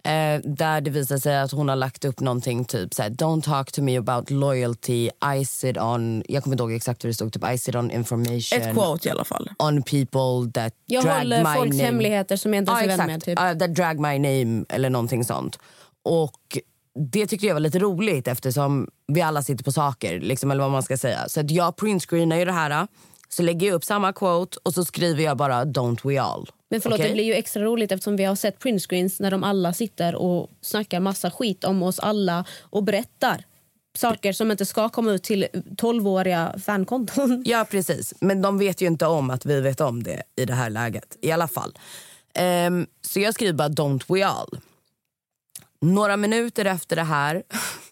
eh, 0.03 0.39
där 0.43 0.81
det 0.81 0.89
visade 0.91 1.19
sig 1.19 1.37
att 1.39 1.51
hon 1.51 1.69
har 1.69 1.75
lagt 1.75 2.05
upp 2.05 2.19
någonting 2.19 2.65
typ 2.65 2.93
så 2.93 3.01
här, 3.03 3.09
don't 3.09 3.41
talk 3.41 3.71
to 3.71 3.81
me 3.81 3.97
about 3.97 4.29
loyalty, 4.29 5.09
I 5.39 5.45
sit 5.45 5.77
on, 5.77 6.23
jag 6.27 6.43
kommer 6.43 6.53
inte 6.53 6.63
ihåg 6.63 6.73
exakt 6.73 7.03
hur 7.03 7.09
det 7.09 7.13
stod, 7.13 7.33
typ 7.33 7.51
I 7.53 7.57
sit 7.57 7.75
on 7.75 7.91
information 7.91 8.61
Ett 8.61 8.73
quote 8.73 9.07
i 9.07 9.11
alla 9.11 9.23
fall. 9.25 9.49
on 9.59 9.83
people 9.83 10.51
that 10.61 10.73
Jag 10.85 11.03
drag 11.03 11.17
håller 11.17 11.37
my 11.43 11.55
folks 11.55 11.69
name. 11.77 11.83
hemligheter 11.83 12.37
som 12.37 12.53
jag 12.53 12.61
inte 12.61 12.71
ens 12.71 12.83
är 12.83 12.87
vän 12.87 12.93
exakt. 12.99 13.07
med. 13.11 13.23
Typ. 13.23 13.39
Ja, 13.39 13.59
that 13.67 13.75
drag 13.75 13.99
my 13.99 14.19
name 14.19 14.65
eller 14.69 14.89
någonting 14.89 15.23
sånt. 15.23 15.59
Och 16.05 16.57
det 16.95 17.27
tyckte 17.27 17.47
jag 17.47 17.53
var 17.55 17.59
lite 17.59 17.79
roligt 17.79 18.27
eftersom 18.27 18.89
vi 19.07 19.21
alla 19.21 19.43
sitter 19.43 19.63
på 19.63 19.71
saker. 19.71 20.19
Liksom, 20.19 20.51
eller 20.51 20.61
vad 20.61 20.71
man 20.71 20.83
ska 20.83 20.97
säga. 20.97 21.29
Så 21.29 21.39
att 21.39 21.51
jag 21.51 21.75
printscreenar 21.75 22.37
ju 22.37 22.45
det 22.45 22.51
här. 22.51 22.87
Så 23.29 23.43
lägger 23.43 23.67
jag 23.67 23.75
upp 23.75 23.83
samma 23.83 24.13
quote 24.13 24.57
och 24.63 24.73
så 24.73 24.85
skriver 24.85 25.23
jag 25.23 25.37
bara 25.37 25.65
don't 25.65 26.07
we 26.09 26.21
all. 26.21 26.49
Men 26.69 26.81
förlåt, 26.81 26.99
Okej? 26.99 27.09
det 27.09 27.13
blir 27.13 27.23
ju 27.23 27.33
extra 27.33 27.63
roligt 27.63 27.91
eftersom 27.91 28.15
vi 28.15 28.23
har 28.23 28.35
sett 28.35 28.59
printscreens 28.59 29.19
när 29.19 29.31
de 29.31 29.43
alla 29.43 29.73
sitter 29.73 30.15
och 30.15 30.49
snackar 30.61 30.99
massa 30.99 31.31
skit 31.31 31.63
om 31.63 31.83
oss 31.83 31.99
alla 31.99 32.45
och 32.61 32.83
berättar 32.83 33.45
saker 33.97 34.33
som 34.33 34.51
inte 34.51 34.65
ska 34.65 34.89
komma 34.89 35.11
ut 35.11 35.23
till 35.23 35.47
12-åriga 35.53 36.55
fankonton. 36.65 37.43
Ja, 37.45 37.65
precis. 37.71 38.13
Men 38.19 38.41
de 38.41 38.57
vet 38.57 38.81
ju 38.81 38.87
inte 38.87 39.05
om 39.05 39.29
att 39.29 39.45
vi 39.45 39.61
vet 39.61 39.81
om 39.81 40.03
det 40.03 40.23
i 40.35 40.45
det 40.45 40.53
här 40.53 40.69
läget. 40.69 41.17
I 41.21 41.31
alla 41.31 41.47
fall. 41.47 41.77
Ehm, 42.33 42.87
så 43.01 43.19
jag 43.19 43.33
skriver 43.33 43.53
bara 43.53 43.69
don't 43.69 44.03
we 44.07 44.25
all. 44.25 44.57
Några 45.83 46.17
minuter 46.17 46.65
efter 46.65 46.95
det 46.95 47.03
här, 47.03 47.43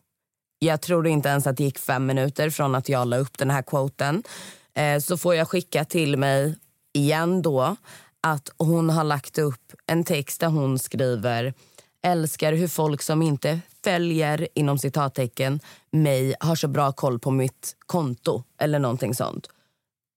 jag 0.59 0.81
tror 0.81 1.07
inte 1.07 1.29
ens 1.29 1.47
att 1.47 1.57
det 1.57 1.63
gick 1.63 1.79
fem 1.79 2.05
minuter 2.05 2.49
från 2.49 2.75
att 2.75 2.89
jag 2.89 3.07
la 3.07 3.17
upp 3.17 3.37
den 3.37 3.49
här 3.49 3.61
quoten, 3.61 4.23
eh, 4.73 4.99
så 4.99 5.17
får 5.17 5.35
jag 5.35 5.47
skicka 5.47 5.85
till 5.85 6.17
mig 6.17 6.55
igen 6.93 7.41
då 7.41 7.75
att 8.21 8.49
hon 8.57 8.89
har 8.89 9.03
lagt 9.03 9.37
upp 9.37 9.73
en 9.87 10.03
text 10.03 10.39
där 10.39 10.47
hon 10.47 10.79
skriver 10.79 11.53
älskar 12.03 12.53
hur 12.53 12.67
folk 12.67 13.01
som 13.01 13.21
inte 13.21 13.59
följer 13.83 14.47
inom 14.55 14.77
citattecken 14.77 15.59
mig 15.91 16.35
har 16.39 16.55
så 16.55 16.67
bra 16.67 16.91
koll 16.91 17.19
på 17.19 17.31
mitt 17.31 17.75
konto 17.85 18.43
eller 18.59 18.79
någonting 18.79 19.15
sånt. 19.15 19.49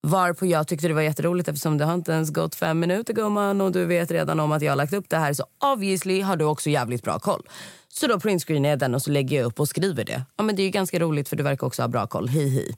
Varpå 0.06 0.46
jag 0.46 0.68
tyckte 0.68 0.88
det 0.88 0.94
var 0.94 1.02
jätteroligt 1.02 1.48
eftersom 1.48 1.78
det 1.78 1.84
har 1.84 1.94
inte 1.94 2.12
ens 2.12 2.30
gått 2.30 2.54
fem 2.54 2.80
minuter 2.80 3.14
gumman 3.14 3.60
och 3.60 3.72
du 3.72 3.84
vet 3.84 4.10
redan 4.10 4.40
om 4.40 4.52
att 4.52 4.62
jag 4.62 4.72
har 4.72 4.76
lagt 4.76 4.92
upp 4.92 5.08
det 5.08 5.16
här 5.16 5.32
så 5.32 5.44
obviously 5.72 6.20
har 6.20 6.36
du 6.36 6.44
också 6.44 6.70
jävligt 6.70 7.02
bra 7.02 7.18
koll. 7.18 7.48
Så 7.88 8.06
då 8.06 8.20
printscreenar 8.20 8.68
jag 8.68 8.78
den 8.78 8.94
och 8.94 9.02
så 9.02 9.10
lägger 9.10 9.36
jag 9.36 9.46
upp 9.46 9.60
och 9.60 9.68
skriver 9.68 10.04
det. 10.04 10.22
Ja 10.36 10.44
men 10.44 10.56
det 10.56 10.62
är 10.62 10.64
ju 10.64 10.70
ganska 10.70 10.98
roligt 10.98 11.28
för 11.28 11.36
du 11.36 11.42
verkar 11.42 11.66
också 11.66 11.82
ha 11.82 11.88
bra 11.88 12.06
koll, 12.06 12.28
hi 12.28 12.48
hi. 12.48 12.76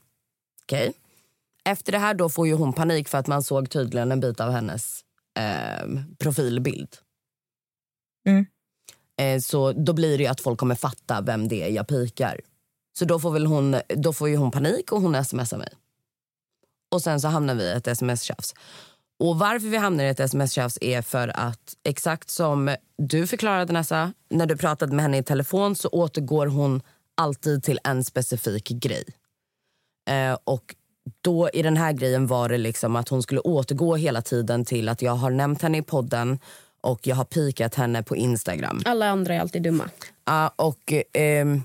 Okej. 0.63 0.93
Efter 1.65 1.91
det 1.91 1.97
här 1.97 2.13
då 2.13 2.29
får 2.29 2.47
ju 2.47 2.53
hon 2.53 2.73
panik 2.73 3.09
för 3.09 3.17
att 3.17 3.27
man 3.27 3.43
såg 3.43 3.69
tydligen 3.69 4.11
en 4.11 4.19
bit 4.19 4.39
av 4.39 4.51
hennes 4.51 5.01
eh, 5.39 5.87
profilbild. 6.19 6.89
Mm. 8.27 8.45
Eh, 9.21 9.39
så 9.39 9.71
då 9.71 9.93
blir 9.93 10.17
det 10.17 10.23
ju 10.23 10.29
att 10.29 10.41
folk 10.41 10.59
kommer 10.59 10.75
fatta 10.75 11.21
vem 11.21 11.47
det 11.47 11.63
är 11.63 11.69
jag 11.69 11.87
pikar. 11.87 12.41
Så 12.99 13.05
då 13.05 13.19
får, 13.19 13.31
väl 13.31 13.45
hon, 13.45 13.75
då 13.87 14.13
får 14.13 14.29
ju 14.29 14.35
hon 14.35 14.51
panik 14.51 14.91
och 14.91 15.01
hon 15.01 15.25
smsar 15.25 15.57
mig. 15.57 15.69
Och 16.91 17.01
sen 17.01 17.21
så 17.21 17.27
hamnar 17.27 17.55
vi 17.55 17.63
i 17.63 17.71
ett 17.71 17.87
sms-tjafs. 17.87 18.53
Och 19.19 19.39
varför 19.39 19.67
vi 19.67 19.77
hamnar 19.77 20.03
i 20.03 20.07
ett 20.07 20.19
sms-tjafs 20.19 20.77
är 20.81 21.01
för 21.01 21.27
att 21.27 21.73
exakt 21.83 22.29
som 22.29 22.75
du 22.97 23.27
förklarade 23.27 23.73
Nessa, 23.73 24.13
när 24.29 24.45
du 24.45 24.57
pratade 24.57 24.95
med 24.95 25.03
henne 25.03 25.17
i 25.17 25.23
telefon 25.23 25.75
så 25.75 25.89
återgår 25.89 26.47
hon 26.47 26.81
alltid 27.15 27.63
till 27.63 27.79
en 27.83 28.03
specifik 28.03 28.69
grej. 28.69 29.03
Eh, 30.09 30.37
och 30.43 30.75
då 31.21 31.49
i 31.53 31.61
den 31.61 31.77
här 31.77 31.93
grejen 31.93 32.27
var 32.27 32.49
det 32.49 32.57
liksom 32.57 32.95
att 32.95 33.09
hon 33.09 33.23
skulle 33.23 33.41
återgå 33.41 33.95
hela 33.95 34.21
tiden 34.21 34.65
till 34.65 34.89
att 34.89 35.01
jag 35.01 35.15
har 35.15 35.29
nämnt 35.29 35.61
henne 35.61 35.77
i 35.77 35.81
podden 35.81 36.39
och 36.81 37.07
jag 37.07 37.15
har 37.15 37.25
pikat 37.25 37.75
henne 37.75 38.03
på 38.03 38.15
Instagram. 38.15 38.81
Alla 38.85 39.09
andra 39.09 39.33
är 39.33 39.39
alltid 39.39 39.63
dumma. 39.63 39.89
Ja, 40.25 40.53
och 40.55 40.93
ehm, 41.13 41.63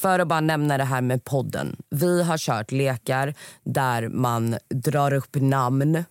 för 0.00 0.18
att 0.18 0.28
bara 0.28 0.40
nämna 0.40 0.78
det 0.78 0.84
här 0.84 1.00
med 1.00 1.24
podden. 1.24 1.76
Vi 1.90 2.22
har 2.22 2.38
kört 2.38 2.72
lekar 2.72 3.34
där 3.64 4.08
man 4.08 4.58
drar 4.68 5.12
upp 5.12 5.36
namn 5.36 6.04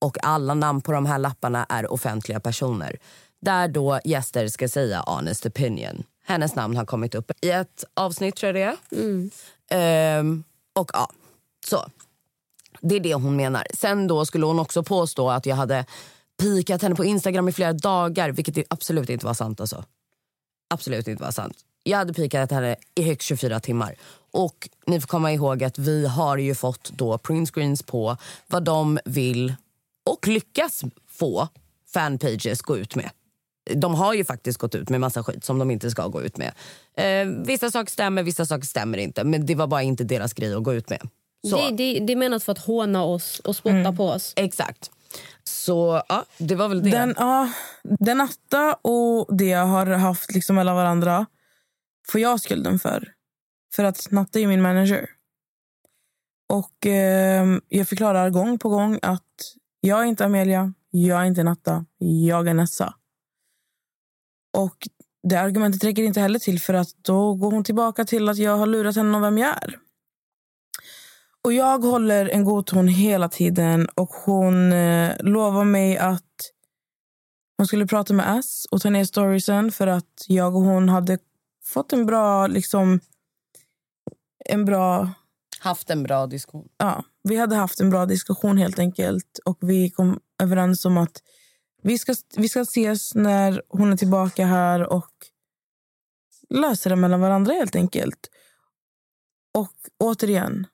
och 0.00 0.16
alla 0.22 0.54
namn 0.54 0.80
på 0.80 0.92
de 0.92 1.06
här 1.06 1.18
lapparna 1.18 1.66
är 1.68 1.92
offentliga 1.92 2.40
personer. 2.40 2.96
Där 3.40 3.68
då 3.68 4.00
gäster 4.04 4.48
ska 4.48 4.68
säga 4.68 5.02
honest 5.06 5.46
opinion. 5.46 6.02
Hennes 6.24 6.54
namn 6.54 6.76
har 6.76 6.84
kommit 6.84 7.14
upp 7.14 7.30
i 7.40 7.50
ett 7.50 7.84
avsnitt 7.94 8.36
tror 8.36 8.56
jag 8.56 8.76
det 8.90 8.98
är. 8.98 9.00
Ehm, 9.70 10.44
och 10.78 10.90
ja, 10.92 11.10
så. 11.66 11.86
Det 12.80 12.96
är 12.96 13.00
det 13.00 13.14
hon 13.14 13.36
menar. 13.36 13.66
Sen 13.74 14.06
då 14.06 14.24
skulle 14.24 14.46
hon 14.46 14.58
också 14.58 14.82
påstå 14.82 15.30
att 15.30 15.46
jag 15.46 15.56
hade 15.56 15.84
pikat 16.42 16.82
henne 16.82 16.94
på 16.94 17.04
Instagram 17.04 17.48
i 17.48 17.52
flera 17.52 17.72
dagar, 17.72 18.30
vilket 18.30 18.66
absolut 18.70 19.10
inte 19.10 19.26
var 19.26 19.34
sant. 19.34 19.60
Alltså. 19.60 19.84
Absolut 20.70 21.08
inte 21.08 21.22
var 21.22 21.30
sant. 21.30 21.64
Jag 21.88 21.98
hade 21.98 22.12
pikat 22.12 22.50
henne 22.50 22.76
i 22.94 23.02
högst 23.02 23.28
24 23.28 23.60
timmar. 23.60 23.94
Och 24.30 24.68
ni 24.86 25.00
får 25.00 25.08
komma 25.08 25.32
ihåg 25.32 25.64
att 25.64 25.78
vi 25.78 26.06
har 26.06 26.38
ju 26.38 26.54
fått 26.54 26.90
då 26.90 27.18
printscreens 27.18 27.82
på 27.82 28.16
vad 28.46 28.64
de 28.64 28.98
vill 29.04 29.54
och 30.10 30.28
lyckas 30.28 30.84
få 31.08 31.48
fanpages 31.92 32.62
gå 32.62 32.78
ut 32.78 32.94
med. 32.94 33.10
De 33.74 33.94
har 33.94 34.14
ju 34.14 34.24
faktiskt 34.24 34.58
gått 34.58 34.74
ut 34.74 34.88
med 34.88 35.00
massa 35.00 35.22
skit 35.22 35.44
som 35.44 35.58
de 35.58 35.70
inte 35.70 35.90
ska 35.90 36.06
gå 36.06 36.22
ut 36.22 36.36
med. 36.36 36.52
Eh, 36.96 37.44
vissa 37.46 37.70
saker 37.70 37.92
stämmer, 37.92 38.22
vissa 38.22 38.46
saker 38.46 38.66
stämmer 38.66 38.98
inte. 38.98 39.24
Men 39.24 39.46
det 39.46 39.54
var 39.54 39.66
bara 39.66 39.82
inte 39.82 40.04
deras 40.04 40.32
grej 40.32 40.54
att 40.54 40.62
gå 40.62 40.74
ut 40.74 40.90
med. 40.90 41.08
Så. 41.50 41.56
Det, 41.56 41.76
det, 41.76 42.00
det 42.00 42.12
är 42.12 42.16
menat 42.16 42.42
för 42.42 42.52
att 42.52 42.58
håna 42.58 43.04
oss 43.04 43.38
och 43.38 43.56
spotta 43.56 43.92
på 43.92 44.08
oss. 44.08 44.32
Exakt. 44.36 44.90
Så 45.44 46.02
ja, 46.08 46.24
det 46.38 46.54
var 46.54 46.68
väl 46.68 46.82
det. 46.82 46.90
Den, 46.90 47.14
ja, 47.18 47.52
den 47.82 48.20
Atta 48.20 48.74
och 48.74 49.36
det 49.36 49.52
har 49.52 49.86
haft 49.86 50.34
liksom 50.34 50.56
mellan 50.56 50.76
varandra 50.76 51.26
får 52.10 52.20
jag 52.20 52.40
skulden 52.40 52.78
för. 52.78 53.12
För 53.74 53.84
att 53.84 54.10
Natta 54.10 54.40
är 54.40 54.46
min 54.46 54.62
manager. 54.62 55.10
Och 56.48 56.86
eh, 56.86 57.58
jag 57.68 57.88
förklarar 57.88 58.30
gång 58.30 58.58
på 58.58 58.68
gång 58.68 58.98
att 59.02 59.54
jag 59.80 60.00
är 60.00 60.04
inte 60.04 60.24
Amelia, 60.24 60.74
jag 60.90 61.20
är 61.20 61.24
inte 61.24 61.42
Natta, 61.42 61.84
jag 61.98 62.48
är 62.48 62.54
Nessa. 62.54 62.94
Och 64.56 64.88
det 65.28 65.36
argumentet 65.36 65.84
räcker 65.84 66.02
inte 66.02 66.20
heller 66.20 66.38
till 66.38 66.60
för 66.60 66.74
att 66.74 66.88
då 67.02 67.34
går 67.34 67.50
hon 67.50 67.64
tillbaka 67.64 68.04
till 68.04 68.28
att 68.28 68.38
jag 68.38 68.56
har 68.56 68.66
lurat 68.66 68.96
henne 68.96 69.16
om 69.16 69.22
vem 69.22 69.38
jag 69.38 69.48
är. 69.62 69.78
Och 71.44 71.52
jag 71.52 71.78
håller 71.78 72.28
en 72.28 72.44
god 72.44 72.66
ton 72.66 72.88
hela 72.88 73.28
tiden 73.28 73.88
och 73.94 74.08
hon 74.08 74.72
eh, 74.72 75.12
lovar 75.20 75.64
mig 75.64 75.98
att 75.98 76.24
hon 77.58 77.66
skulle 77.66 77.86
prata 77.86 78.14
med 78.14 78.38
S 78.38 78.66
och 78.70 78.80
ta 78.80 78.90
ner 78.90 79.04
storiesen 79.04 79.72
för 79.72 79.86
att 79.86 80.24
jag 80.28 80.56
och 80.56 80.62
hon 80.62 80.88
hade 80.88 81.18
fått 81.68 81.92
en 81.92 82.06
bra, 82.06 82.46
liksom, 82.46 83.00
en 84.44 84.64
bra, 84.64 85.12
Haft 85.60 85.90
en 85.90 86.02
bra 86.02 86.26
diskussion. 86.26 86.68
ja, 86.76 87.04
vi 87.22 87.36
hade 87.36 87.56
haft 87.56 87.80
en 87.80 87.90
bra 87.90 88.06
diskussion 88.06 88.58
helt 88.58 88.78
enkelt 88.78 89.38
och 89.44 89.58
vi 89.60 89.90
kom 89.90 90.20
överens 90.42 90.84
om 90.84 90.98
att 90.98 91.22
vi 91.82 91.98
ska, 91.98 92.14
vi 92.36 92.48
ska 92.48 92.60
ses 92.60 93.14
när 93.14 93.62
hon 93.68 93.92
är 93.92 93.96
tillbaka 93.96 94.46
här 94.46 94.92
och 94.92 95.12
lösa 96.48 96.88
det 96.88 96.96
mellan 96.96 97.20
varandra 97.20 97.52
helt 97.52 97.76
enkelt. 97.76 98.30
Och 99.54 99.74
återigen, 99.98 100.66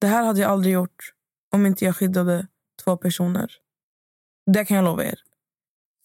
det 0.00 0.06
här 0.06 0.24
hade 0.24 0.40
jag 0.40 0.50
aldrig 0.50 0.74
gjort 0.74 1.12
om 1.52 1.66
inte 1.66 1.84
jag 1.84 1.96
skyddade 1.96 2.46
två 2.84 2.96
personer. 2.96 3.50
Det 4.52 4.64
kan 4.64 4.76
jag 4.76 4.84
lova 4.84 5.04
er. 5.04 5.18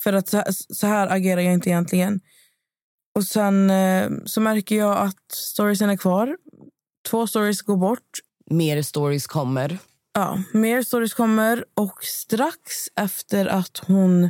För 0.04 0.14
att 0.14 0.28
så, 0.28 0.44
så 0.54 0.88
här 0.88 1.08
agerar 1.08 1.42
jag 1.42 1.54
inte 1.54 1.70
egentligen. 1.70 2.22
Och 3.16 3.24
sen 3.24 3.70
eh, 3.70 4.10
så 4.26 4.42
märker 4.42 4.76
jag 4.76 4.98
att 4.98 5.32
storiesen 5.32 5.90
är 5.90 5.98
kvar. 5.98 6.38
Två 7.10 7.28
stories 7.28 7.62
går 7.62 7.78
bort. 7.78 8.20
Mer 8.50 8.82
stories 8.82 9.28
kommer. 9.28 9.78
Ja, 10.14 10.44
mer 10.54 10.84
stories 10.84 11.14
kommer. 11.14 11.66
Och 11.74 12.04
strax 12.04 12.62
efter 12.96 13.46
att 13.46 13.78
hon 13.88 14.30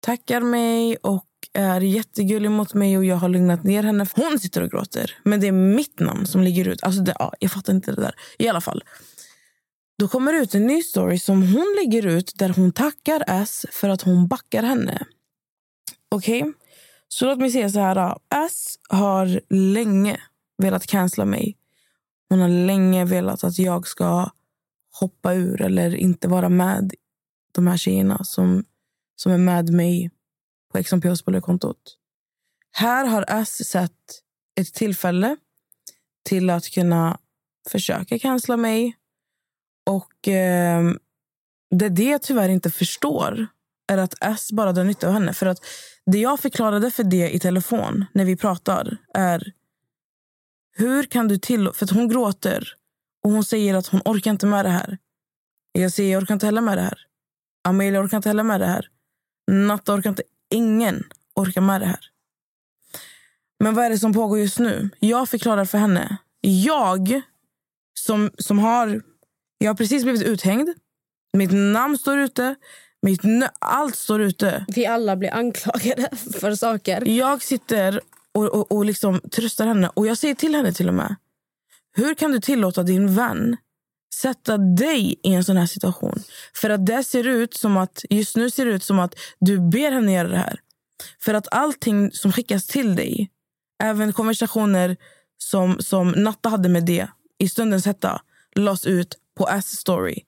tackar 0.00 0.40
mig 0.40 0.96
och 0.96 1.26
är 1.52 1.80
jättegullig 1.80 2.50
mot 2.50 2.74
mig 2.74 2.98
och 2.98 3.04
jag 3.04 3.16
har 3.16 3.28
lugnat 3.28 3.64
ner 3.64 3.82
henne. 3.82 4.06
Hon 4.14 4.38
sitter 4.38 4.62
och 4.62 4.70
gråter, 4.70 5.16
men 5.22 5.40
det 5.40 5.46
är 5.46 5.52
mitt 5.52 6.00
namn 6.00 6.26
som 6.26 6.42
ligger 6.42 6.68
ut. 6.68 6.82
Alltså 6.82 7.00
det, 7.00 7.14
ja, 7.18 7.32
jag 7.38 7.52
fattar 7.52 7.72
inte 7.72 7.92
det 7.92 8.02
där. 8.02 8.14
I 8.38 8.48
alla 8.48 8.60
fall. 8.60 8.84
Då 9.98 10.08
kommer 10.08 10.32
det 10.32 10.38
ut 10.38 10.54
en 10.54 10.66
ny 10.66 10.82
story 10.82 11.18
som 11.18 11.42
hon 11.42 11.76
lägger 11.80 12.06
ut 12.06 12.32
där 12.34 12.48
hon 12.48 12.72
tackar 12.72 13.24
S 13.26 13.66
för 13.70 13.88
att 13.88 14.02
hon 14.02 14.28
backar 14.28 14.62
henne. 14.62 15.06
Okej? 16.08 16.42
Okay? 16.42 16.52
Så 17.12 17.26
låt 17.26 17.38
mig 17.38 17.50
säga 17.50 17.70
så 17.70 17.80
här. 17.80 18.18
S 18.46 18.78
har 18.88 19.40
länge 19.54 20.20
velat 20.58 20.86
cancella 20.86 21.24
mig. 21.24 21.56
Hon 22.28 22.40
har 22.40 22.48
länge 22.48 23.04
velat 23.04 23.44
att 23.44 23.58
jag 23.58 23.86
ska 23.86 24.30
hoppa 25.00 25.34
ur 25.34 25.62
eller 25.62 25.94
inte 25.94 26.28
vara 26.28 26.48
med 26.48 26.94
de 27.52 27.66
här 27.66 27.76
tjejerna 27.76 28.24
som, 28.24 28.64
som 29.16 29.32
är 29.32 29.38
med 29.38 29.72
mig 29.72 30.10
på 30.72 30.82
XMP-kontot. 30.82 31.96
Här 32.72 33.06
har 33.06 33.24
S 33.28 33.68
sett 33.68 34.22
ett 34.60 34.74
tillfälle 34.74 35.36
till 36.22 36.50
att 36.50 36.70
kunna 36.70 37.18
försöka 37.70 38.18
cancella 38.18 38.56
mig. 38.56 38.96
Och 39.86 40.28
eh, 40.28 40.92
det 41.70 41.88
det 41.88 42.04
jag 42.04 42.22
tyvärr 42.22 42.48
inte 42.48 42.70
förstår 42.70 43.46
är 43.90 43.98
att 43.98 44.14
S 44.20 44.52
bara 44.52 44.72
drar 44.72 44.84
nytta 44.84 45.06
av 45.06 45.12
henne. 45.12 45.32
För 45.32 45.46
att 45.46 45.58
Det 46.06 46.18
jag 46.18 46.40
förklarade 46.40 46.90
för 46.90 47.04
det 47.04 47.30
i 47.30 47.38
telefon 47.38 48.04
när 48.12 48.24
vi 48.24 48.36
pratar 48.36 48.96
är 49.14 49.52
hur 50.72 51.02
kan 51.02 51.28
du 51.28 51.38
till... 51.38 51.70
För 51.74 51.94
hon 51.94 52.08
gråter 52.08 52.74
och 53.24 53.30
hon 53.30 53.44
säger 53.44 53.74
att 53.74 53.86
hon 53.86 54.00
orkar 54.04 54.30
inte 54.30 54.46
med 54.46 54.64
det 54.64 54.70
här. 54.70 54.98
Jag 55.72 55.92
säger 55.92 56.12
jag 56.12 56.22
orkar 56.22 56.34
inte 56.34 56.46
heller 56.46 56.60
med 56.60 56.78
det 56.78 56.82
här. 56.82 56.98
Amelia 57.64 58.00
orkar 58.00 58.16
inte 58.16 58.28
heller 58.28 58.42
med 58.42 58.60
det 58.60 58.66
här. 58.66 58.88
Natta 59.50 59.94
orkar 59.94 60.10
inte 60.10 60.22
Ingen 60.50 61.04
orkar 61.34 61.60
med 61.60 61.80
det 61.80 61.86
här. 61.86 62.00
Men 63.58 63.74
vad 63.74 63.84
är 63.84 63.90
det 63.90 63.98
som 63.98 64.12
pågår 64.12 64.38
just 64.38 64.58
nu? 64.58 64.90
Jag 64.98 65.28
förklarar 65.28 65.64
för 65.64 65.78
henne. 65.78 66.16
Jag 66.40 67.22
som, 67.94 68.30
som 68.38 68.58
har... 68.58 69.02
Jag 69.58 69.70
har 69.70 69.74
precis 69.74 70.02
blivit 70.02 70.22
uthängd. 70.22 70.68
Mitt 71.32 71.50
namn 71.52 71.98
står 71.98 72.18
ute. 72.18 72.54
Mitt, 73.02 73.20
allt 73.58 73.96
står 73.96 74.20
ute. 74.20 74.64
Vi 74.68 74.86
alla 74.86 75.16
blir 75.16 75.34
anklagade 75.34 76.08
för 76.40 76.54
saker. 76.54 77.08
Jag 77.08 77.42
sitter 77.42 78.00
och, 78.34 78.44
och, 78.44 78.72
och 78.72 78.84
liksom 78.84 79.20
tröstar 79.20 79.66
henne. 79.66 79.90
Och 79.94 80.06
jag 80.06 80.18
säger 80.18 80.34
till 80.34 80.54
henne 80.54 80.72
till 80.72 80.88
och 80.88 80.94
med. 80.94 81.16
Hur 81.92 82.14
kan 82.14 82.32
du 82.32 82.40
tillåta 82.40 82.82
din 82.82 83.14
vän 83.14 83.56
sätta 84.14 84.58
dig 84.58 85.20
i 85.22 85.34
en 85.34 85.44
sån 85.44 85.56
här 85.56 85.66
situation. 85.66 86.22
För 86.54 86.70
att 86.70 86.86
det 86.86 87.04
ser 87.04 87.26
ut 87.26 87.54
som 87.54 87.76
att, 87.76 88.04
just 88.10 88.36
nu 88.36 88.50
ser 88.50 88.66
det 88.66 88.72
ut 88.72 88.84
som 88.84 88.98
att 88.98 89.14
du 89.38 89.58
ber 89.58 89.92
henne 89.92 90.12
göra 90.12 90.28
det 90.28 90.36
här. 90.36 90.60
För 91.20 91.34
att 91.34 91.48
allting 91.50 92.12
som 92.12 92.32
skickas 92.32 92.66
till 92.66 92.96
dig, 92.96 93.30
även 93.82 94.12
konversationer 94.12 94.96
som, 95.38 95.76
som 95.80 96.10
Natta 96.10 96.48
hade 96.48 96.68
med 96.68 96.84
det 96.84 97.08
i 97.38 97.48
stundens 97.48 97.86
hetta, 97.86 98.22
lades 98.56 98.86
ut 98.86 99.18
på 99.36 99.44
Ass 99.44 99.66
story. 99.66 100.22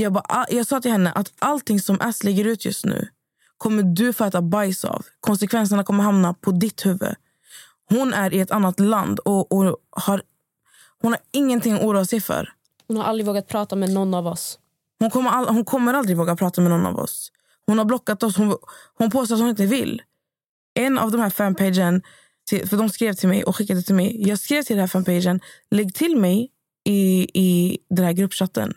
Jag, 0.00 0.12
bara, 0.12 0.24
ah, 0.28 0.46
jag 0.50 0.66
sa 0.66 0.80
till 0.80 0.90
henne 0.90 1.12
att 1.12 1.32
allting 1.38 1.80
som 1.80 2.00
Ass 2.00 2.24
lägger 2.24 2.44
ut 2.44 2.64
just 2.64 2.84
nu 2.84 3.08
kommer 3.56 3.82
du 3.82 4.12
få 4.12 4.24
äta 4.24 4.42
bajs 4.42 4.84
av. 4.84 5.06
Konsekvenserna 5.20 5.84
kommer 5.84 6.04
hamna 6.04 6.34
på 6.34 6.50
ditt 6.50 6.86
huvud. 6.86 7.14
Hon 7.88 8.14
är 8.14 8.34
i 8.34 8.40
ett 8.40 8.50
annat 8.50 8.80
land 8.80 9.18
och, 9.18 9.52
och 9.52 9.76
har, 9.90 10.22
hon 11.02 11.12
har 11.12 11.20
ingenting 11.32 11.72
att 11.72 11.82
oroa 11.82 12.04
sig 12.04 12.20
för. 12.20 12.52
Hon 12.88 12.96
har 12.96 13.04
aldrig 13.04 13.26
vågat 13.26 13.48
prata 13.48 13.76
med 13.76 13.90
någon 13.90 14.14
av 14.14 14.26
oss. 14.26 14.58
Hon 14.98 15.10
kommer, 15.10 15.30
all, 15.30 15.48
hon 15.48 15.64
kommer 15.64 15.94
aldrig 15.94 16.16
våga 16.16 16.36
prata 16.36 16.60
med 16.60 16.70
någon 16.70 16.86
av 16.86 16.98
oss. 16.98 17.32
Hon 17.66 17.78
har 17.78 17.84
blockat 17.84 18.22
oss. 18.22 18.36
Hon, 18.36 18.56
hon 18.94 19.10
påstår 19.10 19.34
att 19.34 19.40
hon 19.40 19.50
inte 19.50 19.66
vill. 19.66 20.02
En 20.74 20.98
av 20.98 21.10
de 21.10 21.20
här 21.20 21.30
fanpagen, 21.30 22.02
för 22.50 22.76
de 22.76 22.88
skrev 22.88 23.12
till 23.12 23.28
mig 23.28 23.44
och 23.44 23.56
skickade 23.56 23.82
till 23.82 23.94
mig. 23.94 24.28
Jag 24.28 24.38
skrev 24.38 24.62
till 24.62 24.76
den 24.76 24.80
här 24.80 24.88
fanpagen, 24.88 25.40
lägg 25.70 25.94
till 25.94 26.16
mig 26.16 26.50
i, 26.84 27.30
i 27.34 27.78
den 27.90 28.04
här 28.04 28.12
gruppchatten. 28.12 28.74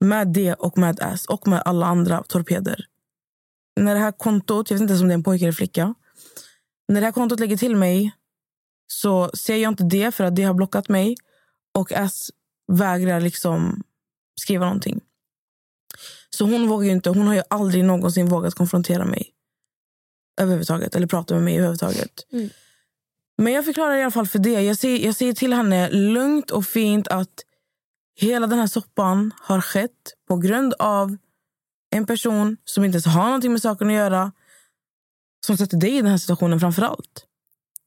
Med 0.00 0.32
det 0.32 0.54
och 0.54 0.78
med 0.78 1.00
ass 1.00 1.26
och 1.26 1.48
med 1.48 1.62
alla 1.64 1.86
andra 1.86 2.22
torpeder. 2.22 2.86
När 3.80 3.94
det 3.94 4.00
här 4.00 4.12
kontot, 4.12 4.70
jag 4.70 4.78
vet 4.78 4.90
inte 4.90 5.02
om 5.02 5.08
det 5.08 5.12
är 5.12 5.14
en 5.14 5.22
pojke 5.22 5.44
eller 5.44 5.52
flicka. 5.52 5.94
När 6.88 7.00
det 7.00 7.06
här 7.06 7.12
kontot 7.12 7.40
lägger 7.40 7.56
till 7.56 7.76
mig 7.76 8.12
så 8.86 9.30
ser 9.34 9.56
jag 9.56 9.72
inte 9.72 9.84
det 9.84 10.14
för 10.14 10.24
att 10.24 10.36
det 10.36 10.42
har 10.42 10.54
blockat 10.54 10.88
mig. 10.88 11.16
Och 11.78 11.92
ass 11.92 12.30
vägrar 12.72 13.20
liksom 13.20 13.82
skriva 14.40 14.64
någonting. 14.64 15.00
Så 16.30 16.44
hon 16.44 16.68
vågar 16.68 16.90
inte, 16.90 17.10
hon 17.10 17.26
har 17.26 17.34
ju 17.34 17.42
aldrig 17.50 17.84
någonsin 17.84 18.28
vågat 18.28 18.54
konfrontera 18.54 19.04
mig 19.04 19.30
överhuvudtaget 20.40 20.94
eller 20.94 21.06
prata 21.06 21.34
med 21.34 21.42
mig 21.42 21.54
överhuvudtaget. 21.54 22.26
Mm. 22.32 22.48
Men 23.38 23.52
jag 23.52 23.64
förklarar 23.64 23.96
i 23.96 24.02
alla 24.02 24.10
fall 24.10 24.26
för 24.26 24.38
det. 24.38 24.62
Jag 24.62 24.78
säger, 24.78 25.06
jag 25.06 25.14
säger 25.14 25.32
till 25.32 25.52
henne 25.52 25.90
lugnt 25.90 26.50
och 26.50 26.66
fint 26.66 27.08
att 27.08 27.44
hela 28.14 28.46
den 28.46 28.58
här 28.58 28.66
soppan 28.66 29.32
har 29.40 29.60
skett 29.60 30.14
på 30.28 30.36
grund 30.36 30.74
av 30.78 31.16
en 31.90 32.06
person 32.06 32.56
som 32.64 32.84
inte 32.84 32.96
ens 32.96 33.06
har 33.06 33.24
någonting 33.24 33.52
med 33.52 33.62
saken 33.62 33.88
att 33.88 33.94
göra 33.94 34.32
som 35.46 35.56
sätter 35.56 35.76
dig 35.76 35.96
i 35.96 36.02
den 36.02 36.10
här 36.10 36.18
situationen 36.18 36.60
framför 36.60 36.82
allt. 36.82 37.26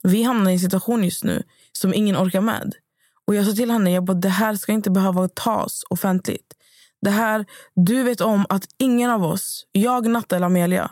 Vi 0.04 0.24
hamnar 0.24 0.52
i 0.52 0.54
en 0.54 0.60
situation 0.60 1.04
just 1.04 1.24
nu 1.24 1.44
som 1.72 1.94
ingen 1.94 2.18
orkar 2.18 2.42
med. 2.42 2.76
Och 3.26 3.36
Jag 3.36 3.46
sa 3.46 3.54
till 3.54 3.72
henne 3.72 3.92
jag 3.92 4.04
bara, 4.04 4.18
det 4.18 4.30
här 4.30 4.56
ska 4.56 4.72
inte 4.72 4.92
behöva 4.92 5.28
tas 5.28 5.84
offentligt. 5.90 6.54
Det 7.02 7.10
här, 7.10 7.46
du 7.76 8.04
vet 8.04 8.22
om 8.22 8.46
att 8.50 8.68
ingen 8.78 9.10
av 9.10 9.24
oss, 9.24 9.66
jag, 9.72 10.08
Natta 10.08 10.36
eller 10.36 10.46
Amelia, 10.46 10.92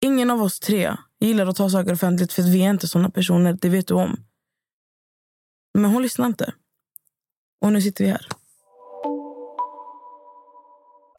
ingen 0.00 0.30
av 0.30 0.42
oss 0.42 0.60
tre 0.60 0.96
gillar 1.20 1.46
att 1.46 1.56
ta 1.56 1.70
saker 1.70 1.92
offentligt 1.92 2.32
för 2.32 2.42
vi 2.42 2.64
är 2.64 2.70
inte 2.70 2.88
såna 2.88 3.10
personer. 3.10 3.58
Det 3.60 3.68
vet 3.68 3.86
du 3.86 3.94
om. 3.94 4.24
Men 5.74 5.90
hon 5.90 6.02
lyssnar 6.02 6.26
inte. 6.26 6.54
Och 7.60 7.72
nu 7.72 7.82
sitter 7.82 8.04
vi 8.04 8.10
här. 8.10 8.28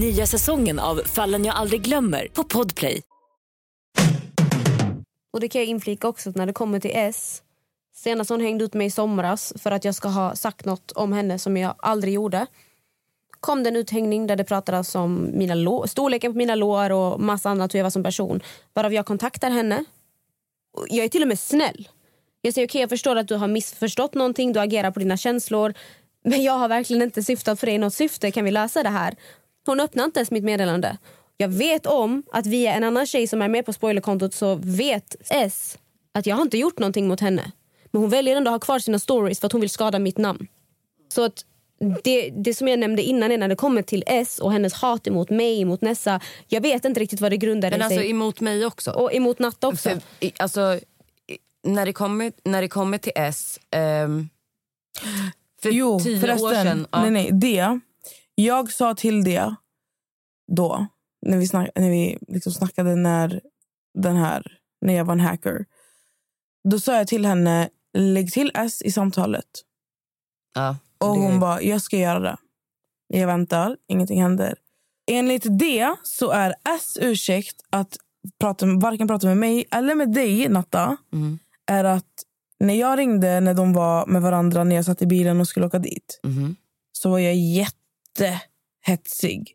Nya 0.00 0.26
säsongen 0.26 0.78
av 0.78 0.96
Fallen 0.96 1.44
jag 1.44 1.56
aldrig 1.56 1.82
glömmer 1.82 2.28
på 2.32 2.44
Podplay. 2.44 3.02
Och 5.32 5.40
det 5.40 5.48
kan 5.48 5.60
jag 5.60 5.68
inflika 5.68 6.08
också 6.08 6.32
när 6.34 6.46
det 6.46 6.52
kommer 6.52 6.80
till 6.80 6.90
S. 6.94 7.42
Senast 7.94 8.30
hon 8.30 8.40
hängde 8.40 8.64
ut 8.64 8.74
mig 8.74 8.86
i 8.86 8.90
somras 8.90 9.52
för 9.56 9.70
att 9.70 9.84
jag 9.84 9.94
ska 9.94 10.08
ha 10.08 10.36
sagt 10.36 10.64
något 10.64 10.92
om 10.92 11.12
henne 11.12 11.38
som 11.38 11.56
jag 11.56 11.74
aldrig 11.78 12.14
gjorde. 12.14 12.46
kom 13.40 13.62
det 13.62 13.70
en 13.70 13.76
uthängning 13.76 14.26
där 14.26 14.36
det 14.36 14.44
pratades 14.44 14.94
om 14.94 15.30
mina 15.32 15.86
storleken 15.86 16.32
på 16.32 16.38
mina 16.38 16.54
lår 16.54 16.92
och 16.92 17.20
massa 17.20 17.50
annat 17.50 17.74
hur 17.74 17.78
jag 17.78 17.84
var 17.84 17.90
som 17.90 18.02
person. 18.02 18.40
Varav 18.74 18.92
jag 18.92 19.06
kontaktar 19.06 19.50
henne. 19.50 19.84
Jag 20.88 21.04
är 21.04 21.08
till 21.08 21.22
och 21.22 21.28
med 21.28 21.38
snäll. 21.38 21.88
Jag 22.40 22.54
säger 22.54 22.66
okej, 22.66 22.72
okay, 22.72 22.80
jag 22.80 22.90
förstår 22.90 23.16
att 23.16 23.28
du 23.28 23.34
har 23.34 23.48
missförstått 23.48 24.14
någonting, 24.14 24.52
du 24.52 24.60
agerar 24.60 24.90
på 24.90 25.00
dina 25.00 25.16
känslor. 25.16 25.74
Men 26.24 26.42
jag 26.42 26.52
har 26.52 26.68
verkligen 26.68 27.02
inte 27.02 27.22
syftat 27.22 27.60
för 27.60 27.66
dig 27.66 27.78
något 27.78 27.94
syfte, 27.94 28.30
kan 28.30 28.44
vi 28.44 28.50
lösa 28.50 28.82
det 28.82 28.88
här? 28.88 29.16
Hon 29.66 29.80
öppnar 29.80 30.04
inte 30.04 30.20
ens 30.20 30.30
mitt 30.30 30.44
meddelande. 30.44 30.98
Jag 31.36 31.48
vet 31.48 31.86
om 31.86 32.22
att 32.32 32.46
via 32.46 32.74
en 32.74 32.84
annan 32.84 33.06
tjej 33.06 33.26
som 33.26 33.42
är 33.42 33.48
med 33.48 33.66
på 33.66 33.72
spoilerkontot 33.72 34.34
så 34.34 34.54
vet 34.54 35.16
S 35.30 35.78
att 36.14 36.26
jag 36.26 36.36
har 36.36 36.42
inte 36.42 36.58
gjort 36.58 36.78
någonting 36.78 37.08
mot 37.08 37.20
henne. 37.20 37.52
Men 37.90 38.00
hon 38.00 38.10
väljer 38.10 38.36
ändå 38.36 38.50
att 38.50 38.54
ha 38.54 38.58
kvar 38.58 38.78
sina 38.78 38.98
stories 38.98 39.40
för 39.40 39.46
att 39.46 39.52
hon 39.52 39.60
vill 39.60 39.70
skada 39.70 39.98
mitt 39.98 40.18
namn. 40.18 40.46
Så 41.08 41.24
att 41.24 41.44
det, 42.04 42.30
det 42.30 42.54
som 42.54 42.68
jag 42.68 42.78
nämnde 42.78 43.02
innan 43.02 43.32
är 43.32 43.38
när 43.38 43.48
det 43.48 43.56
kommer 43.56 43.82
till 43.82 44.04
S 44.06 44.38
och 44.38 44.52
hennes 44.52 44.72
hat 44.72 45.06
emot 45.06 45.30
mig, 45.30 45.60
emot 45.60 45.80
Nessa. 45.80 46.20
Jag 46.48 46.60
vet 46.60 46.84
inte 46.84 47.00
riktigt 47.00 47.20
vad 47.20 47.32
det 47.32 47.36
grundar 47.36 47.70
Men 47.70 47.82
alltså 47.82 47.98
sig. 47.98 48.10
emot 48.10 48.40
mig 48.40 48.66
också? 48.66 48.90
Och 48.90 49.14
emot 49.14 49.38
Natta 49.38 49.68
också. 49.68 49.88
För, 49.88 50.00
alltså, 50.36 50.80
när, 51.64 51.86
det 51.86 51.92
kommer, 51.92 52.32
när 52.44 52.62
det 52.62 52.68
kommer 52.68 52.98
till 52.98 53.12
S... 53.14 53.60
Um, 54.04 54.28
för 55.62 55.70
jo, 55.70 56.00
tio 56.00 56.20
förresten, 56.20 56.46
år 56.46 56.54
sedan... 56.54 56.86
Ja. 56.92 57.02
Nej, 57.02 57.10
nej, 57.10 57.30
det. 57.32 57.80
Jag 58.34 58.72
sa 58.72 58.94
till 58.94 59.24
det 59.24 59.54
då 60.52 60.86
när 61.26 61.38
vi, 61.38 61.46
snack, 61.46 61.70
när 61.74 61.90
vi 61.90 62.18
liksom 62.28 62.52
snackade 62.52 62.96
när, 62.96 63.40
den 63.98 64.16
här, 64.16 64.46
när 64.80 64.94
jag 64.94 65.04
var 65.04 65.12
en 65.12 65.20
hacker. 65.20 65.64
Då 66.70 66.80
sa 66.80 66.96
jag 66.96 67.08
till 67.08 67.26
henne, 67.26 67.68
lägg 67.98 68.32
till 68.32 68.50
S 68.54 68.82
i 68.82 68.92
samtalet. 68.92 69.44
Och 70.98 71.14
det- 71.16 71.20
hon 71.22 71.40
bara, 71.40 71.62
jag 71.62 71.82
ska 71.82 71.96
göra 71.98 72.18
det. 72.20 72.36
Jag 73.08 73.26
väntar, 73.26 73.76
ingenting 73.88 74.22
händer. 74.22 74.54
Enligt 75.10 75.58
det 75.58 75.94
så 76.02 76.30
är 76.30 76.54
S 76.76 76.98
ursäkt 77.00 77.56
att 77.70 77.96
prata, 78.40 78.66
varken 78.66 79.08
prata 79.08 79.26
med 79.26 79.36
mig 79.36 79.64
eller 79.70 79.94
med 79.94 80.12
dig, 80.12 80.48
Natta, 80.48 80.96
Mm. 81.12 81.38
är 81.66 81.84
att 81.84 82.24
när 82.60 82.74
jag 82.74 82.98
ringde 82.98 83.40
när 83.40 83.54
de 83.54 83.72
var 83.72 84.06
med 84.06 84.22
varandra 84.22 84.64
när 84.64 84.76
jag 84.76 84.84
satt 84.84 85.02
i 85.02 85.06
bilen 85.06 85.40
och 85.40 85.48
skulle 85.48 85.66
åka 85.66 85.78
dit 85.78 86.20
Mhm. 86.22 86.56
så 86.92 87.10
var 87.10 87.18
jag 87.18 87.34
jättehetsig. 88.18 89.54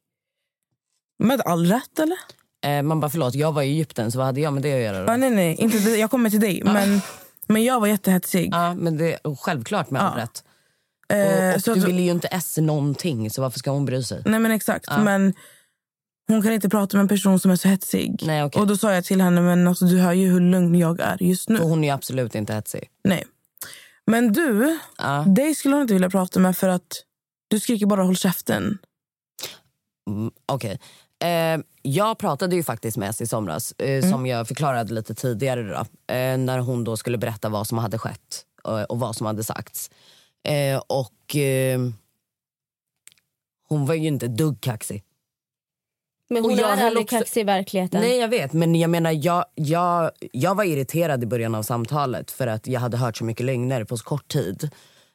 Med 1.19 1.41
all 1.41 1.65
rätt, 1.65 1.99
eller? 1.99 2.17
Eh, 2.65 2.81
man 2.83 2.99
bara 2.99 3.09
förlåt, 3.09 3.35
jag 3.35 3.51
var 3.51 3.61
i 3.61 3.65
Egypten 3.65 4.11
så 4.11 4.17
vad 4.17 4.25
hade 4.27 4.41
jag 4.41 4.53
med 4.53 4.63
det 4.63 4.73
att 4.73 4.81
göra? 4.81 5.05
Då? 5.05 5.11
Ah, 5.11 5.17
nej, 5.17 5.29
nej, 5.29 5.55
inte 5.55 5.79
det. 5.79 5.97
jag 5.97 6.11
kommer 6.11 6.29
till 6.29 6.39
dig. 6.39 6.61
Men, 6.65 7.01
men 7.47 7.63
jag 7.63 7.79
var 7.79 7.87
jättehetsig. 7.87 8.49
Ja, 8.51 8.73
men 8.75 8.97
det 8.97 9.13
är 9.13 9.35
självklart 9.35 9.89
med 9.89 10.01
all 10.03 10.19
Ja. 10.19 10.23
rätt. 10.23 10.43
Eh, 11.09 11.49
Och, 11.49 11.55
och 11.55 11.63
så 11.63 11.73
du 11.73 11.79
ville 11.79 12.01
ju 12.01 12.11
inte 12.11 12.27
S 12.27 12.57
någonting, 12.57 13.29
så 13.31 13.41
varför 13.41 13.59
ska 13.59 13.71
hon 13.71 13.85
bry 13.85 14.03
sig? 14.03 14.21
Nej 14.25 14.39
men 14.39 14.51
exakt. 14.51 14.87
Men 14.99 15.33
hon 16.27 16.41
kan 16.41 16.51
inte 16.53 16.69
prata 16.69 16.97
med 16.97 17.01
en 17.01 17.07
person 17.07 17.39
som 17.39 17.51
är 17.51 17.55
så 17.55 17.67
hetsig. 17.67 18.21
Nej, 18.25 18.43
okej. 18.43 18.61
Och 18.61 18.67
då 18.67 18.77
sa 18.77 18.93
jag 18.93 19.05
till 19.05 19.21
henne, 19.21 19.41
men 19.41 19.67
alltså, 19.67 19.85
du 19.85 19.99
hör 19.99 20.13
ju 20.13 20.27
hur 20.31 20.39
lugn 20.41 20.75
jag 20.75 20.99
är 20.99 21.17
just 21.23 21.49
nu. 21.49 21.57
För 21.57 21.63
hon 21.65 21.83
är 21.83 21.87
ju 21.87 21.93
absolut 21.93 22.35
inte 22.35 22.53
hetsig. 22.53 22.89
Nej. 23.03 23.25
Men 24.05 24.33
du, 24.33 24.79
dig 25.25 25.55
skulle 25.55 25.75
hon 25.75 25.81
inte 25.81 25.93
vilja 25.93 26.09
prata 26.09 26.39
med 26.39 26.57
för 26.57 26.69
att 26.69 27.03
du 27.47 27.59
skriker 27.59 27.85
bara 27.85 28.03
håll 28.03 28.15
käften. 28.17 28.77
Mm, 30.09 30.31
Okej. 30.45 30.79
Eh, 31.23 31.59
jag 31.81 32.17
pratade 32.17 32.55
ju 32.55 32.63
faktiskt 32.63 32.97
med 32.97 33.09
S 33.09 33.21
i 33.21 33.27
somras, 33.27 33.71
eh, 33.71 34.09
som 34.11 34.25
jag 34.25 34.47
förklarade 34.47 34.93
lite 34.93 35.15
tidigare. 35.15 35.63
Då, 35.63 36.13
eh, 36.13 36.37
när 36.37 36.59
hon 36.59 36.83
då 36.83 36.97
skulle 36.97 37.17
berätta 37.17 37.49
vad 37.49 37.67
som 37.67 37.77
hade 37.77 37.97
skett 37.97 38.45
eh, 38.67 38.81
och 38.81 38.99
vad 38.99 39.15
som 39.15 39.25
hade 39.27 39.43
sagts. 39.43 39.89
Eh, 40.47 40.81
och 40.87 41.35
eh, 41.35 41.79
hon 43.67 43.85
var 43.85 43.95
ju 43.95 44.07
inte 44.07 44.27
dugg 44.27 44.61
kaxig. 44.61 45.03
Men 46.29 46.43
Och 46.43 46.49
hon 46.49 46.59
jag 46.59 46.79
är 46.79 46.85
aldrig 46.87 47.03
också- 47.05 47.17
kaxig 47.17 47.41
i 47.41 47.43
verkligheten. 47.43 48.01
Nej 48.01 48.17
jag 48.17 48.27
vet, 48.27 48.53
men 48.53 48.75
jag 48.75 48.89
menar 48.89 49.11
jag, 49.11 49.45
jag, 49.55 50.11
jag 50.31 50.55
var 50.55 50.63
irriterad 50.63 51.23
i 51.23 51.27
början 51.27 51.55
av 51.55 51.63
samtalet 51.63 52.31
för 52.31 52.47
att 52.47 52.67
jag 52.67 52.79
hade 52.79 52.97
hört 52.97 53.17
så 53.17 53.23
mycket 53.23 53.45
lögner 53.45 53.83
på 53.83 53.97
så 53.97 54.03
kort 54.03 54.27
tid. 54.27 54.69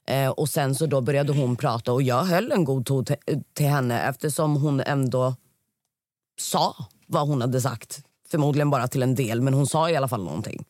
Eh, 0.07 0.31
och 0.31 0.49
sen 0.49 0.75
så 0.75 0.87
då 0.87 1.01
började 1.01 1.33
hon 1.33 1.57
prata 1.57 1.93
och 1.93 2.03
jag 2.03 2.25
höll 2.25 2.53
en 2.53 2.65
god 2.65 2.87
ton 2.87 3.05
till, 3.55 3.67
henne 3.67 4.03
eftersom 4.09 4.57
hon 4.57 4.81
ändå 4.81 5.35
sa 6.41 6.77
vad 7.07 7.29
hon 7.29 7.41
hade 7.41 7.61
sagt. 7.61 8.05
Förmodligen 8.29 8.71
bara 8.71 8.89
till 8.89 9.03
en 9.03 9.15
del, 9.15 9.41
men 9.41 9.55
hon 9.55 9.67
sa 9.67 9.91
i 9.91 9.97
alla 9.97 10.09
fall 10.09 10.25
någonting. 10.25 10.65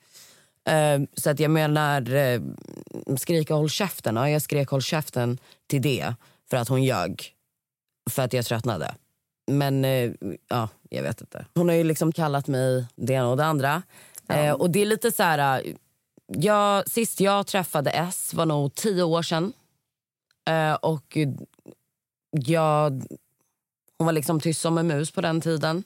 Eh, 0.68 1.00
så 1.14 1.30
att 1.30 1.40
jag 1.40 1.50
menar, 1.50 2.14
eh, 2.14 2.40
skrika 3.16 3.54
håll 3.54 3.70
käften. 3.70 4.16
Ja, 4.16 4.30
jag 4.30 4.42
skrek 4.42 4.68
håll 4.68 4.82
käften 4.82 5.38
till 5.66 5.82
det 5.82 6.14
för 6.50 6.56
att 6.56 6.68
hon 6.68 6.84
ljög. 6.84 7.32
För 8.10 8.22
att 8.22 8.32
jag 8.32 8.44
tröttnade. 8.44 8.94
Men 9.46 9.84
eh, 9.84 10.10
ja, 10.48 10.68
jag 10.90 11.02
vet 11.02 11.20
inte. 11.20 11.46
Hon 11.54 11.68
har 11.68 11.76
ju 11.76 11.84
liksom 11.84 12.12
kallat 12.12 12.46
mig 12.48 12.86
det 12.96 13.12
ena 13.12 13.28
och 13.28 13.36
det 13.36 13.44
andra. 13.44 13.82
Eh, 14.28 14.52
och 14.52 14.70
det 14.70 14.82
är 14.82 14.86
lite 14.86 15.12
så 15.12 15.22
här... 15.22 15.62
Jag, 16.26 16.90
sist 16.90 17.20
jag 17.20 17.46
träffade 17.46 17.90
S 17.90 18.34
var 18.34 18.46
nog 18.46 18.74
tio 18.74 19.02
år 19.02 19.22
sedan. 19.22 19.52
Eh, 20.50 20.74
och 20.74 21.18
jag, 22.30 23.02
hon 23.98 24.06
var 24.06 24.12
liksom 24.12 24.40
tyst 24.40 24.60
som 24.60 24.78
en 24.78 24.86
mus 24.86 25.10
på 25.10 25.20
den 25.20 25.40
tiden. 25.40 25.84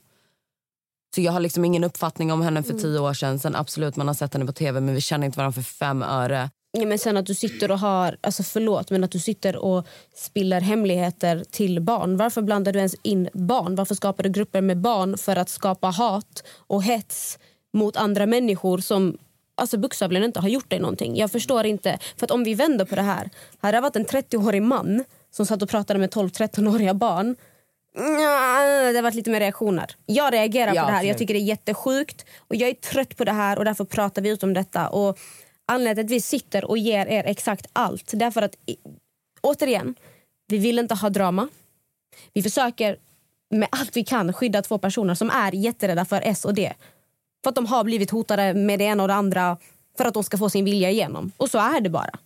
Så 1.14 1.20
jag 1.20 1.32
har 1.32 1.40
liksom 1.40 1.64
ingen 1.64 1.84
uppfattning 1.84 2.32
om 2.32 2.42
henne 2.42 2.62
för 2.62 2.74
tio 2.74 2.98
år 2.98 3.14
sedan. 3.14 3.38
Sen 3.38 3.56
absolut, 3.56 3.96
man 3.96 4.06
har 4.06 4.14
sett 4.14 4.32
henne 4.32 4.46
på 4.46 4.52
tv 4.52 4.80
men 4.80 4.94
vi 4.94 5.00
känner 5.00 5.26
inte 5.26 5.38
varandra 5.38 5.62
för 5.62 5.62
fem 5.62 6.02
öre. 6.02 6.50
Ja, 6.78 6.86
men 6.86 6.98
sen 6.98 7.16
att 7.16 7.26
du 7.26 7.34
sitter 7.34 7.70
och 7.70 7.78
har, 7.78 8.16
alltså 8.20 8.42
förlåt, 8.42 8.90
men 8.90 9.04
att 9.04 9.10
du 9.10 9.18
sitter 9.18 9.56
och 9.56 9.86
spiller 10.14 10.60
hemligheter 10.60 11.44
till 11.50 11.80
barn. 11.80 12.16
Varför 12.16 12.42
blandar 12.42 12.72
du 12.72 12.78
ens 12.78 12.94
in 13.02 13.28
barn? 13.32 13.74
Varför 13.74 13.94
skapar 13.94 14.22
du 14.22 14.30
grupper 14.30 14.60
med 14.60 14.78
barn 14.78 15.18
för 15.18 15.36
att 15.36 15.48
skapa 15.48 15.86
hat 15.88 16.44
och 16.56 16.82
hets 16.82 17.38
mot 17.72 17.96
andra 17.96 18.26
människor 18.26 18.78
som 18.78 19.18
alltså 19.56 19.78
bokstavligen 19.78 20.24
inte 20.24 20.40
har 20.40 20.48
gjort 20.48 20.70
dig 20.70 20.78
någonting? 20.78 21.16
Jag 21.16 21.32
förstår 21.32 21.66
inte. 21.66 21.98
För 22.16 22.26
att 22.26 22.30
om 22.30 22.44
vi 22.44 22.54
vänder 22.54 22.84
på 22.84 22.94
det 22.94 23.02
här. 23.02 23.30
Hade 23.58 23.76
det 23.76 23.80
varit 23.80 23.96
en 23.96 24.06
30-årig 24.06 24.62
man 24.62 25.04
som 25.30 25.46
satt 25.46 25.62
och 25.62 25.68
pratade 25.68 25.98
med 25.98 26.10
12-13-åriga 26.10 26.94
barn 26.94 27.36
det 27.96 28.98
har 28.98 29.02
varit 29.02 29.14
lite 29.14 29.30
mer 29.30 29.40
reaktioner. 29.40 29.90
Jag 30.06 30.32
reagerar 30.32 30.74
Ja, 30.74 30.82
på 30.82 30.88
det 30.88 30.96
här. 30.96 31.04
Jag 31.04 31.18
tycker 31.18 31.34
det 31.34 31.40
är 31.40 31.44
jättesjukt. 31.44 32.24
Och 32.38 32.56
Jag 32.56 32.68
är 32.68 32.74
trött 32.74 33.16
på 33.16 33.24
det 33.24 33.32
här 33.32 33.58
och 33.58 33.64
därför 33.64 33.84
pratar 33.84 34.22
vi 34.22 34.28
ut 34.28 34.42
om 34.42 34.54
detta. 34.54 34.88
Och 34.88 35.18
Anledningen 35.68 35.96
till 36.08 36.16
att 36.16 36.18
vi 36.18 36.20
sitter 36.20 36.64
och 36.64 36.78
ger 36.78 37.06
er 37.06 37.24
exakt 37.26 37.66
allt. 37.72 38.10
Därför 38.12 38.42
att, 38.42 38.54
återigen, 39.40 39.94
vi 40.46 40.58
vill 40.58 40.78
inte 40.78 40.94
ha 40.94 41.10
drama. 41.10 41.48
Vi 42.32 42.42
försöker 42.42 42.96
med 43.50 43.68
allt 43.70 43.96
vi 43.96 44.04
kan 44.04 44.32
skydda 44.32 44.62
två 44.62 44.78
personer 44.78 45.14
som 45.14 45.30
är 45.30 45.54
jätterädda 45.54 46.04
för 46.04 46.22
S 46.24 46.44
och 46.44 46.54
D. 46.54 46.72
För 47.47 47.51
att 47.51 47.55
de 47.55 47.66
har 47.66 47.85
blivit 47.85 48.10
hotade 48.10 48.55
med 48.55 48.78
det 48.78 48.85
ena 48.85 49.02
och 49.02 49.09
det 49.09 49.14
andra 49.14 49.56
för 49.97 50.05
att 50.05 50.14
de 50.14 50.24
ska 50.24 50.39
få 50.39 50.51
sin 50.51 50.64
vilja 50.64 50.90
igenom. 50.90 51.32
Och 51.36 51.51
så 51.51 51.59
är 51.59 51.81
det 51.81 51.90
bara. 51.90 52.18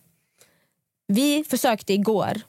Vi 1.07 1.43
försökte 1.43 1.93
igår 1.93 2.41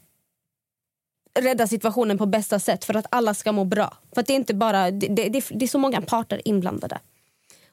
rädda 1.41 1.67
situationen 1.67 2.19
på 2.19 2.27
bästa 2.27 2.59
sätt 2.59 2.85
för 2.85 2.97
att 2.97 3.07
alla 3.11 3.35
ska 3.35 3.53
må 3.53 3.65
bra. 3.65 3.97
För 4.15 4.21
att 4.21 4.27
det 4.27 4.33
är 4.33 4.37
inte 4.37 4.55
bara 4.55 4.91
det, 4.91 5.09
det, 5.09 5.29
det, 5.29 5.65
är 5.65 5.69
så 5.69 5.79
många 5.79 6.01
parter 6.03 6.43
inblandade. 6.45 6.99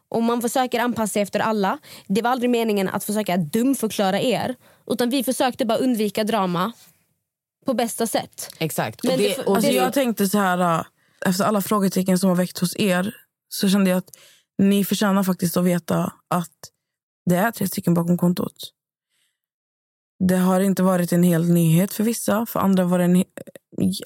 Och 0.09 0.23
man 0.23 0.41
försöker 0.41 0.79
anpassa 0.79 1.13
sig 1.13 1.21
efter 1.21 1.39
alla. 1.39 1.79
Det 2.07 2.21
var 2.21 2.31
aldrig 2.31 2.49
meningen 2.49 2.89
att 2.89 3.03
försöka 3.03 3.37
dumförklara 3.37 4.21
er. 4.21 4.55
Utan 4.87 5.09
vi 5.09 5.23
försökte 5.23 5.65
bara 5.65 5.77
undvika 5.77 6.23
drama 6.23 6.71
på 7.65 7.73
bästa 7.73 8.07
sätt. 8.07 8.49
Exakt. 8.59 9.03
Men 9.03 9.11
och 9.11 9.17
det- 9.17 9.35
det, 9.35 9.43
och 9.43 9.55
Alltså 9.55 9.71
det, 9.71 9.77
jag 9.77 9.93
tänkte 9.93 10.27
så 10.27 10.37
här, 10.37 10.79
äh, 10.79 10.85
efter 11.25 11.43
alla 11.45 11.61
frågetecken 11.61 12.19
som 12.19 12.29
har 12.29 12.35
väckt 12.35 12.59
hos 12.59 12.75
er 12.75 13.15
så 13.49 13.69
kände 13.69 13.89
jag 13.89 13.97
att 13.97 14.11
ni 14.59 14.85
förtjänar 14.85 15.23
faktiskt 15.23 15.57
att 15.57 15.65
veta 15.65 16.13
att 16.27 16.57
det 17.25 17.35
är 17.35 17.51
tre 17.51 17.67
stycken 17.67 17.93
bakom 17.93 18.17
kontot. 18.17 18.73
Det 20.27 20.37
har 20.37 20.59
inte 20.59 20.83
varit 20.83 21.13
en 21.13 21.23
hel 21.23 21.49
nyhet 21.49 21.93
för 21.93 22.03
vissa, 22.03 22.45
för 22.45 22.59
andra 22.59 22.83
var 22.83 22.99
det 22.99 23.05
en 23.05 23.23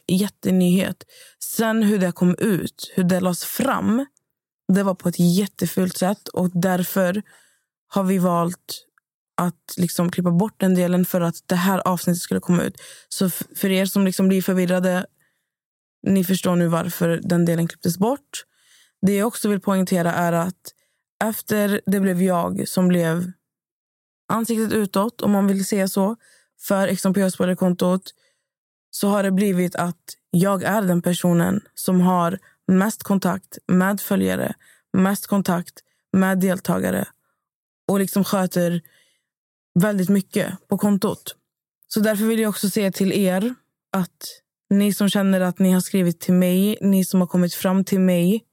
jättenyhet. 0.08 1.04
Sen 1.44 1.84
hur 1.84 2.00
det 2.00 2.12
kom 2.12 2.36
ut, 2.40 2.92
hur 2.96 3.04
det 3.04 3.20
lades 3.20 3.46
fram, 3.46 4.06
det 4.74 4.84
var 4.84 4.96
på 4.96 5.10
ett 5.10 5.20
jättefult 5.20 5.98
sätt 5.98 6.28
och 6.28 6.52
därför 6.54 7.24
har 7.88 8.04
vi 8.04 8.18
valt 8.18 8.86
att 9.38 9.74
liksom 9.78 10.12
klippa 10.12 10.32
bort 10.32 10.60
den 10.60 10.76
delen 10.76 11.06
för 11.06 11.22
att 11.22 11.44
det 11.46 11.56
här 11.56 11.88
avsnittet 11.88 12.22
skulle 12.22 12.40
komma 12.40 12.64
ut. 12.64 12.82
Så 13.10 13.30
för 13.30 13.72
er 13.72 13.86
som 13.86 14.06
liksom 14.06 14.28
blir 14.28 14.42
förvirrade, 14.42 15.06
ni 16.08 16.24
förstår 16.24 16.56
nu 16.56 16.68
varför 16.68 17.22
den 17.24 17.46
delen 17.46 17.68
klipptes 17.68 17.98
bort. 17.98 18.46
Det 19.06 19.16
jag 19.16 19.28
också 19.28 19.50
vill 19.50 19.60
poängtera 19.60 20.14
är 20.14 20.34
att 20.34 20.74
efter 21.24 21.82
det 21.86 22.00
blev 22.00 22.22
jag 22.22 22.68
som 22.68 22.88
blev 22.88 23.32
ansiktet 24.28 24.74
utåt, 24.74 25.22
om 25.22 25.32
man 25.32 25.48
vill 25.48 25.66
säga 25.66 25.88
så, 25.88 26.16
för 26.62 26.96
XMPH-kontot 26.96 28.14
så 28.92 29.08
har 29.08 29.24
det 29.24 29.32
blivit 29.32 29.76
att 29.76 30.18
jag 30.32 30.64
är 30.64 30.82
den 30.82 31.02
personen 31.02 31.62
som 31.74 32.02
har 32.02 32.40
mest 32.68 33.04
kontakt 33.04 33.58
med 33.68 34.02
följare, 34.02 34.54
mest 34.98 35.28
kontakt 35.28 35.74
med 36.14 36.40
deltagare 36.40 37.08
och 37.88 38.00
liksom 38.00 38.24
sköter 38.24 38.82
väldigt 39.80 40.10
mycket 40.10 40.68
på 40.68 40.78
kontot. 40.78 41.36
Så 41.88 42.00
därför 42.00 42.26
vill 42.26 42.40
jag 42.40 42.50
också 42.50 42.70
säga 42.70 42.92
till 42.92 43.12
er 43.12 43.56
att 43.92 44.42
ni 44.70 44.94
som 44.94 45.10
känner 45.10 45.42
att 45.42 45.60
ni 45.60 45.72
har 45.72 45.82
skrivit 45.82 46.20
till 46.20 46.34
mig, 46.34 46.78
ni 46.82 47.06
som 47.06 47.20
har 47.20 47.28
kommit 47.28 47.54
fram 47.54 47.86
till 47.86 48.00
mig, 48.00 48.44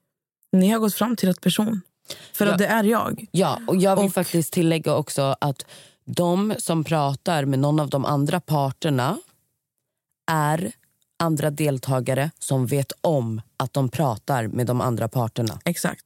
ni 0.53 0.69
har 0.69 0.79
gått 0.79 0.95
fram 0.95 1.17
till 1.17 1.29
rätt 1.29 1.41
person. 1.41 1.81
För 2.33 2.47
Ja. 2.47 2.53
att 2.53 2.59
det 2.59 2.67
är 2.67 2.85
jag. 2.85 3.27
Ja, 3.31 3.59
och 3.67 3.77
jag 3.77 3.97
vill 3.97 4.05
Och- 4.07 4.15
faktiskt 4.15 4.53
tillägga 4.53 4.95
också 4.97 5.37
att 5.41 5.67
de 6.05 6.55
som 6.59 6.85
pratar 6.85 7.45
med 7.45 7.59
någon 7.59 7.81
av 7.81 7.91
de 7.91 8.05
andra 8.05 8.41
parterna 8.41 9.19
är 10.31 10.73
andra 11.19 11.51
deltagare 11.51 12.31
som 12.39 12.67
vet 12.67 12.93
om 13.01 13.43
att 13.57 13.73
de 13.73 13.89
pratar 13.89 14.47
med 14.47 14.67
de 14.67 14.81
andra 14.81 15.09
parterna. 15.09 15.61
Exakt. 15.65 16.05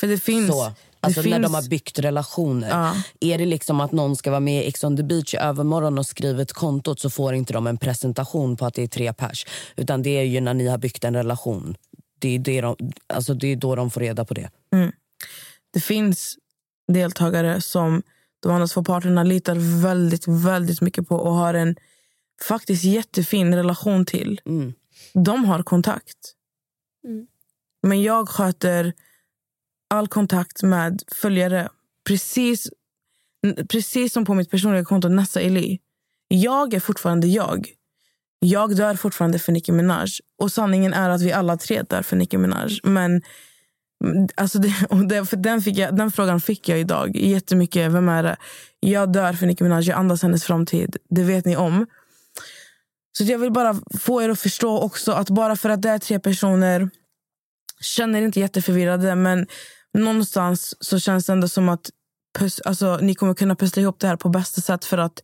För 0.00 0.06
det 0.06 0.18
finns... 0.18 0.50
Så, 0.50 0.72
alltså 1.00 1.22
det 1.22 1.28
när 1.30 1.36
finns, 1.36 1.46
de 1.48 1.54
har 1.54 1.68
byggt 1.68 1.98
relationer. 1.98 2.68
Ja. 2.70 2.94
Är 3.20 3.38
det 3.38 3.46
liksom 3.46 3.80
att 3.80 3.92
någon 3.92 4.16
ska 4.16 4.30
vara 4.30 4.40
med 4.40 4.64
i 4.64 4.68
Ex 4.68 4.84
on 4.84 4.96
the 4.96 5.02
beach 5.02 5.34
i 5.34 5.36
övermorgon 5.36 5.98
och 5.98 6.06
skrivit 6.06 6.52
kontot 6.52 7.00
så 7.00 7.10
får 7.10 7.34
inte 7.34 7.52
de 7.52 7.66
en 7.66 7.78
presentation 7.78 8.56
på 8.56 8.66
att 8.66 8.74
det 8.74 8.82
är 8.82 8.86
tre 8.86 9.12
pers. 9.12 9.46
Utan 9.76 10.02
det 10.02 10.10
är 10.10 10.22
ju 10.22 10.40
när 10.40 10.54
ni 10.54 10.66
har 10.68 10.78
byggt 10.78 11.04
en 11.04 11.14
relation. 11.14 11.76
Det 12.22 12.28
är, 12.28 12.38
det 12.38 12.60
de, 12.60 12.76
alltså 13.06 13.34
det 13.34 13.46
är 13.46 13.56
då 13.56 13.74
de 13.76 13.90
får 13.90 14.00
reda 14.00 14.24
på 14.24 14.34
det. 14.34 14.50
det 15.72 15.80
finns 15.80 16.38
deltagare 16.92 17.60
som 17.60 18.02
de 18.40 18.52
andra 18.52 18.66
två 18.66 18.84
parterna 18.84 19.22
litar 19.22 19.82
väldigt, 19.82 20.28
väldigt 20.28 20.80
mycket 20.80 21.08
på 21.08 21.16
och 21.16 21.34
har 21.34 21.54
en 21.54 21.76
faktiskt 22.48 22.84
jättefin 22.84 23.54
relation 23.54 24.06
till. 24.06 24.40
Mm. 24.46 24.72
De 25.14 25.44
har 25.44 25.62
kontakt. 25.62 26.34
Mm. 27.04 27.26
Men 27.82 28.02
jag 28.02 28.28
sköter 28.28 28.92
all 29.90 30.08
kontakt 30.08 30.62
med 30.62 31.02
följare 31.08 31.68
precis 32.06 32.70
Precis 33.68 34.12
som 34.12 34.24
på 34.24 34.34
mitt 34.34 34.50
personliga 34.50 34.84
konto 34.84 35.08
Nessa 35.08 35.40
Eli. 35.40 35.80
Jag 36.28 36.74
är 36.74 36.80
fortfarande 36.80 37.26
jag. 37.26 37.68
Jag 38.44 38.76
dör 38.76 38.94
fortfarande 38.94 39.38
för 39.38 39.52
Nicki 39.52 39.72
Minaj. 39.72 40.08
Och 40.38 40.52
sanningen 40.52 40.92
är 40.92 41.10
att 41.10 41.22
vi 41.22 41.32
alla 41.32 41.56
tre 41.56 41.82
dör 41.82 42.02
för 42.02 42.16
Nicki 42.16 42.38
Minaj. 42.38 42.80
Men 42.82 43.22
alltså 44.34 44.58
det, 44.58 44.74
och 44.90 45.08
det, 45.08 45.26
för 45.26 45.36
den, 45.36 45.62
fick 45.62 45.78
jag, 45.78 45.96
den 45.96 46.10
frågan 46.10 46.40
fick 46.40 46.68
jag 46.68 46.80
idag. 46.80 47.16
Jättemycket. 47.16 47.92
Vem 47.92 48.08
är 48.08 48.22
det? 48.22 48.36
Jag 48.80 49.12
dör 49.12 49.32
för 49.32 49.46
Nicki 49.46 49.64
Minaj. 49.64 49.88
Jag 49.88 49.98
andas 49.98 50.22
hennes 50.22 50.44
framtid. 50.44 50.96
Det 51.10 51.22
vet 51.22 51.44
ni 51.44 51.56
om. 51.56 51.86
Så 53.18 53.24
jag 53.24 53.38
vill 53.38 53.52
bara 53.52 53.76
få 54.00 54.22
er 54.22 54.28
att 54.28 54.40
förstå 54.40 54.78
också 54.78 55.12
att 55.12 55.30
bara 55.30 55.56
för 55.56 55.70
att 55.70 55.82
det 55.82 55.90
är 55.90 55.98
tre 55.98 56.20
personer 56.20 56.90
känner 57.80 58.22
inte 58.22 58.40
jätteförvirrade 58.40 59.14
men 59.14 59.46
någonstans 59.98 60.74
så 60.80 60.98
känns 60.98 61.26
det 61.26 61.32
ändå 61.32 61.48
som 61.48 61.68
att 61.68 61.90
pus, 62.38 62.60
alltså, 62.60 62.98
ni 63.02 63.14
kommer 63.14 63.34
kunna 63.34 63.56
pussla 63.56 63.82
ihop 63.82 64.00
det 64.00 64.06
här 64.06 64.16
på 64.16 64.28
bästa 64.28 64.60
sätt 64.60 64.84
för 64.84 64.98
att 64.98 65.22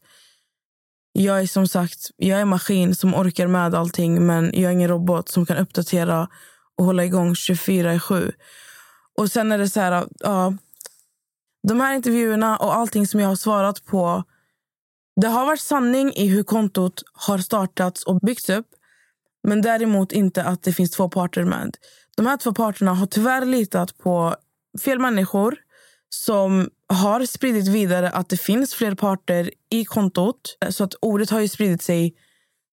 jag 1.19 1.41
är 1.41 1.47
som 1.47 1.69
sagt 1.69 2.11
jag 2.17 2.39
är 2.39 2.43
en 2.43 2.49
maskin 2.49 2.95
som 2.95 3.15
orkar 3.15 3.47
med 3.47 3.75
allting 3.75 4.27
men 4.27 4.45
jag 4.45 4.63
är 4.63 4.71
ingen 4.71 4.89
robot 4.89 5.29
som 5.29 5.47
kan 5.47 5.57
uppdatera 5.57 6.29
och 6.77 6.85
hålla 6.85 7.05
igång 7.05 7.35
24 7.35 7.95
i 7.95 7.99
7. 8.01 8.33
Och 9.19 9.31
sen 9.31 9.53
är 9.53 9.59
det 9.59 9.69
så 9.69 9.81
här, 9.81 10.09
ja, 10.21 10.55
de 11.69 11.81
här 11.81 11.95
intervjuerna 11.95 12.57
och 12.57 12.75
allting 12.75 13.07
som 13.07 13.21
jag 13.21 13.29
har 13.29 13.37
svarat 13.37 13.85
på 13.85 14.25
det 15.21 15.29
har 15.29 15.47
varit 15.47 15.61
sanning 15.61 16.13
i 16.13 16.27
hur 16.29 16.43
kontot 16.43 17.03
har 17.13 17.39
startats 17.39 18.05
och 18.05 18.21
byggts 18.21 18.51
upp 18.51 18.67
men 19.43 19.63
däremot 19.63 20.13
inte 20.13 20.45
att 20.45 20.63
det 20.63 20.73
finns 20.73 20.91
två 20.91 21.09
parter 21.09 21.45
med. 21.45 21.77
De 22.17 22.27
här 22.27 22.37
två 22.37 22.55
parterna 22.55 22.95
har 22.95 23.07
tyvärr 23.07 23.45
litat 23.45 23.99
på 23.99 24.37
fel 24.85 24.99
människor 24.99 25.57
som 26.11 26.71
har 26.89 27.27
spridit 27.27 27.69
vidare 27.69 28.11
att 28.11 28.29
det 28.29 28.37
finns 28.37 28.75
fler 28.75 28.95
parter 28.95 29.51
i 29.71 29.85
kontot. 29.85 30.59
Så 30.71 30.85
att 30.85 30.95
ordet 31.01 31.31
har 31.31 31.41
ju 31.41 31.49
spridit 31.49 31.83
sig 31.83 32.15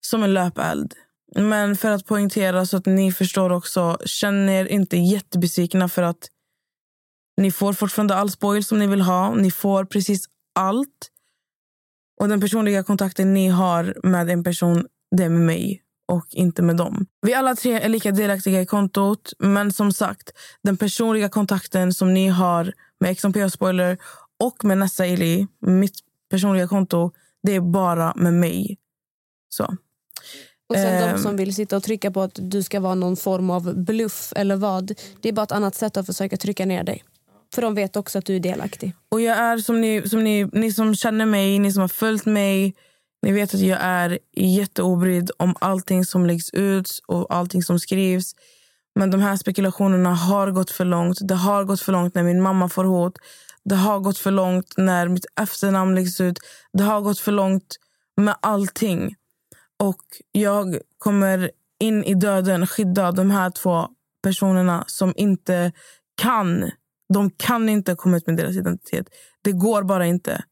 som 0.06 0.24
en 0.24 0.34
löpeld. 0.34 0.94
Men 1.36 1.76
för 1.76 1.92
att 1.92 2.06
poängtera 2.06 2.66
så 2.66 2.78
att 2.78 2.86
ni 2.86 3.12
förstår 3.12 3.52
också, 3.52 3.98
känn 4.06 4.50
er 4.50 4.66
inte 4.66 4.98
jättebesvikna 4.98 5.90
för 5.90 6.04
att 6.04 6.30
ni 7.42 7.52
får 7.52 7.74
fortfarande 7.74 8.16
all 8.16 8.32
spoil 8.32 8.64
som 8.64 8.80
ni 8.80 8.88
vill 8.88 9.02
ha. 9.02 9.36
Ni 9.36 9.52
får 9.52 9.86
precis 9.86 10.26
allt. 10.56 11.12
Och 12.22 12.30
den 12.30 12.42
personliga 12.42 12.84
kontakten 12.84 13.34
ni 13.34 13.48
har 13.48 13.96
med 14.04 14.30
en 14.30 14.44
person, 14.44 14.88
det 15.18 15.24
är 15.24 15.30
med 15.30 15.42
mig 15.42 15.85
och 16.08 16.26
inte 16.32 16.62
med 16.62 16.76
dem. 16.78 17.06
Vi 17.22 17.34
alla 17.34 17.56
tre 17.56 17.74
är 17.74 17.90
lika 17.90 18.12
delaktiga 18.12 18.62
i 18.62 18.66
kontot, 18.66 19.34
men 19.40 19.74
som 19.74 19.92
sagt, 19.92 20.32
den 20.64 20.78
personliga 20.78 21.30
kontakten 21.30 21.94
som 21.94 22.14
ni 22.14 22.28
har 22.28 22.74
med 23.00 23.18
XMP 23.18 23.50
Spoiler 23.52 23.98
och 24.40 24.66
med 24.66 24.78
Nessa 24.78 25.06
Ili, 25.06 25.48
mitt 25.62 25.94
personliga 26.30 26.68
konto, 26.68 27.12
det 27.44 27.56
är 27.56 27.60
bara 27.62 28.14
med 28.16 28.34
mig. 28.34 28.78
Så. 29.50 29.64
Och 30.70 30.76
sen 30.76 31.02
de 31.02 31.08
Ehm. 31.10 31.18
som 31.18 31.38
vill 31.38 31.56
sitta 31.56 31.78
och 31.78 31.84
trycka 31.84 32.12
på 32.12 32.22
att 32.22 32.40
du 32.42 32.64
ska 32.64 32.80
vara 32.80 32.96
någon 32.96 33.16
form 33.18 33.50
av 33.50 33.76
bluff 33.86 34.34
eller 34.36 34.56
vad. 34.56 34.94
Det 35.22 35.30
är 35.30 35.34
bara 35.34 35.44
ett 35.44 35.52
annat 35.52 35.76
sätt 35.76 35.98
att 35.98 36.06
försöka 36.06 36.38
trycka 36.38 36.66
ner 36.66 36.84
dig. 36.84 37.04
För 37.56 37.62
de 37.62 37.76
vet 37.76 37.96
också 37.96 38.18
att 38.20 38.26
du 38.26 38.36
är 38.36 38.40
delaktig. 38.40 38.94
Och 39.10 39.22
jag 39.22 39.38
är 39.38 39.58
som 39.58 39.82
ni, 39.82 40.10
som 40.10 40.24
ni, 40.24 40.50
ni 40.54 40.72
som 40.72 40.96
känner 40.96 41.26
mig, 41.26 41.60
ni 41.60 41.72
som 41.72 41.82
har 41.82 41.88
följt 41.88 42.26
mig, 42.26 42.76
ni 43.22 43.32
vet 43.32 43.54
att 43.54 43.60
jag 43.60 43.80
är 43.82 44.20
jätteobrydd 44.38 45.32
om 45.38 45.56
allting 45.60 46.06
som 46.06 46.26
läggs 46.26 46.50
ut 46.50 47.00
och 47.08 47.34
allting 47.34 47.64
som 47.64 47.80
skrivs. 47.80 48.36
Men 48.96 49.12
de 49.12 49.22
här 49.22 49.38
spekulationerna 49.38 50.14
har 50.14 50.52
gått 50.52 50.72
för 50.72 50.86
långt. 50.86 51.18
Det 51.22 51.36
har 51.36 51.64
gått 51.64 51.82
för 51.82 51.92
långt 51.92 52.16
när 52.16 52.24
min 52.24 52.42
mamma 52.42 52.70
får 52.70 52.84
hot. 52.84 53.18
Det 53.66 53.76
har 53.76 54.00
gått 54.00 54.18
för 54.18 54.32
långt 54.32 54.74
när 54.78 55.08
mitt 55.08 55.26
efternamn 55.42 55.96
läggs 55.96 56.22
ut. 56.22 56.40
Det 56.74 56.84
har 56.84 57.02
gått 57.02 57.20
för 57.20 57.32
långt 57.32 57.76
med 58.18 58.36
allting. 58.40 59.16
Och 59.80 60.02
jag 60.32 60.78
kommer 60.98 61.52
in 61.80 62.04
i 62.04 62.14
döden 62.14 62.68
skydda 62.68 63.12
de 63.12 63.32
här 63.32 63.50
två 63.50 63.88
personerna 64.24 64.84
som 64.88 65.14
inte 65.16 65.72
kan. 66.22 66.72
De 67.14 67.32
kan 67.32 67.70
inte 67.70 67.96
komma 67.96 68.18
ut 68.18 68.28
med 68.28 68.38
deras 68.38 68.56
identitet. 68.56 69.08
Det 69.42 69.52
går 69.52 69.84
bara 69.84 70.06
inte. 70.06 70.44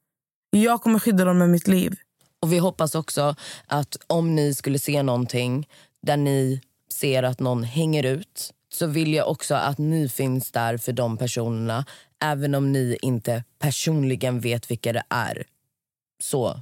Jag 0.50 0.82
kommer 0.82 1.00
skydda 1.00 1.26
dem 1.26 1.38
med 1.38 1.50
mitt 1.50 1.68
liv. 1.68 1.96
Och 2.44 2.54
vi 2.54 2.58
hoppas 2.58 2.96
också 2.96 3.36
att 3.68 3.98
om 4.08 4.36
ni 4.36 4.54
skulle 4.54 4.80
se 4.80 5.04
någonting 5.04 5.68
där 6.02 6.18
ni 6.18 6.62
ser 6.94 7.24
att 7.24 7.40
någon 7.40 7.64
hänger 7.64 8.04
ut 8.06 8.54
så 8.74 8.88
vill 8.88 9.14
jag 9.14 9.30
också 9.30 9.56
att 9.56 9.78
ni 9.78 10.10
finns 10.10 10.52
där 10.52 10.78
för 10.78 10.94
de 10.94 11.18
personerna 11.18 11.86
även 12.24 12.56
om 12.56 12.72
ni 12.72 12.98
inte 13.02 13.44
personligen 13.60 14.40
vet 14.40 14.72
vilka 14.72 14.94
det 14.94 15.04
är. 15.10 15.44
Så. 16.24 16.62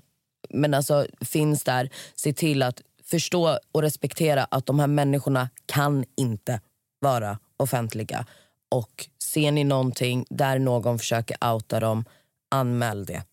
Men 0.49 0.73
alltså 0.73 1.07
finns 1.21 1.63
där, 1.63 1.89
se 2.15 2.33
till 2.33 2.63
att 2.63 2.81
förstå 3.03 3.59
och 3.71 3.81
respektera 3.81 4.43
att 4.43 4.65
de 4.65 4.79
här 4.79 4.87
människorna 4.87 5.49
kan 5.65 6.05
inte 6.17 6.61
vara 6.99 7.39
offentliga. 7.57 8.25
Och 8.69 9.07
ser 9.23 9.51
ni 9.51 9.63
någonting 9.63 10.25
där 10.29 10.59
någon 10.59 10.99
försöker 10.99 11.53
outa 11.53 11.79
dem, 11.79 12.05
anmäl 12.51 13.05
det. 13.05 13.23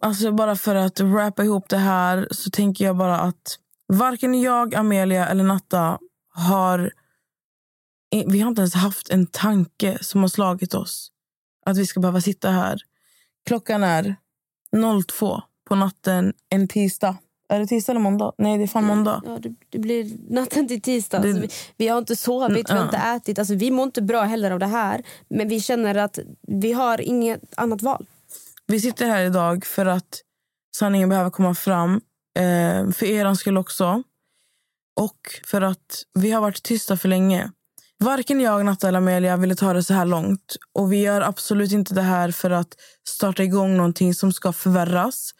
Alltså 0.00 0.32
bara 0.32 0.56
för 0.56 0.74
att 0.74 1.00
rappa 1.00 1.44
ihop 1.44 1.68
det 1.68 1.76
här 1.78 2.28
så 2.30 2.50
tänker 2.50 2.84
jag 2.84 2.96
bara 2.96 3.18
att 3.20 3.58
varken 3.92 4.40
jag, 4.40 4.74
Amelia 4.74 5.28
eller 5.28 5.44
Natta 5.44 5.98
har... 6.34 6.92
Vi 8.26 8.40
har 8.40 8.48
inte 8.48 8.60
ens 8.60 8.74
haft 8.74 9.10
en 9.10 9.26
tanke 9.26 9.98
som 10.00 10.20
har 10.20 10.28
slagit 10.28 10.74
oss 10.74 11.12
att 11.66 11.76
vi 11.76 11.86
ska 11.86 12.00
behöva 12.00 12.20
sitta 12.20 12.50
här. 12.50 12.78
Klockan 13.46 13.82
är 13.82 14.16
02 15.08 15.42
på 15.68 15.74
natten 15.74 16.32
en 16.48 16.68
tisdag. 16.68 17.16
Är 17.48 17.58
det 17.60 17.66
tisdag 17.66 17.92
eller 17.92 18.00
måndag? 18.00 18.32
Nej, 18.38 18.58
det 18.58 18.64
är 18.64 18.68
fan 18.68 18.84
måndag. 18.84 19.22
Ja, 19.26 19.38
det, 19.42 19.54
det 19.68 19.78
blir 19.78 20.16
natten 20.34 20.68
till 20.68 20.82
tisdag. 20.82 21.18
Det- 21.18 21.28
Alltså, 21.28 21.40
vi, 21.42 21.48
vi 21.76 21.88
har 21.88 21.98
inte 21.98 22.16
sovit, 22.16 22.70
vi 22.70 22.72
har 22.74 22.84
inte 22.84 22.96
ätit. 22.96 23.38
Alltså, 23.38 23.54
vi 23.54 23.70
mår 23.70 23.84
inte 23.84 24.02
bra 24.02 24.22
heller 24.22 24.50
av 24.50 24.58
det 24.58 24.66
här. 24.66 25.02
Men 25.28 25.48
vi 25.48 25.60
känner 25.60 25.94
att 25.94 26.18
vi 26.42 26.72
har 26.72 27.00
inget 27.00 27.58
annat 27.58 27.82
val. 27.82 28.06
Vi 28.72 28.80
sitter 28.80 29.06
här 29.06 29.24
idag 29.24 29.64
för 29.64 29.86
att 29.86 30.22
sanningen 30.76 31.08
behöver 31.08 31.30
komma 31.30 31.54
fram. 31.54 32.00
Eh, 32.38 32.90
för 32.90 33.04
er 33.04 33.34
skull 33.34 33.58
också. 33.58 34.02
Och 35.00 35.40
för 35.46 35.60
att 35.60 36.02
vi 36.14 36.30
har 36.30 36.40
varit 36.40 36.62
tysta 36.62 36.96
för 36.96 37.08
länge. 37.08 37.50
Varken 37.98 38.40
jag, 38.40 38.64
Natta 38.64 38.88
eller 38.88 38.98
Amelia 38.98 39.36
ville 39.36 39.54
ta 39.54 39.72
det 39.72 39.82
så 39.82 39.94
här 39.94 40.04
långt. 40.04 40.56
Och 40.72 40.92
vi 40.92 41.02
gör 41.02 41.20
absolut 41.20 41.72
inte 41.72 41.94
det 41.94 42.02
här 42.02 42.30
för 42.30 42.50
att 42.50 42.68
starta 43.08 43.42
igång 43.42 43.76
någonting 43.76 44.14
som 44.14 44.32
ska 44.32 44.52
förvärras. 44.52 45.30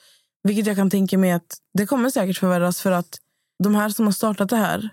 Vilket 0.42 0.66
jag 0.66 0.76
kan 0.76 0.90
tänka 0.90 1.18
mig 1.18 1.32
att 1.32 1.56
det 1.78 1.86
kommer 1.86 2.10
säkert 2.10 2.38
förvärras 2.38 2.80
för 2.80 2.92
att 2.92 3.18
de 3.64 3.74
här 3.74 3.88
som 3.88 4.05
har 4.05 4.12
startat 4.12 4.48
det 4.48 4.56
här 4.56 4.90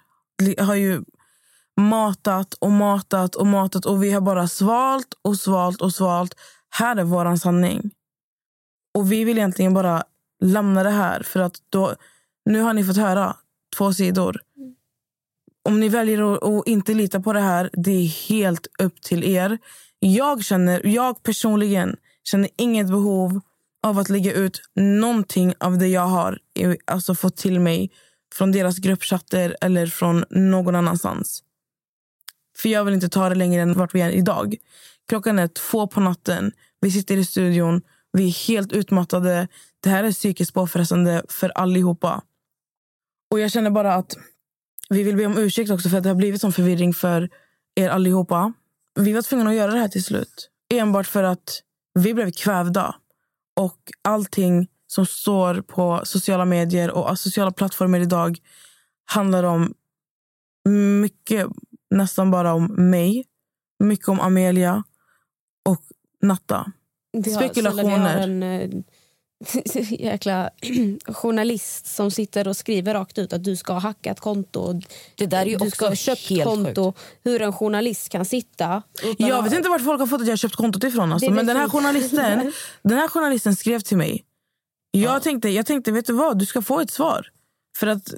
har 0.60 0.76
ju 0.76 1.03
matat 1.82 2.53
och 2.53 2.72
matat 2.72 3.36
och 3.36 3.48
matat 3.48 3.86
och 3.86 4.03
vi 4.03 4.12
har 4.12 4.22
bara 4.22 4.48
svalt 4.48 5.14
och 5.22 5.38
svalt 5.38 5.82
och 5.82 5.94
svalt. 5.94 6.36
Här 6.70 6.95
är 6.95 7.03
våran 7.03 7.40
sanning. 7.40 7.91
Och 8.96 9.12
vi 9.12 9.24
vill 9.24 9.38
egentligen 9.38 9.74
bara 9.74 10.04
lämna 10.44 10.84
det 10.84 10.90
här 10.90 11.24
för 11.24 11.40
att 11.40 11.56
då, 11.70 11.96
nu 12.46 12.60
har 12.60 12.74
ni 12.74 12.84
fått 12.84 12.98
höra 12.98 13.36
två 13.78 13.94
sidor. 13.94 14.42
Om 15.64 15.80
ni 15.80 15.90
väljer 15.90 16.58
att, 16.60 16.68
inte 16.68 16.94
lita 16.94 17.20
på 17.20 17.34
det 17.34 17.40
här, 17.40 17.70
det 17.74 17.92
är 17.92 18.30
helt 18.30 18.68
upp 18.80 19.02
till 19.02 19.24
er. 19.24 19.58
Jag 20.00 20.44
känner, 20.44 20.86
jag 20.86 21.24
personligen 21.24 21.96
känner 22.24 22.50
inget 22.58 22.88
behov 22.88 23.42
av 23.84 24.00
att 24.00 24.10
lägga 24.10 24.34
ut 24.34 24.62
någonting 24.76 25.54
av 25.60 25.78
det 25.78 25.88
jag 25.88 26.08
har 26.08 26.40
alltså 26.86 27.16
fått 27.16 27.38
till 27.38 27.60
mig 27.60 27.92
från 28.36 28.52
deras 28.52 28.78
gruppchatter 28.78 29.58
eller 29.62 29.88
från 29.88 30.26
någon 30.30 30.76
annanstans. 30.76 31.44
För 32.58 32.70
jag 32.70 32.86
vill 32.86 32.94
inte 32.94 33.10
ta 33.10 33.30
det 33.30 33.36
längre 33.36 33.62
än 33.62 33.74
vart 33.74 33.96
vi 33.96 34.02
är 34.02 34.10
idag. 34.10 34.56
Klockan 35.10 35.40
är 35.40 35.48
två 35.48 35.88
på 35.88 36.00
natten. 36.00 36.52
Vi 36.82 36.92
sitter 36.92 37.18
i 37.18 37.26
studion. 37.26 37.82
Vi 38.16 38.28
är 38.28 38.48
helt 38.48 38.72
utmattade. 38.72 39.48
Det 39.80 39.90
här 39.90 40.04
är 40.04 40.12
psykiskt 40.12 40.54
påfrestande 40.54 41.24
för 41.30 41.50
allihopa. 41.50 42.22
Och 43.32 43.40
jag 43.40 43.52
känner 43.52 43.70
bara 43.70 43.94
att 43.94 44.18
vi 44.90 45.04
vill 45.04 45.16
be 45.16 45.26
om 45.26 45.38
ursäkt 45.38 45.72
också 45.72 45.90
för 45.90 45.98
att 45.98 46.04
det 46.04 46.10
har 46.10 46.16
blivit 46.16 46.42
sån 46.42 46.54
förvirring 46.54 46.94
för 46.94 47.30
er 47.76 47.90
allihopa. 47.90 48.54
Vi 49.00 49.14
var 49.14 49.22
tvungna 49.22 49.50
att 49.50 49.56
göra 49.56 49.72
det 49.72 49.80
här 49.80 49.88
till 49.88 50.04
slut. 50.04 50.50
Enbart 50.74 51.08
för 51.08 51.24
att 51.24 51.62
vi 51.94 52.14
blev 52.14 52.32
kvävda. 52.32 52.96
Och 53.56 53.80
allting 54.02 54.68
som 54.88 55.06
står 55.06 55.62
på 55.62 56.02
sociala 56.04 56.46
medier 56.46 56.92
och 56.92 57.20
sociala 57.20 57.52
plattformar 57.52 58.00
idag 58.00 58.38
handlar 59.06 59.44
om 59.44 59.74
mycket, 61.02 61.48
nästan 61.90 62.32
bara 62.32 62.54
om 62.54 62.66
mig. 62.66 63.26
Mycket 63.80 64.08
om 64.08 64.20
Amelia 64.20 64.84
och 65.66 65.82
Natta. 66.22 66.72
Vi 67.24 67.34
har, 67.34 67.42
Spekulationer. 67.42 67.88
Vi 67.88 68.14
har 68.14 68.24
en, 68.24 68.44
eh, 68.44 68.70
jäkla 70.00 70.50
journalist 71.08 71.86
som 71.96 72.12
sitter 72.12 72.48
och 72.48 72.58
skriver 72.58 72.94
rakt 72.94 73.18
ut 73.18 73.34
att 73.34 73.44
du 73.44 73.56
ska 73.56 73.74
ha 73.74 73.80
hackat 73.80 74.20
konto. 74.20 74.82
Det 75.16 75.26
där 75.26 75.42
är 75.42 75.46
ju 75.46 75.58
du 75.58 75.72
ska 75.72 75.88
ha 75.88 75.96
köpt 75.96 76.44
konto. 76.44 76.94
Hur 77.24 77.42
en 77.42 77.54
journalist 77.54 78.10
kan 78.10 78.26
sitta... 78.26 78.84
Jag 79.18 79.44
vet 79.44 79.54
inte 79.54 79.70
vart 79.70 79.84
folk 79.84 80.00
har 80.00 80.08
fått 80.08 80.22
att 80.22 80.28
jag 80.28 80.32
har 80.32 80.38
köpt 80.38 80.56
kontot 80.56 80.84
ifrån. 80.84 81.14
Alltså. 81.14 81.32
Men 81.32 81.46
den 81.46 81.58
här, 81.58 81.70
journalisten, 81.70 82.52
den 82.84 82.98
här 82.98 83.08
journalisten 83.08 83.56
skrev 83.56 83.80
till 83.80 83.98
mig. 83.98 84.26
Jag, 84.92 85.24
tänkte, 85.24 85.50
jag 85.50 85.66
tänkte, 85.66 85.92
vet 85.92 86.06
du 86.06 86.14
vad? 86.14 86.40
Du 86.40 86.46
ska 86.46 86.62
få 86.62 86.80
ett 86.80 86.92
svar. 86.92 87.28
För 87.78 87.88
att 87.88 88.14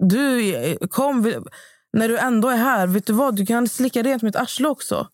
du 0.00 0.54
eh, 0.54 0.76
kom... 0.90 1.44
När 1.94 2.08
du 2.08 2.18
ändå 2.18 2.48
är 2.48 2.56
här, 2.56 2.86
vet 2.86 3.06
du 3.06 3.12
vad? 3.12 3.36
Du 3.36 3.46
kan 3.46 3.68
slicka 3.68 4.02
rent 4.02 4.22
mitt 4.22 4.36
arsle 4.36 4.68
också. 4.68 5.08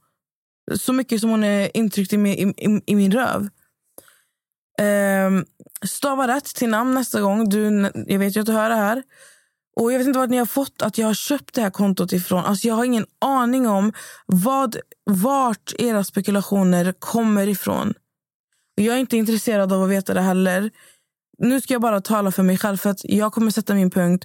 Så 0.77 0.93
mycket 0.93 1.21
som 1.21 1.31
hon 1.31 1.45
är 1.45 1.77
intryckt 1.77 2.13
i 2.13 2.19
min, 2.19 2.55
i, 2.57 2.83
i, 2.87 2.95
min 2.95 3.13
röv. 3.13 3.49
Ehm, 4.81 5.45
stava 5.87 6.29
rätt 6.29 6.45
till 6.45 6.69
namn 6.69 6.95
nästa 6.95 7.21
gång. 7.21 7.49
Du, 7.49 7.91
jag 8.07 8.19
vet 8.19 8.37
ju 8.37 8.41
att 8.41 8.47
du 8.47 8.53
hör 8.53 8.69
det 8.69 8.75
här. 8.75 9.03
Och 9.77 9.93
Jag 9.93 9.99
vet 9.99 10.07
inte 10.07 10.19
vad 10.19 10.31
ni 10.31 10.37
har 10.37 10.47
fått 10.47 10.83
att 10.83 10.99
jag 10.99 11.07
har 11.07 11.15
köpt 11.15 11.55
det 11.55 11.63
här 11.63 11.71
kontot 11.71 12.13
ifrån. 12.13 12.45
Alltså 12.45 12.69
jag 12.69 12.75
har 12.75 12.85
ingen 12.85 13.07
aning 13.21 13.69
om 13.69 13.93
vad, 14.27 14.77
vart 15.05 15.73
era 15.79 16.05
spekulationer 16.05 16.95
kommer 16.99 17.47
ifrån. 17.47 17.95
Jag 18.75 18.97
är 18.97 19.01
inte 19.01 19.17
intresserad 19.17 19.73
av 19.73 19.83
att 19.83 19.91
veta 19.91 20.15
det 20.15 20.21
heller. 20.21 20.71
Nu 21.39 21.61
ska 21.61 21.75
jag 21.75 21.83
bara 21.83 22.01
tala 22.01 22.33
för 22.33 22.43
mig 22.43 22.59
själv. 22.59 22.77
För 22.77 22.91
att 22.91 23.01
Jag 23.05 23.33
kommer 23.33 23.51
sätta 23.51 23.75
min 23.75 23.91
punkt. 23.91 24.25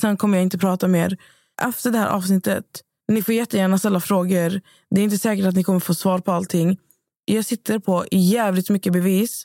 Sen 0.00 0.16
kommer 0.16 0.38
jag 0.38 0.42
inte 0.42 0.58
prata 0.58 0.88
mer. 0.88 1.16
Efter 1.62 1.90
det 1.90 1.98
här 1.98 2.08
avsnittet, 2.08 2.64
ni 3.08 3.22
får 3.22 3.34
jättegärna 3.34 3.78
ställa 3.78 4.00
frågor. 4.00 4.60
Det 4.90 5.00
är 5.00 5.04
inte 5.04 5.18
säkert 5.18 5.46
att 5.46 5.54
ni 5.54 5.64
kommer 5.64 5.80
få 5.80 5.94
svar 5.94 6.18
på 6.18 6.32
allting. 6.32 6.78
Jag 7.24 7.44
sitter 7.44 7.78
på 7.78 8.04
jävligt 8.10 8.70
mycket 8.70 8.92
bevis 8.92 9.44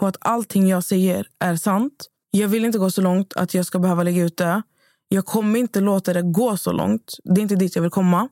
på 0.00 0.06
att 0.06 0.16
allting 0.20 0.68
jag 0.68 0.84
säger 0.84 1.26
är 1.38 1.56
sant. 1.56 2.08
Jag 2.30 2.48
vill 2.48 2.64
inte 2.64 2.78
gå 2.78 2.90
så 2.90 3.00
långt 3.00 3.32
att 3.36 3.54
jag 3.54 3.66
ska 3.66 3.78
behöva 3.78 4.02
lägga 4.02 4.22
ut 4.22 4.36
det. 4.36 4.62
Jag 5.08 5.26
kommer 5.26 5.58
inte 5.58 5.80
låta 5.80 6.12
det 6.12 6.22
gå 6.22 6.56
så 6.56 6.72
långt. 6.72 7.14
Det 7.24 7.40
är 7.40 7.42
inte 7.42 7.56
dit 7.56 7.76
jag 7.76 7.82
vill 7.82 7.90
komma. 7.90 8.28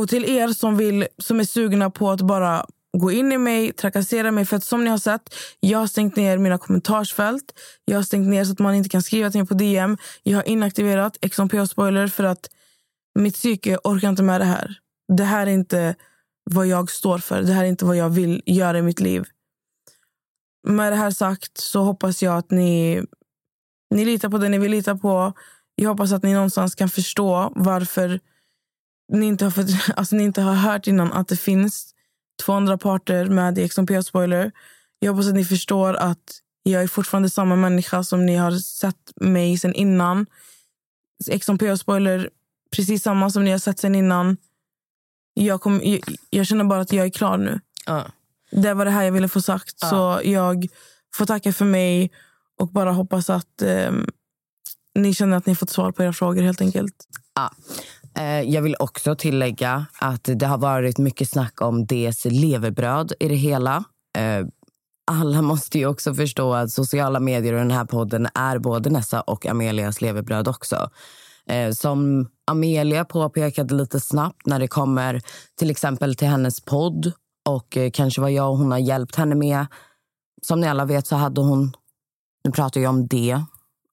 Och 0.00 0.08
till 0.08 0.24
er 0.24 0.48
som, 0.48 0.76
vill, 0.76 1.06
som 1.18 1.40
är 1.40 1.44
sugna 1.44 1.90
på 1.90 2.10
att 2.10 2.20
bara 2.20 2.66
gå 2.98 3.12
in 3.12 3.32
i 3.32 3.38
mig, 3.38 3.72
trakassera 3.72 4.30
mig. 4.30 4.44
För 4.44 4.56
att 4.56 4.64
som 4.64 4.84
ni 4.84 4.90
har 4.90 4.98
sett, 4.98 5.34
jag 5.60 5.78
har 5.78 5.86
stängt 5.86 6.16
ner 6.16 6.38
mina 6.38 6.58
kommentarsfält. 6.58 7.44
Jag 7.84 7.98
har 7.98 8.02
stängt 8.02 8.28
ner 8.28 8.44
så 8.44 8.52
att 8.52 8.58
man 8.58 8.74
inte 8.74 8.88
kan 8.88 9.02
skriva 9.02 9.30
till 9.30 9.40
mig 9.40 9.48
på 9.48 9.54
DM. 9.54 9.98
Jag 10.22 10.38
har 10.38 10.48
inaktiverat 10.48 11.18
XMP-spoiler 11.20 12.08
för 12.08 12.24
att 12.24 12.48
mitt 13.14 13.34
psyke 13.34 13.78
orkar 13.84 14.08
inte 14.08 14.22
med 14.22 14.40
det 14.40 14.44
här. 14.44 14.78
Det 15.08 15.24
här 15.24 15.46
är 15.46 15.50
inte 15.50 15.94
vad 16.50 16.66
jag 16.66 16.90
står 16.90 17.18
för. 17.18 17.42
Det 17.42 17.52
här 17.52 17.64
är 17.64 17.68
inte 17.68 17.84
vad 17.84 17.96
jag 17.96 18.10
vill 18.10 18.42
göra 18.46 18.78
i 18.78 18.82
mitt 18.82 19.00
liv. 19.00 19.24
Med 20.66 20.92
det 20.92 20.96
här 20.96 21.10
sagt 21.10 21.58
så 21.58 21.82
hoppas 21.82 22.22
jag 22.22 22.36
att 22.36 22.50
ni, 22.50 23.02
ni 23.94 24.04
litar 24.04 24.28
på 24.28 24.38
det 24.38 24.48
ni 24.48 24.58
vill 24.58 24.70
lita 24.70 24.96
på. 24.96 25.32
Jag 25.74 25.88
hoppas 25.88 26.12
att 26.12 26.22
ni 26.22 26.32
någonstans 26.32 26.74
kan 26.74 26.88
förstå 26.88 27.52
varför 27.56 28.20
ni 29.12 29.26
inte 29.26 29.44
har, 29.44 29.50
för, 29.50 29.66
alltså 29.96 30.16
ni 30.16 30.24
inte 30.24 30.42
har 30.42 30.54
hört 30.54 30.86
innan 30.86 31.12
att 31.12 31.28
det 31.28 31.36
finns 31.36 31.94
två 32.44 32.52
andra 32.52 32.78
parter 32.78 33.26
med 33.26 33.58
i 33.58 33.68
XMP-spoiler. 33.68 34.52
Jag 34.98 35.12
hoppas 35.12 35.28
att 35.28 35.34
ni 35.34 35.44
förstår 35.44 35.94
att 35.94 36.40
jag 36.62 36.82
är 36.82 36.86
fortfarande 36.86 37.30
samma 37.30 37.56
människa 37.56 38.04
som 38.04 38.26
ni 38.26 38.36
har 38.36 38.52
sett 38.52 39.12
mig 39.16 39.58
sen 39.58 39.74
innan. 39.74 40.26
XMP-spoiler, 41.30 42.30
precis 42.76 43.02
samma 43.02 43.30
som 43.30 43.44
ni 43.44 43.50
har 43.50 43.58
sett 43.58 43.78
sen 43.78 43.94
innan. 43.94 44.36
Jag, 45.34 45.60
kom, 45.60 45.80
jag, 45.84 46.00
jag 46.30 46.46
känner 46.46 46.64
bara 46.64 46.80
att 46.80 46.92
jag 46.92 47.06
är 47.06 47.10
klar 47.10 47.36
nu. 47.36 47.60
Ja. 47.86 48.04
Det 48.50 48.74
var 48.74 48.84
det 48.84 48.90
här 48.90 49.02
jag 49.04 49.12
ville 49.12 49.28
få 49.28 49.40
sagt. 49.42 49.74
Ja. 49.80 49.88
Så 49.90 50.20
jag 50.24 50.66
får 51.16 51.26
tacka 51.26 51.52
för 51.52 51.64
mig 51.64 52.10
och 52.60 52.68
bara 52.68 52.92
hoppas 52.92 53.30
att 53.30 53.62
ehm, 53.62 54.06
ni 54.94 55.14
känner 55.14 55.36
att 55.36 55.46
ni 55.46 55.54
fått 55.54 55.70
svar 55.70 55.92
på 55.92 56.02
era 56.02 56.12
frågor 56.12 56.42
helt 56.42 56.60
enkelt. 56.60 56.94
Eh, 58.18 58.40
Jag 58.40 58.62
vill 58.62 58.76
också 58.78 59.16
tillägga 59.16 59.86
att 59.98 60.28
det 60.34 60.46
har 60.46 60.58
varit 60.58 60.98
mycket 60.98 61.28
snack 61.30 61.60
om 61.62 61.86
DS 61.86 62.24
levebröd 62.24 63.12
i 63.20 63.28
det 63.28 63.34
hela. 63.34 63.84
Eh, 64.18 64.46
Alla 65.06 65.42
måste 65.42 65.78
ju 65.78 65.86
också 65.86 66.14
förstå 66.14 66.54
att 66.54 66.70
sociala 66.70 67.20
medier 67.20 67.52
och 67.52 67.58
den 67.58 67.70
här 67.70 67.84
podden 67.84 68.28
är 68.34 68.58
både 68.58 68.90
Nessa 68.90 69.20
och 69.20 69.46
Amelias 69.46 70.00
levebröd 70.00 70.48
också. 70.48 70.90
Eh, 71.46 71.70
Som 71.72 72.28
Amelia 72.46 73.04
påpekade 73.04 73.74
lite 73.74 74.00
snabbt 74.00 74.46
när 74.46 74.58
det 74.58 74.68
kommer 74.68 75.20
till 75.58 75.70
exempel 75.70 76.14
till 76.14 76.28
hennes 76.28 76.60
podd 76.60 77.12
och 77.48 77.76
eh, 77.76 77.90
kanske 77.90 78.20
vad 78.20 78.32
jag 78.32 78.50
och 78.50 78.58
hon 78.58 78.72
har 78.72 78.78
hjälpt 78.78 79.16
henne 79.16 79.34
med. 79.34 79.66
Som 80.42 80.60
ni 80.60 80.68
alla 80.68 80.84
vet 80.84 81.06
så 81.06 81.16
hade 81.16 81.40
hon, 81.40 81.72
nu 82.44 82.52
pratar 82.52 82.80
jag 82.80 82.90
om 82.90 83.06
det 83.06 83.42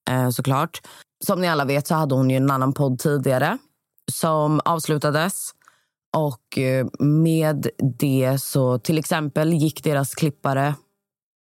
eh, 0.09 0.29
såklart. 0.29 0.81
Som 1.23 1.41
ni 1.41 1.47
alla 1.47 1.65
vet 1.65 1.87
så 1.87 1.95
hade 1.95 2.15
hon 2.15 2.29
ju 2.29 2.37
en 2.37 2.51
annan 2.51 2.73
podd 2.73 2.99
tidigare 2.99 3.57
som 4.11 4.61
avslutades. 4.65 5.51
Och 6.17 6.57
eh, 6.57 6.87
med 6.99 7.67
det 7.99 8.41
så 8.41 8.79
till 8.79 8.97
exempel 8.97 9.53
gick 9.53 9.83
deras 9.83 10.15
klippare 10.15 10.75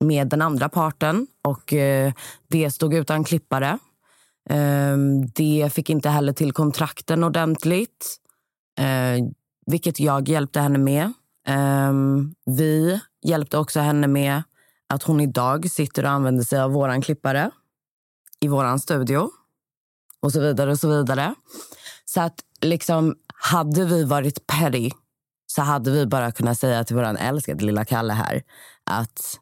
med 0.05 0.29
den 0.29 0.43
andra 0.43 0.69
parten 0.69 1.27
och 1.45 1.73
eh, 1.73 2.13
det 2.49 2.71
stod 2.71 2.95
utan 2.95 3.25
klippare. 3.25 3.79
Ehm, 4.51 5.27
det 5.27 5.73
fick 5.73 5.91
inte 5.91 6.09
heller 6.09 6.33
till 6.33 6.53
kontrakten 6.53 7.25
ordentligt, 7.25 8.17
eh, 8.79 9.25
vilket 9.67 10.01
jag 10.01 10.29
hjälpte 10.29 10.61
henne 10.61 10.79
med. 10.79 11.13
Ehm, 11.47 12.35
vi 12.47 13.01
hjälpte 13.25 13.59
också 13.59 13.81
henne 13.81 14.07
med 14.07 14.43
att 14.89 15.03
hon 15.03 15.21
idag 15.21 15.71
sitter 15.71 16.05
och 16.05 16.11
använder 16.11 16.45
sig 16.45 16.61
av 16.61 16.73
våran 16.73 17.03
klippare 17.03 17.51
i 18.41 18.49
våran 18.49 18.79
studio 18.81 19.31
och 20.21 20.33
så 20.33 20.41
vidare 20.41 20.71
och 20.71 20.79
så 20.79 20.89
vidare. 20.89 21.35
Så 22.05 22.21
att 22.21 22.41
liksom, 22.61 23.17
hade 23.35 23.85
vi 23.85 24.05
varit 24.05 24.47
petty 24.47 24.91
så 25.47 25.63
hade 25.63 25.91
vi 25.91 26.07
bara 26.07 26.33
kunnat 26.33 26.59
säga 26.59 26.85
till 26.85 26.97
vår 26.97 27.05
älskade 27.05 27.65
lilla 27.65 27.85
Kalle 27.85 28.13
här 28.13 28.43
att 28.85 29.39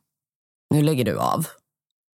nu 0.70 0.82
lägger 0.82 1.04
du 1.04 1.18
av. 1.18 1.46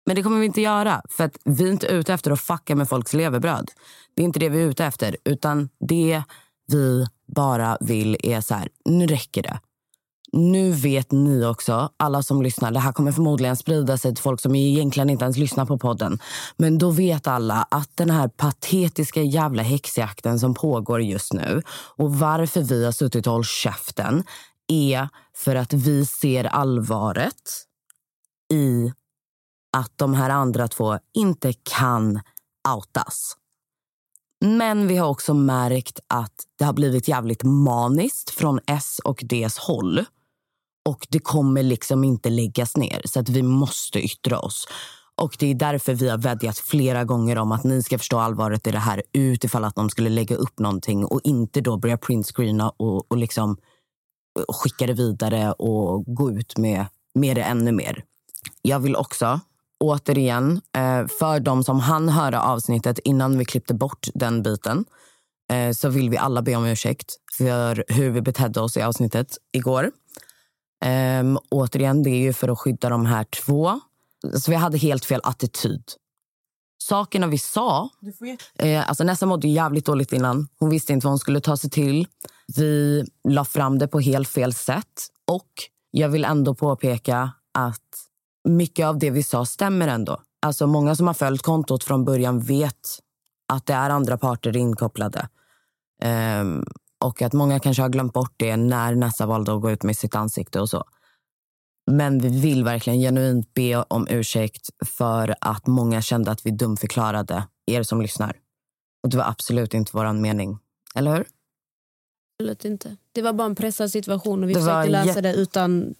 Men 0.05 0.15
det 0.15 0.23
kommer 0.23 0.39
vi 0.39 0.45
inte 0.45 0.61
göra 0.61 1.01
för 1.09 1.23
att 1.23 1.37
vi 1.45 1.67
är 1.67 1.71
inte 1.71 1.87
ute 1.87 2.13
efter 2.13 2.31
att 2.31 2.39
fucka 2.39 2.75
med 2.75 2.89
folks 2.89 3.13
levebröd. 3.13 3.71
Det 4.15 4.21
är 4.21 4.25
inte 4.25 4.39
det 4.39 4.49
vi 4.49 4.61
är 4.61 4.65
ute 4.65 4.85
efter 4.85 5.17
utan 5.23 5.69
det 5.79 6.23
vi 6.67 7.07
bara 7.35 7.77
vill 7.81 8.17
är 8.23 8.41
så 8.41 8.53
här, 8.53 8.69
nu 8.85 9.07
räcker 9.07 9.43
det. 9.43 9.59
Nu 10.31 10.71
vet 10.71 11.11
ni 11.11 11.45
också, 11.45 11.89
alla 11.97 12.23
som 12.23 12.41
lyssnar, 12.41 12.71
det 12.71 12.79
här 12.79 12.91
kommer 12.91 13.11
förmodligen 13.11 13.55
sprida 13.55 13.97
sig 13.97 14.15
till 14.15 14.23
folk 14.23 14.41
som 14.41 14.55
egentligen 14.55 15.09
inte 15.09 15.23
ens 15.23 15.37
lyssnar 15.37 15.65
på 15.65 15.77
podden. 15.77 16.19
Men 16.57 16.77
då 16.77 16.91
vet 16.91 17.27
alla 17.27 17.67
att 17.71 17.89
den 17.95 18.09
här 18.09 18.27
patetiska 18.27 19.21
jävla 19.21 19.63
häxjakten 19.63 20.39
som 20.39 20.53
pågår 20.53 21.01
just 21.01 21.33
nu 21.33 21.61
och 21.97 22.15
varför 22.15 22.61
vi 22.61 22.85
har 22.85 22.91
suttit 22.91 23.27
och 23.27 23.33
hållit 23.33 23.47
käften 23.47 24.23
är 24.67 25.09
för 25.35 25.55
att 25.55 25.73
vi 25.73 26.05
ser 26.05 26.43
allvaret 26.43 27.51
i 28.53 28.91
att 29.75 29.91
de 29.95 30.13
här 30.13 30.29
andra 30.29 30.67
två 30.67 30.97
inte 31.13 31.53
kan 31.53 32.21
outas. 32.75 33.37
Men 34.45 34.87
vi 34.87 34.97
har 34.97 35.07
också 35.07 35.33
märkt 35.33 35.99
att 36.07 36.43
det 36.57 36.65
har 36.65 36.73
blivit 36.73 37.07
jävligt 37.07 37.43
maniskt 37.43 38.29
från 38.29 38.59
S 38.67 39.01
och 39.03 39.19
Ds 39.23 39.57
håll. 39.57 40.05
Och 40.89 41.07
det 41.09 41.19
kommer 41.19 41.63
liksom 41.63 42.03
inte 42.03 42.29
läggas 42.29 42.77
ner, 42.77 43.01
så 43.05 43.19
att 43.19 43.29
vi 43.29 43.43
måste 43.43 43.99
yttra 43.99 44.39
oss. 44.39 44.67
Och 45.21 45.35
Det 45.39 45.51
är 45.51 45.55
därför 45.55 45.93
vi 45.93 46.09
har 46.09 46.17
vädjat 46.17 46.57
flera 46.57 47.03
gånger 47.03 47.37
om 47.37 47.51
att 47.51 47.63
ni 47.63 47.83
ska 47.83 47.97
förstå 47.97 48.19
allvaret 48.19 48.67
i 48.67 48.71
det 48.71 48.79
här 48.79 49.03
utifall 49.13 49.63
att 49.63 49.75
de 49.75 49.89
skulle 49.89 50.09
lägga 50.09 50.35
upp 50.35 50.59
någonting 50.59 51.05
och 51.05 51.21
inte 51.23 51.61
då 51.61 51.77
börja 51.77 51.97
printscreena 51.97 52.69
och, 52.69 53.11
och 53.11 53.17
liksom 53.17 53.57
eh, 54.39 54.55
skicka 54.55 54.87
det 54.87 54.93
vidare 54.93 55.51
och 55.51 56.03
gå 56.05 56.31
ut 56.31 56.57
med, 56.57 56.85
med 57.13 57.37
det 57.37 57.43
ännu 57.43 57.71
mer. 57.71 58.03
Jag 58.61 58.79
vill 58.79 58.95
också 58.95 59.39
återigen, 59.79 60.61
eh, 60.77 61.07
för 61.07 61.39
de 61.39 61.63
som 61.63 61.79
hann 61.79 62.09
höra 62.09 62.41
avsnittet 62.41 62.99
innan 62.99 63.37
vi 63.37 63.45
klippte 63.45 63.73
bort 63.73 64.07
den 64.13 64.43
biten 64.43 64.85
eh, 65.51 65.71
så 65.71 65.89
vill 65.89 66.09
vi 66.09 66.17
alla 66.17 66.41
be 66.41 66.55
om 66.55 66.65
ursäkt 66.65 67.15
för 67.37 67.85
hur 67.87 68.09
vi 68.09 68.21
betedde 68.21 68.61
oss 68.61 68.77
i 68.77 68.81
avsnittet 68.81 69.37
igår. 69.51 69.91
Ehm, 70.85 71.37
återigen, 71.49 72.03
det 72.03 72.09
är 72.09 72.21
ju 72.21 72.33
för 72.33 72.47
att 72.47 72.59
skydda 72.59 72.89
de 72.89 73.05
här 73.05 73.23
två. 73.23 73.79
Så 74.33 74.51
vi 74.51 74.57
hade 74.57 74.77
helt 74.77 75.05
fel 75.05 75.21
attityd. 75.23 75.83
Sakerna 76.83 77.27
vi 77.27 77.37
sa... 77.37 77.89
Eh, 78.59 78.89
alltså 78.89 79.03
Nessa 79.03 79.25
mådde 79.25 79.47
jävligt 79.47 79.85
dåligt 79.85 80.13
innan. 80.13 80.47
Hon 80.59 80.69
visste 80.69 80.93
inte 80.93 81.05
vad 81.05 81.11
hon 81.11 81.19
skulle 81.19 81.41
ta 81.41 81.57
sig 81.57 81.69
till. 81.69 82.07
Vi 82.55 83.03
la 83.29 83.45
fram 83.45 83.79
det 83.79 83.87
på 83.87 83.99
helt 83.99 84.29
fel 84.29 84.53
sätt. 84.53 85.07
Och 85.31 85.49
jag 85.91 86.09
vill 86.09 86.25
ändå 86.25 86.55
påpeka 86.55 87.31
att 87.53 88.04
mycket 88.45 88.85
av 88.85 88.99
det 88.99 89.09
vi 89.09 89.23
sa 89.23 89.45
stämmer 89.45 89.87
ändå. 89.87 90.21
Alltså 90.41 90.67
Många 90.67 90.95
som 90.95 91.07
har 91.07 91.13
följt 91.13 91.41
kontot 91.41 91.83
från 91.83 92.05
början 92.05 92.39
vet 92.39 92.99
att 93.53 93.65
det 93.65 93.73
är 93.73 93.89
andra 93.89 94.17
parter 94.17 94.57
inkopplade. 94.57 95.29
Ehm, 96.01 96.63
och 97.03 97.21
att 97.21 97.33
många 97.33 97.59
kanske 97.59 97.81
har 97.81 97.89
glömt 97.89 98.13
bort 98.13 98.33
det 98.37 98.57
när 98.57 98.95
Nessa 98.95 99.25
valde 99.25 99.55
att 99.55 99.61
gå 99.61 99.71
ut 99.71 99.83
med 99.83 99.97
sitt 99.97 100.15
ansikte 100.15 100.59
och 100.59 100.69
så. 100.69 100.83
Men 101.91 102.19
vi 102.19 102.41
vill 102.41 102.63
verkligen 102.63 102.99
genuint 102.99 103.53
be 103.53 103.75
om 103.87 104.07
ursäkt 104.09 104.69
för 104.85 105.35
att 105.41 105.67
många 105.67 106.01
kände 106.01 106.31
att 106.31 106.45
vi 106.45 106.51
dumförklarade 106.51 107.47
er 107.65 107.83
som 107.83 108.01
lyssnar. 108.01 108.37
Och 109.03 109.09
det 109.09 109.17
var 109.17 109.25
absolut 109.25 109.73
inte 109.73 109.91
vår 109.93 110.13
mening. 110.13 110.59
Eller 110.95 111.15
hur? 111.15 111.25
Absolut 112.39 112.65
inte. 112.65 112.97
Det 113.11 113.21
var 113.21 113.33
bara 113.33 113.45
en 113.45 113.55
pressad 113.55 113.91
situation 113.91 114.43
och 114.43 114.49
vi 114.49 114.53
Det 114.53 114.59
försökte 114.59 114.91
lösa 114.91 115.21
det 115.21 115.33
utan 115.33 115.95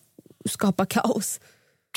att 0.46 0.52
skapa 0.52 0.86
kaos. 0.86 1.40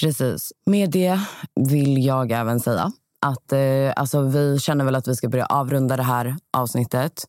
Precis. 0.00 0.52
Med 0.66 0.90
det 0.90 1.20
vill 1.54 2.04
jag 2.04 2.32
även 2.32 2.60
säga 2.60 2.92
att 3.26 3.52
eh, 3.52 3.92
alltså, 3.96 4.22
vi 4.22 4.58
känner 4.58 4.84
väl 4.84 4.94
att 4.94 5.08
vi 5.08 5.16
ska 5.16 5.28
börja 5.28 5.46
avrunda 5.46 5.96
det 5.96 6.02
här 6.02 6.36
avsnittet. 6.56 7.24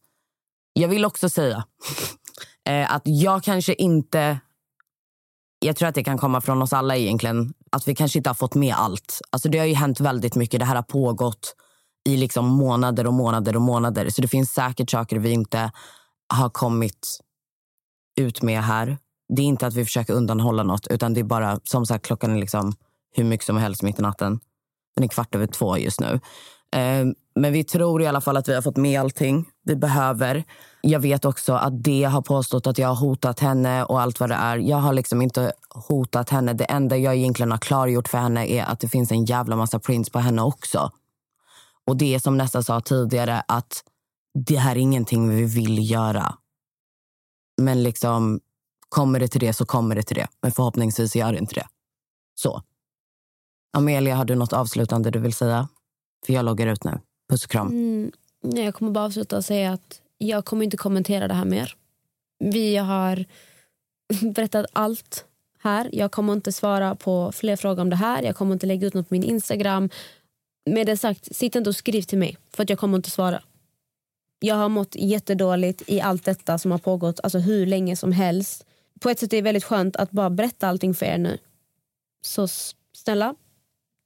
Jag 0.73 0.89
vill 0.89 1.05
också 1.05 1.29
säga 1.29 1.65
eh, 2.69 2.93
att 2.93 3.01
jag 3.05 3.43
kanske 3.43 3.73
inte... 3.73 4.39
Jag 5.65 5.75
tror 5.75 5.89
att 5.89 5.95
det 5.95 6.03
kan 6.03 6.17
komma 6.17 6.41
från 6.41 6.61
oss 6.61 6.73
alla 6.73 6.95
egentligen. 6.95 7.53
Att 7.71 7.87
vi 7.87 7.95
kanske 7.95 8.19
inte 8.19 8.29
har 8.29 8.35
fått 8.35 8.55
med 8.55 8.75
allt. 8.75 9.21
Alltså, 9.29 9.49
det 9.49 9.59
har 9.59 9.65
ju 9.65 9.73
hänt 9.73 9.99
väldigt 9.99 10.35
mycket. 10.35 10.59
Det 10.59 10.65
här 10.65 10.75
har 10.75 10.83
pågått 10.83 11.55
i 12.09 12.17
liksom 12.17 12.45
månader 12.45 13.07
och 13.07 13.13
månader 13.13 13.55
och 13.55 13.61
månader. 13.61 14.09
Så 14.09 14.21
det 14.21 14.27
finns 14.27 14.53
säkert 14.53 14.89
saker 14.89 15.19
vi 15.19 15.31
inte 15.31 15.71
har 16.33 16.49
kommit 16.49 17.19
ut 18.19 18.41
med 18.41 18.63
här. 18.63 18.97
Det 19.35 19.41
är 19.41 19.45
inte 19.45 19.67
att 19.67 19.73
vi 19.73 19.85
försöker 19.85 20.13
undanhålla 20.13 20.63
något 20.63 20.87
utan 20.87 21.13
det 21.13 21.19
är 21.19 21.23
bara 21.23 21.59
som 21.63 21.85
sagt 21.85 22.05
klockan 22.05 22.35
är 22.35 22.39
liksom 22.39 22.73
hur 23.15 23.23
mycket 23.23 23.45
som 23.45 23.57
helst 23.57 23.83
mitt 23.83 23.99
i 23.99 24.01
natten. 24.01 24.39
Den 24.95 25.03
är 25.03 25.07
kvart 25.07 25.35
över 25.35 25.47
två 25.47 25.77
just 25.77 25.99
nu. 25.99 26.19
Eh, 26.75 27.05
men 27.35 27.53
vi 27.53 27.63
tror 27.63 28.01
i 28.01 28.07
alla 28.07 28.21
fall 28.21 28.37
att 28.37 28.49
vi 28.49 28.55
har 28.55 28.61
fått 28.61 28.77
med 28.77 28.99
allting 28.99 29.45
vi 29.63 29.75
behöver. 29.75 30.43
Jag 30.81 30.99
vet 30.99 31.25
också 31.25 31.53
att 31.53 31.83
det 31.83 32.03
har 32.03 32.21
påstått 32.21 32.67
att 32.67 32.77
jag 32.77 32.87
har 32.87 32.95
hotat 32.95 33.39
henne 33.39 33.83
och 33.83 34.01
allt 34.01 34.19
vad 34.19 34.29
det 34.29 34.35
är. 34.35 34.57
Jag 34.57 34.77
har 34.77 34.93
liksom 34.93 35.21
inte 35.21 35.51
hotat 35.69 36.29
henne. 36.29 36.53
Det 36.53 36.63
enda 36.63 36.97
jag 36.97 37.15
egentligen 37.15 37.51
har 37.51 37.57
klargjort 37.57 38.07
för 38.07 38.17
henne 38.17 38.47
är 38.47 38.63
att 38.63 38.79
det 38.79 38.87
finns 38.87 39.11
en 39.11 39.25
jävla 39.25 39.55
massa 39.55 39.79
prints 39.79 40.09
på 40.09 40.19
henne 40.19 40.41
också. 40.41 40.91
Och 41.87 41.97
det 41.97 42.15
är 42.15 42.19
som 42.19 42.37
Nessa 42.37 42.63
sa 42.63 42.81
tidigare 42.81 43.43
att 43.47 43.83
det 44.47 44.55
här 44.55 44.71
är 44.71 44.79
ingenting 44.79 45.29
vi 45.29 45.45
vill 45.45 45.91
göra. 45.91 46.35
Men 47.61 47.83
liksom 47.83 48.39
kommer 48.89 49.19
det 49.19 49.27
till 49.27 49.39
det 49.39 49.53
så 49.53 49.65
kommer 49.65 49.95
det 49.95 50.03
till 50.03 50.15
det. 50.15 50.27
Men 50.41 50.51
förhoppningsvis 50.51 51.15
gör 51.15 51.31
det 51.31 51.37
inte 51.37 51.55
det. 51.55 51.67
Så. 52.35 52.63
Amelia, 53.73 54.15
har 54.15 54.25
du 54.25 54.35
något 54.35 54.53
avslutande 54.53 55.11
du 55.11 55.19
vill 55.19 55.33
säga? 55.33 55.67
För 56.25 56.33
jag 56.33 56.45
loggar 56.45 56.67
ut 56.67 56.83
nu. 56.83 56.99
Puss 57.29 57.45
och 57.45 57.51
kram. 57.51 57.67
Mm, 57.67 58.11
nej, 58.43 58.65
jag 58.65 58.75
kommer 58.75 58.91
bara 58.91 59.05
avsluta 59.05 59.37
och 59.37 59.45
säga 59.45 59.73
att 59.73 60.01
jag 60.17 60.45
kommer 60.45 60.63
inte 60.63 60.77
kommentera 60.77 61.27
det 61.27 61.33
här 61.33 61.45
mer. 61.45 61.75
Vi 62.39 62.77
har 62.77 63.25
berättat 64.33 64.65
allt 64.73 65.25
här. 65.59 65.89
Jag 65.93 66.11
kommer 66.11 66.33
inte 66.33 66.51
svara 66.51 66.95
på 66.95 67.31
fler 67.31 67.55
frågor 67.55 67.81
om 67.81 67.89
det 67.89 67.95
här. 67.95 68.23
Jag 68.23 68.35
kommer 68.35 68.53
inte 68.53 68.65
lägga 68.65 68.87
ut 68.87 68.93
något 68.93 69.09
på 69.09 69.13
min 69.13 69.23
Instagram. 69.23 69.89
Med 70.65 70.87
det 70.87 70.97
sagt, 70.97 71.35
sitt 71.35 71.55
inte 71.55 71.69
och 71.69 71.75
skriv 71.75 72.01
till 72.01 72.17
mig 72.17 72.37
för 72.53 72.63
att 72.63 72.69
jag 72.69 72.79
kommer 72.79 72.97
inte 72.97 73.09
svara. 73.09 73.41
Jag 74.39 74.55
har 74.55 74.69
mått 74.69 74.95
jättedåligt 74.95 75.83
i 75.87 76.01
allt 76.01 76.25
detta 76.25 76.57
som 76.57 76.71
har 76.71 76.77
pågått 76.77 77.19
alltså 77.23 77.39
hur 77.39 77.65
länge 77.65 77.95
som 77.95 78.11
helst. 78.11 78.65
På 78.99 79.09
ett 79.09 79.19
sätt 79.19 79.33
är 79.33 79.37
det 79.37 79.41
väldigt 79.41 79.63
skönt 79.63 79.95
att 79.95 80.11
bara 80.11 80.29
berätta 80.29 80.67
allting 80.67 80.93
för 80.93 81.05
er 81.05 81.17
nu. 81.17 81.37
Så 82.21 82.47
snälla, 82.93 83.35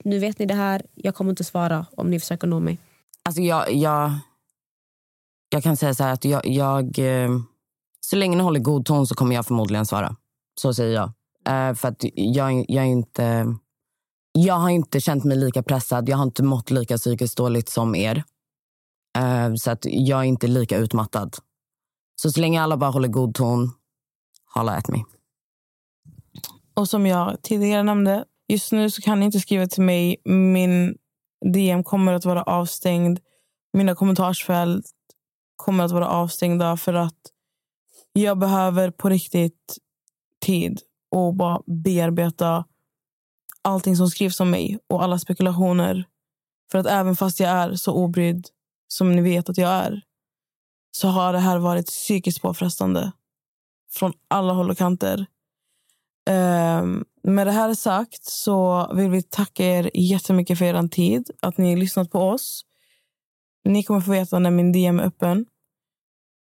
nu 0.04 0.20
vet 0.20 0.40
ni 0.40 0.46
det 0.46 0.54
här. 0.54 0.86
Jag 0.96 1.16
kommer 1.16 1.30
inte 1.30 1.44
svara 1.44 1.86
om 1.98 2.10
ni 2.10 2.20
försöker 2.20 2.48
nå 2.48 2.60
mig. 2.60 2.80
Alltså 3.24 3.42
jag, 3.42 3.74
jag, 3.74 4.12
jag 5.50 5.64
kan 5.64 5.78
säga 5.78 5.94
så 5.94 6.04
här 6.04 6.14
att 6.14 6.26
jag, 6.26 6.48
jag... 6.48 7.00
Eh, 7.00 7.30
så 8.00 8.16
länge 8.16 8.38
ni 8.38 8.44
håller 8.44 8.60
god 8.60 8.86
ton 8.86 9.08
så 9.08 9.16
kommer 9.16 9.36
jag 9.36 9.46
förmodligen 9.46 9.86
svara. 9.86 10.16
Så 10.62 10.74
säger 10.74 10.94
jag. 10.94 11.08
Uh, 11.50 11.76
för 11.76 11.88
att 11.88 12.06
jag, 12.14 12.66
jag 12.68 12.84
är 12.84 12.88
inte... 12.88 13.56
Jag 14.32 14.56
har 14.56 14.70
inte 14.70 15.00
känt 15.00 15.24
mig 15.24 15.38
lika 15.38 15.64
pressad. 15.64 16.10
Jag 16.10 16.18
har 16.18 16.24
inte 16.24 16.44
mått 16.44 16.72
lika 16.72 16.98
psykiskt 16.98 17.38
dåligt 17.38 17.70
som 17.70 17.96
er. 17.96 18.24
Uh, 19.18 19.56
så 19.56 19.72
att 19.72 19.80
jag 19.84 20.20
är 20.20 20.24
inte 20.24 20.48
lika 20.48 20.78
utmattad. 20.78 21.36
Så 22.22 22.32
så 22.32 22.42
länge 22.42 22.62
alla 22.62 22.78
bara 22.78 22.92
håller 22.92 23.08
god 23.08 23.36
ton, 23.36 23.72
har 24.54 24.64
lärt 24.64 24.88
mig. 24.88 25.06
Och 26.74 26.90
som 26.90 27.06
jag 27.06 27.42
tidigare 27.42 27.84
nämnde, 27.84 28.26
just 28.48 28.72
nu 28.72 28.90
så 28.90 29.02
kan 29.02 29.20
ni 29.20 29.26
inte 29.26 29.40
skriva 29.40 29.68
till 29.68 29.84
mig. 29.84 30.22
Min 30.26 30.98
DM 31.54 31.84
kommer 31.84 32.14
att 32.14 32.26
vara 32.26 32.44
avstängd. 32.44 33.20
Mina 33.74 33.96
kommentarsfält 33.96 34.86
kommer 35.56 35.84
att 35.84 35.92
vara 35.92 36.08
avstängda 36.08 36.78
för 36.78 36.94
att 36.94 37.20
jag 38.14 38.38
behöver 38.38 38.92
på 38.92 39.10
riktigt 39.10 39.78
tid 40.46 40.82
och 41.12 41.36
bara 41.36 41.62
bearbeta 41.68 42.66
allting 43.62 43.96
som 43.96 44.10
skrivs 44.10 44.40
om 44.40 44.50
mig 44.50 44.80
och 44.90 45.04
alla 45.04 45.20
spekulationer. 45.20 46.06
För 46.72 46.80
att 46.80 46.86
även 46.86 47.16
fast 47.16 47.40
jag 47.40 47.50
är 47.50 47.76
så 47.76 47.94
obrydd 47.94 48.48
som 48.88 49.16
ni 49.16 49.22
vet 49.22 49.50
att 49.50 49.58
jag 49.58 49.70
är 49.70 50.02
så 50.92 51.08
har 51.08 51.34
det 51.34 51.40
här 51.40 51.58
varit 51.58 51.88
psykiskt 51.88 52.42
påfrestande 52.42 53.12
från 53.94 54.14
alla 54.28 54.54
håll 54.54 54.70
och 54.70 54.78
kanter. 54.78 55.26
Um, 56.30 57.06
med 57.24 57.48
det 57.48 57.52
här 57.52 57.74
sagt 57.74 58.26
så 58.26 58.90
vill 58.94 59.10
vi 59.10 59.24
tacka 59.24 59.66
er 59.66 59.92
jättemycket 59.94 60.58
för 60.58 60.66
er 60.66 60.88
tid. 60.88 61.32
Att 61.42 61.58
ni 61.58 61.70
har 61.70 61.78
lyssnat 61.78 62.12
på 62.12 62.20
oss. 62.20 62.66
Ni 63.66 63.84
kommer 63.84 64.02
få 64.02 64.12
veta 64.12 64.40
när 64.40 64.52
min 64.52 64.72
DM 64.72 65.00
är 65.00 65.04
öppen. 65.04 65.46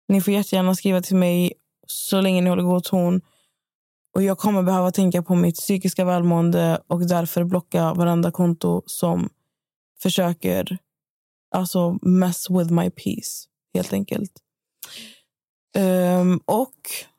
Ni 0.08 0.22
får 0.22 0.34
jättegärna 0.34 0.76
skriva 0.76 1.02
till 1.02 1.16
mig 1.16 1.54
så 1.88 2.22
länge 2.22 2.42
ni 2.42 2.50
håller 2.50 2.64
god 2.64 2.84
ton. 2.84 3.22
Och 4.16 4.24
jag 4.24 4.38
kommer 4.38 4.64
behöva 4.64 4.92
tänka 4.92 5.24
på 5.24 5.36
mitt 5.36 5.56
psykiska 5.56 6.06
välmående 6.06 6.82
och 6.88 7.08
därför 7.08 7.44
blocka 7.44 7.94
varenda 7.94 8.32
konto 8.32 8.84
som 8.86 9.30
försöker 10.02 10.78
alltså 11.52 11.98
mess 12.02 12.50
with 12.50 12.72
my 12.72 12.90
peace, 12.90 13.48
helt 13.74 13.94
enkelt. 13.94 14.32
Um, 15.78 16.42
och 16.46 16.76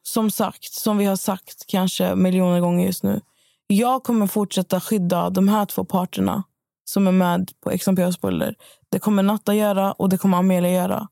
som 0.08 0.30
sagt, 0.30 0.72
som 0.72 0.98
vi 0.98 1.04
har 1.04 1.16
sagt 1.16 1.66
kanske 1.66 2.14
miljoner 2.14 2.60
gånger 2.60 2.86
just 2.86 3.02
nu. 3.02 3.20
Jag 3.66 4.02
kommer 4.02 4.26
fortsätta 4.26 4.80
skydda 4.80 5.30
de 5.30 5.48
här 5.48 5.66
två 5.66 5.84
parterna 5.84 6.44
som 6.84 7.06
är 7.06 7.12
med 7.12 7.50
på 7.60 7.70
XMPA-spoiler. 7.70 8.54
Det 8.88 8.98
kommer 8.98 9.22
Natta 9.22 9.54
göra 9.54 9.92
och 9.92 10.08
det 10.08 10.18
kommer 10.18 10.38
Amelia 10.38 10.70
göra. 10.70 11.08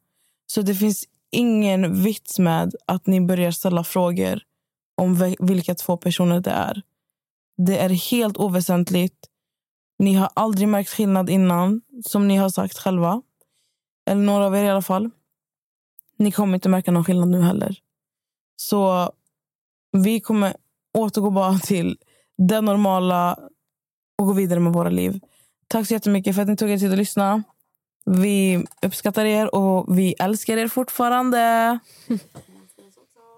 Så 0.47 0.63
det 0.63 0.75
finns 0.75 1.05
ingen 1.31 2.03
vits 2.03 2.39
med 2.39 2.75
att 2.87 3.07
ni 3.07 3.21
börjar 3.21 3.51
ställa 3.51 3.85
frågor 3.85 4.41
om 4.97 5.35
vilka 5.39 5.75
två 5.75 5.97
personer 5.97 6.41
det 6.41 6.51
är. 6.51 6.83
Det 7.57 7.79
är 7.79 7.89
helt 7.89 8.37
oväsentligt. 8.37 9.27
Ni 9.99 10.15
har 10.15 10.31
aldrig 10.35 10.69
märkt 10.69 10.91
skillnad 10.91 11.31
innan, 11.31 11.83
som 12.05 12.29
ni 12.29 12.37
har 12.37 12.49
sagt 12.49 12.79
själva. 12.79 13.23
Eller 14.07 14.23
några 14.23 14.47
av 14.47 14.57
er 14.57 14.65
i 14.65 14.69
alla 14.69 14.83
fall. 14.83 15.11
Ni 16.19 16.33
kommer 16.33 16.55
inte 16.55 16.69
märka 16.69 16.93
någon 16.93 17.05
skillnad 17.05 17.29
nu 17.29 17.43
heller. 17.43 17.79
Så 18.57 19.13
vi 19.93 20.21
kommer 20.21 20.57
återgå 20.99 21.31
bara 21.31 21.59
till 21.59 21.99
det 22.39 22.61
normala 22.61 23.39
och 24.19 24.27
gå 24.27 24.33
vidare 24.33 24.61
med 24.61 24.73
våra 24.73 24.91
liv. 24.91 25.21
Tack 25.69 25.87
så 25.87 25.95
jättemycket 25.95 26.35
för 26.35 26.43
att 26.43 26.49
ni 26.49 26.57
tog 26.57 26.71
er 26.71 26.79
tid 26.79 26.93
att 26.93 26.99
lyssna. 26.99 27.43
Vi 28.05 28.65
uppskattar 28.83 29.25
er 29.25 29.55
och 29.55 29.99
vi 29.99 30.15
älskar 30.19 30.57
er 30.57 30.69
fortfarande. 30.69 31.79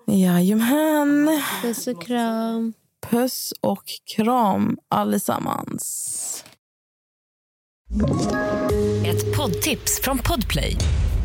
Jajamän. 0.07 1.41
Puss 1.63 1.87
och 1.87 2.03
kram. 2.03 2.73
Puss 3.11 3.55
och 3.61 3.85
kram 4.17 4.79
allesammans. 4.89 6.45
Ett 9.07 9.37
poddtips 9.37 10.01
från 10.01 10.19
Podplay. 10.19 10.77